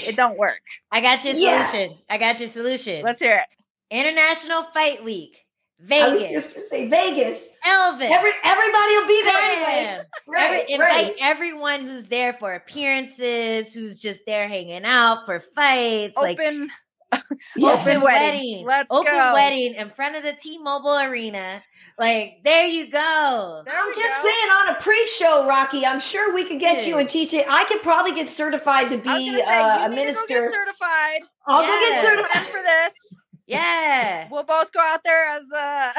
it 0.06 0.16
don't 0.16 0.36
work. 0.36 0.60
I 0.92 1.00
got 1.00 1.24
your 1.24 1.34
solution. 1.34 1.90
Yeah. 1.92 1.96
I 2.10 2.18
got 2.18 2.40
your 2.40 2.48
solution. 2.48 3.02
Let's 3.02 3.20
hear 3.20 3.36
it. 3.36 3.46
International 3.90 4.64
Fight 4.74 5.02
Week. 5.02 5.46
Vegas. 5.80 6.08
I 6.08 6.14
was 6.14 6.28
just 6.28 6.54
gonna 6.54 6.66
say 6.66 6.88
Vegas. 6.88 7.48
Elvis. 7.64 8.10
Every, 8.10 8.32
everybody 8.44 8.94
will 8.96 9.06
be 9.06 9.22
there 9.24 9.38
anyway. 9.40 10.04
Right, 10.26 10.44
Every, 10.44 10.72
invite 10.74 10.90
right. 10.90 11.14
everyone 11.20 11.80
who's 11.82 12.06
there 12.06 12.32
for 12.34 12.54
appearances, 12.54 13.72
who's 13.72 14.00
just 14.00 14.20
there 14.26 14.48
hanging 14.48 14.84
out 14.84 15.24
for 15.24 15.40
fights. 15.40 16.16
Open. 16.16 16.60
Like 16.60 16.70
yes. 17.56 17.86
open 17.86 18.02
wedding. 18.02 18.66
Let's 18.66 18.88
open 18.90 19.12
go. 19.12 19.32
wedding 19.34 19.74
in 19.74 19.90
front 19.90 20.16
of 20.16 20.22
the 20.22 20.32
T-Mobile 20.32 20.98
Arena. 20.98 21.62
Like 21.98 22.40
there 22.44 22.66
you 22.66 22.90
go. 22.90 23.62
There 23.64 23.74
I'm 23.76 23.94
just 23.94 24.22
go. 24.22 24.28
saying 24.28 24.50
on 24.50 24.74
a 24.74 24.78
pre-show, 24.80 25.46
Rocky. 25.46 25.86
I'm 25.86 26.00
sure 26.00 26.34
we 26.34 26.44
could 26.44 26.60
get 26.60 26.78
Dude. 26.78 26.88
you 26.88 26.98
and 26.98 27.08
teach 27.08 27.32
it. 27.32 27.46
I 27.48 27.64
could 27.64 27.82
probably 27.82 28.14
get 28.14 28.28
certified 28.28 28.88
to 28.90 28.98
be 28.98 29.36
say, 29.36 29.42
uh, 29.42 29.86
a 29.86 29.90
minister. 29.90 30.50
certified. 30.50 31.22
I'll 31.46 31.62
yes. 31.62 31.70
go 31.70 31.88
get 31.88 32.04
certified 32.04 32.46
for 32.46 32.62
this. 32.62 32.92
Yeah. 33.46 34.28
We'll 34.30 34.44
both 34.44 34.70
go 34.72 34.80
out 34.80 35.00
there 35.04 35.26
as 35.26 35.42
uh 35.50 35.92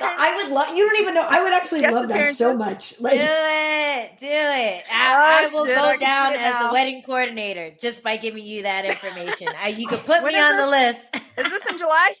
I 0.00 0.36
would 0.36 0.52
love 0.52 0.76
you 0.76 0.84
don't 0.84 1.00
even 1.00 1.14
know 1.14 1.26
I 1.28 1.42
would 1.42 1.52
actually 1.52 1.82
love 1.82 2.08
that 2.08 2.30
so 2.30 2.54
much. 2.56 3.00
Like 3.00 3.14
do 3.14 3.20
it. 3.20 4.18
Do 4.20 4.26
it. 4.26 4.84
I, 4.90 5.14
oh, 5.14 5.48
I 5.48 5.48
will 5.52 5.66
shit, 5.66 5.76
go 5.76 5.82
I 5.82 5.96
down 5.96 6.34
as 6.34 6.52
now. 6.54 6.66
the 6.68 6.72
wedding 6.72 7.02
coordinator 7.02 7.72
just 7.80 8.02
by 8.02 8.16
giving 8.16 8.44
you 8.44 8.62
that 8.62 8.84
information. 8.84 9.48
I, 9.60 9.68
you 9.68 9.86
could 9.86 10.00
put 10.00 10.24
me 10.24 10.38
on 10.38 10.56
this? 10.56 10.64
the 10.64 10.70
list. 10.70 11.14
Is 11.38 11.50
this 11.52 11.70
in 11.70 11.78
July? 11.78 12.14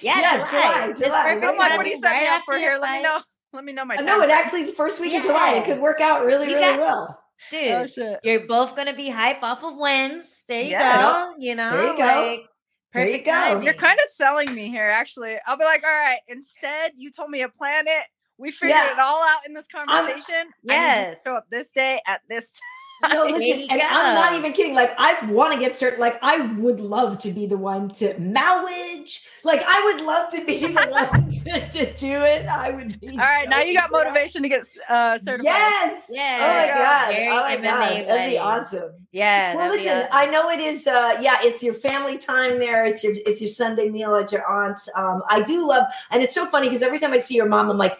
yes, 0.00 0.02
yes, 0.02 0.50
July. 0.50 0.92
July. 0.92 0.92
July. 0.94 1.48
I'm 1.48 1.58
like, 1.58 1.78
what 1.78 1.86
are 1.86 1.86
you 1.86 1.96
setting 1.96 2.26
right 2.26 2.38
up 2.38 2.42
for 2.44 2.56
here? 2.56 2.78
Let 2.80 2.96
me 2.96 3.02
know. 3.02 3.20
Let 3.52 3.64
me 3.64 3.72
know 3.72 3.84
my. 3.84 3.96
Uh, 3.96 4.02
no, 4.02 4.20
it 4.22 4.30
actually 4.30 4.62
is 4.62 4.70
the 4.70 4.76
first 4.76 5.00
week 5.00 5.12
yeah. 5.12 5.18
of 5.18 5.24
July. 5.24 5.54
It 5.54 5.64
could 5.64 5.80
work 5.80 6.00
out 6.00 6.24
really, 6.24 6.50
you 6.50 6.56
really 6.56 6.76
got, 6.76 6.80
well. 6.80 7.20
Dude, 7.50 7.90
oh, 7.98 8.16
you're 8.24 8.46
both 8.46 8.74
gonna 8.74 8.94
be 8.94 9.08
hype 9.08 9.42
off 9.42 9.62
of 9.62 9.76
wins. 9.76 10.42
There 10.48 10.62
you 10.62 10.70
yes. 10.70 11.00
go. 11.00 11.34
You 11.38 11.54
know, 11.54 11.70
there 11.70 11.86
you 11.86 11.98
go. 11.98 12.04
Like, 12.04 12.46
Perfect 12.94 13.24
there 13.24 13.50
you 13.50 13.56
go. 13.56 13.60
You're 13.60 13.74
kind 13.74 13.98
of 13.98 14.08
selling 14.12 14.54
me 14.54 14.68
here, 14.68 14.88
actually. 14.88 15.36
I'll 15.48 15.58
be 15.58 15.64
like, 15.64 15.82
all 15.82 15.90
right, 15.90 16.20
instead, 16.28 16.92
you 16.96 17.10
told 17.10 17.28
me 17.28 17.42
a 17.42 17.48
planet. 17.48 18.04
We 18.38 18.52
figured 18.52 18.70
yeah. 18.70 18.92
it 18.92 19.00
all 19.00 19.20
out 19.24 19.40
in 19.46 19.52
this 19.52 19.66
conversation. 19.66 20.42
Um, 20.42 20.52
yes. 20.62 21.18
show 21.24 21.34
up 21.34 21.46
this 21.50 21.68
day 21.70 22.00
at 22.06 22.20
this 22.28 22.52
time. 22.52 22.73
No, 23.10 23.26
listen, 23.30 23.66
and 23.70 23.82
I'm 23.82 24.14
not 24.14 24.34
even 24.34 24.52
kidding. 24.52 24.74
Like, 24.74 24.94
I 24.98 25.24
want 25.26 25.52
to 25.52 25.58
get 25.58 25.76
certain. 25.76 26.00
Like, 26.00 26.18
I 26.22 26.40
would 26.40 26.80
love 26.80 27.18
to 27.20 27.30
be 27.30 27.46
the 27.46 27.58
one 27.58 27.90
to 27.96 28.18
marriage. 28.18 29.22
Like, 29.42 29.62
I 29.66 29.84
would 29.84 30.04
love 30.04 30.30
to 30.32 30.44
be 30.44 30.60
the 30.60 30.86
one 30.90 31.30
to, 31.30 31.70
to, 31.70 31.94
do 31.94 32.22
it. 32.22 32.46
I 32.46 32.70
would 32.70 33.00
be. 33.00 33.10
All 33.10 33.16
right, 33.16 33.44
so 33.44 33.50
now 33.50 33.60
you 33.60 33.74
got 33.74 33.90
motivation 33.90 34.42
to 34.42 34.48
get 34.48 34.64
uh, 34.88 35.18
certified. 35.18 35.44
Yes. 35.44 36.06
Yeah. 36.10 36.38
Oh 36.40 36.48
my 36.48 36.82
god. 36.82 37.14
Oh 37.14 37.42
my 37.42 37.62
god. 37.62 38.08
That'd 38.08 38.30
be 38.30 38.38
awesome. 38.38 38.90
Yeah. 39.12 39.54
Well, 39.54 39.70
listen, 39.70 39.96
awesome. 39.96 40.08
I 40.12 40.26
know 40.26 40.50
it 40.50 40.60
is. 40.60 40.86
Uh, 40.86 41.18
yeah, 41.20 41.38
it's 41.42 41.62
your 41.62 41.74
family 41.74 42.18
time 42.18 42.58
there. 42.58 42.84
It's 42.84 43.04
your 43.04 43.14
it's 43.26 43.40
your 43.40 43.50
Sunday 43.50 43.88
meal 43.88 44.14
at 44.16 44.32
your 44.32 44.46
aunt's. 44.46 44.88
Um, 44.94 45.22
I 45.28 45.42
do 45.42 45.66
love, 45.66 45.86
and 46.10 46.22
it's 46.22 46.34
so 46.34 46.46
funny 46.46 46.68
because 46.68 46.82
every 46.82 46.98
time 46.98 47.12
I 47.12 47.20
see 47.20 47.36
your 47.36 47.48
mom, 47.48 47.70
I'm 47.70 47.78
like 47.78 47.98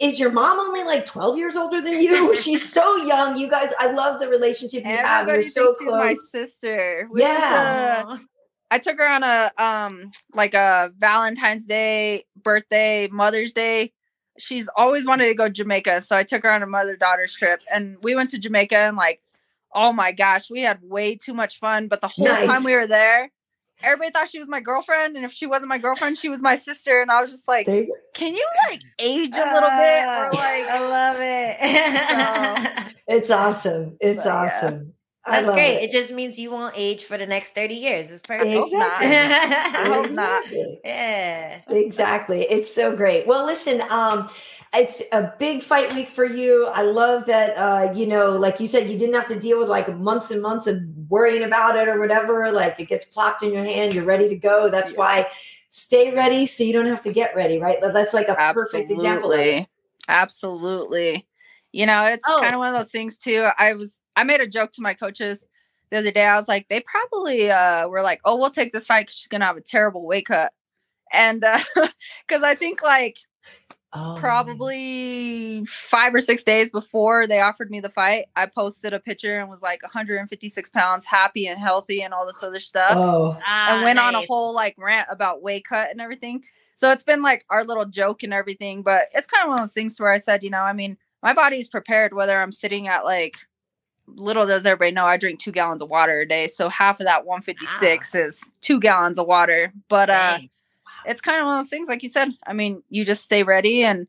is 0.00 0.20
your 0.20 0.30
mom 0.30 0.58
only 0.58 0.84
like 0.84 1.04
12 1.06 1.36
years 1.36 1.56
older 1.56 1.80
than 1.80 2.00
you? 2.00 2.36
She's 2.40 2.72
so 2.72 2.96
young. 2.96 3.36
You 3.36 3.48
guys, 3.48 3.70
I 3.78 3.90
love 3.92 4.20
the 4.20 4.28
relationship 4.28 4.84
you 4.84 4.90
Everybody 4.90 5.06
have. 5.06 5.28
You're 5.28 5.42
so 5.42 5.74
close. 5.74 5.92
my 5.92 6.14
sister. 6.14 7.08
Yeah. 7.14 8.04
Uh, 8.06 8.18
I 8.70 8.78
took 8.78 8.98
her 8.98 9.08
on 9.08 9.22
a 9.22 9.52
um 9.62 10.10
like 10.32 10.54
a 10.54 10.92
Valentine's 10.96 11.66
Day, 11.66 12.24
birthday, 12.42 13.08
Mother's 13.08 13.52
Day. 13.52 13.92
She's 14.38 14.68
always 14.76 15.06
wanted 15.06 15.26
to 15.26 15.34
go 15.34 15.50
Jamaica, 15.50 16.00
so 16.00 16.16
I 16.16 16.22
took 16.22 16.42
her 16.42 16.50
on 16.50 16.62
a 16.62 16.66
mother 16.66 16.96
daughter's 16.96 17.34
trip, 17.34 17.60
and 17.72 17.98
we 18.02 18.14
went 18.14 18.30
to 18.30 18.38
Jamaica 18.38 18.76
and 18.76 18.96
like, 18.96 19.20
oh 19.74 19.92
my 19.92 20.12
gosh, 20.12 20.48
we 20.48 20.62
had 20.62 20.78
way 20.82 21.16
too 21.16 21.34
much 21.34 21.58
fun. 21.58 21.88
But 21.88 22.00
the 22.00 22.08
whole 22.08 22.24
nice. 22.24 22.46
time 22.46 22.64
we 22.64 22.74
were 22.74 22.86
there, 22.86 23.30
everybody 23.82 24.10
thought 24.10 24.28
she 24.28 24.38
was 24.38 24.48
my 24.48 24.60
girlfriend, 24.60 25.16
and 25.16 25.24
if 25.24 25.32
she 25.32 25.46
wasn't 25.46 25.68
my 25.68 25.78
girlfriend, 25.78 26.18
she 26.18 26.28
was 26.28 26.42
my 26.42 26.54
sister. 26.56 27.00
And 27.00 27.10
I 27.10 27.20
was 27.20 27.30
just 27.30 27.48
like, 27.48 27.66
"Can 27.66 28.36
you 28.36 28.46
like 28.68 28.80
age 28.98 29.34
a 29.34 29.54
little 29.54 29.70
uh, 29.70 29.78
bit?" 29.78 30.02
Or 30.02 30.26
uh, 30.26 30.32
like, 30.32 30.66
I 30.66 30.88
love 30.88 31.16
it. 31.20 32.84
so, 32.84 32.92
it's 33.08 33.30
awesome. 33.30 33.96
It's 34.00 34.26
awesome. 34.26 34.94
That's 35.26 35.46
great. 35.46 35.76
It. 35.76 35.82
it. 35.84 35.90
just 35.92 36.12
means 36.12 36.38
you 36.38 36.50
won't 36.50 36.74
age 36.76 37.04
for 37.04 37.16
the 37.16 37.26
next 37.26 37.54
30 37.54 37.74
years. 37.74 38.10
It's 38.10 38.22
perfect. 38.22 38.50
Exactly. 38.50 39.06
I 39.08 39.94
hope 39.94 40.10
not. 40.10 40.44
Yeah. 40.84 41.60
Exactly. 41.68 42.42
It's 42.42 42.74
so 42.74 42.96
great. 42.96 43.26
Well, 43.26 43.46
listen, 43.46 43.82
um, 43.88 44.28
it's 44.74 45.02
a 45.12 45.34
big 45.38 45.62
fight 45.62 45.94
week 45.94 46.08
for 46.08 46.24
you. 46.24 46.66
I 46.66 46.82
love 46.82 47.26
that 47.26 47.56
uh, 47.56 47.92
you 47.92 48.06
know, 48.06 48.32
like 48.32 48.58
you 48.58 48.66
said, 48.66 48.88
you 48.88 48.98
didn't 48.98 49.14
have 49.14 49.26
to 49.26 49.38
deal 49.38 49.58
with 49.58 49.68
like 49.68 49.94
months 49.96 50.30
and 50.30 50.40
months 50.40 50.66
of 50.66 50.80
worrying 51.08 51.42
about 51.42 51.76
it 51.76 51.88
or 51.88 52.00
whatever. 52.00 52.50
Like 52.50 52.80
it 52.80 52.88
gets 52.88 53.04
plopped 53.04 53.42
in 53.42 53.52
your 53.52 53.64
hand, 53.64 53.92
you're 53.92 54.04
ready 54.04 54.28
to 54.28 54.36
go. 54.36 54.70
That's 54.70 54.92
yeah. 54.92 54.98
why 54.98 55.30
stay 55.68 56.14
ready 56.14 56.46
so 56.46 56.64
you 56.64 56.72
don't 56.72 56.86
have 56.86 57.02
to 57.02 57.12
get 57.12 57.34
ready, 57.36 57.58
right? 57.58 57.78
That's 57.80 58.14
like 58.14 58.28
a 58.28 58.40
Absolutely. 58.40 58.80
perfect 58.80 58.90
example. 58.90 59.66
Absolutely. 60.08 61.26
You 61.72 61.86
know, 61.86 62.04
it's 62.04 62.24
oh. 62.26 62.38
kind 62.40 62.52
of 62.52 62.58
one 62.58 62.68
of 62.68 62.74
those 62.74 62.90
things 62.90 63.16
too. 63.16 63.48
I 63.58 63.74
was 63.74 64.00
I 64.16 64.24
made 64.24 64.40
a 64.40 64.46
joke 64.46 64.72
to 64.72 64.82
my 64.82 64.94
coaches 64.94 65.46
the 65.90 65.98
other 65.98 66.10
day. 66.10 66.26
I 66.26 66.36
was 66.36 66.48
like, 66.48 66.68
they 66.68 66.80
probably 66.80 67.50
uh 67.50 67.88
were 67.88 68.02
like, 68.02 68.20
"Oh, 68.24 68.36
we'll 68.36 68.50
take 68.50 68.72
this 68.72 68.86
fight 68.86 69.02
because 69.02 69.16
she's 69.16 69.28
gonna 69.28 69.46
have 69.46 69.56
a 69.56 69.62
terrible 69.62 70.06
weight 70.06 70.26
cut," 70.26 70.52
and 71.12 71.40
because 71.40 72.42
uh, 72.42 72.46
I 72.46 72.54
think 72.54 72.82
like 72.82 73.16
Oh. 73.94 74.16
Probably 74.18 75.64
five 75.66 76.14
or 76.14 76.20
six 76.20 76.42
days 76.42 76.70
before 76.70 77.26
they 77.26 77.40
offered 77.40 77.70
me 77.70 77.80
the 77.80 77.90
fight, 77.90 78.26
I 78.34 78.46
posted 78.46 78.94
a 78.94 79.00
picture 79.00 79.38
and 79.38 79.50
was 79.50 79.60
like 79.60 79.82
156 79.82 80.70
pounds, 80.70 81.04
happy 81.04 81.46
and 81.46 81.60
healthy, 81.60 82.02
and 82.02 82.14
all 82.14 82.24
this 82.24 82.42
other 82.42 82.60
stuff. 82.60 82.94
Oh. 82.94 83.38
Ah, 83.46 83.74
and 83.74 83.84
went 83.84 83.96
nice. 83.96 84.14
on 84.14 84.22
a 84.22 84.26
whole 84.26 84.54
like 84.54 84.74
rant 84.78 85.08
about 85.10 85.42
weight 85.42 85.66
cut 85.66 85.90
and 85.90 86.00
everything. 86.00 86.42
So 86.74 86.90
it's 86.90 87.04
been 87.04 87.20
like 87.20 87.44
our 87.50 87.64
little 87.64 87.84
joke 87.84 88.22
and 88.22 88.32
everything, 88.32 88.82
but 88.82 89.08
it's 89.12 89.26
kind 89.26 89.44
of 89.44 89.48
one 89.48 89.58
of 89.58 89.64
those 89.64 89.74
things 89.74 90.00
where 90.00 90.10
I 90.10 90.16
said, 90.16 90.42
you 90.42 90.50
know, 90.50 90.62
I 90.62 90.72
mean, 90.72 90.96
my 91.22 91.34
body's 91.34 91.68
prepared 91.68 92.14
whether 92.14 92.40
I'm 92.40 92.52
sitting 92.52 92.88
at 92.88 93.04
like 93.04 93.36
little 94.08 94.46
does 94.46 94.66
everybody 94.66 94.90
know 94.90 95.04
I 95.04 95.16
drink 95.16 95.38
two 95.38 95.52
gallons 95.52 95.82
of 95.82 95.90
water 95.90 96.20
a 96.20 96.26
day. 96.26 96.46
So 96.46 96.68
half 96.68 96.98
of 96.98 97.06
that 97.06 97.26
156 97.26 98.14
ah. 98.14 98.18
is 98.18 98.50
two 98.62 98.80
gallons 98.80 99.18
of 99.18 99.26
water. 99.26 99.72
But 99.88 100.10
uh 100.10 100.38
it's 101.06 101.20
kind 101.20 101.38
of 101.38 101.46
one 101.46 101.58
of 101.58 101.64
those 101.64 101.70
things, 101.70 101.88
like 101.88 102.02
you 102.02 102.08
said. 102.08 102.30
I 102.46 102.52
mean, 102.52 102.82
you 102.90 103.04
just 103.04 103.24
stay 103.24 103.42
ready. 103.42 103.82
And 103.82 104.06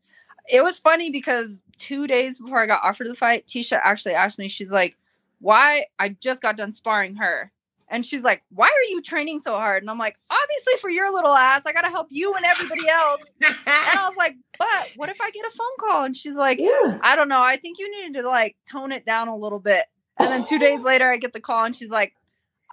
it 0.50 0.62
was 0.62 0.78
funny 0.78 1.10
because 1.10 1.62
two 1.78 2.06
days 2.06 2.38
before 2.38 2.62
I 2.62 2.66
got 2.66 2.84
offered 2.84 3.08
the 3.08 3.14
fight, 3.14 3.46
Tecia 3.46 3.80
actually 3.82 4.14
asked 4.14 4.38
me, 4.38 4.48
she's 4.48 4.70
like, 4.70 4.96
why? 5.40 5.86
I 5.98 6.10
just 6.10 6.42
got 6.42 6.56
done 6.56 6.72
sparring 6.72 7.16
her. 7.16 7.50
And 7.88 8.04
she's 8.04 8.22
like, 8.22 8.42
why 8.50 8.66
are 8.66 8.90
you 8.90 9.02
training 9.02 9.38
so 9.38 9.52
hard? 9.52 9.82
And 9.82 9.90
I'm 9.90 9.98
like, 9.98 10.18
obviously 10.30 10.74
for 10.80 10.88
your 10.88 11.12
little 11.12 11.34
ass, 11.34 11.66
I 11.66 11.72
got 11.72 11.82
to 11.82 11.90
help 11.90 12.08
you 12.10 12.34
and 12.34 12.44
everybody 12.44 12.88
else. 12.88 13.32
and 13.42 13.54
I 13.66 14.06
was 14.08 14.16
like, 14.16 14.36
but 14.58 14.90
what 14.96 15.10
if 15.10 15.20
I 15.20 15.30
get 15.30 15.44
a 15.46 15.50
phone 15.50 15.66
call? 15.78 16.04
And 16.04 16.16
she's 16.16 16.34
like, 16.34 16.58
yeah. 16.58 16.98
I 17.02 17.14
don't 17.14 17.28
know. 17.28 17.42
I 17.42 17.56
think 17.56 17.78
you 17.78 17.90
needed 17.90 18.20
to 18.20 18.28
like 18.28 18.56
tone 18.70 18.90
it 18.90 19.04
down 19.04 19.28
a 19.28 19.36
little 19.36 19.58
bit. 19.58 19.84
And 20.18 20.28
then 20.28 20.44
two 20.44 20.58
days 20.58 20.82
later, 20.82 21.10
I 21.10 21.18
get 21.18 21.32
the 21.32 21.40
call 21.40 21.64
and 21.64 21.76
she's 21.76 21.90
like, 21.90 22.14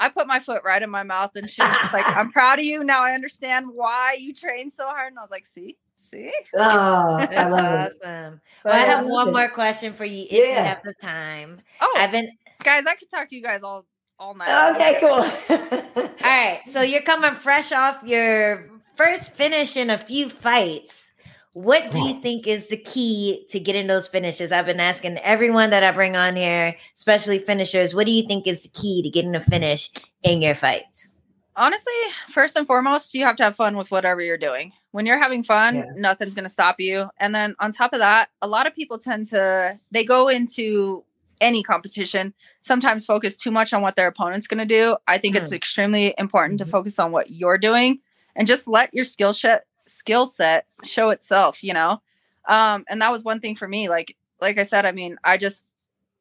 I 0.01 0.09
put 0.09 0.25
my 0.25 0.39
foot 0.39 0.63
right 0.65 0.81
in 0.81 0.89
my 0.89 1.03
mouth 1.03 1.35
and 1.35 1.47
she 1.47 1.61
was 1.61 1.93
like, 1.93 2.05
I'm 2.17 2.31
proud 2.33 2.57
of 2.57 2.65
you. 2.65 2.83
Now 2.83 3.03
I 3.03 3.13
understand 3.13 3.67
why 3.71 4.17
you 4.19 4.33
train 4.33 4.71
so 4.71 4.85
hard. 4.87 5.09
And 5.09 5.19
I 5.19 5.21
was 5.21 5.29
like, 5.29 5.45
see, 5.45 5.77
see. 5.95 6.31
Oh, 6.55 7.17
that's 7.31 7.99
awesome. 8.03 8.41
Well, 8.65 8.73
I 8.73 8.79
have 8.79 9.05
one 9.05 9.27
it. 9.27 9.31
more 9.31 9.47
question 9.47 9.93
for 9.93 10.03
you 10.03 10.23
if 10.23 10.31
yeah. 10.31 10.47
you 10.47 10.53
have 10.55 10.81
the 10.83 10.95
time. 10.95 11.61
Oh, 11.79 11.97
I've 11.99 12.11
been 12.11 12.31
guys, 12.63 12.85
I 12.87 12.95
could 12.95 13.11
talk 13.11 13.27
to 13.27 13.35
you 13.35 13.43
guys 13.43 13.61
all 13.61 13.85
all 14.17 14.33
night. 14.33 14.71
Okay, 14.75 14.97
cool. 14.99 15.09
all 15.11 16.09
right. 16.23 16.61
So 16.65 16.81
you're 16.81 17.03
coming 17.03 17.35
fresh 17.35 17.71
off 17.71 18.01
your 18.03 18.71
first 18.95 19.35
finish 19.35 19.77
in 19.77 19.91
a 19.91 19.99
few 19.99 20.29
fights. 20.29 21.10
What 21.53 21.91
do 21.91 22.01
you 22.01 22.13
think 22.21 22.47
is 22.47 22.69
the 22.69 22.77
key 22.77 23.45
to 23.49 23.59
getting 23.59 23.87
those 23.87 24.07
finishes? 24.07 24.53
I've 24.53 24.65
been 24.65 24.79
asking 24.79 25.17
everyone 25.17 25.69
that 25.71 25.83
I 25.83 25.91
bring 25.91 26.15
on 26.15 26.37
here, 26.37 26.75
especially 26.95 27.39
finishers, 27.39 27.93
what 27.93 28.05
do 28.05 28.13
you 28.13 28.25
think 28.25 28.47
is 28.47 28.63
the 28.63 28.69
key 28.69 29.03
to 29.03 29.09
getting 29.09 29.35
a 29.35 29.41
finish 29.41 29.91
in 30.23 30.41
your 30.41 30.55
fights? 30.55 31.17
Honestly, 31.57 31.93
first 32.29 32.55
and 32.55 32.65
foremost, 32.65 33.13
you 33.13 33.25
have 33.25 33.35
to 33.35 33.43
have 33.43 33.57
fun 33.57 33.75
with 33.75 33.91
whatever 33.91 34.21
you're 34.21 34.37
doing. 34.37 34.71
When 34.91 35.05
you're 35.05 35.17
having 35.17 35.43
fun, 35.43 35.75
yeah. 35.75 35.85
nothing's 35.97 36.33
going 36.33 36.45
to 36.45 36.49
stop 36.49 36.79
you. 36.79 37.09
And 37.19 37.35
then 37.35 37.55
on 37.59 37.73
top 37.73 37.91
of 37.91 37.99
that, 37.99 38.29
a 38.41 38.47
lot 38.47 38.65
of 38.65 38.73
people 38.73 38.97
tend 38.97 39.25
to 39.27 39.77
they 39.91 40.05
go 40.05 40.29
into 40.29 41.03
any 41.41 41.63
competition 41.63 42.33
sometimes 42.61 43.05
focus 43.05 43.35
too 43.35 43.51
much 43.51 43.73
on 43.73 43.81
what 43.81 43.95
their 43.95 44.07
opponent's 44.07 44.47
going 44.47 44.59
to 44.59 44.65
do. 44.65 44.95
I 45.07 45.17
think 45.17 45.35
mm. 45.35 45.41
it's 45.41 45.51
extremely 45.51 46.13
important 46.17 46.59
mm-hmm. 46.59 46.65
to 46.65 46.71
focus 46.71 46.99
on 46.99 47.11
what 47.11 47.31
you're 47.31 47.57
doing 47.57 47.99
and 48.35 48.47
just 48.47 48.67
let 48.67 48.93
your 48.93 49.05
skill 49.05 49.33
set 49.33 49.65
skill 49.91 50.25
set 50.25 50.65
show 50.83 51.09
itself, 51.09 51.63
you 51.63 51.73
know? 51.73 52.01
Um, 52.47 52.85
and 52.89 53.01
that 53.01 53.11
was 53.11 53.23
one 53.23 53.39
thing 53.39 53.55
for 53.55 53.67
me. 53.67 53.89
Like, 53.89 54.15
like 54.39 54.57
I 54.57 54.63
said, 54.63 54.85
I 54.85 54.91
mean, 54.91 55.17
I 55.23 55.37
just 55.37 55.65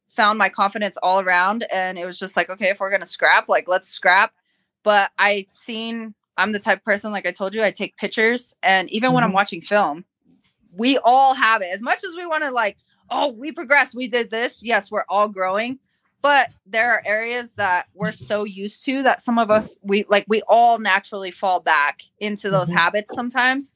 found 0.09 0.39
my 0.39 0.49
confidence 0.49 0.97
all 1.03 1.21
around 1.21 1.65
and 1.73 1.99
it 1.99 2.05
was 2.05 2.19
just 2.19 2.37
like, 2.37 2.51
okay, 2.51 2.69
if 2.69 2.81
we're 2.81 2.91
gonna 2.91 3.07
scrap, 3.07 3.49
like 3.49 3.69
let's 3.69 3.89
scrap. 3.89 4.33
But 4.83 5.11
I 5.19 5.47
seen 5.49 6.15
I'm 6.37 6.53
the 6.53 6.59
type 6.59 6.85
person, 6.85 7.13
like 7.13 7.27
I 7.27 7.33
told 7.33 7.55
you, 7.55 7.63
I 7.63 7.71
take 7.71 7.97
pictures 7.97 8.55
and 8.63 8.89
even 8.91 9.09
mm-hmm. 9.09 9.15
when 9.15 9.25
I'm 9.25 9.31
mm-hmm. 9.31 9.37
watching 9.37 9.61
film, 9.61 10.05
we 10.73 10.99
all 11.05 11.35
have 11.35 11.63
it. 11.63 11.71
As 11.73 11.83
much 11.83 12.05
as 12.05 12.15
we 12.17 12.27
want 12.27 12.45
to 12.45 12.51
like, 12.51 12.77
oh, 13.11 13.29
we 13.29 13.53
progressed, 13.53 13.95
we 13.95 14.09
did 14.09 14.31
this. 14.31 14.63
Yes, 14.63 14.91
we're 14.91 15.05
all 15.09 15.29
growing 15.29 15.79
but 16.23 16.49
there 16.67 16.93
are 16.93 17.03
areas 17.05 17.53
that 17.55 17.87
we're 17.95 18.13
so 18.13 18.45
used 18.45 18.85
to 18.85 19.03
that 19.03 19.21
some 19.21 19.39
of 19.39 19.51
us 19.51 19.79
we 19.83 20.05
like 20.09 20.25
we 20.29 20.43
all 20.43 20.79
naturally 20.79 21.31
fall 21.31 21.61
back 21.61 22.03
into 22.19 22.51
those 22.51 22.69
mm-hmm. 22.69 22.79
habits 22.79 23.15
sometimes. 23.15 23.75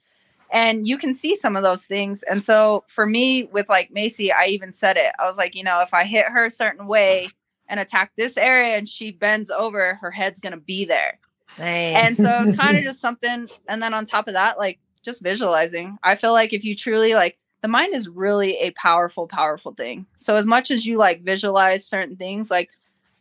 And 0.50 0.86
you 0.86 0.98
can 0.98 1.14
see 1.14 1.34
some 1.34 1.56
of 1.56 1.62
those 1.62 1.86
things. 1.86 2.22
And 2.22 2.42
so 2.42 2.84
for 2.86 3.06
me 3.06 3.44
with 3.44 3.68
like 3.68 3.90
macy 3.90 4.32
i 4.32 4.46
even 4.46 4.72
said 4.72 4.96
it. 4.96 5.12
I 5.18 5.24
was 5.24 5.36
like 5.36 5.54
you 5.54 5.64
know 5.64 5.80
if 5.80 5.94
i 5.94 6.04
hit 6.04 6.26
her 6.26 6.46
a 6.46 6.50
certain 6.50 6.86
way 6.86 7.28
and 7.68 7.80
attack 7.80 8.12
this 8.16 8.36
area 8.36 8.76
and 8.76 8.88
she 8.88 9.10
bends 9.10 9.50
over 9.50 9.94
her 9.94 10.10
head's 10.10 10.40
gonna 10.40 10.58
be 10.58 10.84
there. 10.84 11.18
Nice. 11.58 11.94
and 11.94 12.16
so 12.16 12.42
it's 12.42 12.56
kind 12.56 12.76
of 12.76 12.82
just 12.84 13.00
something 13.00 13.46
and 13.68 13.82
then 13.82 13.94
on 13.94 14.04
top 14.04 14.28
of 14.28 14.34
that 14.34 14.58
like 14.58 14.80
just 15.02 15.22
visualizing. 15.22 15.98
I 16.02 16.14
feel 16.14 16.32
like 16.32 16.52
if 16.52 16.64
you 16.64 16.74
truly 16.74 17.14
like 17.14 17.38
the 17.64 17.68
mind 17.68 17.94
is 17.94 18.10
really 18.10 18.58
a 18.58 18.72
powerful, 18.72 19.26
powerful 19.26 19.72
thing. 19.72 20.04
So 20.16 20.36
as 20.36 20.46
much 20.46 20.70
as 20.70 20.84
you 20.84 20.98
like 20.98 21.22
visualize 21.22 21.86
certain 21.86 22.14
things, 22.14 22.50
like 22.50 22.68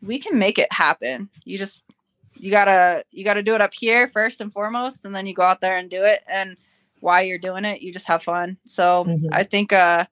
we 0.02 0.20
can 0.20 0.38
make 0.38 0.60
it 0.60 0.70
happen. 0.70 1.30
You 1.46 1.58
just 1.58 1.86
you 2.34 2.52
gotta 2.52 3.06
you 3.12 3.24
gotta 3.24 3.42
do 3.42 3.56
it 3.56 3.62
up 3.62 3.74
here 3.74 4.06
first 4.06 4.42
and 4.42 4.52
foremost, 4.52 5.06
and 5.06 5.16
then 5.16 5.28
you 5.28 5.34
go 5.34 5.44
out 5.44 5.62
there 5.62 5.78
and 5.78 5.90
do 5.90 6.04
it. 6.04 6.26
And 6.28 6.58
while 7.00 7.24
you're 7.24 7.38
doing 7.38 7.64
it, 7.64 7.82
you 7.82 7.94
just 7.94 8.10
have 8.10 8.22
fun. 8.22 8.58
So 8.66 9.06
mm-hmm. 9.06 9.28
I 9.32 9.44
think 9.44 9.72
uh 9.72 10.08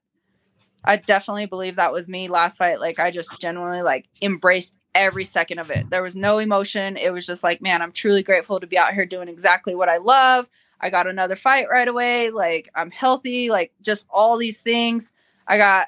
I 0.85 0.95
definitely 0.95 1.47
believe 1.47 1.75
that 1.75 1.91
was 1.91 2.07
me 2.07 2.29
last 2.29 2.55
fight. 2.55 2.79
Like 2.79 2.99
I 2.99 3.11
just 3.11 3.37
genuinely 3.41 3.81
like 3.81 4.07
embraced 4.21 4.77
every 4.95 5.25
second 5.25 5.59
of 5.59 5.69
it. 5.71 5.89
There 5.89 6.01
was 6.01 6.15
no 6.15 6.37
emotion. 6.37 6.95
It 6.95 7.11
was 7.11 7.25
just 7.25 7.43
like, 7.43 7.61
man, 7.61 7.81
I'm 7.81 7.91
truly 7.91 8.23
grateful 8.23 8.61
to 8.61 8.67
be 8.67 8.77
out 8.77 8.93
here 8.93 9.05
doing 9.05 9.27
exactly 9.27 9.75
what 9.75 9.89
I 9.89 9.97
love. 9.97 10.47
I 10.81 10.89
got 10.89 11.07
another 11.07 11.35
fight 11.35 11.67
right 11.69 11.87
away. 11.87 12.31
Like 12.31 12.69
I'm 12.75 12.91
healthy, 12.91 13.49
like 13.49 13.71
just 13.81 14.07
all 14.09 14.37
these 14.37 14.61
things. 14.61 15.13
I 15.47 15.57
got 15.57 15.87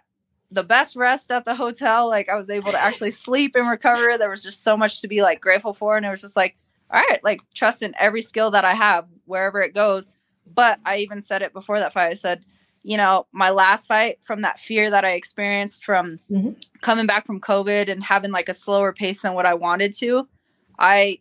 the 0.52 0.64
best 0.64 0.96
rest 0.96 1.32
at 1.32 1.46
the 1.46 1.56
hotel. 1.56 2.08
Like 2.08 2.30
I 2.30 2.36
was 2.36 2.50
able 2.50 2.72
to 2.72 2.82
actually 2.82 3.12
sleep 3.26 3.56
and 3.56 3.68
recover. 3.68 4.18
There 4.18 4.30
was 4.30 4.44
just 4.44 4.64
so 4.64 4.78
much 4.78 5.02
to 5.02 5.08
be 5.08 5.22
like 5.22 5.42
grateful 5.42 5.74
for. 5.74 5.98
And 5.98 6.06
it 6.06 6.10
was 6.10 6.22
just 6.22 6.36
like, 6.36 6.56
all 6.92 7.02
right, 7.02 7.24
like 7.24 7.42
trust 7.56 7.82
in 7.82 7.96
every 8.00 8.22
skill 8.22 8.52
that 8.52 8.66
I 8.66 8.74
have 8.74 9.08
wherever 9.26 9.62
it 9.62 9.74
goes. 9.74 10.12
But 10.46 10.80
I 10.86 10.98
even 10.98 11.22
said 11.22 11.42
it 11.42 11.54
before 11.54 11.80
that 11.80 11.94
fight. 11.94 12.12
I 12.12 12.14
said, 12.14 12.44
you 12.84 12.98
know, 12.98 13.26
my 13.32 13.50
last 13.50 13.88
fight 13.88 14.20
from 14.22 14.42
that 14.42 14.60
fear 14.60 14.92
that 14.92 15.06
I 15.06 15.14
experienced 15.14 15.86
from 15.86 16.20
mm-hmm. 16.30 16.52
coming 16.82 17.08
back 17.08 17.26
from 17.26 17.40
COVID 17.40 17.90
and 17.90 18.04
having 18.04 18.32
like 18.32 18.50
a 18.50 18.54
slower 18.54 18.94
pace 18.94 19.22
than 19.22 19.34
what 19.34 19.46
I 19.46 19.54
wanted 19.56 19.94
to, 19.94 20.28
I 20.78 21.20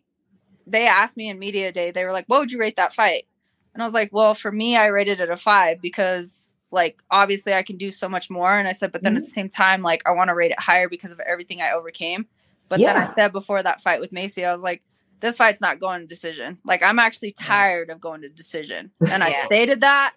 they 0.67 0.87
asked 0.87 1.17
me 1.17 1.29
in 1.29 1.39
media 1.39 1.71
day, 1.71 1.91
they 1.91 2.03
were 2.03 2.11
like, 2.11 2.25
What 2.27 2.41
would 2.41 2.51
you 2.51 2.59
rate 2.59 2.75
that 2.75 2.93
fight? 2.93 3.25
And 3.73 3.81
I 3.81 3.85
was 3.85 3.93
like, 3.93 4.11
well, 4.11 4.33
for 4.35 4.51
me, 4.51 4.75
I 4.75 4.87
rated 4.87 5.19
it 5.19 5.29
a 5.29 5.37
five 5.37 5.81
because 5.81 6.53
like 6.71 7.01
obviously 7.11 7.53
I 7.53 7.63
can 7.63 7.77
do 7.77 7.91
so 7.91 8.09
much 8.09 8.29
more. 8.29 8.57
And 8.57 8.67
I 8.67 8.71
said, 8.71 8.91
but 8.91 9.03
then 9.03 9.13
mm-hmm. 9.13 9.17
at 9.19 9.25
the 9.25 9.31
same 9.31 9.49
time, 9.49 9.81
like 9.81 10.01
I 10.05 10.11
want 10.11 10.29
to 10.29 10.35
rate 10.35 10.51
it 10.51 10.59
higher 10.59 10.89
because 10.89 11.11
of 11.11 11.19
everything 11.19 11.61
I 11.61 11.71
overcame. 11.71 12.25
But 12.67 12.79
yeah. 12.79 12.93
then 12.93 13.03
I 13.03 13.05
said 13.05 13.31
before 13.31 13.61
that 13.61 13.81
fight 13.81 14.01
with 14.01 14.11
Macy, 14.11 14.43
I 14.43 14.51
was 14.51 14.61
like, 14.61 14.81
this 15.21 15.37
fight's 15.37 15.61
not 15.61 15.79
going 15.79 16.01
to 16.01 16.07
decision. 16.07 16.57
Like 16.65 16.83
I'm 16.83 16.99
actually 16.99 17.31
tired 17.31 17.89
of 17.89 18.01
going 18.01 18.21
to 18.21 18.29
decision. 18.29 18.91
And 19.01 19.21
yeah. 19.21 19.25
I 19.25 19.45
stated 19.45 19.81
that. 19.81 20.13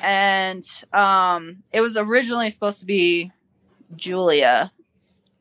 And 0.00 0.64
um 0.92 1.62
it 1.72 1.80
was 1.80 1.96
originally 1.96 2.50
supposed 2.50 2.80
to 2.80 2.86
be 2.86 3.32
Julia. 3.96 4.72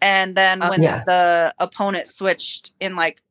And 0.01 0.35
then 0.35 0.61
uh, 0.61 0.69
when 0.69 0.81
yeah. 0.81 1.03
the 1.05 1.53
opponent 1.59 2.07
switched 2.07 2.71
in 2.79 2.95
like 2.95 3.21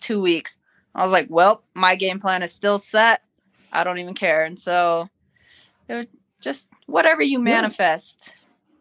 two 0.00 0.20
weeks, 0.20 0.58
I 0.94 1.02
was 1.02 1.12
like, 1.12 1.26
well, 1.30 1.62
my 1.74 1.96
game 1.96 2.20
plan 2.20 2.42
is 2.42 2.52
still 2.52 2.78
set. 2.78 3.22
I 3.72 3.84
don't 3.84 3.98
even 3.98 4.14
care. 4.14 4.44
And 4.44 4.58
so 4.58 5.08
it 5.88 5.94
was 5.94 6.06
just 6.40 6.68
whatever 6.86 7.22
you 7.22 7.38
manifest. 7.38 8.34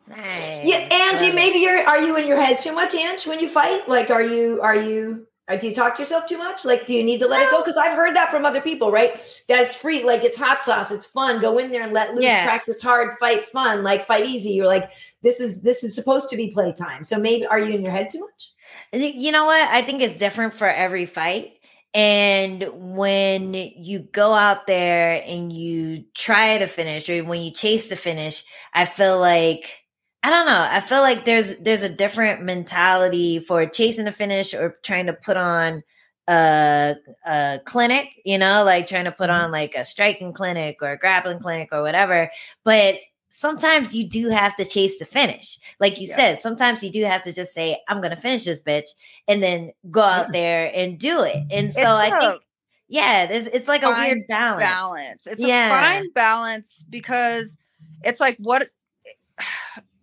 Nice. 0.07 0.65
Yeah, 0.65 0.87
Angie, 0.91 1.33
maybe 1.33 1.59
you're 1.59 1.85
are 1.85 1.99
you 1.99 2.15
in 2.17 2.27
your 2.27 2.41
head 2.41 2.59
too 2.59 2.73
much, 2.73 2.95
Ange, 2.95 3.27
when 3.27 3.39
you 3.39 3.49
fight? 3.49 3.89
Like 3.89 4.09
are 4.09 4.21
you 4.21 4.61
are 4.61 4.75
you 4.75 5.27
uh, 5.49 5.55
do 5.55 5.67
you 5.67 5.73
talk 5.73 5.95
to 5.95 6.01
yourself 6.01 6.25
too 6.25 6.37
much? 6.37 6.65
Like, 6.65 6.85
do 6.85 6.93
you 6.93 7.03
need 7.03 7.19
to 7.19 7.27
let 7.27 7.39
no. 7.39 7.47
it 7.47 7.51
go? 7.51 7.61
Because 7.61 7.77
I've 7.77 7.95
heard 7.95 8.15
that 8.17 8.31
from 8.31 8.43
other 8.43 8.59
people, 8.59 8.91
right? 8.91 9.13
That 9.47 9.61
it's 9.61 9.75
free, 9.75 10.03
like 10.03 10.23
it's 10.23 10.37
hot 10.37 10.61
sauce, 10.61 10.91
it's 10.91 11.05
fun. 11.05 11.39
Go 11.39 11.57
in 11.57 11.71
there 11.71 11.83
and 11.83 11.93
let 11.93 12.13
loose, 12.13 12.25
yeah. 12.25 12.43
practice 12.43 12.81
hard, 12.81 13.17
fight 13.17 13.47
fun, 13.47 13.81
like 13.81 14.05
fight 14.05 14.25
easy. 14.25 14.51
You're 14.51 14.67
like, 14.67 14.91
this 15.21 15.39
is 15.39 15.61
this 15.61 15.83
is 15.83 15.95
supposed 15.95 16.29
to 16.29 16.37
be 16.37 16.49
playtime. 16.49 17.05
So 17.05 17.17
maybe 17.17 17.45
are 17.45 17.59
you 17.59 17.73
in 17.73 17.81
your 17.81 17.93
head 17.93 18.09
too 18.09 18.19
much? 18.19 18.51
You 18.91 19.31
know 19.31 19.45
what? 19.45 19.69
I 19.69 19.81
think 19.81 20.01
it's 20.01 20.17
different 20.17 20.53
for 20.53 20.67
every 20.67 21.05
fight. 21.05 21.53
And 21.93 22.63
when 22.73 23.53
you 23.53 23.99
go 23.99 24.33
out 24.33 24.67
there 24.67 25.23
and 25.25 25.51
you 25.51 26.03
try 26.13 26.57
to 26.57 26.67
finish, 26.67 27.09
or 27.09 27.23
when 27.23 27.41
you 27.41 27.51
chase 27.51 27.87
the 27.87 27.95
finish, 27.95 28.43
I 28.73 28.85
feel 28.85 29.19
like 29.19 29.87
I 30.23 30.29
don't 30.29 30.45
know. 30.45 30.67
I 30.69 30.81
feel 30.81 31.01
like 31.01 31.25
there's 31.25 31.57
there's 31.59 31.83
a 31.83 31.89
different 31.89 32.43
mentality 32.43 33.39
for 33.39 33.65
chasing 33.65 34.05
the 34.05 34.11
finish 34.11 34.53
or 34.53 34.77
trying 34.83 35.05
to 35.05 35.13
put 35.13 35.37
on 35.37 35.83
a, 36.27 36.95
a 37.25 37.59
clinic, 37.65 38.09
you 38.25 38.37
know, 38.37 38.63
like 38.63 38.87
trying 38.87 39.05
to 39.05 39.11
put 39.11 39.29
mm-hmm. 39.29 39.45
on 39.45 39.51
like 39.51 39.75
a 39.75 39.85
striking 39.85 40.33
clinic 40.33 40.77
or 40.81 40.91
a 40.91 40.97
grappling 40.97 41.39
clinic 41.39 41.69
or 41.71 41.81
whatever. 41.81 42.29
But 42.63 42.99
sometimes 43.29 43.95
you 43.95 44.07
do 44.07 44.29
have 44.29 44.55
to 44.55 44.65
chase 44.65 44.99
the 44.99 45.05
finish. 45.05 45.59
Like 45.79 45.99
you 45.99 46.07
yeah. 46.07 46.15
said, 46.15 46.39
sometimes 46.39 46.83
you 46.83 46.91
do 46.91 47.03
have 47.03 47.23
to 47.23 47.33
just 47.33 47.53
say, 47.53 47.79
I'm 47.87 48.01
going 48.01 48.15
to 48.15 48.21
finish 48.21 48.45
this 48.45 48.61
bitch 48.61 48.89
and 49.27 49.43
then 49.43 49.71
go 49.91 50.01
out 50.01 50.31
there 50.31 50.71
and 50.73 50.97
do 50.97 51.21
it. 51.21 51.43
And 51.51 51.71
so 51.71 51.81
it's 51.81 52.13
I 52.13 52.17
a, 52.17 52.19
think, 52.19 52.41
yeah, 52.87 53.25
there's, 53.25 53.47
it's 53.47 53.67
like 53.67 53.83
a 53.83 53.91
weird 53.91 54.27
balance. 54.27 54.61
Balance. 54.61 55.27
It's 55.27 55.43
yeah. 55.43 55.67
a 55.67 55.69
fine 55.69 56.11
balance 56.13 56.85
because 56.89 57.57
it's 58.03 58.19
like 58.19 58.37
what, 58.37 58.69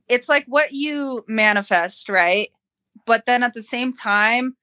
it's 0.08 0.28
like 0.28 0.44
what 0.46 0.72
you 0.72 1.24
manifest, 1.26 2.08
right? 2.08 2.50
But 3.06 3.26
then 3.26 3.42
at 3.42 3.54
the 3.54 3.62
same 3.62 3.92
time, 3.92 4.56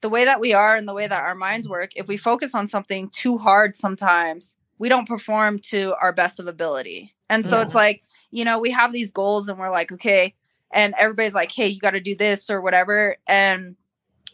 the 0.00 0.08
way 0.08 0.24
that 0.24 0.40
we 0.40 0.54
are 0.54 0.76
and 0.76 0.86
the 0.88 0.94
way 0.94 1.06
that 1.06 1.22
our 1.22 1.34
minds 1.34 1.68
work, 1.68 1.90
if 1.96 2.06
we 2.06 2.16
focus 2.16 2.54
on 2.54 2.66
something 2.66 3.10
too 3.10 3.38
hard 3.38 3.74
sometimes, 3.74 4.54
we 4.78 4.88
don't 4.88 5.08
perform 5.08 5.58
to 5.58 5.94
our 6.00 6.12
best 6.12 6.38
of 6.38 6.46
ability. 6.46 7.14
And 7.28 7.44
so 7.44 7.56
yeah. 7.56 7.64
it's 7.64 7.74
like 7.74 8.02
you 8.30 8.44
know, 8.44 8.58
we 8.58 8.70
have 8.70 8.92
these 8.92 9.12
goals 9.12 9.48
and 9.48 9.58
we're 9.58 9.70
like, 9.70 9.92
okay, 9.92 10.34
and 10.70 10.94
everybody's 10.98 11.34
like, 11.34 11.52
hey, 11.52 11.68
you 11.68 11.80
got 11.80 11.92
to 11.92 12.00
do 12.00 12.14
this 12.14 12.50
or 12.50 12.60
whatever. 12.60 13.16
And, 13.26 13.76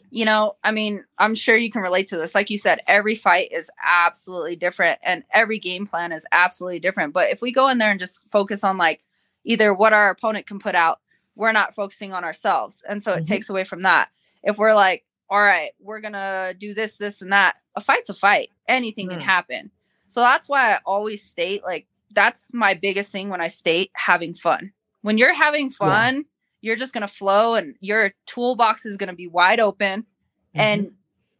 you 0.09 0.25
know, 0.25 0.53
I 0.63 0.71
mean, 0.71 1.03
I'm 1.17 1.35
sure 1.35 1.55
you 1.55 1.71
can 1.71 1.81
relate 1.81 2.07
to 2.07 2.17
this. 2.17 2.35
Like 2.35 2.49
you 2.49 2.57
said, 2.57 2.79
every 2.87 3.15
fight 3.15 3.49
is 3.51 3.69
absolutely 3.83 4.55
different 4.55 4.99
and 5.01 5.23
every 5.31 5.59
game 5.59 5.85
plan 5.87 6.11
is 6.11 6.25
absolutely 6.31 6.79
different. 6.79 7.13
But 7.13 7.31
if 7.31 7.41
we 7.41 7.51
go 7.51 7.69
in 7.69 7.77
there 7.77 7.91
and 7.91 7.99
just 7.99 8.21
focus 8.31 8.63
on 8.63 8.77
like 8.77 9.03
either 9.45 9.73
what 9.73 9.93
our 9.93 10.09
opponent 10.09 10.47
can 10.47 10.59
put 10.59 10.75
out, 10.75 10.99
we're 11.35 11.51
not 11.51 11.75
focusing 11.75 12.13
on 12.13 12.23
ourselves. 12.23 12.83
And 12.87 13.01
so 13.01 13.13
it 13.13 13.15
mm-hmm. 13.15 13.23
takes 13.25 13.49
away 13.49 13.63
from 13.63 13.83
that. 13.83 14.09
If 14.43 14.57
we're 14.57 14.73
like, 14.73 15.05
all 15.29 15.41
right, 15.41 15.71
we're 15.79 16.01
going 16.01 16.13
to 16.13 16.55
do 16.57 16.73
this, 16.73 16.97
this, 16.97 17.21
and 17.21 17.33
that, 17.33 17.55
a 17.75 17.81
fight's 17.81 18.09
a 18.09 18.13
fight. 18.13 18.49
Anything 18.67 19.07
mm. 19.07 19.11
can 19.11 19.19
happen. 19.19 19.71
So 20.07 20.21
that's 20.21 20.47
why 20.47 20.73
I 20.73 20.79
always 20.85 21.23
state 21.23 21.63
like 21.63 21.87
that's 22.15 22.53
my 22.53 22.73
biggest 22.73 23.11
thing 23.11 23.29
when 23.29 23.41
I 23.41 23.49
state 23.49 23.91
having 23.93 24.33
fun. 24.33 24.71
When 25.01 25.17
you're 25.17 25.33
having 25.33 25.69
fun, 25.69 26.15
yeah. 26.15 26.21
you're 26.61 26.75
just 26.75 26.93
going 26.93 27.07
to 27.07 27.13
flow 27.13 27.53
and 27.53 27.75
your 27.79 28.13
toolbox 28.25 28.85
is 28.85 28.97
going 28.97 29.09
to 29.09 29.15
be 29.15 29.27
wide 29.27 29.59
open. 29.59 30.01
Mm-hmm. 30.01 30.59
And 30.59 30.91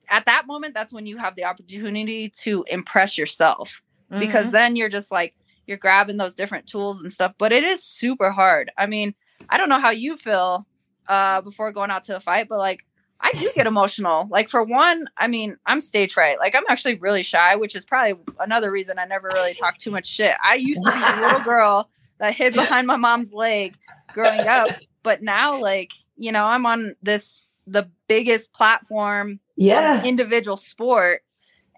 at 0.10 0.26
that 0.26 0.46
moment, 0.46 0.74
that's 0.74 0.94
when 0.94 1.08
you 1.08 1.18
have 1.18 1.36
the 1.36 1.46
opportunity 1.46 2.30
to 2.42 2.64
impress 2.70 3.18
yourself 3.18 3.82
mm-hmm. 4.12 4.20
because 4.20 4.52
then 4.52 4.76
you're 4.76 4.90
just 4.90 5.12
like, 5.12 5.36
you're 5.66 5.78
grabbing 5.78 6.18
those 6.18 6.36
different 6.36 6.68
tools 6.68 7.02
and 7.02 7.12
stuff. 7.12 7.34
But 7.40 7.52
it 7.52 7.64
is 7.64 7.84
super 7.84 8.30
hard. 8.30 8.72
I 8.78 8.86
mean, 8.86 9.16
I 9.50 9.58
don't 9.58 9.70
know 9.70 9.80
how 9.80 9.90
you 9.90 10.16
feel 10.16 10.68
uh, 11.08 11.42
before 11.42 11.72
going 11.72 11.90
out 11.90 12.04
to 12.04 12.18
a 12.18 12.20
fight, 12.20 12.48
but 12.48 12.60
like, 12.60 12.86
I 13.22 13.32
do 13.32 13.52
get 13.56 13.66
emotional. 13.66 14.28
Like 14.30 14.50
for 14.50 14.64
one, 14.64 15.08
I 15.18 15.28
mean, 15.28 15.58
I'm 15.66 15.82
stage 15.82 16.14
fright. 16.14 16.38
Like 16.40 16.56
I'm 16.56 16.64
actually 16.70 16.96
really 16.96 17.24
shy, 17.24 17.56
which 17.56 17.76
is 17.76 17.86
probably 17.86 18.16
another 18.40 18.72
reason 18.72 19.00
I 19.00 19.06
never 19.06 19.30
really 19.34 19.54
talk 19.54 19.78
too 19.78 19.92
much 19.92 20.06
shit. 20.06 20.36
I 20.44 20.56
used 20.56 20.84
to 20.86 20.92
be 20.92 21.00
a 21.00 21.22
little 21.22 21.40
girl 21.44 21.90
that 22.20 22.36
hid 22.36 22.54
behind 22.54 22.88
my 22.88 22.98
mom's 22.98 23.34
leg 23.34 23.76
growing 24.14 24.48
up, 24.48 24.70
but 25.04 25.24
now 25.24 25.60
like, 25.60 25.94
you 26.18 26.32
know, 26.32 26.46
I'm 26.46 26.66
on 26.66 26.96
this 27.02 27.46
the 27.68 27.90
biggest 28.08 28.54
platform 28.54 29.40
yeah 29.56 30.04
individual 30.04 30.58
sport 30.58 31.24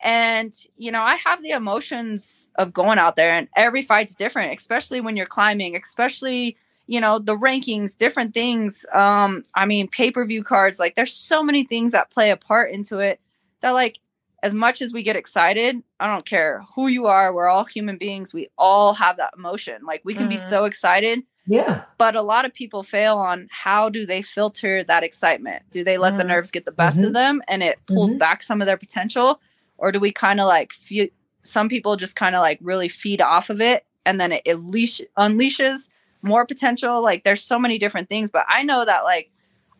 and 0.04 0.54
you 0.76 0.92
know 0.92 1.02
i 1.02 1.16
have 1.16 1.42
the 1.42 1.52
emotions 1.52 2.50
of 2.56 2.74
going 2.74 2.98
out 2.98 3.16
there 3.16 3.32
and 3.32 3.48
every 3.56 3.82
fight's 3.82 4.16
different 4.16 4.54
especially 4.58 5.02
when 5.02 5.16
you're 5.16 5.26
climbing 5.26 5.76
especially 5.76 6.58
you 6.88 7.00
know 7.00 7.20
the 7.20 7.36
rankings 7.36 7.98
different 7.98 8.34
things 8.34 8.86
um 8.94 9.44
i 9.54 9.66
mean 9.66 9.88
pay-per-view 9.88 10.44
cards 10.44 10.80
like 10.80 10.96
there's 10.96 11.14
so 11.14 11.44
many 11.44 11.64
things 11.64 11.92
that 11.92 12.10
play 12.10 12.32
a 12.32 12.38
part 12.38 12.72
into 12.72 13.00
it 13.00 13.20
that 13.62 13.72
like 13.72 14.00
as 14.44 14.54
much 14.54 14.82
as 14.82 14.94
we 14.94 15.04
get 15.04 15.16
excited, 15.16 15.82
I 16.00 16.08
don't 16.08 16.26
care 16.26 16.64
who 16.76 16.88
you 16.88 17.08
are, 17.08 17.34
we're 17.34 17.48
all 17.48 17.66
human 17.66 17.98
beings. 17.98 18.34
We 18.34 18.50
all 18.58 18.94
have 18.94 19.18
that 19.18 19.34
emotion. 19.36 19.84
Like 19.84 20.02
we 20.04 20.14
can 20.14 20.24
mm-hmm. 20.24 20.32
be 20.32 20.38
so 20.38 20.66
excited. 20.66 21.24
Yeah. 21.48 21.84
But 21.98 22.16
a 22.16 22.22
lot 22.22 22.46
of 22.46 22.54
people 22.54 22.84
fail 22.84 23.18
on 23.18 23.48
how 23.52 23.90
do 23.90 24.06
they 24.06 24.22
filter 24.22 24.84
that 24.84 25.04
excitement? 25.04 25.64
Do 25.72 25.84
they 25.84 25.98
let 25.98 26.10
mm-hmm. 26.10 26.18
the 26.20 26.24
nerves 26.26 26.52
get 26.52 26.66
the 26.66 26.72
best 26.72 26.98
mm-hmm. 26.98 27.08
of 27.08 27.14
them 27.14 27.42
and 27.48 27.64
it 27.64 27.80
pulls 27.88 28.12
mm-hmm. 28.12 28.20
back 28.20 28.44
some 28.44 28.62
of 28.62 28.68
their 28.68 28.78
potential? 28.78 29.42
Or 29.78 29.92
do 29.92 30.00
we 30.00 30.12
kind 30.12 30.40
of 30.40 30.48
like 30.48 30.74
feel 30.74 31.08
some 31.44 31.70
people 31.70 31.96
just 31.96 32.16
kind 32.16 32.36
of 32.36 32.42
like 32.42 32.60
really 32.62 32.90
feed 32.90 33.22
off 33.22 33.50
of 33.50 33.62
it 33.62 33.86
and 34.06 34.20
then 34.20 34.34
it, 34.34 34.44
it 34.46 34.56
leash, 34.56 35.02
unleashes 35.18 35.90
more 36.22 36.46
potential? 36.46 37.02
Like 37.02 37.24
there's 37.24 37.44
so 37.44 37.60
many 37.60 37.78
different 37.78 38.10
things, 38.10 38.30
but 38.30 38.46
I 38.48 38.64
know 38.64 38.86
that 38.86 39.04
like 39.04 39.32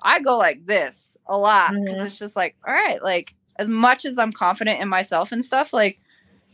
I 0.02 0.20
go 0.20 0.38
like 0.38 0.66
this 0.66 1.18
a 1.28 1.38
lot 1.38 1.72
because 1.72 1.86
mm-hmm. 1.86 2.06
it's 2.06 2.20
just 2.20 2.36
like, 2.36 2.56
all 2.66 2.74
right, 2.74 3.02
like 3.04 3.34
as 3.58 3.68
much 3.68 4.06
as 4.06 4.18
I'm 4.18 4.32
confident 4.32 4.80
in 4.82 4.88
myself 4.88 5.32
and 5.32 5.44
stuff, 5.44 5.74
like 5.74 6.00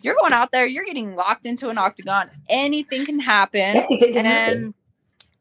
you're 0.01 0.15
going 0.15 0.33
out 0.33 0.51
there, 0.51 0.65
you're 0.65 0.85
getting 0.85 1.15
locked 1.15 1.45
into 1.45 1.69
an 1.69 1.77
octagon. 1.77 2.29
Anything 2.49 3.05
can 3.05 3.19
happen. 3.19 3.77
And 4.15 4.73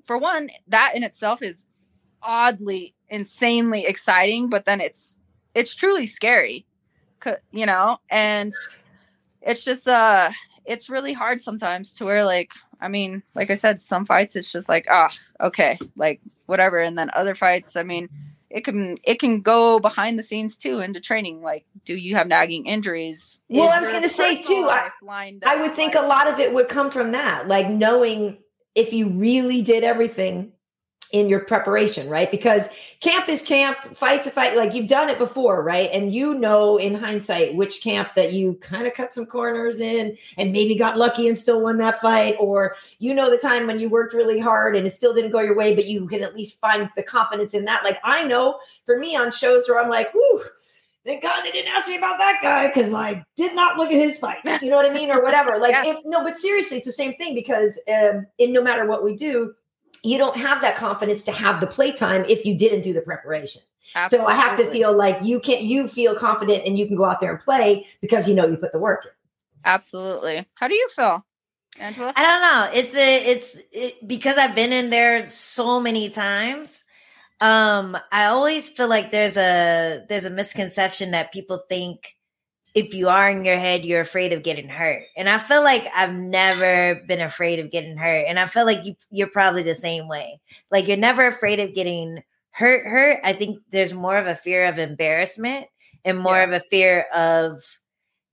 for 0.04 0.18
one, 0.18 0.50
that 0.68 0.92
in 0.94 1.02
itself 1.02 1.42
is 1.42 1.64
oddly, 2.22 2.94
insanely 3.08 3.84
exciting, 3.84 4.48
but 4.48 4.64
then 4.64 4.80
it's 4.80 5.16
it's 5.54 5.74
truly 5.74 6.06
scary. 6.06 6.64
You 7.52 7.66
know, 7.66 7.98
and 8.10 8.52
it's 9.42 9.64
just 9.64 9.86
uh 9.86 10.30
it's 10.64 10.88
really 10.88 11.12
hard 11.12 11.40
sometimes 11.40 11.94
to 11.94 12.04
where 12.04 12.24
like 12.24 12.52
I 12.80 12.88
mean, 12.88 13.22
like 13.34 13.50
I 13.50 13.54
said, 13.54 13.82
some 13.82 14.04
fights 14.04 14.34
it's 14.34 14.50
just 14.50 14.68
like, 14.68 14.86
ah, 14.90 15.12
okay, 15.40 15.78
like 15.96 16.20
whatever. 16.46 16.80
And 16.80 16.98
then 16.98 17.10
other 17.14 17.36
fights, 17.36 17.76
I 17.76 17.84
mean, 17.84 18.08
it 18.52 18.64
can 18.64 18.96
it 19.04 19.18
can 19.18 19.40
go 19.40 19.80
behind 19.80 20.18
the 20.18 20.22
scenes 20.22 20.56
too 20.56 20.80
into 20.80 21.00
training 21.00 21.42
like 21.42 21.64
do 21.84 21.96
you 21.96 22.14
have 22.16 22.26
nagging 22.26 22.66
injuries 22.66 23.40
well 23.48 23.70
i 23.70 23.80
was 23.80 23.88
going 23.88 24.02
to 24.02 24.08
say 24.08 24.42
too 24.42 24.68
I, 24.70 24.90
I 25.46 25.56
would 25.56 25.74
think 25.74 25.94
a 25.94 26.02
lot 26.02 26.28
of 26.28 26.38
it 26.38 26.52
would 26.52 26.68
come 26.68 26.90
from 26.90 27.12
that 27.12 27.48
like 27.48 27.68
knowing 27.68 28.38
if 28.74 28.92
you 28.92 29.08
really 29.08 29.62
did 29.62 29.84
everything 29.84 30.52
in 31.12 31.28
your 31.28 31.40
preparation, 31.40 32.08
right? 32.08 32.30
Because 32.30 32.68
camp 33.00 33.28
is 33.28 33.42
camp, 33.42 33.78
fight's 33.94 34.26
a 34.26 34.30
fight. 34.30 34.56
Like 34.56 34.74
you've 34.74 34.88
done 34.88 35.10
it 35.10 35.18
before, 35.18 35.62
right? 35.62 35.90
And 35.92 36.12
you 36.12 36.34
know 36.34 36.78
in 36.78 36.94
hindsight 36.94 37.54
which 37.54 37.82
camp 37.82 38.14
that 38.16 38.32
you 38.32 38.54
kind 38.62 38.86
of 38.86 38.94
cut 38.94 39.12
some 39.12 39.26
corners 39.26 39.80
in 39.80 40.16
and 40.38 40.52
maybe 40.52 40.74
got 40.74 40.96
lucky 40.96 41.28
and 41.28 41.36
still 41.36 41.60
won 41.60 41.76
that 41.78 42.00
fight, 42.00 42.36
or 42.40 42.74
you 42.98 43.14
know 43.14 43.30
the 43.30 43.38
time 43.38 43.66
when 43.66 43.78
you 43.78 43.88
worked 43.90 44.14
really 44.14 44.40
hard 44.40 44.74
and 44.74 44.86
it 44.86 44.90
still 44.90 45.14
didn't 45.14 45.30
go 45.32 45.40
your 45.40 45.56
way, 45.56 45.74
but 45.74 45.86
you 45.86 46.08
can 46.08 46.22
at 46.22 46.34
least 46.34 46.60
find 46.60 46.88
the 46.96 47.02
confidence 47.02 47.52
in 47.52 47.66
that. 47.66 47.84
Like 47.84 47.98
I 48.02 48.24
know 48.24 48.58
for 48.86 48.98
me 48.98 49.14
on 49.14 49.30
shows 49.30 49.68
where 49.68 49.80
I'm 49.80 49.90
like, 49.90 50.12
whoo. 50.14 50.42
Thank 51.04 51.20
God 51.24 51.42
they 51.42 51.50
didn't 51.50 51.72
ask 51.72 51.88
me 51.88 51.96
about 51.96 52.16
that 52.18 52.38
guy 52.40 52.68
because 52.68 52.94
I 52.94 53.24
did 53.34 53.56
not 53.56 53.76
look 53.76 53.90
at 53.90 53.98
his 53.98 54.18
fight. 54.18 54.38
You 54.62 54.70
know 54.70 54.76
what 54.76 54.88
I 54.88 54.94
mean, 54.94 55.10
or 55.10 55.20
whatever. 55.20 55.58
Like, 55.58 55.72
yeah. 55.84 55.94
if, 55.94 55.96
no, 56.04 56.22
but 56.22 56.38
seriously, 56.38 56.76
it's 56.76 56.86
the 56.86 56.92
same 56.92 57.14
thing 57.14 57.34
because 57.34 57.76
um, 57.92 58.28
in 58.38 58.52
no 58.52 58.62
matter 58.62 58.86
what 58.86 59.02
we 59.02 59.16
do, 59.16 59.52
you 60.02 60.18
don't 60.18 60.36
have 60.36 60.60
that 60.62 60.76
confidence 60.76 61.24
to 61.24 61.32
have 61.32 61.60
the 61.60 61.66
playtime 61.66 62.24
if 62.28 62.44
you 62.44 62.56
didn't 62.56 62.82
do 62.82 62.92
the 62.92 63.00
preparation. 63.00 63.62
Absolutely. 63.94 64.26
So 64.26 64.32
I 64.32 64.36
have 64.36 64.56
to 64.58 64.70
feel 64.70 64.96
like 64.96 65.22
you 65.22 65.40
can 65.40 65.64
you 65.64 65.88
feel 65.88 66.14
confident 66.14 66.64
and 66.66 66.78
you 66.78 66.86
can 66.86 66.96
go 66.96 67.04
out 67.04 67.20
there 67.20 67.30
and 67.30 67.40
play 67.40 67.86
because 68.00 68.28
you 68.28 68.34
know 68.34 68.46
you 68.46 68.56
put 68.56 68.72
the 68.72 68.78
work 68.78 69.04
in. 69.04 69.10
Absolutely. 69.64 70.46
How 70.56 70.68
do 70.68 70.74
you 70.74 70.88
feel? 70.88 71.24
Angela? 71.78 72.12
I 72.16 72.22
don't 72.22 72.42
know. 72.42 72.80
It's 72.80 72.94
a 72.94 73.30
it's 73.30 73.56
it, 73.72 74.06
because 74.06 74.38
I've 74.38 74.54
been 74.54 74.72
in 74.72 74.90
there 74.90 75.28
so 75.30 75.80
many 75.80 76.10
times. 76.10 76.84
Um 77.40 77.96
I 78.10 78.26
always 78.26 78.68
feel 78.68 78.88
like 78.88 79.10
there's 79.10 79.36
a 79.36 80.04
there's 80.08 80.24
a 80.24 80.30
misconception 80.30 81.10
that 81.12 81.32
people 81.32 81.62
think 81.68 82.16
if 82.74 82.94
you 82.94 83.08
are 83.08 83.30
in 83.30 83.44
your 83.44 83.58
head, 83.58 83.84
you're 83.84 84.00
afraid 84.00 84.32
of 84.32 84.42
getting 84.42 84.68
hurt. 84.68 85.04
And 85.16 85.28
I 85.28 85.38
feel 85.38 85.62
like 85.62 85.86
I've 85.94 86.14
never 86.14 87.02
been 87.06 87.20
afraid 87.20 87.58
of 87.58 87.70
getting 87.70 87.96
hurt. 87.96 88.26
And 88.28 88.38
I 88.38 88.46
feel 88.46 88.64
like 88.64 88.84
you, 88.84 88.94
you're 89.10 89.28
probably 89.28 89.62
the 89.62 89.74
same 89.74 90.08
way. 90.08 90.40
Like 90.70 90.88
you're 90.88 90.96
never 90.96 91.26
afraid 91.26 91.60
of 91.60 91.74
getting 91.74 92.22
hurt. 92.50 92.86
Hurt. 92.86 93.20
I 93.24 93.32
think 93.32 93.58
there's 93.70 93.92
more 93.92 94.16
of 94.16 94.26
a 94.26 94.34
fear 94.34 94.66
of 94.66 94.78
embarrassment 94.78 95.66
and 96.04 96.18
more 96.18 96.36
yeah. 96.36 96.44
of 96.44 96.52
a 96.52 96.60
fear 96.60 97.06
of 97.14 97.62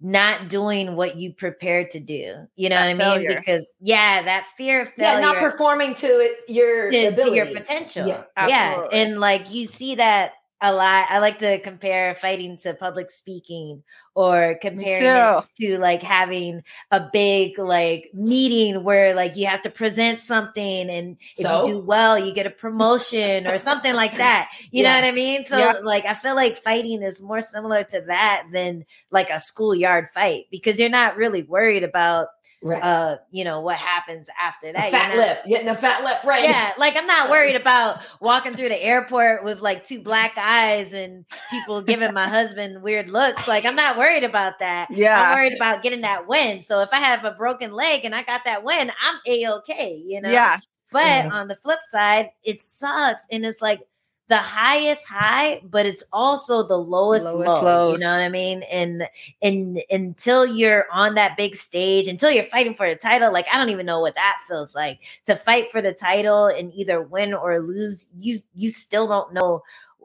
not 0.02 0.48
doing 0.48 0.96
what 0.96 1.18
you 1.18 1.34
prepared 1.34 1.92
to 1.92 2.00
do. 2.00 2.48
You 2.56 2.70
know 2.70 2.76
that 2.76 2.96
what 2.96 3.06
I 3.06 3.18
mean? 3.18 3.26
Failure. 3.26 3.40
Because 3.40 3.70
yeah, 3.82 4.22
that 4.24 4.48
fear 4.58 4.84
of 4.84 4.90
failure. 4.94 5.20
Yeah, 5.20 5.26
not 5.26 5.38
performing 5.38 5.94
to 5.96 6.08
it, 6.08 6.38
your 6.48 6.90
to, 6.92 7.16
to 7.16 7.36
your 7.36 7.48
potential. 7.48 8.08
Yeah, 8.08 8.24
yeah, 8.48 8.88
and 8.94 9.20
like 9.20 9.52
you 9.52 9.66
see 9.66 9.96
that 9.96 10.34
a 10.62 10.74
lot. 10.74 11.08
I 11.10 11.20
like 11.20 11.40
to 11.40 11.60
compare 11.60 12.16
fighting 12.16 12.58
to 12.60 12.74
public 12.74 13.12
speaking 13.12 13.84
or 14.20 14.56
comparing 14.62 15.42
to 15.56 15.80
like 15.80 16.04
having 16.04 16.62
a 16.92 17.00
big 17.14 17.58
like 17.58 18.10
meeting 18.14 18.84
where 18.84 19.16
like 19.16 19.38
you 19.38 19.46
have 19.46 19.62
to 19.62 19.70
present 19.70 20.20
something 20.20 20.90
and 20.90 21.16
if 21.38 21.48
so? 21.48 21.66
you 21.66 21.76
do 21.76 21.80
well, 21.80 22.20
you 22.20 22.34
get 22.34 22.46
a 22.46 22.50
promotion 22.50 23.48
or 23.48 23.58
something 23.58 23.96
like 23.96 24.18
that. 24.18 24.52
You 24.72 24.84
yeah. 24.84 24.90
know 24.90 25.00
what 25.00 25.08
I 25.08 25.12
mean? 25.14 25.46
So 25.46 25.58
yeah. 25.58 25.72
like 25.82 26.04
I 26.04 26.16
feel 26.16 26.36
like 26.36 26.58
fighting 26.58 27.02
is 27.02 27.22
more 27.22 27.42
similar 27.42 27.86
to 27.86 28.02
that 28.08 28.48
than 28.52 28.84
like 29.10 29.30
a 29.30 29.40
schoolyard 29.40 30.10
fight 30.14 30.48
because 30.52 30.78
you're 30.82 30.90
not 30.90 31.16
really 31.16 31.44
worried 31.44 31.86
about 31.86 32.28
Right. 32.62 32.84
Uh, 32.84 33.18
you 33.32 33.46
know 33.46 33.62
what 33.62 33.78
happens 33.78 34.30
after 34.40 34.74
that? 34.74 34.90
A 34.90 34.92
fat 34.92 35.16
lip, 35.16 35.46
getting 35.48 35.70
a 35.70 35.76
fat 35.76 36.04
lip, 36.04 36.26
right? 36.26 36.44
Yeah, 36.44 36.74
like 36.78 36.98
I'm 36.98 37.08
not 37.08 37.30
worried 37.30 37.56
about 37.62 38.02
walking 38.20 38.56
through 38.56 38.68
the 38.68 38.84
airport 38.84 39.46
with 39.46 39.62
like 39.62 39.86
two 39.86 40.02
black 40.02 40.34
eyes 40.38 40.92
and 40.92 41.24
people 41.50 41.82
giving 41.82 42.14
my 42.14 42.28
husband 42.28 42.82
weird 42.82 43.10
looks. 43.10 43.48
Like 43.48 43.64
I'm 43.64 43.78
not 43.78 43.98
worried 43.98 44.09
about 44.24 44.60
that. 44.60 44.90
Yeah, 44.92 45.22
I'm 45.22 45.38
worried 45.38 45.56
about 45.56 45.84
getting 45.84 46.02
that 46.02 46.28
win. 46.28 46.62
So 46.62 46.82
if 46.82 46.90
I 46.92 47.00
have 47.00 47.26
a 47.26 47.32
broken 47.32 47.74
leg 47.74 48.06
and 48.06 48.16
I 48.16 48.24
got 48.24 48.44
that 48.46 48.64
win, 48.64 48.92
I'm 49.02 49.16
a 49.28 49.48
okay. 49.58 50.02
You 50.06 50.22
know. 50.22 50.32
Yeah. 50.32 50.60
But 50.92 51.04
mm-hmm. 51.04 51.32
on 51.32 51.48
the 51.48 51.56
flip 51.56 51.80
side, 51.88 52.32
it 52.44 52.62
sucks, 52.62 53.28
and 53.32 53.46
it's 53.46 53.62
like 53.62 53.82
the 54.30 54.38
highest 54.38 55.08
high, 55.08 55.60
but 55.64 55.88
it's 55.88 56.04
also 56.14 56.66
the 56.66 56.78
lowest, 56.78 57.26
lowest 57.26 57.50
low. 57.50 57.64
Lows. 57.64 58.00
You 58.00 58.06
know 58.06 58.14
what 58.14 58.22
I 58.22 58.30
mean? 58.30 58.62
And 58.72 59.10
and 59.42 59.82
until 59.90 60.46
you're 60.46 60.86
on 60.92 61.16
that 61.16 61.36
big 61.36 61.56
stage, 61.56 62.08
until 62.08 62.30
you're 62.30 62.44
fighting 62.44 62.76
for 62.76 62.88
the 62.88 62.96
title, 62.96 63.34
like 63.34 63.48
I 63.52 63.58
don't 63.58 63.70
even 63.70 63.88
know 63.88 64.00
what 64.00 64.16
that 64.16 64.38
feels 64.48 64.76
like 64.76 65.00
to 65.26 65.36
fight 65.36 65.72
for 65.72 65.82
the 65.82 65.94
title 65.94 66.46
and 66.46 66.72
either 66.76 67.02
win 67.02 67.34
or 67.34 67.60
lose. 67.60 68.08
You 68.20 68.40
you 68.54 68.70
still 68.70 69.08
don't 69.08 69.34
know 69.34 69.64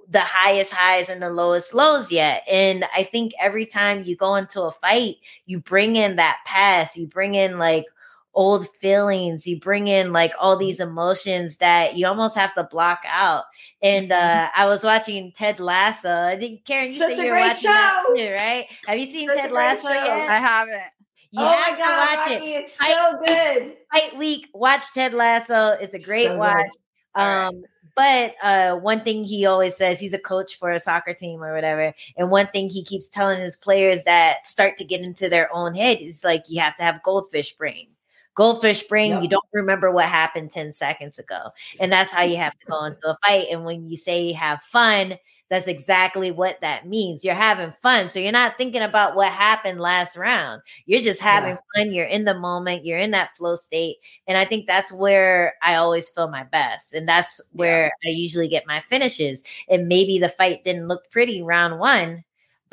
the 0.08 0.20
highest 0.20 0.72
highs 0.72 1.08
and 1.08 1.22
the 1.22 1.30
lowest 1.30 1.74
lows 1.74 2.12
yet. 2.12 2.44
And 2.50 2.84
I 2.94 3.04
think 3.04 3.32
every 3.40 3.66
time 3.66 4.04
you 4.04 4.16
go 4.16 4.34
into 4.34 4.62
a 4.62 4.72
fight, 4.72 5.16
you 5.46 5.60
bring 5.60 5.96
in 5.96 6.16
that 6.16 6.38
past, 6.46 6.96
you 6.96 7.06
bring 7.06 7.34
in 7.34 7.58
like 7.58 7.86
old 8.34 8.68
feelings 8.76 9.46
you 9.46 9.58
bring 9.58 9.86
in 9.86 10.12
like 10.12 10.32
all 10.40 10.56
these 10.56 10.80
emotions 10.80 11.58
that 11.58 11.96
you 11.96 12.06
almost 12.06 12.36
have 12.36 12.52
to 12.54 12.64
block 12.64 13.02
out 13.06 13.44
and 13.80 14.10
mm-hmm. 14.10 14.44
uh 14.44 14.48
i 14.56 14.66
was 14.66 14.84
watching 14.84 15.32
ted 15.32 15.60
lasso 15.60 16.36
karen 16.64 16.90
you 16.90 16.96
Such 16.96 17.16
said 17.16 17.24
you 17.24 17.30
were 17.30 17.38
watching 17.38 17.54
show. 17.54 17.68
that 17.70 18.04
too 18.16 18.32
right 18.32 18.66
have 18.86 18.98
you 18.98 19.06
seen 19.06 19.28
Such 19.28 19.38
ted 19.38 19.52
lasso 19.52 19.88
show. 19.88 19.94
yet 19.94 20.28
i 20.28 20.38
haven't 20.38 20.82
you 21.30 21.42
oh 21.42 21.44
my 21.44 21.76
god 21.78 22.18
watch 22.18 22.30
it. 22.30 22.42
it's 22.42 22.76
fight, 22.76 22.92
so 22.92 23.18
good 23.24 23.76
fight 23.92 24.16
week 24.18 24.48
watch 24.52 24.92
ted 24.92 25.14
lasso 25.14 25.76
it's 25.80 25.94
a 25.94 26.00
great 26.00 26.26
so 26.26 26.36
watch 26.36 26.70
um 27.14 27.62
But 27.94 28.34
uh, 28.42 28.74
one 28.76 29.02
thing 29.02 29.24
he 29.24 29.46
always 29.46 29.76
says, 29.76 30.00
he's 30.00 30.14
a 30.14 30.18
coach 30.18 30.56
for 30.56 30.70
a 30.70 30.78
soccer 30.78 31.14
team 31.14 31.42
or 31.42 31.54
whatever. 31.54 31.94
And 32.16 32.30
one 32.30 32.48
thing 32.48 32.68
he 32.68 32.82
keeps 32.84 33.08
telling 33.08 33.40
his 33.40 33.56
players 33.56 34.04
that 34.04 34.46
start 34.46 34.76
to 34.78 34.84
get 34.84 35.00
into 35.00 35.28
their 35.28 35.52
own 35.54 35.74
head 35.74 35.98
is 36.00 36.24
like, 36.24 36.44
you 36.48 36.60
have 36.60 36.76
to 36.76 36.82
have 36.82 37.02
goldfish 37.02 37.52
brain 37.52 37.88
goldfish 38.34 38.82
brain, 38.82 39.12
yep. 39.12 39.22
you 39.22 39.28
don't 39.28 39.44
remember 39.52 39.90
what 39.90 40.06
happened 40.06 40.50
10 40.50 40.72
seconds 40.72 41.18
ago. 41.18 41.50
And 41.80 41.90
that's 41.90 42.10
how 42.10 42.22
you 42.24 42.36
have 42.36 42.58
to 42.58 42.66
go 42.66 42.84
into 42.84 43.08
a 43.08 43.16
fight. 43.24 43.46
And 43.50 43.64
when 43.64 43.88
you 43.88 43.96
say 43.96 44.32
have 44.32 44.62
fun, 44.62 45.16
that's 45.50 45.68
exactly 45.68 46.30
what 46.30 46.60
that 46.62 46.86
means. 46.86 47.24
You're 47.24 47.34
having 47.34 47.72
fun. 47.82 48.08
So 48.08 48.18
you're 48.18 48.32
not 48.32 48.56
thinking 48.56 48.82
about 48.82 49.14
what 49.14 49.30
happened 49.30 49.80
last 49.80 50.16
round. 50.16 50.62
You're 50.86 51.02
just 51.02 51.20
having 51.20 51.56
yeah. 51.56 51.84
fun. 51.84 51.92
You're 51.92 52.06
in 52.06 52.24
the 52.24 52.38
moment. 52.38 52.84
You're 52.84 52.98
in 52.98 53.10
that 53.10 53.36
flow 53.36 53.54
state. 53.54 53.96
And 54.26 54.38
I 54.38 54.44
think 54.44 54.66
that's 54.66 54.92
where 54.92 55.54
I 55.62 55.74
always 55.76 56.08
feel 56.08 56.28
my 56.28 56.44
best. 56.44 56.94
And 56.94 57.08
that's 57.08 57.40
where 57.52 57.92
yeah. 58.02 58.10
I 58.10 58.14
usually 58.14 58.48
get 58.48 58.66
my 58.66 58.82
finishes. 58.90 59.42
And 59.68 59.86
maybe 59.88 60.18
the 60.18 60.28
fight 60.28 60.64
didn't 60.64 60.88
look 60.88 61.10
pretty 61.10 61.42
round 61.42 61.78
one, 61.78 62.24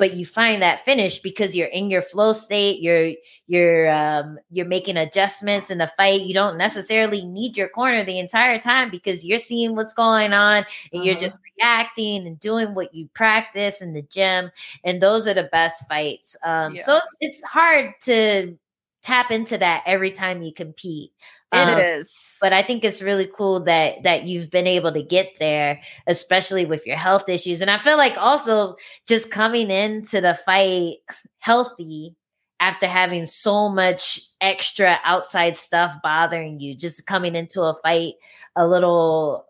but 0.02 0.16
you 0.16 0.26
find 0.26 0.60
that 0.62 0.84
finish 0.84 1.20
because 1.20 1.54
you're 1.54 1.68
in 1.68 1.88
your 1.88 2.02
flow 2.02 2.32
state 2.32 2.80
you're 2.80 3.12
you're 3.46 3.88
um 3.88 4.36
you're 4.50 4.66
making 4.66 4.96
adjustments 4.96 5.70
in 5.70 5.78
the 5.78 5.86
fight. 5.96 6.22
You 6.22 6.34
don't 6.34 6.58
necessarily 6.58 7.24
need 7.24 7.56
your 7.56 7.68
corner 7.68 8.02
the 8.02 8.18
entire 8.18 8.58
time 8.58 8.90
because 8.90 9.24
you're 9.24 9.38
seeing 9.38 9.76
what's 9.76 9.94
going 9.94 10.32
on 10.32 10.66
and 10.92 11.04
you're 11.04 11.14
just 11.14 11.36
reacting 11.56 12.26
and 12.26 12.40
doing 12.40 12.74
what 12.74 12.92
you 12.92 13.08
practice 13.14 13.80
in 13.80 13.92
the 13.92 14.02
gym 14.02 14.50
and 14.82 15.00
those 15.00 15.28
are 15.28 15.34
the 15.34 15.48
best 15.52 15.86
fights. 15.88 16.34
Um 16.42 16.74
yeah. 16.74 16.82
so 16.82 16.96
it's, 16.96 17.16
it's 17.20 17.44
hard 17.44 17.94
to 18.02 18.58
tap 19.02 19.30
into 19.30 19.56
that 19.56 19.84
every 19.86 20.10
time 20.10 20.42
you 20.42 20.52
compete 20.52 21.12
It 21.52 21.68
um, 21.68 21.78
is, 21.78 22.38
But 22.40 22.52
I 22.54 22.62
think 22.62 22.82
it's 22.82 23.02
really 23.02 23.26
cool 23.26 23.60
that 23.64 24.02
that 24.04 24.24
you've 24.24 24.50
been 24.50 24.66
able 24.66 24.92
to 24.92 25.02
get 25.02 25.34
there, 25.38 25.82
especially 26.06 26.64
with 26.64 26.86
your 26.86 26.96
health 26.96 27.28
issues. 27.28 27.60
And 27.60 27.70
I 27.70 27.78
feel 27.78 27.98
like 27.98 28.16
also 28.16 28.76
just 29.06 29.30
coming 29.30 29.70
into 29.70 30.20
the 30.20 30.34
fight 30.34 30.96
healthy 31.38 32.16
after 32.58 32.86
having 32.86 33.26
so 33.26 33.68
much 33.68 34.20
extra 34.40 34.98
outside 35.04 35.56
stuff 35.56 35.94
bothering 36.02 36.60
you, 36.60 36.74
just 36.74 37.06
coming 37.06 37.34
into 37.34 37.62
a 37.62 37.76
fight 37.82 38.14
a 38.56 38.66
little 38.66 39.46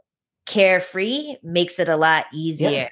carefree 0.47 1.37
makes 1.43 1.79
it 1.79 1.89
a 1.89 1.97
lot 1.97 2.27
easier. 2.33 2.71
Yeah. 2.71 2.89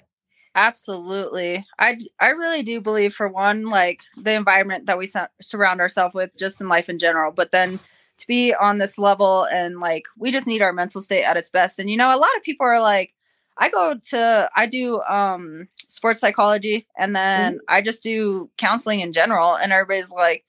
Absolutely. 0.57 1.65
I 1.79 1.97
I 2.19 2.31
really 2.31 2.65
do 2.65 2.81
believe 2.81 3.15
for 3.15 3.29
one 3.29 3.67
like 3.67 4.03
the 4.17 4.33
environment 4.33 4.87
that 4.87 4.99
we 4.99 5.07
su- 5.07 5.21
surround 5.41 5.81
ourselves 5.81 6.13
with 6.15 6.37
just 6.37 6.61
in 6.61 6.69
life 6.69 6.89
in 6.89 6.99
general, 6.99 7.31
but 7.31 7.53
then 7.53 7.79
to 8.21 8.27
be 8.27 8.55
on 8.55 8.79
this 8.79 8.99
level 8.99 9.45
and 9.45 9.81
like 9.81 10.05
we 10.19 10.31
just 10.31 10.47
need 10.47 10.63
our 10.63 10.73
mental 10.73 11.01
state 11.01 11.25
at 11.25 11.37
its 11.37 11.51
best. 11.51 11.79
And 11.79 11.91
you 11.91 11.97
know, 11.97 12.15
a 12.15 12.19
lot 12.19 12.37
of 12.37 12.43
people 12.43 12.67
are 12.67 12.81
like 12.81 13.15
I 13.61 13.69
go 13.69 13.95
to 14.11 14.51
I 14.57 14.67
do 14.67 15.03
um 15.03 15.69
sports 15.89 16.21
psychology 16.21 16.87
and 16.99 17.15
then 17.15 17.55
mm-hmm. 17.55 17.65
I 17.69 17.83
just 17.83 18.03
do 18.03 18.51
counseling 18.57 19.01
in 19.01 19.13
general 19.13 19.55
and 19.55 19.73
everybody's 19.73 20.11
like 20.11 20.45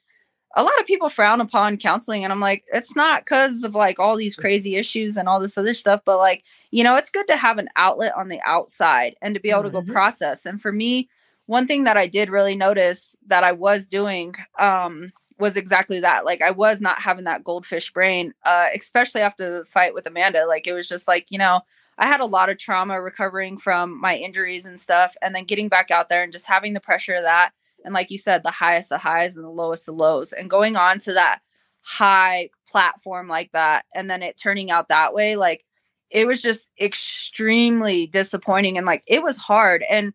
a 0.55 0.63
lot 0.63 0.79
of 0.79 0.85
people 0.85 1.09
frown 1.09 1.39
upon 1.39 1.77
counseling 1.77 2.23
and 2.23 2.31
I'm 2.31 2.39
like 2.39 2.63
it's 2.73 2.95
not 2.95 3.25
cuz 3.25 3.63
of 3.63 3.75
like 3.75 3.99
all 3.99 4.15
these 4.15 4.35
crazy 4.35 4.75
issues 4.75 5.17
and 5.17 5.27
all 5.27 5.39
this 5.39 5.57
other 5.57 5.73
stuff 5.73 6.01
but 6.05 6.17
like 6.17 6.43
you 6.71 6.83
know 6.83 6.95
it's 6.95 7.09
good 7.09 7.27
to 7.27 7.35
have 7.35 7.57
an 7.57 7.67
outlet 7.75 8.13
on 8.15 8.29
the 8.29 8.39
outside 8.45 9.15
and 9.21 9.33
to 9.35 9.41
be 9.41 9.49
able 9.49 9.59
mm-hmm. 9.59 9.67
to 9.67 9.73
go 9.73 9.81
mm-hmm. 9.81 9.93
process 9.93 10.45
and 10.45 10.61
for 10.61 10.71
me 10.71 11.09
one 11.47 11.67
thing 11.67 11.83
that 11.83 11.97
I 11.97 12.07
did 12.07 12.29
really 12.29 12.55
notice 12.55 13.15
that 13.27 13.43
I 13.43 13.51
was 13.51 13.85
doing 13.85 14.35
um 14.57 15.11
was 15.41 15.57
exactly 15.57 15.99
that. 15.99 16.23
Like 16.23 16.41
I 16.41 16.51
was 16.51 16.79
not 16.79 17.01
having 17.01 17.25
that 17.25 17.43
goldfish 17.43 17.91
brain, 17.91 18.33
uh, 18.45 18.67
especially 18.75 19.21
after 19.21 19.59
the 19.59 19.65
fight 19.65 19.93
with 19.93 20.05
Amanda. 20.05 20.45
Like 20.47 20.67
it 20.67 20.73
was 20.73 20.87
just 20.87 21.07
like, 21.07 21.27
you 21.29 21.37
know, 21.37 21.61
I 21.97 22.07
had 22.07 22.21
a 22.21 22.25
lot 22.25 22.49
of 22.49 22.57
trauma 22.57 23.01
recovering 23.01 23.57
from 23.57 23.99
my 23.99 24.15
injuries 24.15 24.65
and 24.65 24.79
stuff, 24.79 25.15
and 25.21 25.35
then 25.35 25.43
getting 25.43 25.67
back 25.67 25.91
out 25.91 26.09
there 26.09 26.23
and 26.23 26.31
just 26.31 26.47
having 26.47 26.73
the 26.73 26.79
pressure 26.79 27.15
of 27.15 27.23
that. 27.23 27.51
And 27.83 27.93
like 27.93 28.11
you 28.11 28.17
said, 28.17 28.43
the 28.43 28.51
highest 28.51 28.91
of 28.91 29.01
highs 29.01 29.35
and 29.35 29.43
the 29.43 29.49
lowest 29.49 29.89
of 29.89 29.95
lows, 29.95 30.33
and 30.33 30.49
going 30.49 30.75
on 30.75 30.99
to 30.99 31.13
that 31.13 31.39
high 31.81 32.49
platform 32.69 33.27
like 33.27 33.51
that, 33.51 33.85
and 33.93 34.09
then 34.09 34.23
it 34.23 34.37
turning 34.37 34.71
out 34.71 34.89
that 34.89 35.13
way, 35.13 35.35
like 35.35 35.65
it 36.11 36.27
was 36.27 36.41
just 36.41 36.71
extremely 36.79 38.07
disappointing 38.07 38.77
and 38.77 38.85
like 38.85 39.03
it 39.07 39.23
was 39.23 39.37
hard. 39.37 39.83
And 39.89 40.13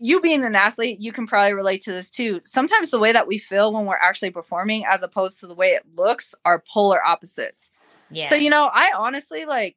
you 0.00 0.20
being 0.20 0.44
an 0.44 0.54
athlete, 0.54 1.00
you 1.00 1.12
can 1.12 1.26
probably 1.26 1.54
relate 1.54 1.82
to 1.82 1.92
this 1.92 2.10
too. 2.10 2.40
Sometimes 2.42 2.90
the 2.90 2.98
way 2.98 3.12
that 3.12 3.26
we 3.26 3.38
feel 3.38 3.72
when 3.72 3.84
we're 3.84 3.96
actually 3.96 4.30
performing, 4.30 4.84
as 4.86 5.02
opposed 5.02 5.40
to 5.40 5.46
the 5.46 5.54
way 5.54 5.68
it 5.68 5.82
looks, 5.96 6.34
are 6.44 6.62
polar 6.72 7.04
opposites. 7.04 7.70
Yeah. 8.10 8.28
So, 8.28 8.36
you 8.36 8.50
know, 8.50 8.70
I 8.72 8.92
honestly 8.96 9.44
like, 9.44 9.76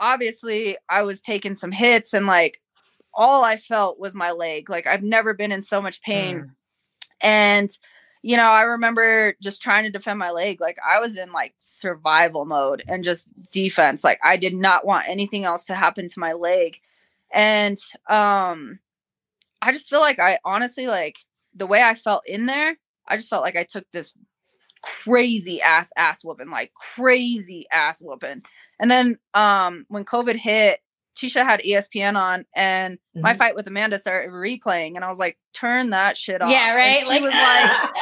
obviously, 0.00 0.76
I 0.88 1.02
was 1.02 1.20
taking 1.20 1.54
some 1.54 1.72
hits 1.72 2.12
and 2.12 2.26
like 2.26 2.60
all 3.14 3.44
I 3.44 3.56
felt 3.56 3.98
was 3.98 4.14
my 4.14 4.32
leg. 4.32 4.68
Like, 4.68 4.86
I've 4.86 5.02
never 5.02 5.32
been 5.32 5.52
in 5.52 5.62
so 5.62 5.80
much 5.80 6.02
pain. 6.02 6.38
Mm. 6.38 6.50
And, 7.22 7.78
you 8.22 8.36
know, 8.36 8.48
I 8.48 8.62
remember 8.62 9.34
just 9.40 9.62
trying 9.62 9.84
to 9.84 9.90
defend 9.90 10.18
my 10.18 10.32
leg. 10.32 10.60
Like, 10.60 10.76
I 10.86 11.00
was 11.00 11.16
in 11.16 11.32
like 11.32 11.54
survival 11.58 12.44
mode 12.44 12.82
and 12.86 13.02
just 13.02 13.32
defense. 13.52 14.04
Like, 14.04 14.18
I 14.22 14.36
did 14.36 14.54
not 14.54 14.84
want 14.84 15.08
anything 15.08 15.44
else 15.44 15.64
to 15.66 15.74
happen 15.74 16.08
to 16.08 16.20
my 16.20 16.34
leg. 16.34 16.78
And, 17.32 17.78
um, 18.08 18.80
I 19.66 19.72
just 19.72 19.90
feel 19.90 20.00
like 20.00 20.20
I 20.20 20.38
honestly 20.44 20.86
like 20.86 21.18
the 21.52 21.66
way 21.66 21.82
I 21.82 21.94
felt 21.94 22.22
in 22.24 22.46
there, 22.46 22.76
I 23.08 23.16
just 23.16 23.28
felt 23.28 23.42
like 23.42 23.56
I 23.56 23.64
took 23.64 23.84
this 23.92 24.16
crazy 24.80 25.60
ass 25.60 25.90
ass 25.96 26.22
whooping, 26.22 26.50
like 26.50 26.72
crazy 26.74 27.66
ass 27.72 28.00
whooping. 28.00 28.42
And 28.78 28.90
then 28.90 29.18
um 29.34 29.84
when 29.88 30.04
COVID 30.04 30.36
hit, 30.36 30.78
Tecia 31.16 31.42
had 31.42 31.62
ESPN 31.62 32.16
on 32.16 32.46
and 32.54 32.94
mm-hmm. 32.94 33.22
my 33.22 33.34
fight 33.34 33.56
with 33.56 33.66
Amanda 33.66 33.98
started 33.98 34.30
replaying 34.30 34.94
and 34.94 35.04
I 35.04 35.08
was 35.08 35.18
like, 35.18 35.36
turn 35.52 35.90
that 35.90 36.16
shit 36.16 36.40
off. 36.40 36.48
Yeah, 36.48 36.72
right. 36.72 37.04
like 37.04 37.22
was 37.22 37.32
like 37.32 37.96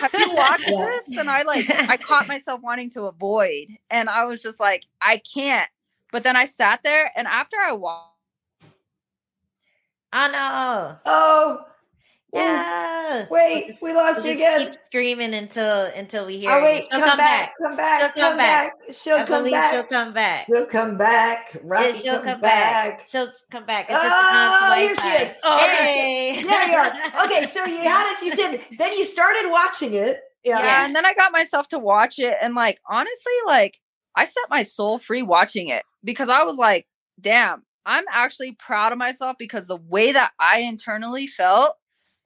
have 0.00 0.14
you 0.14 0.34
watched 0.34 0.64
yeah. 0.68 0.76
this? 1.06 1.16
And 1.16 1.30
I 1.30 1.42
like 1.44 1.70
I 1.70 1.96
caught 1.96 2.28
myself 2.28 2.60
wanting 2.60 2.90
to 2.90 3.04
avoid 3.04 3.68
and 3.88 4.10
I 4.10 4.26
was 4.26 4.42
just 4.42 4.60
like, 4.60 4.84
I 5.00 5.22
can't. 5.34 5.70
But 6.12 6.22
then 6.22 6.36
I 6.36 6.44
sat 6.44 6.80
there 6.84 7.10
and 7.16 7.26
after 7.26 7.56
I 7.56 7.72
watched 7.72 8.17
Oh 10.12 10.28
no. 10.32 10.96
Oh. 11.04 11.64
Yeah. 12.32 12.62
Oh, 13.10 13.26
wait, 13.30 13.72
we 13.80 13.94
lost 13.94 14.18
we'll 14.18 14.26
you 14.26 14.32
again. 14.34 14.66
Keep 14.66 14.84
screaming 14.84 15.32
until 15.32 15.84
until 15.96 16.26
we 16.26 16.36
hear. 16.36 16.50
Oh 16.50 16.62
wait, 16.62 16.82
she'll 16.82 17.00
come, 17.00 17.08
come 17.08 17.16
back. 17.16 17.46
back. 17.48 17.54
Come 17.58 17.76
back. 17.76 18.00
She'll 18.00 18.08
come, 18.08 18.28
come 18.28 18.36
back. 18.36 18.78
back. 18.78 18.96
She'll 18.96 19.16
I 19.16 19.24
come 19.24 19.50
back. 19.50 19.72
She'll 19.72 19.84
come 19.84 20.12
back. 20.12 20.46
She'll 20.46 20.66
come 20.66 20.96
back. 20.98 21.56
Rocky 21.62 21.86
yeah, 21.86 21.92
she'll 21.94 22.14
come, 22.16 22.24
come 22.24 22.40
back. 22.42 22.98
back. 22.98 23.06
She'll 23.08 23.30
come 23.50 23.64
back. 23.64 23.86
It's 23.88 24.02
just 24.02 24.14
oh, 24.14 24.74
here 24.76 24.96
she 24.98 25.24
is. 25.24 25.34
Oh, 25.42 25.58
hey. 25.58 26.42
There 26.42 26.68
you 26.68 26.76
are. 26.76 27.24
Okay, 27.24 27.46
so 27.46 27.64
you 27.64 27.78
had 27.78 28.12
us. 28.12 28.22
You 28.22 28.36
said 28.36 28.60
then 28.78 28.92
you 28.92 29.04
started 29.04 29.50
watching 29.50 29.94
it. 29.94 30.20
Yeah. 30.44 30.62
yeah, 30.62 30.84
and 30.84 30.94
then 30.94 31.06
I 31.06 31.14
got 31.14 31.32
myself 31.32 31.68
to 31.68 31.78
watch 31.78 32.18
it, 32.18 32.36
and 32.42 32.54
like 32.54 32.78
honestly, 32.88 33.32
like 33.46 33.80
I 34.14 34.26
set 34.26 34.44
my 34.50 34.62
soul 34.62 34.98
free 34.98 35.22
watching 35.22 35.68
it 35.68 35.82
because 36.04 36.28
I 36.28 36.44
was 36.44 36.56
like, 36.56 36.86
damn, 37.18 37.62
I'm 37.88 38.04
actually 38.12 38.52
proud 38.52 38.92
of 38.92 38.98
myself 38.98 39.36
because 39.38 39.66
the 39.66 39.76
way 39.76 40.12
that 40.12 40.32
I 40.38 40.60
internally 40.60 41.26
felt 41.26 41.74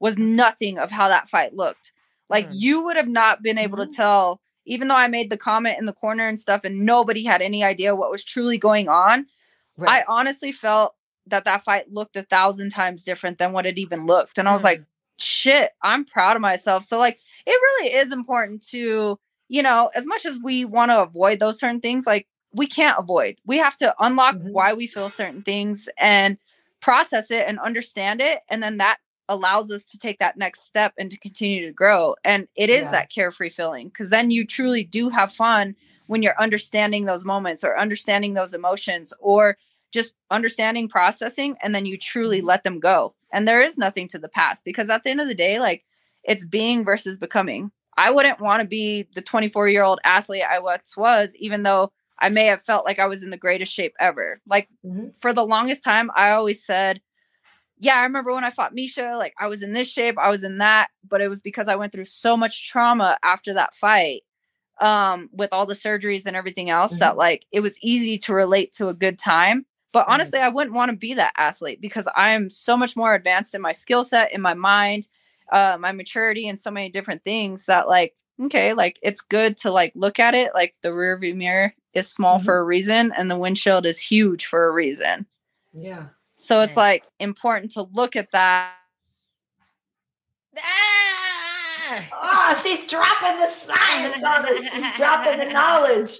was 0.01 0.17
nothing 0.17 0.77
of 0.77 0.91
how 0.91 1.07
that 1.07 1.29
fight 1.29 1.55
looked. 1.55 1.93
Like 2.29 2.49
mm. 2.49 2.53
you 2.53 2.83
would 2.83 2.97
have 2.97 3.07
not 3.07 3.41
been 3.41 3.57
able 3.57 3.77
mm-hmm. 3.77 3.89
to 3.89 3.95
tell, 3.95 4.41
even 4.65 4.89
though 4.89 4.97
I 4.97 5.07
made 5.07 5.29
the 5.29 5.37
comment 5.37 5.79
in 5.79 5.85
the 5.85 5.93
corner 5.93 6.27
and 6.27 6.37
stuff, 6.37 6.61
and 6.65 6.85
nobody 6.85 7.23
had 7.23 7.41
any 7.41 7.63
idea 7.63 7.95
what 7.95 8.11
was 8.11 8.25
truly 8.25 8.57
going 8.57 8.89
on. 8.89 9.25
Right. 9.77 10.03
I 10.03 10.05
honestly 10.07 10.51
felt 10.51 10.93
that 11.27 11.45
that 11.45 11.63
fight 11.63 11.91
looked 11.91 12.17
a 12.17 12.23
thousand 12.23 12.71
times 12.71 13.03
different 13.03 13.37
than 13.37 13.53
what 13.53 13.65
it 13.65 13.77
even 13.77 14.05
looked. 14.05 14.37
And. 14.37 14.49
I 14.49 14.51
was 14.51 14.65
like, 14.65 14.81
mm. 14.81 14.85
shit, 15.17 15.71
I'm 15.81 16.03
proud 16.03 16.35
of 16.35 16.41
myself. 16.41 16.83
So, 16.83 16.99
like, 16.99 17.19
it 17.45 17.51
really 17.51 17.93
is 17.93 18.11
important 18.11 18.67
to, 18.71 19.17
you 19.47 19.63
know, 19.63 19.89
as 19.95 20.05
much 20.05 20.25
as 20.25 20.37
we 20.43 20.65
want 20.65 20.91
to 20.91 21.01
avoid 21.01 21.39
those 21.39 21.57
certain 21.57 21.79
things, 21.79 22.05
like, 22.05 22.27
we 22.53 22.67
can't 22.67 22.99
avoid. 22.99 23.37
We 23.45 23.57
have 23.57 23.77
to 23.77 23.95
unlock 23.99 24.35
mm-hmm. 24.35 24.51
why 24.51 24.73
we 24.73 24.87
feel 24.87 25.09
certain 25.09 25.41
things 25.41 25.89
and 25.97 26.37
process 26.79 27.31
it 27.31 27.45
and 27.47 27.59
understand 27.59 28.21
it. 28.21 28.41
And 28.49 28.61
then 28.61 28.77
that 28.77 28.97
allows 29.29 29.71
us 29.71 29.85
to 29.85 29.97
take 29.97 30.19
that 30.19 30.37
next 30.37 30.65
step 30.65 30.93
and 30.97 31.09
to 31.09 31.17
continue 31.17 31.65
to 31.65 31.71
grow. 31.71 32.15
And 32.23 32.47
it 32.55 32.69
is 32.69 32.83
yeah. 32.83 32.91
that 32.91 33.09
carefree 33.09 33.49
feeling 33.49 33.87
because 33.87 34.09
then 34.09 34.31
you 34.31 34.45
truly 34.45 34.83
do 34.83 35.09
have 35.09 35.31
fun 35.31 35.75
when 36.07 36.21
you're 36.21 36.39
understanding 36.39 37.05
those 37.05 37.25
moments 37.25 37.63
or 37.63 37.77
understanding 37.77 38.33
those 38.33 38.53
emotions 38.53 39.13
or 39.19 39.57
just 39.91 40.15
understanding 40.29 40.89
processing 40.89 41.55
and 41.63 41.73
then 41.73 41.85
you 41.85 41.97
truly 41.97 42.39
mm-hmm. 42.39 42.47
let 42.47 42.63
them 42.63 42.79
go. 42.79 43.15
And 43.31 43.47
there 43.47 43.61
is 43.61 43.77
nothing 43.77 44.07
to 44.09 44.19
the 44.19 44.29
past 44.29 44.65
because 44.65 44.89
at 44.89 45.03
the 45.03 45.09
end 45.09 45.21
of 45.21 45.27
the 45.27 45.35
day, 45.35 45.59
like 45.59 45.85
it's 46.23 46.45
being 46.45 46.83
versus 46.83 47.17
becoming. 47.17 47.71
I 47.95 48.11
wouldn't 48.11 48.39
want 48.39 48.61
to 48.61 48.67
be 48.67 49.07
the 49.13 49.21
24 49.21 49.69
year 49.69 49.83
old 49.83 49.99
athlete 50.03 50.43
I 50.49 50.59
once 50.59 50.97
was, 50.97 51.35
even 51.37 51.63
though 51.63 51.91
I 52.23 52.29
may 52.29 52.45
have 52.45 52.61
felt 52.61 52.85
like 52.85 52.99
I 52.99 53.05
was 53.05 53.21
in 53.21 53.31
the 53.31 53.37
greatest 53.37 53.73
shape 53.73 53.93
ever. 53.99 54.39
Like 54.47 54.69
mm-hmm. 54.83 55.09
for 55.19 55.33
the 55.33 55.45
longest 55.45 55.83
time, 55.83 56.09
I 56.15 56.31
always 56.31 56.65
said, 56.65 57.01
yeah, 57.79 57.95
I 57.95 58.03
remember 58.03 58.33
when 58.33 58.45
I 58.45 58.49
fought 58.49 58.73
Miesha, 58.73 59.19
like 59.19 59.33
I 59.37 59.47
was 59.47 59.61
in 59.61 59.73
this 59.73 59.91
shape, 59.91 60.17
I 60.17 60.29
was 60.29 60.45
in 60.45 60.59
that, 60.59 60.87
but 61.07 61.19
it 61.19 61.27
was 61.27 61.41
because 61.41 61.67
I 61.67 61.75
went 61.75 61.91
through 61.91 62.05
so 62.05 62.37
much 62.37 62.69
trauma 62.69 63.17
after 63.23 63.53
that 63.53 63.75
fight 63.75 64.21
um 64.81 65.29
with 65.31 65.53
all 65.53 65.67
the 65.67 65.75
surgeries 65.75 66.25
and 66.25 66.35
everything 66.35 66.71
else 66.71 66.93
mm-hmm. 66.93 67.01
that 67.01 67.15
like 67.15 67.45
it 67.51 67.59
was 67.59 67.77
easy 67.83 68.17
to 68.17 68.33
relate 68.33 68.71
to 68.73 68.87
a 68.87 68.93
good 68.93 69.19
time. 69.19 69.65
But 69.91 70.03
mm-hmm. 70.03 70.13
honestly, 70.13 70.39
I 70.39 70.49
wouldn't 70.49 70.75
want 70.75 70.91
to 70.91 70.97
be 70.97 71.13
that 71.15 71.33
athlete 71.37 71.81
because 71.81 72.07
I'm 72.15 72.49
so 72.49 72.77
much 72.77 72.95
more 72.95 73.13
advanced 73.13 73.53
in 73.53 73.61
my 73.61 73.73
skill 73.73 74.05
set, 74.05 74.33
in 74.33 74.41
my 74.41 74.53
mind, 74.53 75.09
uh, 75.51 75.77
my 75.77 75.91
maturity, 75.91 76.47
and 76.47 76.59
so 76.59 76.71
many 76.71 76.89
different 76.89 77.23
things 77.25 77.65
that 77.65 77.89
like 77.89 78.15
okay, 78.41 78.73
like 78.73 78.99
it's 79.01 79.21
good 79.21 79.57
to 79.57 79.71
like 79.71 79.91
look 79.95 80.19
at 80.19 80.33
it 80.33 80.51
like 80.53 80.75
the 80.81 80.93
rear 80.93 81.17
view 81.17 81.35
mirror 81.35 81.73
is 81.93 82.09
small 82.09 82.37
mm-hmm. 82.37 82.45
for 82.45 82.57
a 82.57 82.63
reason 82.63 83.11
and 83.15 83.29
the 83.29 83.37
windshield 83.37 83.85
is 83.85 83.99
huge 83.99 84.45
for 84.45 84.67
a 84.67 84.71
reason. 84.71 85.25
Yeah. 85.73 86.07
So 86.35 86.59
it's 86.59 86.75
like 86.75 87.03
important 87.19 87.71
to 87.73 87.83
look 87.93 88.15
at 88.15 88.31
that. 88.31 88.73
Ah! 90.57 91.19
Oh, 92.11 92.59
she's 92.63 92.87
dropping 92.87 93.37
the 93.37 93.49
science 93.49 94.23
on 94.23 94.45
us. 94.45 94.63
She's 94.63 94.97
dropping 94.97 95.37
the 95.37 95.45
knowledge. 95.53 96.17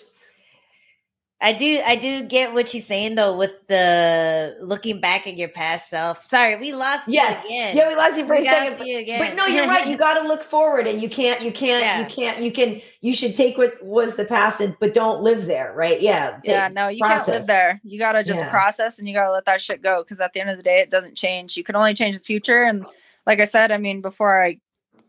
I 1.43 1.51
do 1.51 1.81
I 1.85 1.97
do 1.97 2.23
get 2.23 2.53
what 2.53 2.69
she's 2.69 2.87
saying 2.87 3.15
though 3.15 3.35
with 3.35 3.67
the 3.67 4.55
looking 4.61 5.01
back 5.01 5.27
at 5.27 5.35
your 5.35 5.49
past 5.49 5.89
self. 5.89 6.25
Sorry, 6.25 6.55
we 6.55 6.73
lost 6.73 7.09
yes. 7.09 7.43
you 7.43 7.49
again. 7.49 7.75
Yeah, 7.75 7.89
we 7.89 7.95
lost 7.97 8.17
you 8.17 8.25
for 8.25 8.37
we 8.37 8.43
a 8.47 8.49
second. 8.49 8.77
But, 8.79 9.19
but, 9.19 9.35
no, 9.35 9.47
you're 9.47 9.67
right. 9.67 9.85
You 9.85 9.97
got 9.97 10.21
to 10.21 10.25
look 10.25 10.41
forward 10.41 10.87
and 10.87 11.01
you 11.01 11.09
can't 11.09 11.41
you 11.41 11.51
can't 11.51 11.83
yeah. 11.83 11.99
you 11.99 12.05
can't 12.05 12.39
you 12.39 12.49
can 12.49 12.81
you 13.01 13.13
should 13.13 13.35
take 13.35 13.57
what 13.57 13.73
was 13.83 14.15
the 14.15 14.23
past 14.23 14.61
and 14.61 14.77
but 14.79 14.93
don't 14.93 15.21
live 15.21 15.45
there, 15.45 15.73
right? 15.75 16.01
Yeah. 16.01 16.39
Yeah, 16.45 16.69
no, 16.69 16.87
you 16.87 16.99
process. 16.99 17.25
can't 17.25 17.37
live 17.39 17.47
there. 17.47 17.81
You 17.83 17.99
got 17.99 18.13
to 18.13 18.23
just 18.23 18.39
yeah. 18.39 18.49
process 18.49 18.97
and 18.97 19.05
you 19.05 19.13
got 19.13 19.25
to 19.25 19.33
let 19.33 19.43
that 19.43 19.61
shit 19.61 19.81
go 19.81 20.01
cuz 20.05 20.21
at 20.21 20.31
the 20.31 20.39
end 20.39 20.49
of 20.49 20.55
the 20.55 20.63
day 20.63 20.79
it 20.79 20.89
doesn't 20.89 21.17
change. 21.17 21.57
You 21.57 21.65
can 21.65 21.75
only 21.75 21.93
change 21.93 22.15
the 22.15 22.23
future 22.23 22.63
and 22.63 22.85
like 23.27 23.41
I 23.41 23.45
said, 23.45 23.69
I 23.69 23.77
mean 23.77 23.99
before 23.99 24.41
I 24.41 24.61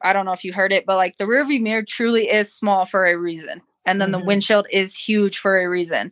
I 0.03 0.13
don't 0.13 0.27
know 0.27 0.33
if 0.33 0.43
you 0.43 0.53
heard 0.53 0.73
it, 0.73 0.85
but 0.85 0.97
like 0.97 1.17
the 1.17 1.27
rearview 1.27 1.61
mirror 1.63 1.85
truly 1.85 2.29
is 2.29 2.53
small 2.53 2.87
for 2.87 3.07
a 3.07 3.17
reason 3.17 3.63
and 3.87 4.01
then 4.01 4.11
mm-hmm. 4.11 4.21
the 4.21 4.27
windshield 4.27 4.67
is 4.73 4.97
huge 4.97 5.39
for 5.39 5.57
a 5.59 5.69
reason. 5.69 6.11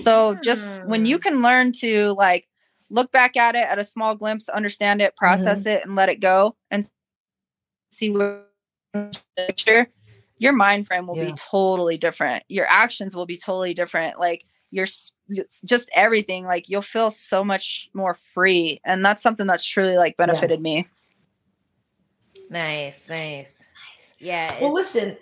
So 0.00 0.34
just 0.42 0.68
when 0.84 1.06
you 1.06 1.18
mm. 1.18 1.22
can 1.22 1.42
learn 1.42 1.72
to 1.80 2.14
like 2.14 2.46
look 2.90 3.10
back 3.12 3.36
at 3.36 3.54
it 3.54 3.64
at 3.64 3.78
a 3.78 3.84
small 3.84 4.14
glimpse, 4.14 4.48
understand 4.48 5.00
it, 5.00 5.16
process 5.16 5.60
mm-hmm. 5.60 5.68
it, 5.68 5.84
and 5.84 5.96
let 5.96 6.08
it 6.08 6.20
go, 6.20 6.56
and 6.70 6.88
see 7.90 8.10
what 8.10 8.50
picture, 9.36 9.86
your 10.38 10.52
mind 10.52 10.86
frame 10.86 11.06
will 11.06 11.16
yeah. 11.16 11.26
be 11.26 11.32
totally 11.32 11.96
different. 11.96 12.44
Your 12.48 12.66
actions 12.66 13.16
will 13.16 13.26
be 13.26 13.36
totally 13.36 13.74
different. 13.74 14.18
Like 14.18 14.44
your 14.70 14.86
just 15.64 15.88
everything. 15.94 16.44
Like 16.44 16.68
you'll 16.68 16.82
feel 16.82 17.10
so 17.10 17.44
much 17.44 17.88
more 17.94 18.14
free, 18.14 18.80
and 18.84 19.04
that's 19.04 19.22
something 19.22 19.46
that's 19.46 19.64
truly 19.64 19.96
like 19.96 20.16
benefited 20.16 20.60
yeah. 20.60 20.62
me. 20.62 20.86
Nice, 22.50 23.08
nice. 23.08 23.66
Yeah. 24.18 24.56
Well, 24.60 24.72
listen, 24.72 25.16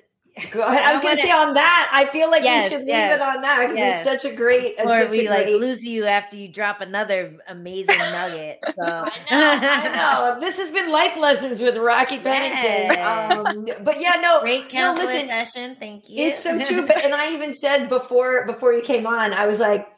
Go 0.51 0.62
ahead. 0.62 0.82
I 0.82 0.93
was 0.93 1.01
going 1.01 1.15
to 1.15 1.23
say 1.23 1.31
on 1.31 1.55
that. 1.55 1.90
I 1.93 2.06
feel 2.06 2.28
like 2.28 2.43
yes, 2.43 2.65
we 2.65 2.70
should 2.70 2.81
leave 2.81 2.89
yes, 2.89 3.20
it 3.20 3.23
on 3.23 3.43
that 3.43 3.61
because 3.61 3.77
yes. 3.77 4.05
it's 4.05 4.23
such 4.23 4.32
a 4.32 4.35
great. 4.35 4.74
Or 4.85 5.06
we 5.06 5.28
like 5.28 5.47
lose 5.47 5.86
you 5.86 6.06
after 6.06 6.36
you 6.36 6.48
drop 6.48 6.81
another 6.81 7.36
amazing 7.47 7.97
nugget. 7.97 8.59
So 8.65 8.73
I 8.82 9.05
know, 9.05 9.11
I 9.31 10.35
know. 10.35 10.40
This 10.40 10.59
has 10.59 10.73
been 10.73 10.90
life 10.90 11.16
lessons 11.16 11.61
with 11.61 11.77
Rocky 11.77 12.19
Pennington. 12.19 12.98
Um, 12.98 13.85
but 13.85 14.01
yeah, 14.01 14.16
no, 14.20 14.40
great 14.40 14.69
counseling 14.69 15.06
no, 15.06 15.12
listen, 15.12 15.28
session. 15.28 15.77
Thank 15.78 16.11
you. 16.11 16.24
It's 16.24 16.43
so 16.43 16.59
true. 16.65 16.85
But 16.86 17.05
and 17.05 17.15
I 17.15 17.32
even 17.32 17.55
said 17.55 17.89
before 17.89 18.44
before 18.44 18.73
you 18.73 18.82
came 18.82 19.06
on, 19.06 19.32
I 19.32 19.47
was 19.47 19.61
like, 19.61 19.89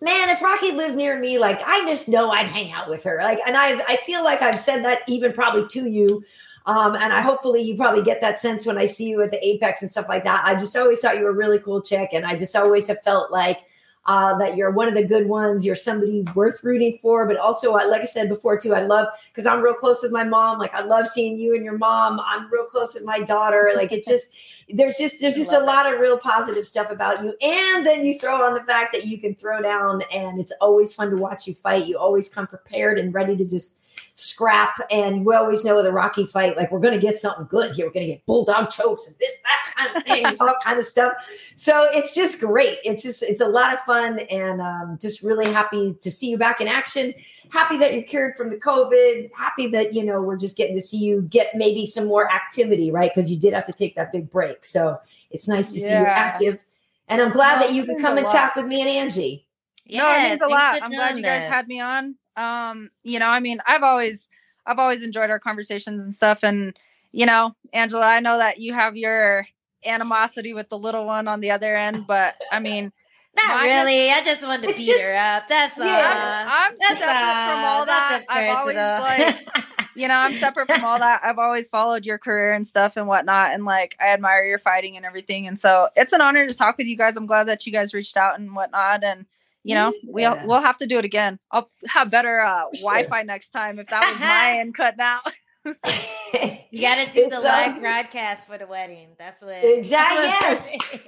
man, 0.00 0.30
if 0.30 0.40
Rocky 0.40 0.72
lived 0.72 0.96
near 0.96 1.18
me, 1.20 1.38
like 1.38 1.60
I 1.62 1.84
just 1.84 2.08
know 2.08 2.30
I'd 2.30 2.46
hang 2.46 2.72
out 2.72 2.88
with 2.88 3.04
her. 3.04 3.18
Like, 3.22 3.38
and 3.46 3.54
I 3.54 3.78
I 3.86 3.98
feel 4.06 4.24
like 4.24 4.40
I've 4.40 4.60
said 4.60 4.86
that 4.86 5.00
even 5.08 5.34
probably 5.34 5.68
to 5.68 5.86
you 5.86 6.24
um, 6.66 6.94
and 6.94 7.12
I 7.12 7.20
hopefully 7.20 7.60
you 7.62 7.76
probably 7.76 8.02
get 8.02 8.20
that 8.22 8.38
sense 8.38 8.64
when 8.64 8.78
I 8.78 8.86
see 8.86 9.08
you 9.08 9.22
at 9.22 9.30
the 9.30 9.46
Apex 9.46 9.82
and 9.82 9.90
stuff 9.90 10.08
like 10.08 10.24
that. 10.24 10.44
I 10.44 10.54
just 10.54 10.76
always 10.76 11.00
thought 11.00 11.18
you 11.18 11.24
were 11.24 11.30
a 11.30 11.34
really 11.34 11.58
cool 11.58 11.82
chick. 11.82 12.10
And 12.12 12.24
I 12.24 12.36
just 12.36 12.56
always 12.56 12.86
have 12.86 13.02
felt 13.02 13.30
like 13.30 13.64
uh, 14.06 14.36
that 14.38 14.56
you're 14.56 14.70
one 14.70 14.88
of 14.88 14.94
the 14.94 15.04
good 15.04 15.28
ones. 15.28 15.64
You're 15.64 15.74
somebody 15.74 16.22
worth 16.34 16.64
rooting 16.64 16.98
for. 17.02 17.26
But 17.26 17.36
also, 17.36 17.72
like 17.72 18.00
I 18.00 18.06
said 18.06 18.30
before, 18.30 18.58
too, 18.58 18.74
I 18.74 18.80
love 18.80 19.08
because 19.28 19.44
I'm 19.44 19.60
real 19.60 19.74
close 19.74 20.02
with 20.02 20.12
my 20.12 20.24
mom. 20.24 20.58
Like 20.58 20.74
I 20.74 20.82
love 20.82 21.06
seeing 21.06 21.38
you 21.38 21.54
and 21.54 21.64
your 21.64 21.76
mom. 21.76 22.18
I'm 22.20 22.50
real 22.50 22.64
close 22.64 22.94
with 22.94 23.04
my 23.04 23.20
daughter. 23.20 23.72
Like 23.74 23.92
it 23.92 24.02
just 24.02 24.28
there's 24.70 24.96
just 24.96 25.20
there's 25.20 25.36
just 25.36 25.52
a 25.52 25.60
lot 25.60 25.92
of 25.92 26.00
real 26.00 26.18
positive 26.18 26.66
stuff 26.66 26.90
about 26.90 27.22
you. 27.22 27.34
And 27.42 27.86
then 27.86 28.06
you 28.06 28.18
throw 28.18 28.42
on 28.42 28.54
the 28.54 28.62
fact 28.62 28.94
that 28.94 29.06
you 29.06 29.18
can 29.18 29.34
throw 29.34 29.60
down, 29.60 30.02
and 30.10 30.40
it's 30.40 30.52
always 30.62 30.94
fun 30.94 31.10
to 31.10 31.16
watch 31.16 31.46
you 31.46 31.54
fight. 31.54 31.84
You 31.86 31.98
always 31.98 32.30
come 32.30 32.46
prepared 32.46 32.98
and 32.98 33.12
ready 33.12 33.36
to 33.36 33.44
just 33.44 33.76
scrap. 34.14 34.78
And 34.90 35.24
we 35.24 35.34
always 35.34 35.64
know 35.64 35.76
with 35.76 35.86
a 35.86 35.92
Rocky 35.92 36.26
fight, 36.26 36.56
like 36.56 36.70
we're 36.70 36.80
going 36.80 36.94
to 36.94 37.00
get 37.00 37.18
something 37.18 37.46
good 37.46 37.74
here. 37.74 37.86
We're 37.86 37.92
going 37.92 38.06
to 38.06 38.12
get 38.12 38.26
bulldog 38.26 38.70
chokes 38.70 39.06
and 39.06 39.16
this, 39.18 39.32
that 39.42 39.74
kind 39.76 39.96
of 39.96 40.04
thing, 40.04 40.26
all 40.40 40.54
kind 40.64 40.78
of 40.78 40.86
stuff. 40.86 41.12
So 41.56 41.88
it's 41.92 42.14
just 42.14 42.40
great. 42.40 42.78
It's 42.84 43.02
just, 43.02 43.22
it's 43.22 43.40
a 43.40 43.48
lot 43.48 43.72
of 43.72 43.80
fun 43.80 44.20
and 44.30 44.60
um, 44.60 44.98
just 45.00 45.22
really 45.22 45.50
happy 45.50 45.96
to 46.00 46.10
see 46.10 46.30
you 46.30 46.38
back 46.38 46.60
in 46.60 46.68
action. 46.68 47.14
Happy 47.50 47.76
that 47.78 47.92
you're 47.92 48.02
cured 48.02 48.36
from 48.36 48.50
the 48.50 48.56
COVID. 48.56 49.34
Happy 49.34 49.66
that, 49.68 49.94
you 49.94 50.04
know, 50.04 50.22
we're 50.22 50.36
just 50.36 50.56
getting 50.56 50.76
to 50.76 50.82
see 50.82 50.98
you 50.98 51.22
get 51.22 51.54
maybe 51.54 51.86
some 51.86 52.06
more 52.06 52.32
activity, 52.32 52.90
right? 52.90 53.12
Because 53.14 53.30
you 53.30 53.38
did 53.38 53.52
have 53.52 53.66
to 53.66 53.72
take 53.72 53.96
that 53.96 54.12
big 54.12 54.30
break. 54.30 54.64
So 54.64 54.98
it's 55.30 55.48
nice 55.48 55.72
to 55.72 55.80
yeah. 55.80 55.88
see 55.88 55.94
you 55.94 56.06
active. 56.06 56.64
And 57.08 57.20
I'm 57.20 57.32
glad 57.32 57.60
that 57.60 57.72
you 57.72 57.84
can 57.84 57.98
come 57.98 58.16
and 58.16 58.26
talk 58.26 58.56
with 58.56 58.66
me 58.66 58.80
and 58.80 58.88
Angie. 58.88 59.46
Yes, 59.86 60.00
no, 60.00 60.10
it 60.10 60.28
means 60.30 60.40
a 60.40 60.46
lot. 60.46 60.82
I'm 60.82 60.90
glad 60.90 61.16
you 61.18 61.22
guys 61.22 61.42
this. 61.42 61.50
had 61.50 61.68
me 61.68 61.80
on 61.80 62.14
um 62.36 62.90
you 63.02 63.18
know 63.18 63.28
i 63.28 63.40
mean 63.40 63.60
i've 63.66 63.82
always 63.82 64.28
i've 64.66 64.78
always 64.78 65.02
enjoyed 65.02 65.30
our 65.30 65.38
conversations 65.38 66.04
and 66.04 66.14
stuff 66.14 66.40
and 66.42 66.76
you 67.12 67.26
know 67.26 67.54
angela 67.72 68.06
i 68.06 68.20
know 68.20 68.38
that 68.38 68.58
you 68.58 68.72
have 68.72 68.96
your 68.96 69.46
animosity 69.86 70.54
with 70.54 70.68
the 70.68 70.78
little 70.78 71.04
one 71.04 71.28
on 71.28 71.40
the 71.40 71.50
other 71.50 71.76
end 71.76 72.06
but 72.06 72.34
i 72.50 72.58
mean 72.58 72.92
not 73.48 73.62
really. 73.62 74.10
I 74.10 74.22
just 74.22 74.42
wanted 74.42 74.68
to 74.68 74.76
beat 74.76 74.86
just, 74.86 75.02
her 75.02 75.16
up. 75.16 75.48
That's 75.48 75.78
all. 75.78 75.86
Yeah, 75.86 76.44
I'm, 76.48 76.70
I'm 76.70 76.76
separate 76.76 77.04
all. 77.04 77.52
from 77.52 77.64
all 77.64 77.86
that. 77.86 78.24
I've 78.28 78.56
always 78.56 78.76
like, 78.76 79.66
you 79.96 80.08
know, 80.08 80.14
I'm 80.14 80.34
separate 80.34 80.66
from 80.66 80.84
all 80.84 80.98
that. 80.98 81.20
I've 81.24 81.38
always 81.38 81.68
followed 81.68 82.06
your 82.06 82.18
career 82.18 82.52
and 82.52 82.66
stuff 82.66 82.96
and 82.96 83.06
whatnot, 83.06 83.52
and 83.52 83.64
like 83.64 83.96
I 84.00 84.08
admire 84.08 84.44
your 84.44 84.58
fighting 84.58 84.96
and 84.96 85.04
everything. 85.04 85.46
And 85.46 85.58
so 85.58 85.88
it's 85.96 86.12
an 86.12 86.20
honor 86.20 86.46
to 86.46 86.54
talk 86.54 86.78
with 86.78 86.86
you 86.86 86.96
guys. 86.96 87.16
I'm 87.16 87.26
glad 87.26 87.48
that 87.48 87.66
you 87.66 87.72
guys 87.72 87.94
reached 87.94 88.16
out 88.16 88.38
and 88.38 88.54
whatnot. 88.54 89.02
And 89.02 89.26
you 89.64 89.74
know, 89.74 89.92
yeah. 89.92 90.00
we'll 90.04 90.46
we'll 90.46 90.60
have 90.60 90.76
to 90.78 90.86
do 90.86 90.98
it 90.98 91.04
again. 91.04 91.38
I'll 91.50 91.68
have 91.88 92.10
better 92.10 92.40
uh, 92.40 92.66
Wi-Fi 92.82 93.22
next 93.22 93.50
time 93.50 93.78
if 93.78 93.88
that 93.88 94.08
was 94.08 94.20
my 94.20 94.58
end 94.60 94.74
cut 94.74 94.96
now. 94.96 95.20
you 95.64 96.82
got 96.82 96.96
to 96.96 97.10
do 97.10 97.22
it's 97.22 97.34
the 97.34 97.40
live 97.40 97.72
um, 97.72 97.80
broadcast 97.80 98.46
for 98.46 98.58
the 98.58 98.66
wedding. 98.66 99.08
That's 99.18 99.42
what 99.42 99.64
exactly. 99.64 100.26
That's 100.26 100.70
yes. 100.70 100.80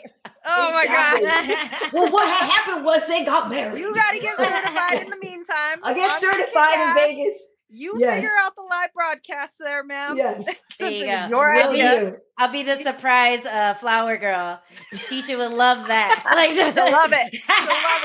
oh 0.46 0.80
exactly. 0.80 1.26
my 1.26 1.54
god. 1.54 1.92
well, 1.92 2.10
what 2.10 2.26
happened 2.26 2.84
was 2.84 3.06
they 3.06 3.24
got 3.24 3.50
married. 3.50 3.80
You 3.80 3.94
got 3.94 4.12
to 4.12 4.18
get 4.18 4.38
certified 4.38 5.02
in 5.02 5.10
the 5.10 5.18
meantime. 5.18 5.80
I 5.82 5.92
get 5.92 6.18
certified 6.18 6.88
in 6.88 6.94
Vegas. 6.94 7.48
You 7.68 7.94
yes. 7.98 8.16
figure 8.16 8.30
out 8.40 8.55
the 8.55 8.62
live 8.62 8.93
broadcast 8.94 9.55
there, 9.59 9.82
ma'am. 9.82 10.16
Yes. 10.16 10.44
there 10.78 10.90
you 10.90 11.06
go. 11.06 11.26
Your 11.28 11.55
Will 11.55 11.70
idea. 11.70 12.16
I'll 12.38 12.52
be 12.52 12.62
the 12.62 12.76
surprise 12.76 13.44
uh, 13.44 13.74
flower 13.74 14.16
girl. 14.16 14.60
Tecia 14.94 15.36
would 15.36 15.52
love 15.56 15.88
that. 15.88 16.22
Like, 16.36 16.51
She'll 16.51 16.93
love 16.93 17.12
it. 17.12 17.34
She'll 17.34 17.66
love 17.66 18.02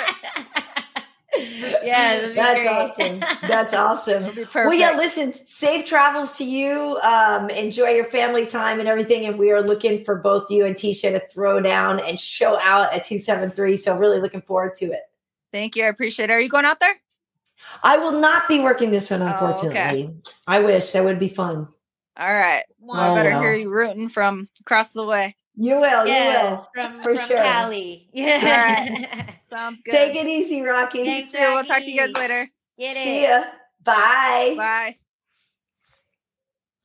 it. 1.38 1.84
yeah, 1.84 2.30
that's 2.34 2.36
great. 2.36 2.68
awesome. 2.68 3.48
That's 3.48 3.74
awesome. 3.74 4.48
Well, 4.54 4.74
yeah, 4.74 4.96
listen, 4.96 5.34
safe 5.46 5.86
travels 5.86 6.32
to 6.34 6.46
you. 6.46 6.98
Um, 7.04 7.50
enjoy 7.50 7.90
your 7.90 8.06
family 8.06 8.46
time 8.46 8.80
and 8.80 8.88
everything. 8.88 9.26
And 9.26 9.38
we 9.38 9.52
are 9.52 9.62
looking 9.62 10.04
for 10.06 10.16
both 10.16 10.50
you 10.50 10.66
and 10.66 10.76
Tecia 10.76 11.12
to 11.12 11.20
throw 11.28 11.60
down 11.62 12.00
and 12.00 12.20
show 12.20 12.60
out 12.60 12.94
at 12.94 13.04
273. 13.04 13.78
So, 13.78 13.98
really 13.98 14.20
looking 14.20 14.42
forward 14.42 14.76
to 14.78 14.86
it. 14.86 15.02
Thank 15.52 15.76
you. 15.76 15.84
I 15.84 15.88
appreciate 15.88 16.30
it. 16.30 16.34
Are 16.34 16.40
you 16.40 16.50
going 16.50 16.66
out 16.66 16.80
there? 16.80 16.96
I 17.84 17.98
will 17.98 18.20
not 18.20 18.48
be 18.48 18.60
working 18.60 18.92
this 18.92 19.10
one, 19.10 19.22
unfortunately. 19.22 20.04
Oh, 20.04 20.08
okay. 20.10 20.14
I 20.48 20.60
wish 20.60 20.92
that 20.92 21.04
would 21.04 21.20
be 21.20 21.28
fun. 21.28 21.68
All 22.18 22.34
right. 22.34 22.64
Well, 22.80 23.00
oh, 23.00 23.14
I 23.14 23.16
better 23.16 23.30
well. 23.30 23.42
hear 23.42 23.56
you 23.56 23.70
rooting 23.70 24.10
from 24.10 24.50
across 24.60 24.92
the 24.94 25.06
way. 25.06 25.36
You 25.56 25.76
will. 25.80 26.08
Yes, 26.08 26.50
you 26.50 26.56
will. 26.56 26.70
From, 26.74 27.04
for 27.04 27.16
from 27.16 27.28
sure. 27.28 27.38
Cali. 27.38 28.10
Yeah. 28.14 29.34
Sounds 29.42 29.82
good. 29.84 29.92
Take 29.92 30.16
it 30.16 30.28
easy, 30.28 30.62
Rocky. 30.62 31.04
Thanks, 31.04 31.34
Rocky. 31.34 31.54
We'll 31.54 31.64
talk 31.66 31.84
to 31.84 31.92
you 31.92 32.00
guys 32.00 32.14
later. 32.14 32.50
Get 32.80 32.96
See 32.96 33.24
ya. 33.24 33.44
Bye. 33.84 34.56
Bye. 34.58 34.96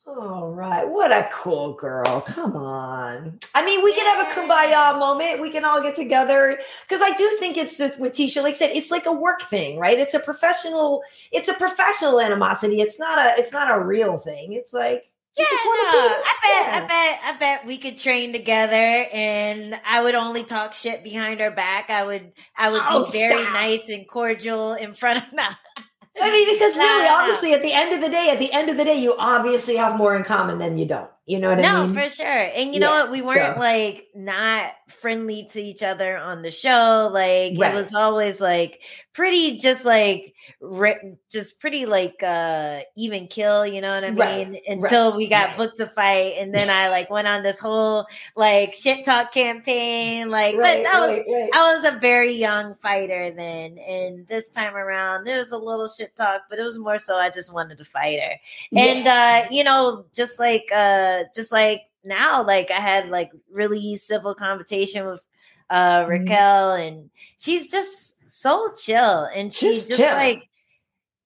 All 0.07 0.53
right. 0.53 0.89
What 0.89 1.11
a 1.11 1.29
cool 1.33 1.73
girl. 1.73 2.21
Come 2.21 2.57
on. 2.57 3.41
I 3.57 3.65
mean, 3.65 3.83
we 3.83 3.93
can 3.93 4.07
have 4.07 4.27
a 4.27 4.41
kumbaya 4.41 4.99
moment. 5.01 5.41
We 5.41 5.51
can 5.51 5.65
all 5.65 5.83
get 5.83 5.97
together. 5.97 6.61
Because 6.89 7.03
I 7.03 7.17
do 7.17 7.37
think 7.41 7.57
it's 7.57 7.77
the, 7.77 7.93
with 7.99 8.13
Tecia, 8.13 8.41
like 8.41 8.55
I 8.55 8.57
said, 8.57 8.71
it's 8.77 8.93
like 8.93 9.07
a 9.07 9.13
work 9.13 9.43
thing, 9.43 9.79
right? 9.79 9.99
It's 9.99 10.15
a 10.15 10.21
professional, 10.21 11.03
it's 11.33 11.49
a 11.49 11.55
professional 11.55 12.21
animosity. 12.21 12.81
It's 12.81 13.01
not 13.01 13.19
a, 13.19 13.35
it's 13.37 13.53
not 13.53 13.77
a 13.77 13.83
real 13.83 14.19
thing. 14.19 14.53
It's 14.53 14.73
like, 14.73 15.07
yeah, 15.37 15.45
no, 15.45 15.51
I 15.53 16.35
bet, 16.43 16.67
yeah. 16.67 16.77
I 16.77 16.81
bet, 16.87 17.21
I 17.25 17.39
bet 17.39 17.67
we 17.67 17.77
could 17.77 17.99
train 17.99 18.33
together, 18.33 18.75
and 18.75 19.79
I 19.85 20.03
would 20.03 20.15
only 20.15 20.45
talk 20.45 20.73
shit 20.73 21.05
behind 21.05 21.41
her 21.41 21.51
back. 21.51 21.91
I 21.91 22.05
would, 22.05 22.33
I 22.57 22.71
would 22.71 22.81
oh, 22.83 23.05
be 23.05 23.19
very 23.19 23.43
stop. 23.43 23.53
nice 23.53 23.89
and 23.91 24.09
cordial 24.09 24.73
in 24.73 24.95
front 24.95 25.19
of. 25.19 25.55
I 26.21 26.33
mean, 26.33 26.55
because 26.55 26.77
really, 26.77 27.09
honestly, 27.09 27.53
at 27.53 27.63
the 27.63 27.73
end 27.73 27.93
of 27.93 28.01
the 28.01 28.09
day, 28.09 28.31
at 28.31 28.39
the 28.39 28.53
end 28.53 28.71
of 28.71 28.77
the 28.77 28.85
day, 28.85 28.99
you 28.99 29.15
obviously 29.19 29.77
have 29.77 29.97
more 29.97 30.17
in 30.17 30.25
common 30.25 30.59
than 30.59 30.79
you 30.79 30.87
don't. 30.87 31.11
You 31.27 31.41
know 31.41 31.49
what 31.51 31.59
no, 31.59 31.69
I 31.69 31.87
mean? 31.87 31.95
No, 31.95 32.03
for 32.03 32.09
sure. 32.09 32.27
And 32.27 32.73
you 32.73 32.81
yeah, 32.81 32.87
know 32.87 32.91
what? 32.91 33.11
We 33.11 33.21
weren't 33.21 33.57
so. 33.57 33.61
like 33.61 34.07
not 34.15 34.75
friendly 34.87 35.49
to 35.51 35.61
each 35.61 35.83
other 35.83 36.17
on 36.17 36.43
the 36.43 36.53
show. 36.53 37.11
Like 37.13 37.59
right. 37.59 37.73
it 37.73 37.75
was 37.75 37.93
always 37.93 38.41
like 38.41 38.83
pretty, 39.13 39.59
just 39.59 39.85
like 39.85 40.37
just 41.29 41.59
pretty 41.59 41.85
like 41.85 42.23
uh 42.23 42.83
even 42.97 43.27
kill. 43.27 43.67
You 43.67 43.81
know 43.81 43.93
what 43.93 44.05
I 44.05 44.11
mean? 44.11 44.53
Right. 44.53 44.63
Until 44.69 45.11
right. 45.11 45.17
we 45.17 45.29
got 45.29 45.57
booked 45.57 45.79
to 45.79 45.89
fight, 45.89 46.35
and 46.39 46.55
then 46.55 46.71
I 46.71 46.91
like 46.91 47.11
went 47.11 47.27
on 47.27 47.43
this 47.43 47.59
whole 47.59 48.07
like 48.37 48.75
shit 48.75 49.05
talk 49.05 49.33
campaign. 49.33 50.31
Like, 50.31 50.55
but 50.55 50.85
that 50.85 51.01
was 51.01 51.51
I 51.53 51.75
was 51.75 51.93
a 51.93 51.99
very 51.99 52.35
young 52.35 52.77
fighter 52.77 53.33
then, 53.35 53.79
and 53.79 54.29
this 54.29 54.49
time 54.49 54.77
around 54.77 55.25
there 55.25 55.39
was 55.39 55.51
a 55.51 55.59
little 55.59 55.89
shit 55.89 56.15
talk, 56.15 56.43
but 56.49 56.61
it 56.61 56.63
was 56.63 56.79
more 56.79 57.01
so 57.01 57.17
I 57.17 57.31
just 57.31 57.53
wanted 57.53 57.79
to 57.79 57.85
fight 57.85 58.21
her, 58.21 58.37
yeah. 58.71 58.81
and 58.81 59.09
uh, 59.09 59.49
you 59.51 59.65
know, 59.65 60.05
just 60.15 60.39
like 60.39 60.71
uh 60.73 61.16
just 61.35 61.53
like 61.53 61.83
now, 62.05 62.45
like 62.45 62.71
I 62.71 62.81
had 62.81 63.09
like 63.09 63.31
really 63.51 63.97
civil 63.97 64.35
conversation 64.35 65.07
with 65.07 65.21
uh 65.71 66.01
mm-hmm. 66.03 66.11
Raquel, 66.11 66.73
and 66.75 67.11
she's 67.39 67.71
just 67.71 68.29
so 68.31 68.73
chill, 68.77 69.29
and 69.35 69.53
she's 69.53 69.87
just, 69.87 70.01
just 70.01 70.17
like 70.17 70.49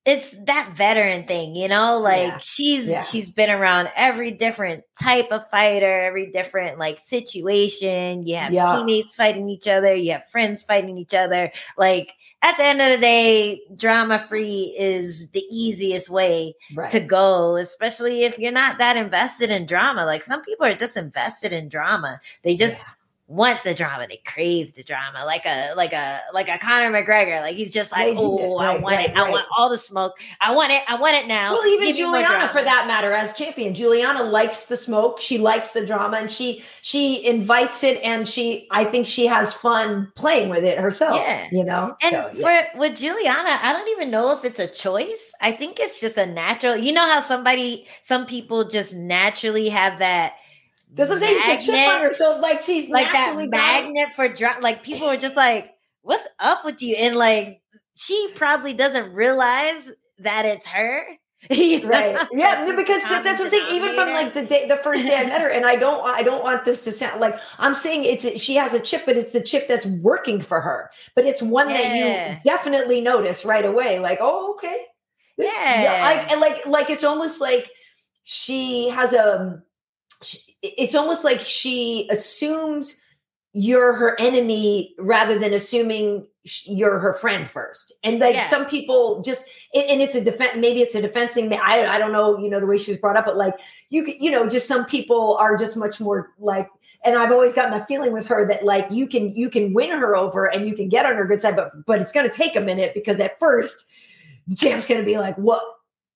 it's 0.06 0.34
that 0.46 0.72
veteran 0.74 1.26
thing, 1.26 1.54
you 1.54 1.68
know, 1.68 1.98
like 1.98 2.28
yeah. 2.28 2.38
she's 2.40 2.88
yeah. 2.88 3.02
she's 3.02 3.30
been 3.30 3.50
around 3.50 3.90
every 3.94 4.30
different 4.30 4.82
type 4.98 5.30
of 5.30 5.48
fighter, 5.50 6.00
every 6.00 6.30
different 6.30 6.78
like 6.78 6.98
situation. 6.98 8.26
You 8.26 8.36
have 8.36 8.52
yeah. 8.52 8.76
teammates 8.76 9.14
fighting 9.14 9.50
each 9.50 9.68
other, 9.68 9.94
you 9.94 10.12
have 10.12 10.26
friends 10.30 10.62
fighting 10.62 10.96
each 10.96 11.12
other. 11.12 11.50
Like 11.76 12.14
at 12.40 12.56
the 12.56 12.64
end 12.64 12.80
of 12.80 12.88
the 12.90 12.98
day, 12.98 13.60
drama 13.76 14.18
free 14.18 14.74
is 14.78 15.30
the 15.32 15.44
easiest 15.50 16.08
way 16.08 16.54
right. 16.74 16.88
to 16.90 17.00
go, 17.00 17.56
especially 17.56 18.24
if 18.24 18.38
you're 18.38 18.52
not 18.52 18.78
that 18.78 18.96
invested 18.96 19.50
in 19.50 19.66
drama. 19.66 20.06
Like 20.06 20.22
some 20.22 20.42
people 20.42 20.64
are 20.64 20.74
just 20.74 20.96
invested 20.96 21.52
in 21.52 21.68
drama. 21.68 22.22
They 22.42 22.56
just 22.56 22.80
want 23.30 23.62
the 23.62 23.72
drama. 23.72 24.06
They 24.08 24.20
crave 24.26 24.74
the 24.74 24.82
drama, 24.82 25.24
like 25.24 25.46
a 25.46 25.72
like 25.76 25.92
a 25.92 26.20
like 26.34 26.48
a 26.48 26.58
Conor 26.58 26.90
McGregor. 26.90 27.40
Like 27.40 27.54
he's 27.54 27.72
just 27.72 27.92
like, 27.92 28.16
oh, 28.18 28.58
I 28.58 28.72
want 28.72 28.82
right, 28.84 29.08
it. 29.08 29.14
Right. 29.14 29.26
I 29.28 29.30
want 29.30 29.46
all 29.56 29.70
the 29.70 29.78
smoke. 29.78 30.20
I 30.40 30.52
want 30.52 30.72
it. 30.72 30.82
I 30.88 30.96
want 30.96 31.14
it 31.14 31.28
now. 31.28 31.52
Well, 31.52 31.66
even 31.66 31.88
Give 31.88 31.96
Julianna, 31.96 32.48
for 32.48 32.62
that 32.62 32.86
matter, 32.88 33.12
as 33.12 33.32
champion, 33.34 33.74
Julianna 33.74 34.24
likes 34.24 34.66
the 34.66 34.76
smoke. 34.76 35.20
She 35.20 35.38
likes 35.38 35.70
the 35.70 35.86
drama, 35.86 36.16
and 36.16 36.30
she 36.30 36.64
she 36.82 37.24
invites 37.24 37.84
it, 37.84 38.02
and 38.02 38.28
she 38.28 38.66
I 38.72 38.84
think 38.84 39.06
she 39.06 39.26
has 39.26 39.54
fun 39.54 40.12
playing 40.16 40.48
with 40.48 40.64
it 40.64 40.78
herself. 40.78 41.16
Yeah, 41.16 41.48
you 41.52 41.64
know. 41.64 41.96
And 42.02 42.12
so, 42.12 42.30
yeah. 42.34 42.70
for 42.72 42.78
with 42.78 42.96
Julianna, 42.96 43.60
I 43.62 43.72
don't 43.72 43.88
even 43.90 44.10
know 44.10 44.36
if 44.36 44.44
it's 44.44 44.58
a 44.58 44.68
choice. 44.68 45.32
I 45.40 45.52
think 45.52 45.78
it's 45.78 46.00
just 46.00 46.18
a 46.18 46.26
natural. 46.26 46.76
You 46.76 46.92
know 46.92 47.04
how 47.04 47.20
somebody, 47.20 47.86
some 48.02 48.26
people 48.26 48.68
just 48.68 48.94
naturally 48.94 49.68
have 49.68 50.00
that 50.00 50.34
because 50.90 51.10
I'm 51.10 51.18
saying 51.18 51.36
it's 51.38 51.68
a 51.68 51.72
chip 51.72 51.88
on 51.88 52.00
her, 52.02 52.14
so 52.14 52.38
like 52.40 52.60
she's 52.60 52.88
like 52.88 53.10
that 53.12 53.36
magnet 53.48 54.08
for 54.16 54.28
drop. 54.28 54.62
Like 54.62 54.82
people 54.82 55.06
are 55.06 55.16
just 55.16 55.36
like, 55.36 55.72
"What's 56.02 56.28
up 56.38 56.64
with 56.64 56.82
you?" 56.82 56.96
And 56.96 57.16
like 57.16 57.60
she 57.96 58.32
probably 58.34 58.74
doesn't 58.74 59.12
realize 59.12 59.92
that 60.18 60.46
it's 60.46 60.66
her. 60.66 61.04
right. 61.50 62.28
Yeah, 62.32 62.72
because 62.76 63.02
that's 63.02 63.38
what 63.38 63.46
I'm 63.46 63.50
saying. 63.50 63.74
Even 63.74 63.94
from 63.94 64.10
like 64.10 64.34
the 64.34 64.44
day, 64.44 64.68
the 64.68 64.76
first 64.76 65.04
day 65.04 65.16
I 65.16 65.24
met 65.24 65.40
her, 65.40 65.48
and 65.48 65.64
I 65.64 65.76
don't, 65.76 66.06
I 66.06 66.22
don't 66.22 66.42
want 66.42 66.66
this 66.66 66.82
to 66.82 66.92
sound 66.92 67.18
like 67.18 67.38
I'm 67.58 67.72
saying 67.72 68.04
it's 68.04 68.42
she 68.42 68.56
has 68.56 68.74
a 68.74 68.80
chip, 68.80 69.06
but 69.06 69.16
it's 69.16 69.32
the 69.32 69.40
chip 69.40 69.66
that's 69.66 69.86
working 69.86 70.42
for 70.42 70.60
her. 70.60 70.90
But 71.14 71.24
it's 71.24 71.40
one 71.40 71.70
yeah. 71.70 71.76
that 71.76 72.34
you 72.34 72.40
definitely 72.44 73.00
notice 73.00 73.46
right 73.46 73.64
away. 73.64 74.00
Like, 74.00 74.18
oh, 74.20 74.52
okay, 74.54 74.84
this, 75.38 75.50
yeah. 75.50 76.26
Like, 76.28 76.40
like, 76.40 76.66
like 76.66 76.90
it's 76.90 77.04
almost 77.04 77.40
like 77.40 77.70
she 78.22 78.90
has 78.90 79.14
a 79.14 79.62
it's 80.62 80.94
almost 80.94 81.24
like 81.24 81.40
she 81.40 82.08
assumes 82.10 83.00
you're 83.52 83.94
her 83.94 84.18
enemy 84.20 84.94
rather 84.98 85.38
than 85.38 85.52
assuming 85.52 86.26
you're 86.64 86.98
her 86.98 87.14
friend 87.14 87.50
first. 87.50 87.92
And 88.04 88.20
like 88.20 88.34
yeah. 88.34 88.48
some 88.48 88.64
people 88.64 89.22
just, 89.22 89.44
and 89.74 90.00
it's 90.00 90.14
a 90.14 90.22
defense, 90.22 90.52
maybe 90.56 90.80
it's 90.80 90.94
a 90.94 91.02
defending. 91.02 91.52
I, 91.54 91.84
I 91.86 91.98
don't 91.98 92.12
know, 92.12 92.38
you 92.38 92.48
know, 92.48 92.60
the 92.60 92.66
way 92.66 92.76
she 92.76 92.92
was 92.92 93.00
brought 93.00 93.16
up, 93.16 93.24
but 93.24 93.36
like 93.36 93.54
you, 93.90 94.06
you 94.18 94.30
know, 94.30 94.48
just 94.48 94.68
some 94.68 94.84
people 94.84 95.36
are 95.40 95.56
just 95.56 95.76
much 95.76 96.00
more 96.00 96.32
like, 96.38 96.68
and 97.04 97.16
I've 97.16 97.32
always 97.32 97.52
gotten 97.52 97.72
that 97.72 97.88
feeling 97.88 98.12
with 98.12 98.28
her 98.28 98.46
that 98.46 98.64
like 98.64 98.86
you 98.90 99.06
can, 99.06 99.34
you 99.34 99.50
can 99.50 99.74
win 99.74 99.90
her 99.90 100.14
over 100.14 100.46
and 100.46 100.68
you 100.68 100.74
can 100.74 100.88
get 100.88 101.04
on 101.04 101.16
her 101.16 101.26
good 101.26 101.42
side, 101.42 101.56
but, 101.56 101.84
but 101.86 102.00
it's 102.00 102.12
going 102.12 102.28
to 102.28 102.34
take 102.34 102.56
a 102.56 102.60
minute 102.60 102.92
because 102.94 103.18
at 103.20 103.38
first 103.38 103.86
the 104.46 104.54
champ's 104.54 104.86
going 104.86 105.00
to 105.00 105.06
be 105.06 105.18
like, 105.18 105.36
what, 105.36 105.62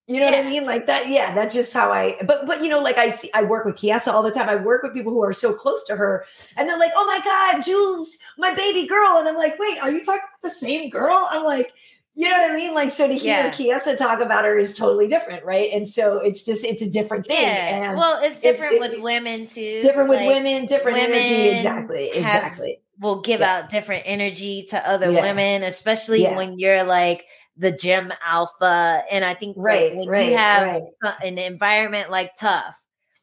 you 0.06 0.20
know 0.20 0.26
yeah. 0.28 0.38
what 0.38 0.46
I 0.46 0.50
mean? 0.50 0.66
Like 0.66 0.86
that. 0.86 1.08
Yeah, 1.08 1.34
that's 1.34 1.54
just 1.54 1.72
how 1.72 1.90
I. 1.90 2.18
But 2.26 2.46
but 2.46 2.62
you 2.62 2.68
know, 2.68 2.80
like 2.80 2.98
I 2.98 3.10
see, 3.10 3.30
I 3.32 3.42
work 3.42 3.64
with 3.64 3.76
Chiesa 3.76 4.12
all 4.12 4.22
the 4.22 4.30
time. 4.30 4.48
I 4.48 4.56
work 4.56 4.82
with 4.82 4.92
people 4.92 5.12
who 5.12 5.24
are 5.24 5.32
so 5.32 5.52
close 5.52 5.84
to 5.84 5.96
her, 5.96 6.26
and 6.56 6.68
they're 6.68 6.78
like, 6.78 6.92
"Oh 6.94 7.06
my 7.06 7.20
God, 7.24 7.64
Jules, 7.64 8.18
my 8.36 8.54
baby 8.54 8.86
girl," 8.86 9.16
and 9.16 9.28
I'm 9.28 9.36
like, 9.36 9.58
"Wait, 9.58 9.78
are 9.82 9.90
you 9.90 10.04
talking 10.04 10.20
about 10.20 10.42
the 10.42 10.50
same 10.50 10.90
girl?" 10.90 11.26
I'm 11.30 11.44
like, 11.44 11.72
you 12.16 12.28
know 12.28 12.38
what 12.38 12.52
I 12.52 12.54
mean? 12.54 12.74
Like, 12.74 12.92
so 12.92 13.08
to 13.08 13.14
hear 13.14 13.44
yeah. 13.44 13.50
Chiesa 13.50 13.96
talk 13.96 14.20
about 14.20 14.44
her 14.44 14.56
is 14.56 14.76
totally 14.76 15.08
different, 15.08 15.44
right? 15.44 15.70
And 15.72 15.88
so 15.88 16.18
it's 16.18 16.44
just 16.44 16.64
it's 16.64 16.80
a 16.80 16.88
different 16.88 17.26
thing. 17.26 17.42
Yeah. 17.42 17.90
And 17.90 17.98
well, 17.98 18.22
it's 18.22 18.38
different 18.40 18.78
with 18.78 19.00
women 19.00 19.46
too. 19.46 19.82
Different 19.82 20.08
with 20.08 20.20
like, 20.20 20.28
women, 20.28 20.66
different 20.66 20.98
women 20.98 21.16
energy. 21.16 21.56
Exactly. 21.56 22.08
Exactly. 22.10 22.80
Will 23.00 23.20
give 23.20 23.40
yeah. 23.40 23.56
out 23.56 23.70
different 23.70 24.04
energy 24.06 24.66
to 24.70 24.88
other 24.88 25.10
women, 25.10 25.64
especially 25.64 26.24
when 26.24 26.56
you're 26.58 26.84
like 26.84 27.24
the 27.56 27.72
gym 27.72 28.12
alpha. 28.24 29.02
And 29.10 29.24
I 29.24 29.34
think 29.34 29.56
right, 29.58 29.90
like 29.90 29.98
when 29.98 30.08
right, 30.08 30.30
you 30.30 30.36
have 30.36 30.62
right. 30.62 31.16
an 31.22 31.38
environment 31.38 32.10
like 32.10 32.34
TUF, 32.34 32.74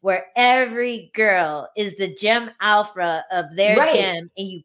where 0.01 0.27
every 0.35 1.11
girl 1.13 1.69
is 1.77 1.97
the 1.97 2.13
gym 2.13 2.51
alpha 2.59 3.23
of 3.31 3.55
their 3.55 3.75
gym, 3.93 4.29
and 4.37 4.49
you 4.49 4.61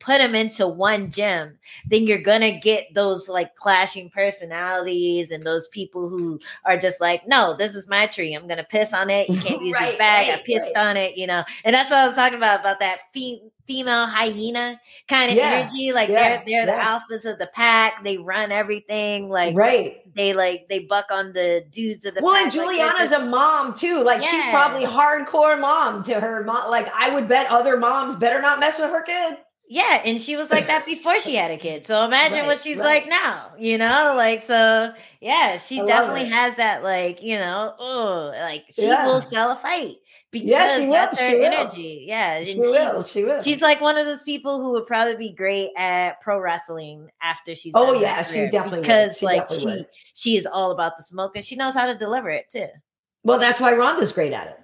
put 0.00 0.18
them 0.18 0.34
into 0.34 0.66
one 0.66 1.10
gym, 1.10 1.58
then 1.86 2.06
you're 2.06 2.18
gonna 2.18 2.58
get 2.58 2.92
those 2.94 3.28
like 3.28 3.54
clashing 3.54 4.10
personalities 4.10 5.30
and 5.30 5.44
those 5.44 5.68
people 5.68 6.08
who 6.08 6.40
are 6.64 6.78
just 6.78 7.00
like, 7.00 7.28
no, 7.28 7.54
this 7.56 7.76
is 7.76 7.88
my 7.88 8.06
tree. 8.06 8.34
I'm 8.34 8.48
gonna 8.48 8.64
piss 8.64 8.92
on 8.92 9.10
it. 9.10 9.28
You 9.28 9.36
can't 9.40 9.62
use 9.62 9.74
right, 9.74 9.90
this 9.90 9.98
bag. 9.98 10.28
Right, 10.28 10.38
I 10.38 10.42
pissed 10.42 10.72
right. 10.74 10.88
on 10.88 10.96
it, 10.96 11.16
you 11.16 11.26
know. 11.26 11.44
And 11.64 11.74
that's 11.74 11.90
what 11.90 11.98
I 11.98 12.06
was 12.06 12.16
talking 12.16 12.38
about 12.38 12.60
about 12.60 12.80
that 12.80 13.00
fe- 13.12 13.42
female 13.66 14.06
hyena 14.06 14.80
kind 15.06 15.30
of 15.30 15.36
yeah, 15.36 15.50
energy. 15.50 15.92
Like 15.92 16.08
yeah, 16.08 16.28
they're 16.28 16.42
they're 16.46 16.66
yeah. 16.66 16.98
the 16.98 17.14
alphas 17.14 17.30
of 17.30 17.38
the 17.38 17.48
pack. 17.52 18.02
They 18.02 18.16
run 18.16 18.50
everything. 18.50 19.28
Like 19.28 19.54
right. 19.54 20.02
They 20.14 20.32
like 20.32 20.68
they 20.68 20.80
buck 20.80 21.10
on 21.12 21.34
the 21.34 21.64
dudes 21.70 22.06
of 22.06 22.14
the 22.14 22.22
well. 22.22 22.34
pack. 22.34 22.44
And 22.44 22.52
Julianna's 22.52 23.10
like, 23.12 23.20
a 23.20 23.24
mom 23.26 23.74
too. 23.74 24.02
Like 24.02 24.22
she's 24.22 24.44
probably 24.46 24.86
hardcore 24.86 25.60
mom 25.60 26.02
to 26.04 26.18
her 26.18 26.42
mom. 26.42 26.70
Like 26.70 26.88
I 26.94 27.14
would 27.14 27.28
bet 27.28 27.50
other 27.50 27.76
moms 27.76 28.16
better 28.16 28.40
not 28.40 28.58
mess 28.60 28.78
with 28.78 28.90
her 28.90 29.02
kid. 29.02 29.36
Yeah, 29.72 30.02
and 30.04 30.20
she 30.20 30.34
was 30.36 30.50
like 30.50 30.66
that 30.66 30.84
before 30.84 31.20
she 31.20 31.36
had 31.36 31.52
a 31.52 31.56
kid. 31.56 31.86
So 31.86 32.04
imagine 32.04 32.38
right, 32.38 32.46
what 32.48 32.58
she's 32.58 32.78
right. 32.78 33.04
like 33.04 33.08
now, 33.08 33.52
you 33.56 33.78
know? 33.78 34.14
Like 34.16 34.42
so 34.42 34.92
yeah, 35.20 35.58
she 35.58 35.80
definitely 35.86 36.24
has 36.24 36.56
that 36.56 36.82
like, 36.82 37.22
you 37.22 37.38
know, 37.38 37.72
oh, 37.78 38.32
like 38.40 38.64
she 38.68 38.88
yeah. 38.88 39.06
will 39.06 39.20
sell 39.20 39.52
a 39.52 39.56
fight 39.56 39.98
because 40.32 40.48
yeah, 40.48 40.88
that's 40.90 41.20
her 41.20 41.28
she 41.28 41.44
energy. 41.44 41.98
Will. 42.00 42.08
Yeah, 42.08 42.42
she, 42.42 42.52
she, 42.54 42.58
will. 42.58 43.02
She 43.04 43.22
will. 43.24 43.40
She's 43.40 43.62
like 43.62 43.80
one 43.80 43.96
of 43.96 44.06
those 44.06 44.24
people 44.24 44.60
who 44.60 44.72
would 44.72 44.86
probably 44.86 45.14
be 45.14 45.32
great 45.32 45.70
at 45.76 46.20
pro 46.20 46.40
wrestling 46.40 47.08
after 47.22 47.54
she's 47.54 47.72
Oh 47.76 47.94
yeah, 47.94 48.22
she 48.22 48.48
definitely 48.48 48.80
because 48.80 49.18
she 49.18 49.26
like 49.26 49.48
definitely 49.48 49.72
she 49.72 49.78
would. 49.78 49.86
she 50.14 50.36
is 50.36 50.46
all 50.46 50.72
about 50.72 50.96
the 50.96 51.04
smoke 51.04 51.36
and 51.36 51.44
she 51.44 51.54
knows 51.54 51.74
how 51.74 51.86
to 51.86 51.96
deliver 51.96 52.28
it 52.28 52.50
too. 52.50 52.66
Well, 53.22 53.38
that's 53.38 53.60
why 53.60 53.72
Ronda's 53.72 54.10
great 54.10 54.32
at 54.32 54.48
it. 54.48 54.60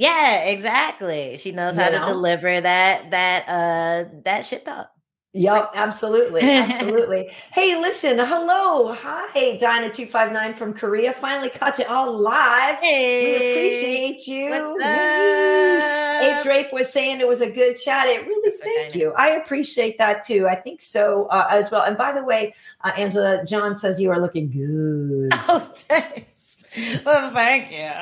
Yeah, 0.00 0.44
exactly. 0.44 1.36
She 1.36 1.52
knows 1.52 1.76
you 1.76 1.82
how 1.82 1.90
know? 1.90 2.06
to 2.06 2.06
deliver 2.06 2.58
that 2.58 3.10
that 3.10 3.44
uh 3.46 4.08
that 4.24 4.46
shit 4.46 4.64
talk. 4.64 4.90
Yep, 5.32 5.72
absolutely. 5.74 6.40
Absolutely. 6.44 7.30
hey, 7.52 7.80
listen, 7.80 8.18
hello. 8.18 8.92
Hi, 8.92 9.58
Dinah259 9.62 10.56
from 10.56 10.74
Korea. 10.74 11.12
Finally 11.12 11.50
caught 11.50 11.78
you 11.78 11.84
all 11.84 12.18
live. 12.18 12.80
Hey, 12.80 13.22
we 13.22 13.36
appreciate 13.36 14.26
you. 14.26 14.50
What's 14.50 14.84
up? 14.84 16.20
Abe 16.20 16.42
Drape 16.42 16.72
was 16.72 16.92
saying 16.92 17.20
it 17.20 17.28
was 17.28 17.42
a 17.42 17.50
good 17.50 17.76
chat. 17.76 18.08
It 18.08 18.26
really, 18.26 18.50
That's 18.50 18.58
thank 18.58 18.94
you. 18.96 19.12
I 19.16 19.36
appreciate 19.36 19.98
that 19.98 20.24
too. 20.24 20.48
I 20.48 20.56
think 20.56 20.80
so 20.80 21.26
uh, 21.26 21.46
as 21.48 21.70
well. 21.70 21.82
And 21.82 21.96
by 21.96 22.10
the 22.10 22.24
way, 22.24 22.52
uh, 22.82 22.90
Angela, 22.96 23.44
John 23.46 23.76
says 23.76 24.00
you 24.00 24.10
are 24.10 24.20
looking 24.20 24.50
good. 24.50 25.32
Thanks. 25.88 26.29
Well, 27.04 27.32
thank 27.32 27.70
you. 27.70 27.78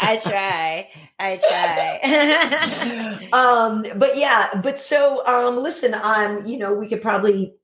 I 0.00 0.20
try. 0.22 0.90
I 1.18 1.38
try. 1.48 3.28
um, 3.32 3.84
but 3.96 4.16
yeah, 4.16 4.60
but 4.62 4.80
so 4.80 5.24
um, 5.26 5.62
listen, 5.62 5.94
um, 5.94 6.44
you 6.46 6.58
know, 6.58 6.74
we 6.74 6.88
could 6.88 7.00
probably 7.02 7.54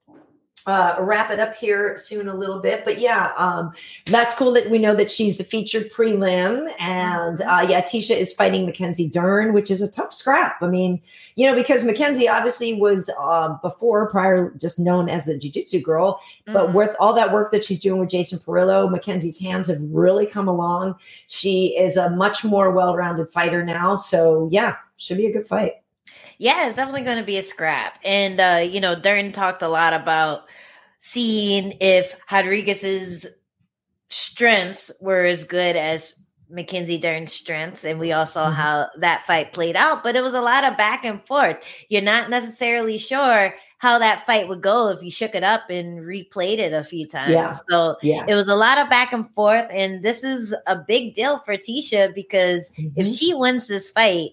uh, 0.70 0.96
wrap 1.00 1.32
it 1.32 1.40
up 1.40 1.56
here 1.56 1.96
soon 1.96 2.28
a 2.28 2.34
little 2.34 2.60
bit. 2.60 2.84
But 2.84 3.00
yeah, 3.00 3.32
um, 3.36 3.72
that's 4.06 4.34
cool 4.34 4.52
that 4.52 4.70
we 4.70 4.78
know 4.78 4.94
that 4.94 5.10
she's 5.10 5.36
the 5.36 5.44
featured 5.44 5.90
prelim. 5.90 6.72
And 6.78 7.38
mm-hmm. 7.38 7.48
uh, 7.48 7.62
yeah, 7.62 7.82
Tecia 7.82 8.16
is 8.16 8.32
fighting 8.32 8.66
Mackenzie 8.66 9.08
Dern, 9.08 9.52
which 9.52 9.70
is 9.70 9.82
a 9.82 9.90
tough 9.90 10.14
scrap. 10.14 10.62
I 10.62 10.68
mean, 10.68 11.02
you 11.34 11.46
know, 11.46 11.56
because 11.56 11.82
Mackenzie 11.82 12.28
obviously 12.28 12.74
was 12.74 13.10
uh, 13.20 13.56
before, 13.62 14.08
prior, 14.10 14.54
just 14.60 14.78
known 14.78 15.08
as 15.08 15.24
the 15.24 15.36
Jiu 15.36 15.50
Jitsu 15.50 15.80
girl. 15.80 16.20
Mm-hmm. 16.46 16.52
But 16.52 16.72
with 16.72 16.94
all 17.00 17.12
that 17.14 17.32
work 17.32 17.50
that 17.50 17.64
she's 17.64 17.80
doing 17.80 17.98
with 17.98 18.10
Jason 18.10 18.38
Parillo, 18.38 18.88
Mackenzie's 18.88 19.40
hands 19.40 19.66
have 19.66 19.80
really 19.82 20.26
come 20.26 20.46
along. 20.46 20.94
She 21.26 21.76
is 21.76 21.96
a 21.96 22.10
much 22.10 22.44
more 22.44 22.70
well 22.70 22.94
rounded 22.94 23.30
fighter 23.32 23.64
now. 23.64 23.96
So 23.96 24.48
yeah, 24.52 24.76
should 24.98 25.16
be 25.16 25.26
a 25.26 25.32
good 25.32 25.48
fight. 25.48 25.72
Yeah, 26.40 26.66
it's 26.66 26.76
definitely 26.76 27.02
going 27.02 27.18
to 27.18 27.22
be 27.22 27.36
a 27.36 27.42
scrap. 27.42 27.98
And, 28.02 28.40
uh, 28.40 28.62
you 28.66 28.80
know, 28.80 28.94
Dern 28.94 29.30
talked 29.30 29.60
a 29.60 29.68
lot 29.68 29.92
about 29.92 30.44
seeing 30.96 31.74
if 31.82 32.16
Rodriguez's 32.32 33.26
strengths 34.08 34.90
were 35.02 35.22
as 35.24 35.44
good 35.44 35.76
as 35.76 36.18
Mackenzie 36.48 36.96
Dern's 36.96 37.34
strengths. 37.34 37.84
And 37.84 38.00
we 38.00 38.12
all 38.12 38.24
saw 38.24 38.46
mm-hmm. 38.46 38.54
how 38.54 38.88
that 39.00 39.26
fight 39.26 39.52
played 39.52 39.76
out, 39.76 40.02
but 40.02 40.16
it 40.16 40.22
was 40.22 40.32
a 40.32 40.40
lot 40.40 40.64
of 40.64 40.78
back 40.78 41.04
and 41.04 41.22
forth. 41.26 41.58
You're 41.90 42.00
not 42.00 42.30
necessarily 42.30 42.96
sure 42.96 43.54
how 43.76 43.98
that 43.98 44.24
fight 44.24 44.48
would 44.48 44.62
go 44.62 44.88
if 44.88 45.02
you 45.02 45.10
shook 45.10 45.34
it 45.34 45.44
up 45.44 45.68
and 45.68 45.98
replayed 46.00 46.58
it 46.58 46.72
a 46.72 46.82
few 46.82 47.06
times. 47.06 47.32
Yeah. 47.32 47.52
So 47.68 47.98
yeah. 48.00 48.24
it 48.26 48.34
was 48.34 48.48
a 48.48 48.56
lot 48.56 48.78
of 48.78 48.88
back 48.88 49.12
and 49.12 49.28
forth. 49.34 49.66
And 49.70 50.02
this 50.02 50.24
is 50.24 50.56
a 50.66 50.76
big 50.76 51.12
deal 51.12 51.36
for 51.40 51.58
Tecia 51.58 52.14
because 52.14 52.72
mm-hmm. 52.78 52.98
if 52.98 53.06
she 53.06 53.34
wins 53.34 53.68
this 53.68 53.90
fight, 53.90 54.30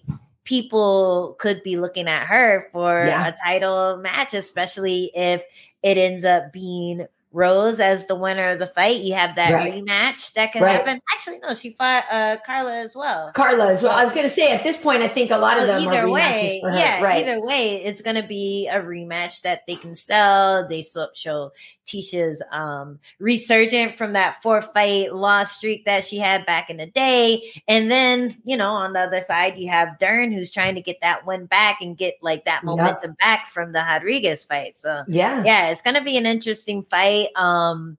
people 0.48 1.36
could 1.38 1.62
be 1.62 1.76
looking 1.76 2.08
at 2.08 2.26
her 2.26 2.70
for 2.72 3.04
yeah. 3.04 3.28
a 3.28 3.34
title 3.36 3.98
match, 3.98 4.32
especially 4.32 5.10
if 5.14 5.44
it 5.82 5.98
ends 5.98 6.24
up 6.24 6.54
being 6.54 7.06
Rose 7.32 7.78
as 7.78 8.06
the 8.06 8.14
winner 8.14 8.48
of 8.48 8.58
the 8.58 8.66
fight. 8.66 9.00
You 9.00 9.14
have 9.14 9.36
that 9.36 9.52
right. 9.52 9.74
rematch 9.74 10.32
that 10.32 10.52
could 10.52 10.62
right. 10.62 10.72
happen. 10.72 11.00
Actually, 11.14 11.38
no, 11.40 11.54
she 11.54 11.70
fought 11.72 12.04
uh, 12.10 12.38
Carla 12.44 12.76
as 12.78 12.96
well. 12.96 13.32
Carla 13.34 13.72
as 13.72 13.82
well. 13.82 13.92
I 13.92 14.04
was 14.04 14.14
going 14.14 14.26
to 14.26 14.32
say 14.32 14.50
at 14.50 14.64
this 14.64 14.76
point, 14.76 15.02
I 15.02 15.08
think 15.08 15.30
a 15.30 15.36
lot 15.36 15.56
well, 15.56 15.68
of 15.70 15.84
them 15.84 15.92
either 15.92 16.08
way. 16.08 16.60
Yeah, 16.62 17.02
right. 17.02 17.22
either 17.22 17.44
way, 17.44 17.84
it's 17.84 18.00
going 18.00 18.16
to 18.16 18.26
be 18.26 18.68
a 18.68 18.80
rematch 18.80 19.42
that 19.42 19.66
they 19.66 19.76
can 19.76 19.94
sell. 19.94 20.66
They 20.66 20.82
show 20.82 21.52
Tecia's 21.84 22.42
um, 22.52 22.98
resurgent 23.18 23.96
from 23.96 24.12
that 24.12 24.42
four 24.42 24.62
fight 24.62 25.14
loss 25.14 25.52
streak 25.52 25.84
that 25.84 26.04
she 26.04 26.18
had 26.18 26.46
back 26.46 26.70
in 26.70 26.76
the 26.76 26.86
day. 26.86 27.50
And 27.66 27.90
then, 27.90 28.34
you 28.44 28.56
know, 28.56 28.70
on 28.70 28.92
the 28.92 29.00
other 29.00 29.20
side, 29.20 29.56
you 29.56 29.68
have 29.70 29.98
Dern 29.98 30.32
who's 30.32 30.50
trying 30.50 30.74
to 30.76 30.82
get 30.82 31.00
that 31.02 31.26
one 31.26 31.46
back 31.46 31.80
and 31.80 31.96
get 31.96 32.14
like 32.22 32.44
that 32.44 32.64
momentum 32.64 33.10
yep. 33.10 33.18
back 33.18 33.48
from 33.48 33.72
the 33.72 33.80
Rodriguez 33.80 34.44
fight. 34.44 34.76
So, 34.76 35.02
yeah, 35.08 35.42
yeah, 35.44 35.70
it's 35.70 35.82
going 35.82 35.96
to 35.96 36.04
be 36.04 36.16
an 36.16 36.26
interesting 36.26 36.84
fight. 36.84 37.17
Um, 37.34 37.98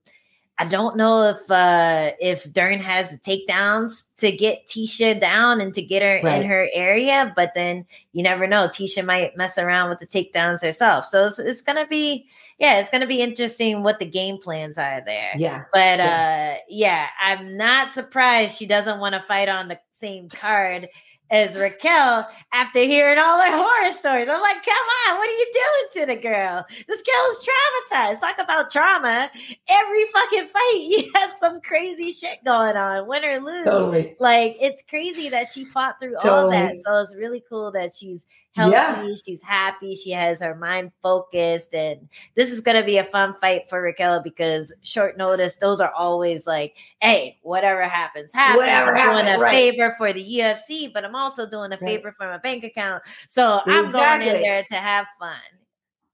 I 0.60 0.64
don't 0.66 0.94
know 0.94 1.22
if 1.22 1.50
uh 1.50 2.10
if 2.20 2.52
Dern 2.52 2.80
has 2.80 3.10
the 3.10 3.16
takedowns 3.16 4.04
to 4.16 4.30
get 4.30 4.68
Tecia 4.68 5.18
down 5.18 5.58
and 5.58 5.72
to 5.72 5.80
get 5.80 6.02
her 6.02 6.20
right. 6.22 6.42
in 6.42 6.46
her 6.46 6.68
area, 6.74 7.32
but 7.34 7.52
then 7.54 7.86
you 8.12 8.22
never 8.22 8.46
know. 8.46 8.68
Tecia 8.68 9.02
might 9.02 9.38
mess 9.38 9.56
around 9.56 9.88
with 9.88 10.00
the 10.00 10.06
takedowns 10.06 10.62
herself. 10.62 11.06
So 11.06 11.24
it's, 11.24 11.38
it's 11.38 11.62
gonna 11.62 11.86
be 11.86 12.28
yeah, 12.58 12.78
it's 12.78 12.90
gonna 12.90 13.06
be 13.06 13.22
interesting 13.22 13.82
what 13.82 14.00
the 14.00 14.04
game 14.04 14.36
plans 14.36 14.76
are 14.76 15.02
there. 15.02 15.32
Yeah. 15.38 15.64
But 15.72 15.98
yeah. 15.98 16.56
uh 16.58 16.60
yeah, 16.68 17.06
I'm 17.18 17.56
not 17.56 17.92
surprised 17.92 18.58
she 18.58 18.66
doesn't 18.66 19.00
want 19.00 19.14
to 19.14 19.24
fight 19.26 19.48
on 19.48 19.68
the 19.68 19.80
same 19.92 20.28
card 20.28 20.90
as 21.30 21.56
Raquel 21.56 22.28
after 22.52 22.80
hearing 22.80 23.18
all 23.18 23.40
her 23.40 23.50
horror 23.50 23.92
stories. 23.92 24.28
I'm 24.28 24.40
like, 24.40 24.64
come 24.64 24.86
on, 25.08 25.16
what 25.16 25.28
are 25.28 25.32
you 25.32 25.52
doing 25.52 26.06
to 26.06 26.14
the 26.14 26.20
girl? 26.20 26.66
This 26.88 27.02
girl 27.02 27.30
is 27.30 27.48
traumatized. 27.48 28.20
Talk 28.20 28.38
about 28.38 28.70
trauma. 28.70 29.30
Every 29.70 30.04
fucking 30.06 30.48
fight, 30.48 30.76
you 30.88 31.10
had 31.14 31.36
some 31.36 31.60
crazy 31.60 32.10
shit 32.10 32.44
going 32.44 32.76
on, 32.76 33.06
win 33.06 33.24
or 33.24 33.38
lose. 33.38 33.64
Totally. 33.64 34.16
Like, 34.18 34.56
it's 34.60 34.82
crazy 34.82 35.28
that 35.28 35.46
she 35.46 35.64
fought 35.64 35.96
through 36.00 36.16
totally. 36.22 36.40
all 36.42 36.50
that. 36.50 36.76
So 36.78 36.98
it's 36.98 37.14
really 37.14 37.42
cool 37.48 37.70
that 37.72 37.94
she's 37.94 38.26
healthy, 38.54 38.72
yeah. 38.72 39.14
she's 39.24 39.42
happy, 39.42 39.94
she 39.94 40.10
has 40.10 40.40
her 40.40 40.54
mind 40.54 40.92
focused. 41.02 41.74
And 41.74 42.08
this 42.34 42.50
is 42.50 42.60
going 42.60 42.76
to 42.76 42.84
be 42.84 42.98
a 42.98 43.04
fun 43.04 43.34
fight 43.40 43.68
for 43.68 43.80
Raquel 43.80 44.22
because 44.22 44.74
short 44.82 45.16
notice, 45.16 45.54
those 45.56 45.80
are 45.80 45.92
always 45.92 46.46
like, 46.46 46.76
hey, 47.00 47.38
whatever 47.42 47.82
happens, 47.84 48.32
happens. 48.32 48.58
Whatever 48.58 48.96
I'm 48.96 49.14
doing 49.14 49.34
a 49.34 49.38
right. 49.38 49.52
favor 49.52 49.94
for 49.96 50.12
the 50.12 50.24
UFC, 50.24 50.92
but 50.92 51.04
I'm 51.04 51.14
also 51.14 51.48
doing 51.48 51.72
a 51.72 51.78
favor 51.78 52.14
for 52.16 52.26
my 52.26 52.38
bank 52.38 52.64
account. 52.64 53.02
So 53.28 53.58
exactly. 53.58 53.74
I'm 53.74 53.90
going 53.92 54.22
in 54.22 54.42
there 54.42 54.64
to 54.68 54.76
have 54.76 55.06
fun. 55.18 55.38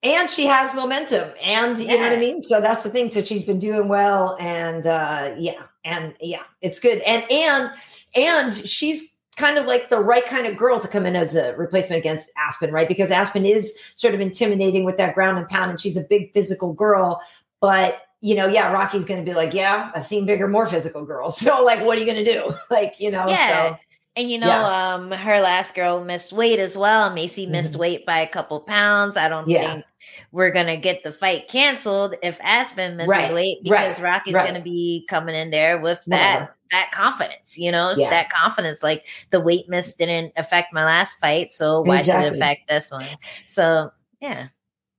And 0.03 0.31
she 0.31 0.47
has 0.47 0.73
momentum, 0.75 1.31
and 1.43 1.77
you 1.79 1.87
yeah. 1.87 1.97
know 1.97 2.03
what 2.03 2.13
I 2.13 2.17
mean. 2.17 2.45
So 2.45 2.61
that's 2.61 2.85
the 2.85 2.91
thing. 2.91 3.11
So 3.11 3.25
she's 3.25 3.45
been 3.45 3.59
doing 3.59 3.89
well, 3.89 4.37
and 4.39 4.87
uh, 4.87 5.35
yeah, 5.37 5.63
and 5.85 6.15
yeah, 6.21 6.43
it's 6.61 6.79
good. 6.79 7.01
And 7.01 7.25
and 7.29 7.71
and 8.15 8.55
she's 8.55 9.16
kind 9.37 9.59
of 9.59 9.67
like 9.67 9.91
the 9.91 9.99
right 9.99 10.25
kind 10.27 10.47
of 10.47 10.57
girl 10.57 10.81
to 10.81 10.89
come 10.89 11.07
in 11.07 11.15
as 11.15 11.35
a 11.35 11.55
replacement 11.57 11.99
against 11.99 12.31
Aspen, 12.37 12.73
right? 12.73 12.89
Because 12.89 13.11
Aspen 13.11 13.45
is 13.45 13.77
sort 13.95 14.15
of 14.15 14.21
intimidating 14.21 14.85
with 14.85 14.97
that 14.97 15.15
ground 15.15 15.39
and 15.39 15.49
pound, 15.49 15.71
and 15.71 15.81
she's 15.81 15.97
a 15.97 16.03
big 16.03 16.33
physical 16.33 16.73
girl. 16.73 17.21
But 17.61 18.03
you 18.23 18.35
know, 18.35 18.49
yeah, 18.49 18.73
Rocky's 18.73 19.05
going 19.05 19.23
to 19.25 19.31
be 19.31 19.37
like, 19.37 19.53
yeah, 19.53 19.91
I've 19.95 20.07
seen 20.07 20.27
bigger, 20.27 20.49
more 20.49 20.67
physical 20.67 21.05
girls. 21.05 21.39
So, 21.47 21.63
like, 21.63 21.85
what 21.85 21.97
are 21.97 22.01
you 22.01 22.07
going 22.07 22.25
to 22.25 22.33
do? 22.33 22.55
like, 22.71 22.95
you 22.99 23.11
know, 23.11 23.29
yeah. 23.29 23.71
so 23.71 23.79
and 24.17 24.31
you 24.31 24.39
know, 24.39 24.47
yeah. 24.49 24.95
um, 24.95 25.13
her 25.13 25.41
last 25.41 25.75
girl 25.75 26.03
missed 26.03 26.33
weight 26.33 26.59
as 26.59 26.77
well. 26.77 27.13
Macy 27.13 27.47
missed 27.47 27.73
mm-hmm. 27.73 27.81
weight 27.81 28.07
by 28.07 28.19
a 28.19 28.27
couple 28.27 28.61
pounds. 28.61 29.19
I 29.19 29.29
don't 29.29 29.47
yeah. 29.47 29.75
think 29.75 29.85
we're 30.33 30.51
gonna 30.51 30.79
get 30.79 31.05
the 31.05 31.13
fight 31.13 31.49
canceled 31.49 32.15
if 32.23 32.39
Aspen 32.41 32.97
misses 32.97 33.11
right. 33.11 33.35
weight 33.35 33.59
because 33.63 34.01
right. 34.01 34.13
Rocky's 34.13 34.33
right. 34.33 34.47
gonna 34.47 34.63
be 34.63 35.05
coming 35.11 35.35
in 35.35 35.51
there 35.51 35.79
with 35.79 36.03
that. 36.07 36.56
That 36.71 36.91
confidence. 36.93 37.59
You 37.59 37.73
know, 37.73 37.93
yeah. 37.97 38.11
that 38.11 38.31
confidence. 38.31 38.83
Like 38.83 39.07
the 39.31 39.41
weight 39.41 39.69
miss 39.69 39.95
didn't 39.95 40.33
affect 40.37 40.73
my 40.73 40.85
last 40.85 41.19
fight, 41.19 41.51
so 41.51 41.83
why 41.83 42.01
exactly. 42.01 42.27
should 42.27 42.33
it 42.33 42.37
affect 42.37 42.69
this 42.69 42.93
one? 42.93 43.07
So 43.47 43.91
yeah. 44.21 44.49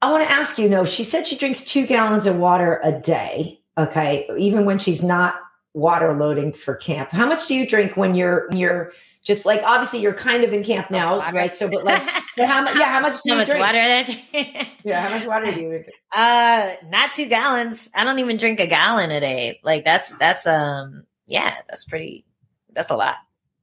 I 0.01 0.11
want 0.11 0.27
to 0.27 0.31
ask 0.31 0.57
you. 0.57 0.69
No, 0.69 0.85
she 0.85 1.03
said 1.03 1.25
she 1.25 1.37
drinks 1.37 1.65
two 1.65 1.87
gallons 1.87 2.25
of 2.25 2.37
water 2.37 2.79
a 2.83 2.91
day. 2.91 3.61
Okay, 3.77 4.27
even 4.37 4.65
when 4.65 4.79
she's 4.79 5.03
not 5.03 5.39
water 5.77 6.13
loading 6.13 6.51
for 6.51 6.75
camp. 6.75 7.11
How 7.11 7.27
much 7.27 7.47
do 7.47 7.55
you 7.55 7.67
drink 7.67 7.95
when 7.95 8.15
you're 8.15 8.49
you're 8.51 8.91
just 9.23 9.45
like 9.45 9.61
obviously 9.63 9.99
you're 9.99 10.13
kind 10.13 10.43
of 10.43 10.51
in 10.51 10.63
camp 10.63 10.89
now, 10.89 11.21
oh, 11.21 11.31
right? 11.31 11.55
So, 11.55 11.69
but 11.69 11.83
like, 11.83 12.01
but 12.35 12.47
how 12.47 12.63
much? 12.63 12.75
Yeah, 12.77 12.85
how 12.85 12.99
much 13.01 13.13
do 13.23 13.29
how 13.29 13.35
you 13.35 13.37
much 13.37 13.47
drink? 13.47 13.61
Water 13.61 14.67
yeah, 14.83 15.07
how 15.07 15.17
much 15.17 15.27
water 15.27 15.51
do 15.51 15.61
you 15.61 15.69
drink? 15.69 15.85
Uh, 16.15 16.73
not 16.89 17.13
two 17.13 17.27
gallons. 17.27 17.89
I 17.93 18.03
don't 18.03 18.19
even 18.19 18.37
drink 18.37 18.59
a 18.59 18.67
gallon 18.67 19.11
a 19.11 19.19
day. 19.19 19.59
Like 19.63 19.85
that's 19.85 20.17
that's 20.17 20.47
um 20.47 21.03
yeah, 21.27 21.55
that's 21.67 21.85
pretty. 21.85 22.25
That's 22.73 22.89
a 22.89 22.95
lot. 22.95 23.17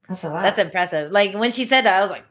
That's 0.09 0.23
a 0.23 0.28
lot. 0.28 0.43
That's 0.43 0.59
impressive. 0.59 1.11
Like 1.11 1.35
when 1.35 1.51
she 1.51 1.65
said 1.65 1.82
that, 1.82 1.97
I 1.97 2.01
was 2.01 2.11
like, 2.11 2.24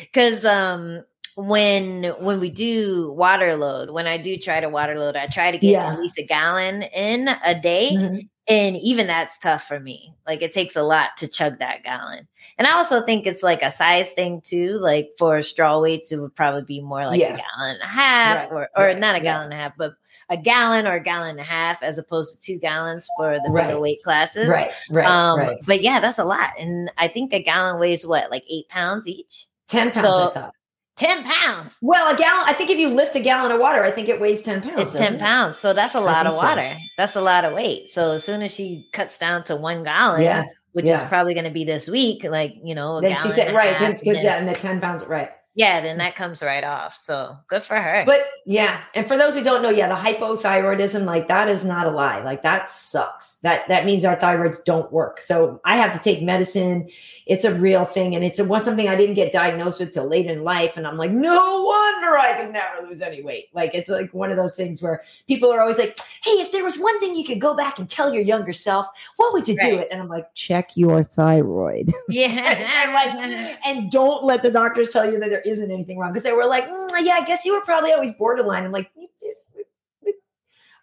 because 0.00 0.44
um 0.44 1.04
when 1.36 2.04
when 2.20 2.40
we 2.40 2.50
do 2.50 3.12
water 3.12 3.56
load, 3.56 3.90
when 3.90 4.06
I 4.06 4.18
do 4.18 4.36
try 4.36 4.60
to 4.60 4.68
water 4.68 4.98
load, 4.98 5.16
I 5.16 5.26
try 5.26 5.50
to 5.50 5.58
get 5.58 5.70
yeah. 5.70 5.92
at 5.92 5.98
least 5.98 6.18
a 6.18 6.22
gallon 6.22 6.82
in 6.82 7.28
a 7.44 7.58
day. 7.58 7.90
Mm-hmm. 7.92 8.18
And 8.46 8.76
even 8.76 9.06
that's 9.06 9.38
tough 9.38 9.66
for 9.66 9.80
me. 9.80 10.14
Like 10.26 10.42
it 10.42 10.52
takes 10.52 10.76
a 10.76 10.82
lot 10.82 11.16
to 11.16 11.28
chug 11.28 11.60
that 11.60 11.82
gallon. 11.82 12.28
And 12.58 12.66
I 12.68 12.72
also 12.72 13.00
think 13.00 13.26
it's 13.26 13.42
like 13.42 13.62
a 13.62 13.70
size 13.70 14.12
thing 14.12 14.42
too. 14.42 14.78
Like 14.78 15.10
for 15.18 15.42
straw 15.42 15.80
weights, 15.80 16.12
it 16.12 16.18
would 16.18 16.34
probably 16.34 16.62
be 16.62 16.82
more 16.82 17.06
like 17.06 17.20
yeah. 17.20 17.34
a 17.34 17.36
gallon 17.38 17.74
and 17.74 17.82
a 17.82 17.86
half, 17.86 18.50
right. 18.50 18.52
or 18.52 18.68
or 18.76 18.84
right. 18.86 18.98
not 18.98 19.16
a 19.16 19.20
gallon 19.20 19.40
yeah. 19.40 19.44
and 19.44 19.52
a 19.54 19.56
half, 19.56 19.76
but 19.78 19.94
a 20.30 20.36
gallon 20.36 20.86
or 20.86 20.94
a 20.94 21.02
gallon 21.02 21.30
and 21.30 21.40
a 21.40 21.44
half 21.44 21.82
as 21.82 21.98
opposed 21.98 22.34
to 22.34 22.40
two 22.40 22.58
gallons 22.58 23.08
for 23.16 23.38
the 23.38 23.50
right. 23.50 23.78
weight 23.78 24.02
classes. 24.02 24.48
Right. 24.48 24.70
Right. 24.90 25.06
Um, 25.06 25.38
right. 25.38 25.58
But 25.66 25.82
yeah, 25.82 26.00
that's 26.00 26.18
a 26.18 26.24
lot. 26.24 26.50
And 26.58 26.90
I 26.98 27.08
think 27.08 27.32
a 27.32 27.42
gallon 27.42 27.78
weighs 27.80 28.06
what, 28.06 28.30
like 28.30 28.44
eight 28.50 28.68
pounds 28.68 29.06
each? 29.06 29.46
10 29.68 29.92
pounds, 29.92 30.06
so, 30.06 30.30
I 30.30 30.32
thought. 30.32 30.54
10 30.96 31.24
pounds. 31.24 31.78
Well, 31.82 32.14
a 32.14 32.16
gallon, 32.16 32.44
I 32.46 32.52
think 32.52 32.70
if 32.70 32.78
you 32.78 32.88
lift 32.88 33.16
a 33.16 33.20
gallon 33.20 33.52
of 33.52 33.60
water, 33.60 33.82
I 33.82 33.90
think 33.90 34.08
it 34.08 34.20
weighs 34.20 34.42
10 34.42 34.62
pounds. 34.62 34.78
It's 34.78 34.92
10 34.92 35.18
pounds. 35.18 35.56
So 35.56 35.72
that's 35.72 35.94
a 35.94 36.00
lot 36.00 36.26
of 36.26 36.34
water. 36.34 36.76
So. 36.78 36.84
That's 36.96 37.16
a 37.16 37.20
lot 37.20 37.44
of 37.44 37.52
weight. 37.52 37.88
So 37.88 38.12
as 38.12 38.24
soon 38.24 38.42
as 38.42 38.54
she 38.54 38.88
cuts 38.92 39.18
down 39.18 39.44
to 39.44 39.56
one 39.56 39.84
gallon, 39.84 40.22
yeah. 40.22 40.44
which 40.72 40.86
yeah. 40.86 41.02
is 41.02 41.08
probably 41.08 41.34
going 41.34 41.44
to 41.44 41.50
be 41.50 41.64
this 41.64 41.88
week, 41.88 42.24
like, 42.24 42.54
you 42.62 42.74
know, 42.74 43.00
then 43.00 43.16
she 43.18 43.30
said, 43.30 43.54
right. 43.54 43.78
Because, 43.78 44.22
yeah, 44.22 44.36
and 44.36 44.48
the 44.48 44.54
10 44.54 44.80
pounds, 44.80 45.04
right 45.04 45.30
yeah, 45.56 45.80
then 45.80 45.98
that 45.98 46.16
comes 46.16 46.42
right 46.42 46.64
off. 46.64 46.96
So 46.96 47.36
good 47.46 47.62
for 47.62 47.76
her. 47.76 48.02
But 48.04 48.26
yeah, 48.44 48.82
and 48.92 49.06
for 49.06 49.16
those 49.16 49.34
who 49.34 49.44
don't 49.44 49.62
know, 49.62 49.70
yeah, 49.70 49.88
the 49.88 49.94
hypothyroidism, 49.94 51.04
like 51.04 51.28
that 51.28 51.48
is 51.48 51.64
not 51.64 51.86
a 51.86 51.90
lie. 51.90 52.20
Like 52.22 52.42
that 52.42 52.70
sucks. 52.70 53.36
That 53.36 53.68
that 53.68 53.84
means 53.84 54.04
our 54.04 54.16
thyroids 54.16 54.64
don't 54.64 54.92
work. 54.92 55.20
So 55.20 55.60
I 55.64 55.76
have 55.76 55.92
to 55.92 56.00
take 56.00 56.22
medicine. 56.22 56.88
It's 57.26 57.44
a 57.44 57.54
real 57.54 57.84
thing, 57.84 58.16
and 58.16 58.24
it's 58.24 58.40
a, 58.40 58.60
something 58.62 58.88
I 58.88 58.96
didn't 58.96 59.14
get 59.14 59.30
diagnosed 59.30 59.78
with 59.78 59.92
till 59.92 60.08
late 60.08 60.26
in 60.26 60.42
life. 60.42 60.76
And 60.76 60.88
I'm 60.88 60.96
like, 60.96 61.12
no 61.12 61.62
wonder 61.62 62.18
I 62.18 62.42
could 62.42 62.52
never 62.52 62.88
lose 62.88 63.00
any 63.00 63.22
weight. 63.22 63.46
Like 63.54 63.74
it's 63.74 63.88
like 63.88 64.12
one 64.12 64.32
of 64.32 64.36
those 64.36 64.56
things 64.56 64.82
where 64.82 65.02
people 65.28 65.52
are 65.52 65.60
always 65.60 65.78
like, 65.78 65.98
hey, 66.24 66.32
if 66.32 66.50
there 66.50 66.64
was 66.64 66.78
one 66.78 66.98
thing 66.98 67.14
you 67.14 67.24
could 67.24 67.40
go 67.40 67.54
back 67.54 67.78
and 67.78 67.88
tell 67.88 68.12
your 68.12 68.22
younger 68.22 68.52
self, 68.52 68.88
what 69.16 69.32
would 69.32 69.46
you 69.46 69.54
right. 69.56 69.70
do 69.70 69.78
it? 69.78 69.88
And 69.92 70.02
I'm 70.02 70.08
like, 70.08 70.34
check 70.34 70.76
your 70.76 71.04
thyroid. 71.04 71.92
Yeah, 72.08 72.28
and 72.28 72.92
like, 72.92 73.58
and 73.66 73.90
don't 73.90 74.22
let 74.24 74.42
the 74.42 74.50
doctors 74.50 74.90
tell 74.90 75.10
you 75.10 75.18
that 75.18 75.30
there 75.30 75.43
isn't 75.44 75.70
anything 75.70 75.98
wrong 75.98 76.12
because 76.12 76.24
they 76.24 76.32
were 76.32 76.46
like, 76.46 76.68
mm, 76.68 76.90
yeah, 77.00 77.14
I 77.14 77.24
guess 77.24 77.44
you 77.44 77.54
were 77.54 77.62
probably 77.62 77.92
always 77.92 78.12
borderline. 78.14 78.64
I'm 78.64 78.72
like, 78.72 78.90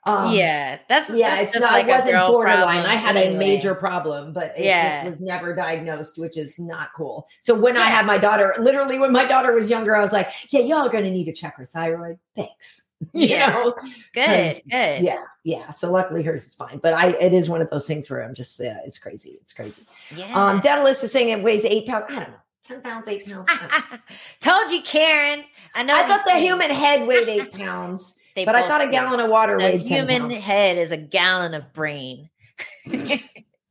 um, 0.03 0.33
yeah, 0.33 0.79
that's 0.89 1.11
yeah. 1.13 1.35
That's 1.35 1.55
it's 1.55 1.59
not. 1.59 1.73
Like 1.73 1.85
I 1.85 1.99
wasn't 1.99 2.27
borderline. 2.27 2.85
I 2.85 2.95
had 2.95 3.15
anyway. 3.15 3.35
a 3.35 3.37
major 3.37 3.75
problem, 3.75 4.33
but 4.33 4.53
it 4.57 4.65
yeah. 4.65 5.03
just 5.03 5.11
was 5.11 5.21
never 5.21 5.53
diagnosed, 5.53 6.17
which 6.17 6.37
is 6.37 6.57
not 6.57 6.89
cool. 6.95 7.27
So 7.39 7.53
when 7.53 7.75
yeah. 7.75 7.81
I 7.81 7.85
had 7.85 8.07
my 8.07 8.17
daughter, 8.17 8.55
literally 8.59 8.97
when 8.97 9.11
my 9.11 9.25
daughter 9.25 9.53
was 9.53 9.69
younger, 9.69 9.95
I 9.95 10.01
was 10.01 10.11
like, 10.11 10.29
yeah, 10.49 10.61
y'all 10.61 10.79
are 10.79 10.89
going 10.89 11.03
to 11.03 11.11
need 11.11 11.25
to 11.25 11.33
check 11.33 11.55
her 11.57 11.65
thyroid. 11.65 12.17
Thanks. 12.35 12.83
you 13.13 13.27
yeah. 13.27 13.49
know, 13.49 13.75
good, 14.13 14.61
good. 14.69 15.03
Yeah, 15.03 15.23
yeah. 15.43 15.69
So 15.69 15.91
luckily 15.91 16.23
hers 16.23 16.45
is 16.45 16.55
fine, 16.55 16.79
but 16.79 16.93
I 16.95 17.09
it 17.09 17.33
is 17.33 17.49
one 17.49 17.61
of 17.61 17.69
those 17.69 17.85
things 17.85 18.09
where 18.09 18.23
I'm 18.23 18.33
just 18.33 18.59
yeah, 18.59 18.79
it's 18.85 18.97
crazy. 18.97 19.37
It's 19.41 19.53
crazy. 19.53 19.83
Yeah. 20.15 20.33
Um, 20.33 20.59
Daedalus 20.61 21.03
is 21.03 21.11
saying 21.11 21.29
it 21.29 21.43
weighs 21.43 21.65
eight 21.65 21.87
pounds. 21.87 22.05
I 22.09 22.15
don't 22.15 22.29
know. 22.29 22.35
10 22.63 22.81
pounds, 22.81 23.07
eight 23.07 23.25
pounds. 23.25 23.49
Told 24.39 24.71
you, 24.71 24.81
Karyn. 24.81 25.43
I 25.73 25.83
know. 25.83 25.95
I 25.95 26.07
thought 26.07 26.25
the 26.25 26.37
human 26.37 26.69
head 26.69 27.07
weighed 27.07 27.27
eight 27.27 27.51
pounds, 27.53 28.15
but 28.35 28.55
I 28.55 28.67
thought 28.67 28.81
a 28.81 28.87
gallon 28.87 29.19
of 29.19 29.29
water 29.29 29.57
the 29.57 29.63
weighed 29.63 29.87
10 29.87 30.09
human 30.09 30.29
head 30.29 30.77
is 30.77 30.91
a 30.91 30.97
gallon 30.97 31.53
of 31.53 31.73
brain. 31.73 32.29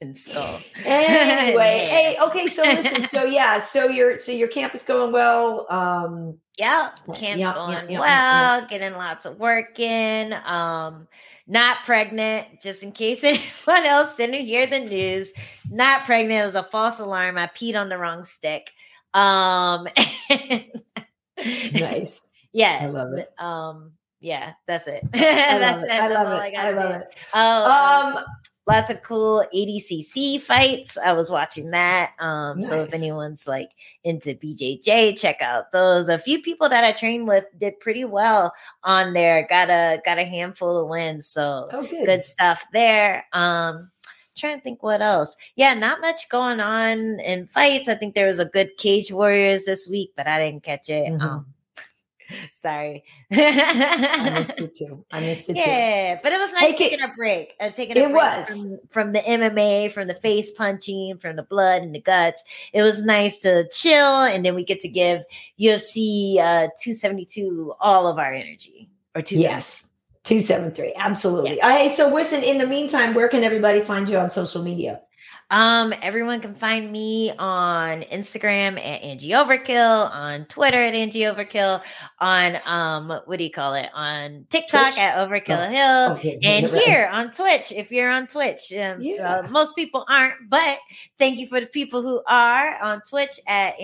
and 0.01 0.17
so 0.17 0.59
anyway 0.87 1.85
hey 1.87 2.17
okay 2.23 2.47
so 2.47 2.63
listen 2.63 3.05
so 3.05 3.25
yeah 3.25 3.59
so 3.59 3.87
your 3.87 4.19
so 4.19 4.33
your 4.33 4.49
camp 4.49 4.75
is 4.75 4.83
going 4.83 5.13
well 5.13 5.67
um 5.71 6.39
yeah 6.59 6.89
camp's 7.15 7.41
yeah, 7.41 7.53
going 7.53 7.73
yeah, 7.73 7.87
yeah, 7.91 8.01
well 8.01 8.67
getting 8.69 8.93
lots 8.95 9.27
of 9.27 9.39
work 9.39 9.79
in 9.79 10.33
um 10.45 11.07
not 11.47 11.85
pregnant 11.85 12.47
just 12.63 12.83
in 12.83 12.93
case 12.93 13.23
anyone 13.25 13.85
else 13.87 14.15
didn't 14.15 14.47
hear 14.47 14.67
the 14.67 14.81
news 14.81 15.35
not 15.71 16.05
pregnant 16.05 16.43
it 16.43 16.47
was 16.47 16.57
a 16.57 16.63
false 16.63 16.99
alarm 16.99 17.37
i 17.37 17.47
peed 17.49 17.79
on 17.79 17.91
the 17.91 17.99
wrong 17.99 18.25
stick 18.25 18.71
um 19.15 19.87
nice. 21.73 22.25
Yeah. 22.53 22.79
I 22.83 22.87
love 22.87 23.13
it. 23.15 23.29
Um 23.39 23.93
yeah, 24.21 24.53
that's 24.67 24.87
it. 24.87 25.03
that's 25.13 25.83
it. 25.85 25.91
I 25.91 26.09
love 26.09 26.33
it. 26.33 26.57
I, 26.57 26.69
I 26.69 26.71
love 26.73 26.91
it. 26.93 27.17
Oh, 27.33 27.71
um, 27.71 28.17
um, 28.19 28.25
lots 28.67 28.91
of 28.91 29.03
cool 29.03 29.45
ADCC 29.55 30.41
fights. 30.41 30.99
I 30.99 31.13
was 31.13 31.31
watching 31.31 31.71
that. 31.71 32.13
Um, 32.19 32.59
nice. 32.59 32.69
so 32.69 32.83
if 32.83 32.93
anyone's 32.93 33.49
like 33.49 33.71
into 34.05 34.35
BJJ, 34.35 35.19
check 35.19 35.41
out 35.41 35.73
those. 35.73 36.09
A 36.09 36.19
few 36.19 36.43
people 36.43 36.69
that 36.69 36.85
I 36.85 36.93
trained 36.93 37.29
with 37.29 37.47
did 37.59 37.81
pretty 37.81 38.05
well 38.05 38.53
on 38.85 39.15
there. 39.15 39.47
Got 39.49 39.71
a 39.71 40.03
got 40.05 40.19
a 40.19 40.25
handful 40.25 40.79
of 40.79 40.89
wins. 40.89 41.27
So 41.27 41.69
oh, 41.73 41.83
good. 41.83 42.07
good 42.07 42.25
stuff 42.25 42.65
there. 42.73 43.27
Um, 43.33 43.91
trying 44.41 44.57
to 44.57 44.63
think 44.63 44.83
what 44.83 45.03
else. 45.03 45.37
Yeah, 45.57 45.75
not 45.75 46.01
much 46.01 46.29
going 46.29 46.61
on 46.61 47.21
in 47.21 47.47
fights. 47.49 47.89
I 47.89 47.95
think 47.95 48.15
there 48.15 48.27
was 48.27 48.41
a 48.41 48.45
good 48.45 48.77
Cage 48.79 49.13
Warriors 49.13 49.65
this 49.65 49.89
week, 49.89 50.13
but 50.17 50.27
I 50.27 50.39
didn't 50.39 50.63
catch 50.63 50.89
it. 50.89 51.13
Mm-hmm. 51.13 51.23
Um, 51.23 51.47
Sorry. 52.53 53.05
I 53.31 54.31
missed 54.35 54.61
it 54.61 54.75
too. 54.75 55.05
I 55.11 55.21
missed 55.21 55.49
it 55.49 55.57
yeah, 55.57 55.65
too. 55.65 55.71
Yeah, 55.71 56.21
but 56.23 56.33
it 56.33 56.39
was 56.39 56.53
nice 56.53 56.63
Take 56.63 56.79
taking 56.79 57.01
it, 57.01 57.11
a 57.11 57.15
break. 57.15 57.55
Uh, 57.61 57.71
taking 57.71 57.97
a 57.97 58.01
it 58.01 58.05
break 58.05 58.15
was. 58.15 58.49
From, 58.49 58.79
from, 58.91 59.13
the 59.13 59.21
MMA, 59.21 59.93
from 59.93 60.09
the 60.09 60.15
face 60.15 60.51
punching, 60.51 61.19
from 61.19 61.37
the 61.37 61.43
blood 61.43 61.83
and 61.83 61.95
the 61.95 62.01
guts. 62.01 62.45
It 62.73 62.83
was 62.83 63.05
nice 63.05 63.39
to 63.41 63.69
chill, 63.71 64.23
and 64.23 64.45
then 64.45 64.55
we 64.55 64.65
get 64.65 64.81
to 64.81 64.89
give 64.89 65.23
UFC 65.59 66.37
uh, 66.39 66.69
272 66.81 67.75
all 67.81 68.07
of 68.07 68.19
our 68.19 68.33
energy. 68.33 68.89
Or 69.15 69.23
two. 69.23 69.37
Yes. 69.37 69.85
273. 70.25 70.95
Absolutely. 70.97 71.57
Yeah. 71.57 71.79
Hey, 71.79 71.89
so 71.95 72.13
listen, 72.13 72.43
in 72.43 72.59
the 72.59 72.67
meantime, 72.67 73.15
where 73.15 73.29
can 73.29 73.43
everybody 73.43 73.81
find 73.81 74.09
you 74.09 74.19
on 74.19 74.31
social 74.31 74.63
media? 74.63 75.01
Um, 75.51 75.93
everyone 76.01 76.41
can 76.41 76.55
find 76.55 76.93
me 76.93 77.33
on 77.37 78.03
Instagram 78.03 78.79
at 78.79 79.03
Angie 79.03 79.31
Overkill, 79.31 80.09
on 80.11 80.45
Twitter 80.45 80.77
at 80.77 80.95
Angie 80.95 81.23
Overkill, 81.23 81.83
on 82.21 82.59
um, 82.67 83.21
what 83.25 83.37
do 83.37 83.45
you 83.45 83.51
call 83.51 83.75
it? 83.75 83.91
On 83.93 84.47
TikTok 84.49 84.95
Twitch? 84.95 84.99
at 84.99 85.17
Overkill 85.17 85.67
oh, 85.67 85.71
Hill, 85.71 86.13
okay. 86.17 86.39
and 86.45 86.67
here 86.67 87.11
on 87.13 87.33
Twitch. 87.33 87.73
If 87.73 87.91
you're 87.91 88.11
on 88.11 88.29
Twitch, 88.29 88.73
um, 88.75 89.01
yeah. 89.01 89.39
uh, 89.39 89.49
most 89.49 89.75
people 89.75 90.05
aren't, 90.09 90.49
but 90.49 90.79
thank 91.19 91.39
you 91.39 91.49
for 91.49 91.59
the 91.59 91.67
people 91.67 92.03
who 92.03 92.23
are 92.29 92.81
on 92.81 93.03
Twitch 93.09 93.41
at 93.49 93.75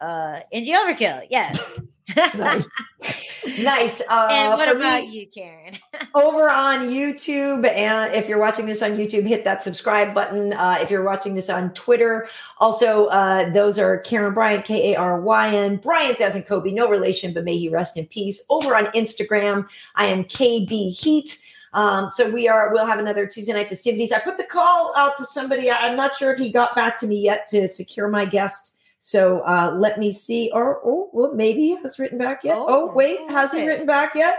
uh, 0.00 0.40
Angie 0.52 0.72
Overkill. 0.72 1.26
Yes. 1.30 1.80
nice. 2.16 2.68
nice. 3.58 4.00
Uh, 4.08 4.28
and 4.30 4.52
what 4.52 4.74
about 4.74 5.02
me, 5.02 5.10
you, 5.10 5.26
Karyn? 5.26 5.78
over 6.14 6.48
on 6.48 6.88
YouTube, 6.88 7.66
and 7.66 8.14
if 8.14 8.28
you're 8.28 8.38
watching 8.38 8.66
this 8.66 8.82
on 8.82 8.92
YouTube, 8.92 9.26
hit 9.26 9.44
that 9.44 9.62
subscribe 9.62 10.14
button. 10.14 10.52
Uh, 10.52 10.78
if 10.80 10.90
you're 10.90 11.04
watching 11.04 11.34
this 11.34 11.50
on 11.50 11.72
Twitter, 11.74 12.28
also 12.58 13.06
uh, 13.06 13.50
those 13.50 13.78
are 13.78 14.02
Karyn 14.02 14.34
Bryant, 14.34 14.64
K 14.64 14.92
A 14.92 14.98
R 14.98 15.20
Y 15.20 15.54
N. 15.54 15.76
Bryant 15.76 16.20
as 16.20 16.36
in 16.36 16.42
Kobe, 16.42 16.70
no 16.70 16.88
relation, 16.88 17.32
but 17.32 17.44
may 17.44 17.56
he 17.56 17.68
rest 17.68 17.96
in 17.96 18.06
peace. 18.06 18.42
Over 18.48 18.76
on 18.76 18.86
Instagram, 18.86 19.68
I 19.94 20.06
am 20.06 20.24
KB 20.24 20.90
Heat. 20.92 21.38
Um, 21.74 22.10
so 22.12 22.30
we 22.30 22.48
are, 22.48 22.70
we'll 22.72 22.86
have 22.86 22.98
another 22.98 23.26
Tuesday 23.26 23.54
night 23.54 23.68
festivities. 23.68 24.12
I 24.12 24.18
put 24.18 24.36
the 24.36 24.44
call 24.44 24.92
out 24.94 25.16
to 25.16 25.24
somebody. 25.24 25.70
I'm 25.70 25.96
not 25.96 26.14
sure 26.14 26.32
if 26.32 26.38
he 26.38 26.50
got 26.50 26.76
back 26.76 26.98
to 26.98 27.06
me 27.06 27.20
yet 27.20 27.46
to 27.48 27.66
secure 27.66 28.08
my 28.08 28.26
guest 28.26 28.71
so 29.04 29.40
uh, 29.40 29.74
let 29.76 29.98
me 29.98 30.12
see. 30.12 30.48
Or 30.54 30.80
oh, 30.84 31.10
well, 31.12 31.34
maybe 31.34 31.62
he 31.62 31.74
has 31.82 31.98
written 31.98 32.18
back 32.18 32.44
yet. 32.44 32.56
Oh, 32.56 32.66
oh 32.68 32.94
wait, 32.94 33.18
has 33.28 33.52
he 33.52 33.66
written 33.66 33.84
back 33.84 34.14
yet? 34.14 34.38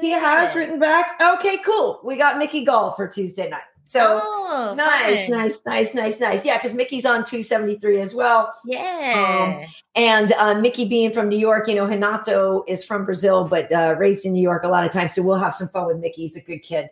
He 0.00 0.10
has 0.10 0.54
written 0.54 0.78
back. 0.78 1.20
Okay, 1.20 1.58
cool. 1.58 2.00
We 2.04 2.16
got 2.16 2.38
Mickey 2.38 2.64
Gall 2.64 2.92
for 2.92 3.08
Tuesday 3.08 3.50
night. 3.50 3.62
So 3.86 4.20
oh, 4.22 4.74
nice, 4.76 5.28
nice, 5.28 5.60
nice, 5.66 5.94
nice, 5.94 6.20
nice. 6.20 6.44
Yeah, 6.44 6.58
because 6.58 6.74
Mickey's 6.74 7.04
on 7.04 7.24
273 7.24 7.98
as 7.98 8.14
well. 8.14 8.54
Yeah. 8.64 9.58
Um, 9.64 9.74
and 9.96 10.32
uh, 10.34 10.60
Mickey 10.60 10.84
being 10.84 11.12
from 11.12 11.28
New 11.28 11.38
York, 11.38 11.66
you 11.66 11.74
know, 11.74 11.86
Hinato 11.86 12.62
is 12.68 12.84
from 12.84 13.04
Brazil, 13.04 13.48
but 13.48 13.70
uh, 13.72 13.96
raised 13.98 14.24
in 14.24 14.32
New 14.32 14.42
York 14.42 14.62
a 14.62 14.68
lot 14.68 14.84
of 14.84 14.92
times. 14.92 15.16
So 15.16 15.22
we'll 15.22 15.36
have 15.38 15.56
some 15.56 15.68
fun 15.68 15.88
with 15.88 15.98
Mickey. 15.98 16.22
He's 16.22 16.36
a 16.36 16.40
good 16.40 16.60
kid. 16.60 16.88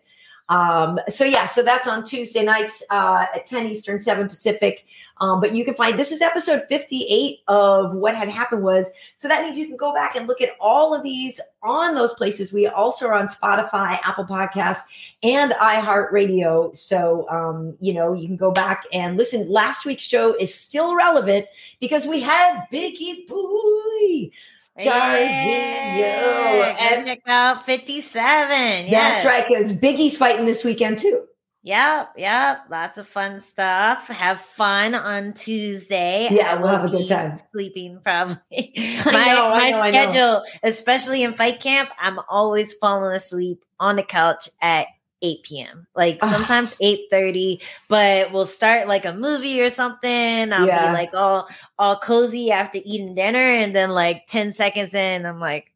Um, 0.49 0.99
so 1.09 1.25
yeah, 1.25 1.47
so 1.47 1.63
that's 1.63 1.87
on 1.87 2.05
Tuesday 2.05 2.43
nights 2.43 2.83
uh, 2.91 3.27
at 3.35 3.47
10 3.47 3.67
Eastern, 3.67 4.01
7 4.01 4.29
Pacific. 4.29 4.85
Um, 5.21 5.41
but 5.41 5.55
you 5.55 5.65
can 5.65 5.75
find 5.75 5.99
this 5.99 6.13
is 6.13 6.21
episode 6.21 6.65
58 6.69 7.41
of 7.49 7.95
what 7.95 8.15
had 8.15 8.29
happened 8.29 8.63
was. 8.63 8.91
So 9.17 9.29
that 9.29 9.43
means 9.43 9.57
you 9.57 9.67
can 9.67 9.77
go 9.77 9.95
back 9.95 10.17
and 10.17 10.27
look 10.27 10.41
at 10.41 10.51
all 10.61 10.95
of 10.95 11.03
these 11.03 11.41
on 11.63 11.95
those 11.95 12.13
places. 12.15 12.53
We 12.53 12.67
also 12.67 13.07
are 13.07 13.15
on 13.15 13.29
Spotify, 13.29 13.99
Apple 14.03 14.25
Podcasts, 14.25 14.83
and 15.23 15.53
iHeartRadio. 15.53 16.77
So 16.77 17.29
um, 17.31 17.77
you 17.81 17.95
know, 17.95 18.13
you 18.13 18.27
can 18.27 18.37
go 18.37 18.51
back 18.51 18.85
and 18.93 19.17
listen. 19.17 19.49
Last 19.49 19.87
week's 19.87 20.03
show 20.03 20.35
is 20.35 20.55
still 20.55 20.97
relevant 20.97 21.47
because 21.81 22.07
we 22.07 22.21
had 22.21 22.67
Bigi 22.71 23.27
Boy 23.29 24.31
Jairzinho. 24.79 25.99
Yeah, 25.99 26.77
and 26.81 27.07
check 27.07 27.21
out 27.27 27.67
57. 27.67 28.51
Yes. 28.51 28.91
That's 28.91 29.27
right, 29.27 29.47
because 29.47 29.73
Bigi's 29.73 30.17
fighting 30.17 30.47
this 30.47 30.65
weekend 30.65 30.99
too. 30.99 31.27
Yep, 31.65 32.15
yep. 32.17 32.65
Lots 32.71 32.99
of 32.99 33.07
fun 33.07 33.41
stuff. 33.41 34.09
Have 34.09 34.41
fun 34.41 34.97
on 34.97 35.33
Tuesday. 35.33 36.27
Yeah, 36.29 36.61
we'll 36.61 36.69
have 36.69 36.85
a 36.85 36.89
good 36.89 37.09
time. 37.09 37.35
Sleeping 37.53 38.01
probably. 38.03 38.37
my 39.07 39.27
know, 39.27 39.51
my 39.51 39.71
know, 39.71 39.89
schedule, 39.89 40.43
especially 40.65 41.23
in 41.23 41.35
fight 41.35 41.61
camp, 41.61 41.91
I'm 42.01 42.19
always 42.29 42.73
falling 42.73 43.15
asleep 43.15 43.65
on 43.79 43.95
the 43.95 44.03
couch 44.03 44.49
at 44.61 44.89
8 45.23 45.43
p.m. 45.43 45.87
Like 45.95 46.21
sometimes 46.23 46.75
8 46.81 47.07
30, 47.11 47.61
but 47.89 48.33
we'll 48.33 48.47
start 48.47 48.89
like 48.89 49.05
a 49.05 49.13
movie 49.13 49.63
or 49.63 49.71
something. 49.71 50.53
I'll 50.53 50.67
yeah. 50.67 50.89
be 50.89 50.93
like 50.93 51.15
all 51.15 51.49
all 51.79 51.99
cozy 51.99 52.51
after 52.51 52.79
eating 52.85 53.15
dinner, 53.15 53.39
and 53.39 53.75
then 53.75 53.91
like 53.91 54.27
10 54.27 54.53
seconds 54.53 54.95
in, 54.95 55.25
I'm 55.25 55.41
like, 55.41 55.73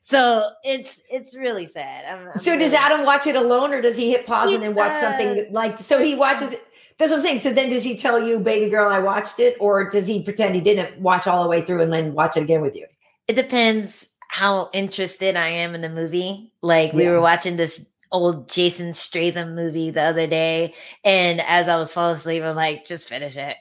so 0.00 0.50
it's 0.64 1.02
it's 1.10 1.36
really 1.36 1.66
sad. 1.66 2.04
I'm, 2.04 2.28
I'm 2.28 2.38
so 2.38 2.52
really 2.52 2.64
does 2.64 2.74
Adam 2.74 3.06
watch 3.06 3.26
it 3.26 3.36
alone 3.36 3.72
or 3.72 3.80
does 3.80 3.96
he 3.96 4.10
hit 4.10 4.26
pause 4.26 4.48
he 4.48 4.56
and 4.56 4.64
then 4.64 4.74
watch 4.74 4.94
something 4.94 5.52
like 5.52 5.78
so 5.78 6.02
he 6.02 6.14
watches 6.14 6.52
it? 6.52 6.66
That's 6.98 7.10
what 7.10 7.18
I'm 7.18 7.22
saying. 7.22 7.38
So 7.38 7.52
then 7.52 7.70
does 7.70 7.84
he 7.84 7.96
tell 7.96 8.22
you, 8.22 8.40
baby 8.40 8.68
girl, 8.68 8.90
I 8.90 8.98
watched 8.98 9.40
it, 9.40 9.56
or 9.58 9.88
does 9.88 10.06
he 10.06 10.22
pretend 10.22 10.54
he 10.54 10.60
didn't 10.60 11.00
watch 11.00 11.26
all 11.26 11.42
the 11.42 11.48
way 11.48 11.62
through 11.62 11.80
and 11.80 11.92
then 11.92 12.12
watch 12.12 12.36
it 12.36 12.42
again 12.42 12.60
with 12.60 12.76
you? 12.76 12.86
It 13.26 13.36
depends 13.36 14.08
how 14.28 14.68
interested 14.72 15.34
I 15.36 15.48
am 15.48 15.74
in 15.74 15.80
the 15.80 15.88
movie. 15.88 16.52
Like 16.60 16.92
we 16.92 17.06
were 17.06 17.20
watching 17.20 17.56
this 17.56 17.88
old 18.12 18.48
Jason 18.48 18.94
Statham 18.94 19.54
movie 19.54 19.90
the 19.90 20.02
other 20.02 20.26
day, 20.26 20.74
and 21.04 21.40
as 21.40 21.68
I 21.68 21.76
was 21.76 21.92
falling 21.92 22.14
asleep, 22.14 22.42
I'm 22.42 22.56
like, 22.56 22.84
just 22.84 23.08
finish 23.08 23.36
it. 23.36 23.56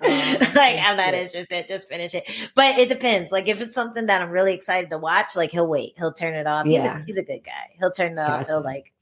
Oh, 0.00 0.36
like 0.54 0.78
I'm 0.78 0.96
not 0.96 1.14
interested, 1.14 1.66
just 1.66 1.88
finish 1.88 2.14
it. 2.14 2.28
But 2.54 2.78
it 2.78 2.88
depends. 2.88 3.32
Like 3.32 3.48
if 3.48 3.60
it's 3.60 3.74
something 3.74 4.06
that 4.06 4.22
I'm 4.22 4.30
really 4.30 4.54
excited 4.54 4.90
to 4.90 4.98
watch, 4.98 5.36
like 5.36 5.50
he'll 5.50 5.66
wait, 5.66 5.94
he'll 5.96 6.12
turn 6.12 6.34
it 6.34 6.46
off. 6.46 6.66
Yeah. 6.66 6.98
He's 6.98 7.02
a, 7.02 7.04
he's 7.06 7.18
a 7.18 7.24
good 7.24 7.44
guy. 7.44 7.74
He'll 7.78 7.90
turn 7.90 8.12
it 8.12 8.16
gotcha. 8.16 8.42
off. 8.42 8.46
He'll 8.46 8.62
like 8.62 8.92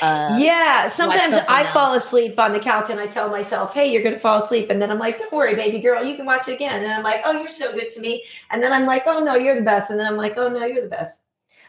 uh, 0.00 0.36
yeah, 0.40 0.88
sometimes 0.88 1.34
I 1.48 1.62
else. 1.62 1.70
fall 1.72 1.94
asleep 1.94 2.38
on 2.38 2.52
the 2.52 2.60
couch 2.60 2.90
and 2.90 3.00
I 3.00 3.06
tell 3.06 3.28
myself, 3.28 3.74
"Hey, 3.74 3.90
you're 3.90 4.02
going 4.02 4.14
to 4.14 4.20
fall 4.20 4.38
asleep," 4.42 4.70
and 4.70 4.80
then 4.80 4.90
I'm 4.90 4.98
like, 4.98 5.18
"Don't 5.18 5.32
worry, 5.32 5.54
baby 5.54 5.80
girl, 5.80 6.04
you 6.04 6.16
can 6.16 6.26
watch 6.26 6.48
it 6.48 6.54
again." 6.54 6.82
And 6.82 6.92
I'm 6.92 7.02
like, 7.02 7.22
"Oh, 7.24 7.32
you're 7.32 7.48
so 7.48 7.72
good 7.72 7.88
to 7.90 8.00
me," 8.00 8.24
and 8.50 8.62
then 8.62 8.72
I'm 8.72 8.86
like, 8.86 9.04
"Oh 9.06 9.20
no, 9.20 9.34
you're 9.34 9.54
the 9.54 9.62
best," 9.62 9.90
and 9.90 9.98
then 9.98 10.06
I'm 10.06 10.16
like, 10.16 10.36
"Oh 10.36 10.48
no, 10.48 10.64
you're 10.64 10.82
the 10.82 10.88
best." 10.88 11.22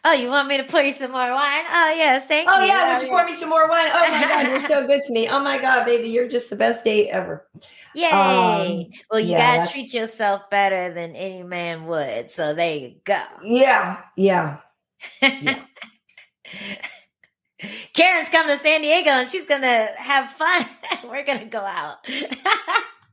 Oh, 0.05 0.13
you 0.13 0.29
want 0.29 0.47
me 0.47 0.57
to 0.57 0.63
pour 0.63 0.81
you 0.81 0.93
some 0.93 1.11
more 1.11 1.31
wine? 1.31 1.63
Oh, 1.69 1.93
yes. 1.95 2.27
Thank 2.27 2.49
oh, 2.49 2.59
you. 2.59 2.63
Oh, 2.63 2.65
yeah. 2.65 2.93
Would 2.93 3.03
you 3.03 3.09
pour 3.09 3.25
me 3.25 3.33
some 3.33 3.49
more 3.49 3.67
wine? 3.69 3.89
Oh, 3.91 4.11
my 4.11 4.21
God. 4.21 4.47
You're 4.47 4.61
so 4.61 4.87
good 4.87 5.03
to 5.03 5.13
me. 5.13 5.27
Oh, 5.27 5.39
my 5.39 5.57
God, 5.57 5.85
baby. 5.85 6.09
You're 6.09 6.27
just 6.27 6.49
the 6.49 6.55
best 6.55 6.83
date 6.83 7.09
ever. 7.09 7.47
Yay. 7.93 8.09
Um, 8.09 8.85
well, 9.09 9.19
you 9.19 9.31
yeah, 9.31 9.57
got 9.57 9.67
to 9.67 9.73
treat 9.73 9.93
yourself 9.93 10.49
better 10.49 10.93
than 10.93 11.15
any 11.15 11.43
man 11.43 11.85
would. 11.85 12.29
So 12.29 12.53
there 12.53 12.75
you 12.75 12.95
go. 13.03 13.21
Yeah. 13.43 14.01
Yeah. 14.15 14.57
yeah. 15.21 15.61
Karyn's 17.93 18.29
coming 18.29 18.55
to 18.55 18.61
San 18.61 18.81
Diego 18.81 19.09
and 19.09 19.29
she's 19.29 19.45
going 19.45 19.61
to 19.61 19.89
have 19.97 20.29
fun. 20.31 20.65
We're 21.05 21.25
going 21.25 21.39
to 21.39 21.45
go 21.45 21.59
out 21.59 22.07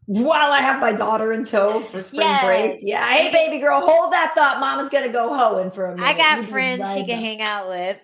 while 0.06 0.52
I 0.52 0.60
have 0.60 0.81
my 0.81 0.93
daughter 0.93 1.32
in 1.32 1.44
tow 1.44 1.81
for 1.81 2.02
spring 2.02 2.26
yes. 2.26 2.44
break. 2.44 2.81
Yeah. 2.82 3.06
Hey, 3.06 3.32
baby 3.32 3.59
girl, 3.59 3.81
hold 3.81 4.12
that 4.12 4.32
thought. 4.35 4.60
Mama's 4.60 4.89
going 4.89 5.06
to 5.06 5.12
go 5.12 5.36
hoeing 5.36 5.70
for 5.70 5.86
a 5.86 5.97
minute. 5.97 6.06
I 6.06 6.16
got 6.16 6.39
you 6.39 6.44
friends 6.44 6.93
she 6.93 7.05
can 7.06 7.18
hang 7.18 7.40
out 7.40 7.68
with. 7.68 7.98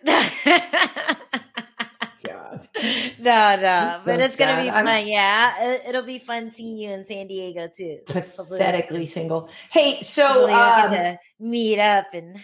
God. 2.24 2.68
No, 3.18 3.56
no, 3.56 3.98
so 4.01 4.06
but 4.06 4.20
it's 4.20 4.36
sad. 4.36 4.56
gonna 4.56 4.62
be 4.62 4.70
fun. 4.70 4.89
I'm, 4.89 5.06
yeah, 5.06 5.78
it, 5.86 5.94
will 5.94 6.02
be 6.02 6.18
fun 6.18 6.48
seeing 6.48 6.78
you 6.78 6.90
in 6.90 7.05
San 7.05 7.27
Diego 7.27 7.68
too. 7.68 7.98
Pathetically 8.06 9.05
single. 9.05 9.51
Hey, 9.70 10.01
so 10.01 10.44
um, 10.44 10.90
get 10.90 10.90
to 10.90 11.18
meet 11.39 11.78
up 11.78 12.06
and 12.14 12.40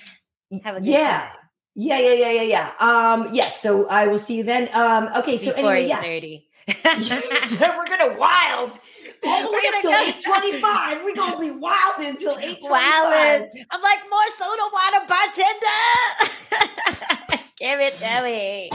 have 0.62 0.77
a 0.77 0.81
good 0.81 0.89
yeah. 0.89 1.20
time. 1.20 1.39
Yeah, 1.74 1.99
yeah, 1.99 2.12
yeah, 2.12 2.31
yeah, 2.31 2.43
yeah. 2.43 2.73
Um, 2.78 3.28
yes. 3.33 3.62
So 3.62 3.87
I 3.89 4.07
will 4.09 4.19
see 4.19 4.37
you 4.37 4.45
then. 4.45 4.69
Um, 4.74 5.09
okay. 5.16 5.39
So 5.39 5.55
Before 5.55 5.74
anyway, 5.74 5.89
yeah. 5.89 6.03
we're 7.78 7.87
gonna 7.87 8.19
wild 8.19 8.78
all 9.27 9.43
the 9.43 9.51
way 9.51 9.59
eight 10.07 10.23
twenty 10.24 10.61
five. 10.61 11.03
We're 11.05 11.15
gonna 11.15 11.39
be 11.39 11.51
wild 11.51 11.98
until 11.98 12.39
eight 12.39 12.61
twenty 12.61 12.85
five. 12.85 13.48
I'm 13.70 13.82
like 13.82 14.01
more 14.11 14.28
soda 14.39 14.62
water 14.73 15.07
bartender. 15.09 15.82
Give 17.59 17.81
it 17.81 17.94
to 17.94 18.23
me. 18.23 18.70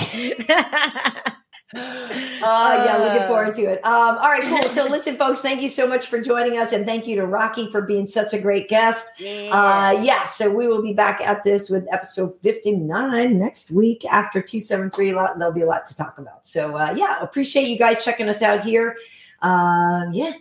uh, 1.74 2.84
yeah, 2.86 2.98
looking 2.98 3.28
forward 3.28 3.56
to 3.56 3.62
it. 3.62 3.86
Um, 3.86 4.18
all 4.18 4.30
right, 4.30 4.44
cool. 4.44 4.70
So, 4.70 4.88
listen, 4.88 5.16
folks, 5.18 5.42
thank 5.42 5.62
you 5.62 5.70
so 5.70 5.88
much 5.88 6.08
for 6.08 6.20
joining 6.20 6.58
us, 6.58 6.74
and 6.74 6.86
thank 6.86 7.08
you 7.08 7.16
to 7.18 7.26
Rocky 7.26 7.72
for 7.72 7.82
being 7.82 8.08
such 8.08 8.34
a 8.34 8.40
great 8.40 8.68
guest. 8.68 9.06
Yeah. 9.20 9.52
Uh, 9.52 10.02
yeah, 10.02 10.26
so 10.26 10.54
we 10.54 10.68
will 10.68 10.82
be 10.82 10.94
back 10.94 11.22
at 11.22 11.44
this 11.44 11.70
with 11.70 11.88
episode 11.94 12.34
59 12.42 13.40
next 13.40 13.72
week 13.72 14.04
after 14.06 14.42
273. 14.42 15.12
A 15.12 15.16
lot, 15.16 15.40
there'll 15.40 15.54
be 15.54 15.62
a 15.62 15.66
lot 15.66 15.86
to 15.86 15.96
talk 15.96 16.18
about. 16.18 16.46
So, 16.46 16.76
uh, 16.76 16.94
yeah, 16.98 17.22
appreciate 17.22 17.68
you 17.68 17.78
guys 17.78 18.04
checking 18.04 18.28
us 18.28 18.42
out 18.42 18.62
here. 18.62 18.98
Um, 19.42 20.14
yeah, 20.14 20.34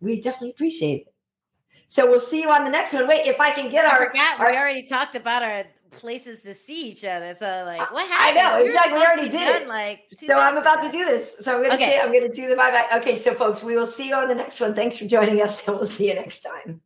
we 0.00 0.20
definitely 0.20 0.50
appreciate 0.50 1.02
it. 1.02 1.14
So 1.88 2.10
we'll 2.10 2.20
see 2.20 2.40
you 2.40 2.50
on 2.50 2.64
the 2.64 2.70
next 2.70 2.92
one. 2.92 3.06
Wait, 3.06 3.26
if 3.26 3.40
I 3.40 3.50
can 3.50 3.70
get 3.70 3.84
our, 3.84 4.12
our 4.38 4.50
we 4.50 4.56
already 4.56 4.82
talked 4.82 5.14
about 5.14 5.42
our 5.42 5.64
places 5.90 6.40
to 6.42 6.54
see 6.54 6.90
each 6.90 7.04
other. 7.04 7.34
So 7.34 7.62
like, 7.64 7.92
what 7.92 8.08
happened? 8.08 8.38
I 8.38 8.58
know 8.58 8.64
exactly. 8.64 8.98
We 8.98 9.04
already 9.04 9.28
did 9.28 9.62
it. 9.62 9.68
Like, 9.68 10.00
so 10.26 10.38
I'm 10.38 10.56
about 10.56 10.82
to 10.82 10.90
do 10.90 11.04
this. 11.04 11.36
So 11.40 11.54
I'm 11.54 11.58
going 11.58 11.70
to 11.70 11.76
okay. 11.76 11.92
say 11.92 12.00
I'm 12.00 12.12
going 12.12 12.28
to 12.28 12.34
do 12.34 12.48
the 12.48 12.56
bye 12.56 12.70
bye. 12.70 12.98
Okay, 12.98 13.16
so 13.16 13.34
folks, 13.34 13.62
we 13.62 13.76
will 13.76 13.86
see 13.86 14.08
you 14.08 14.14
on 14.14 14.28
the 14.28 14.34
next 14.34 14.60
one. 14.60 14.74
Thanks 14.74 14.98
for 14.98 15.06
joining 15.06 15.40
us, 15.40 15.66
and 15.66 15.76
we'll 15.76 15.86
see 15.86 16.08
you 16.08 16.14
next 16.14 16.40
time. 16.40 16.80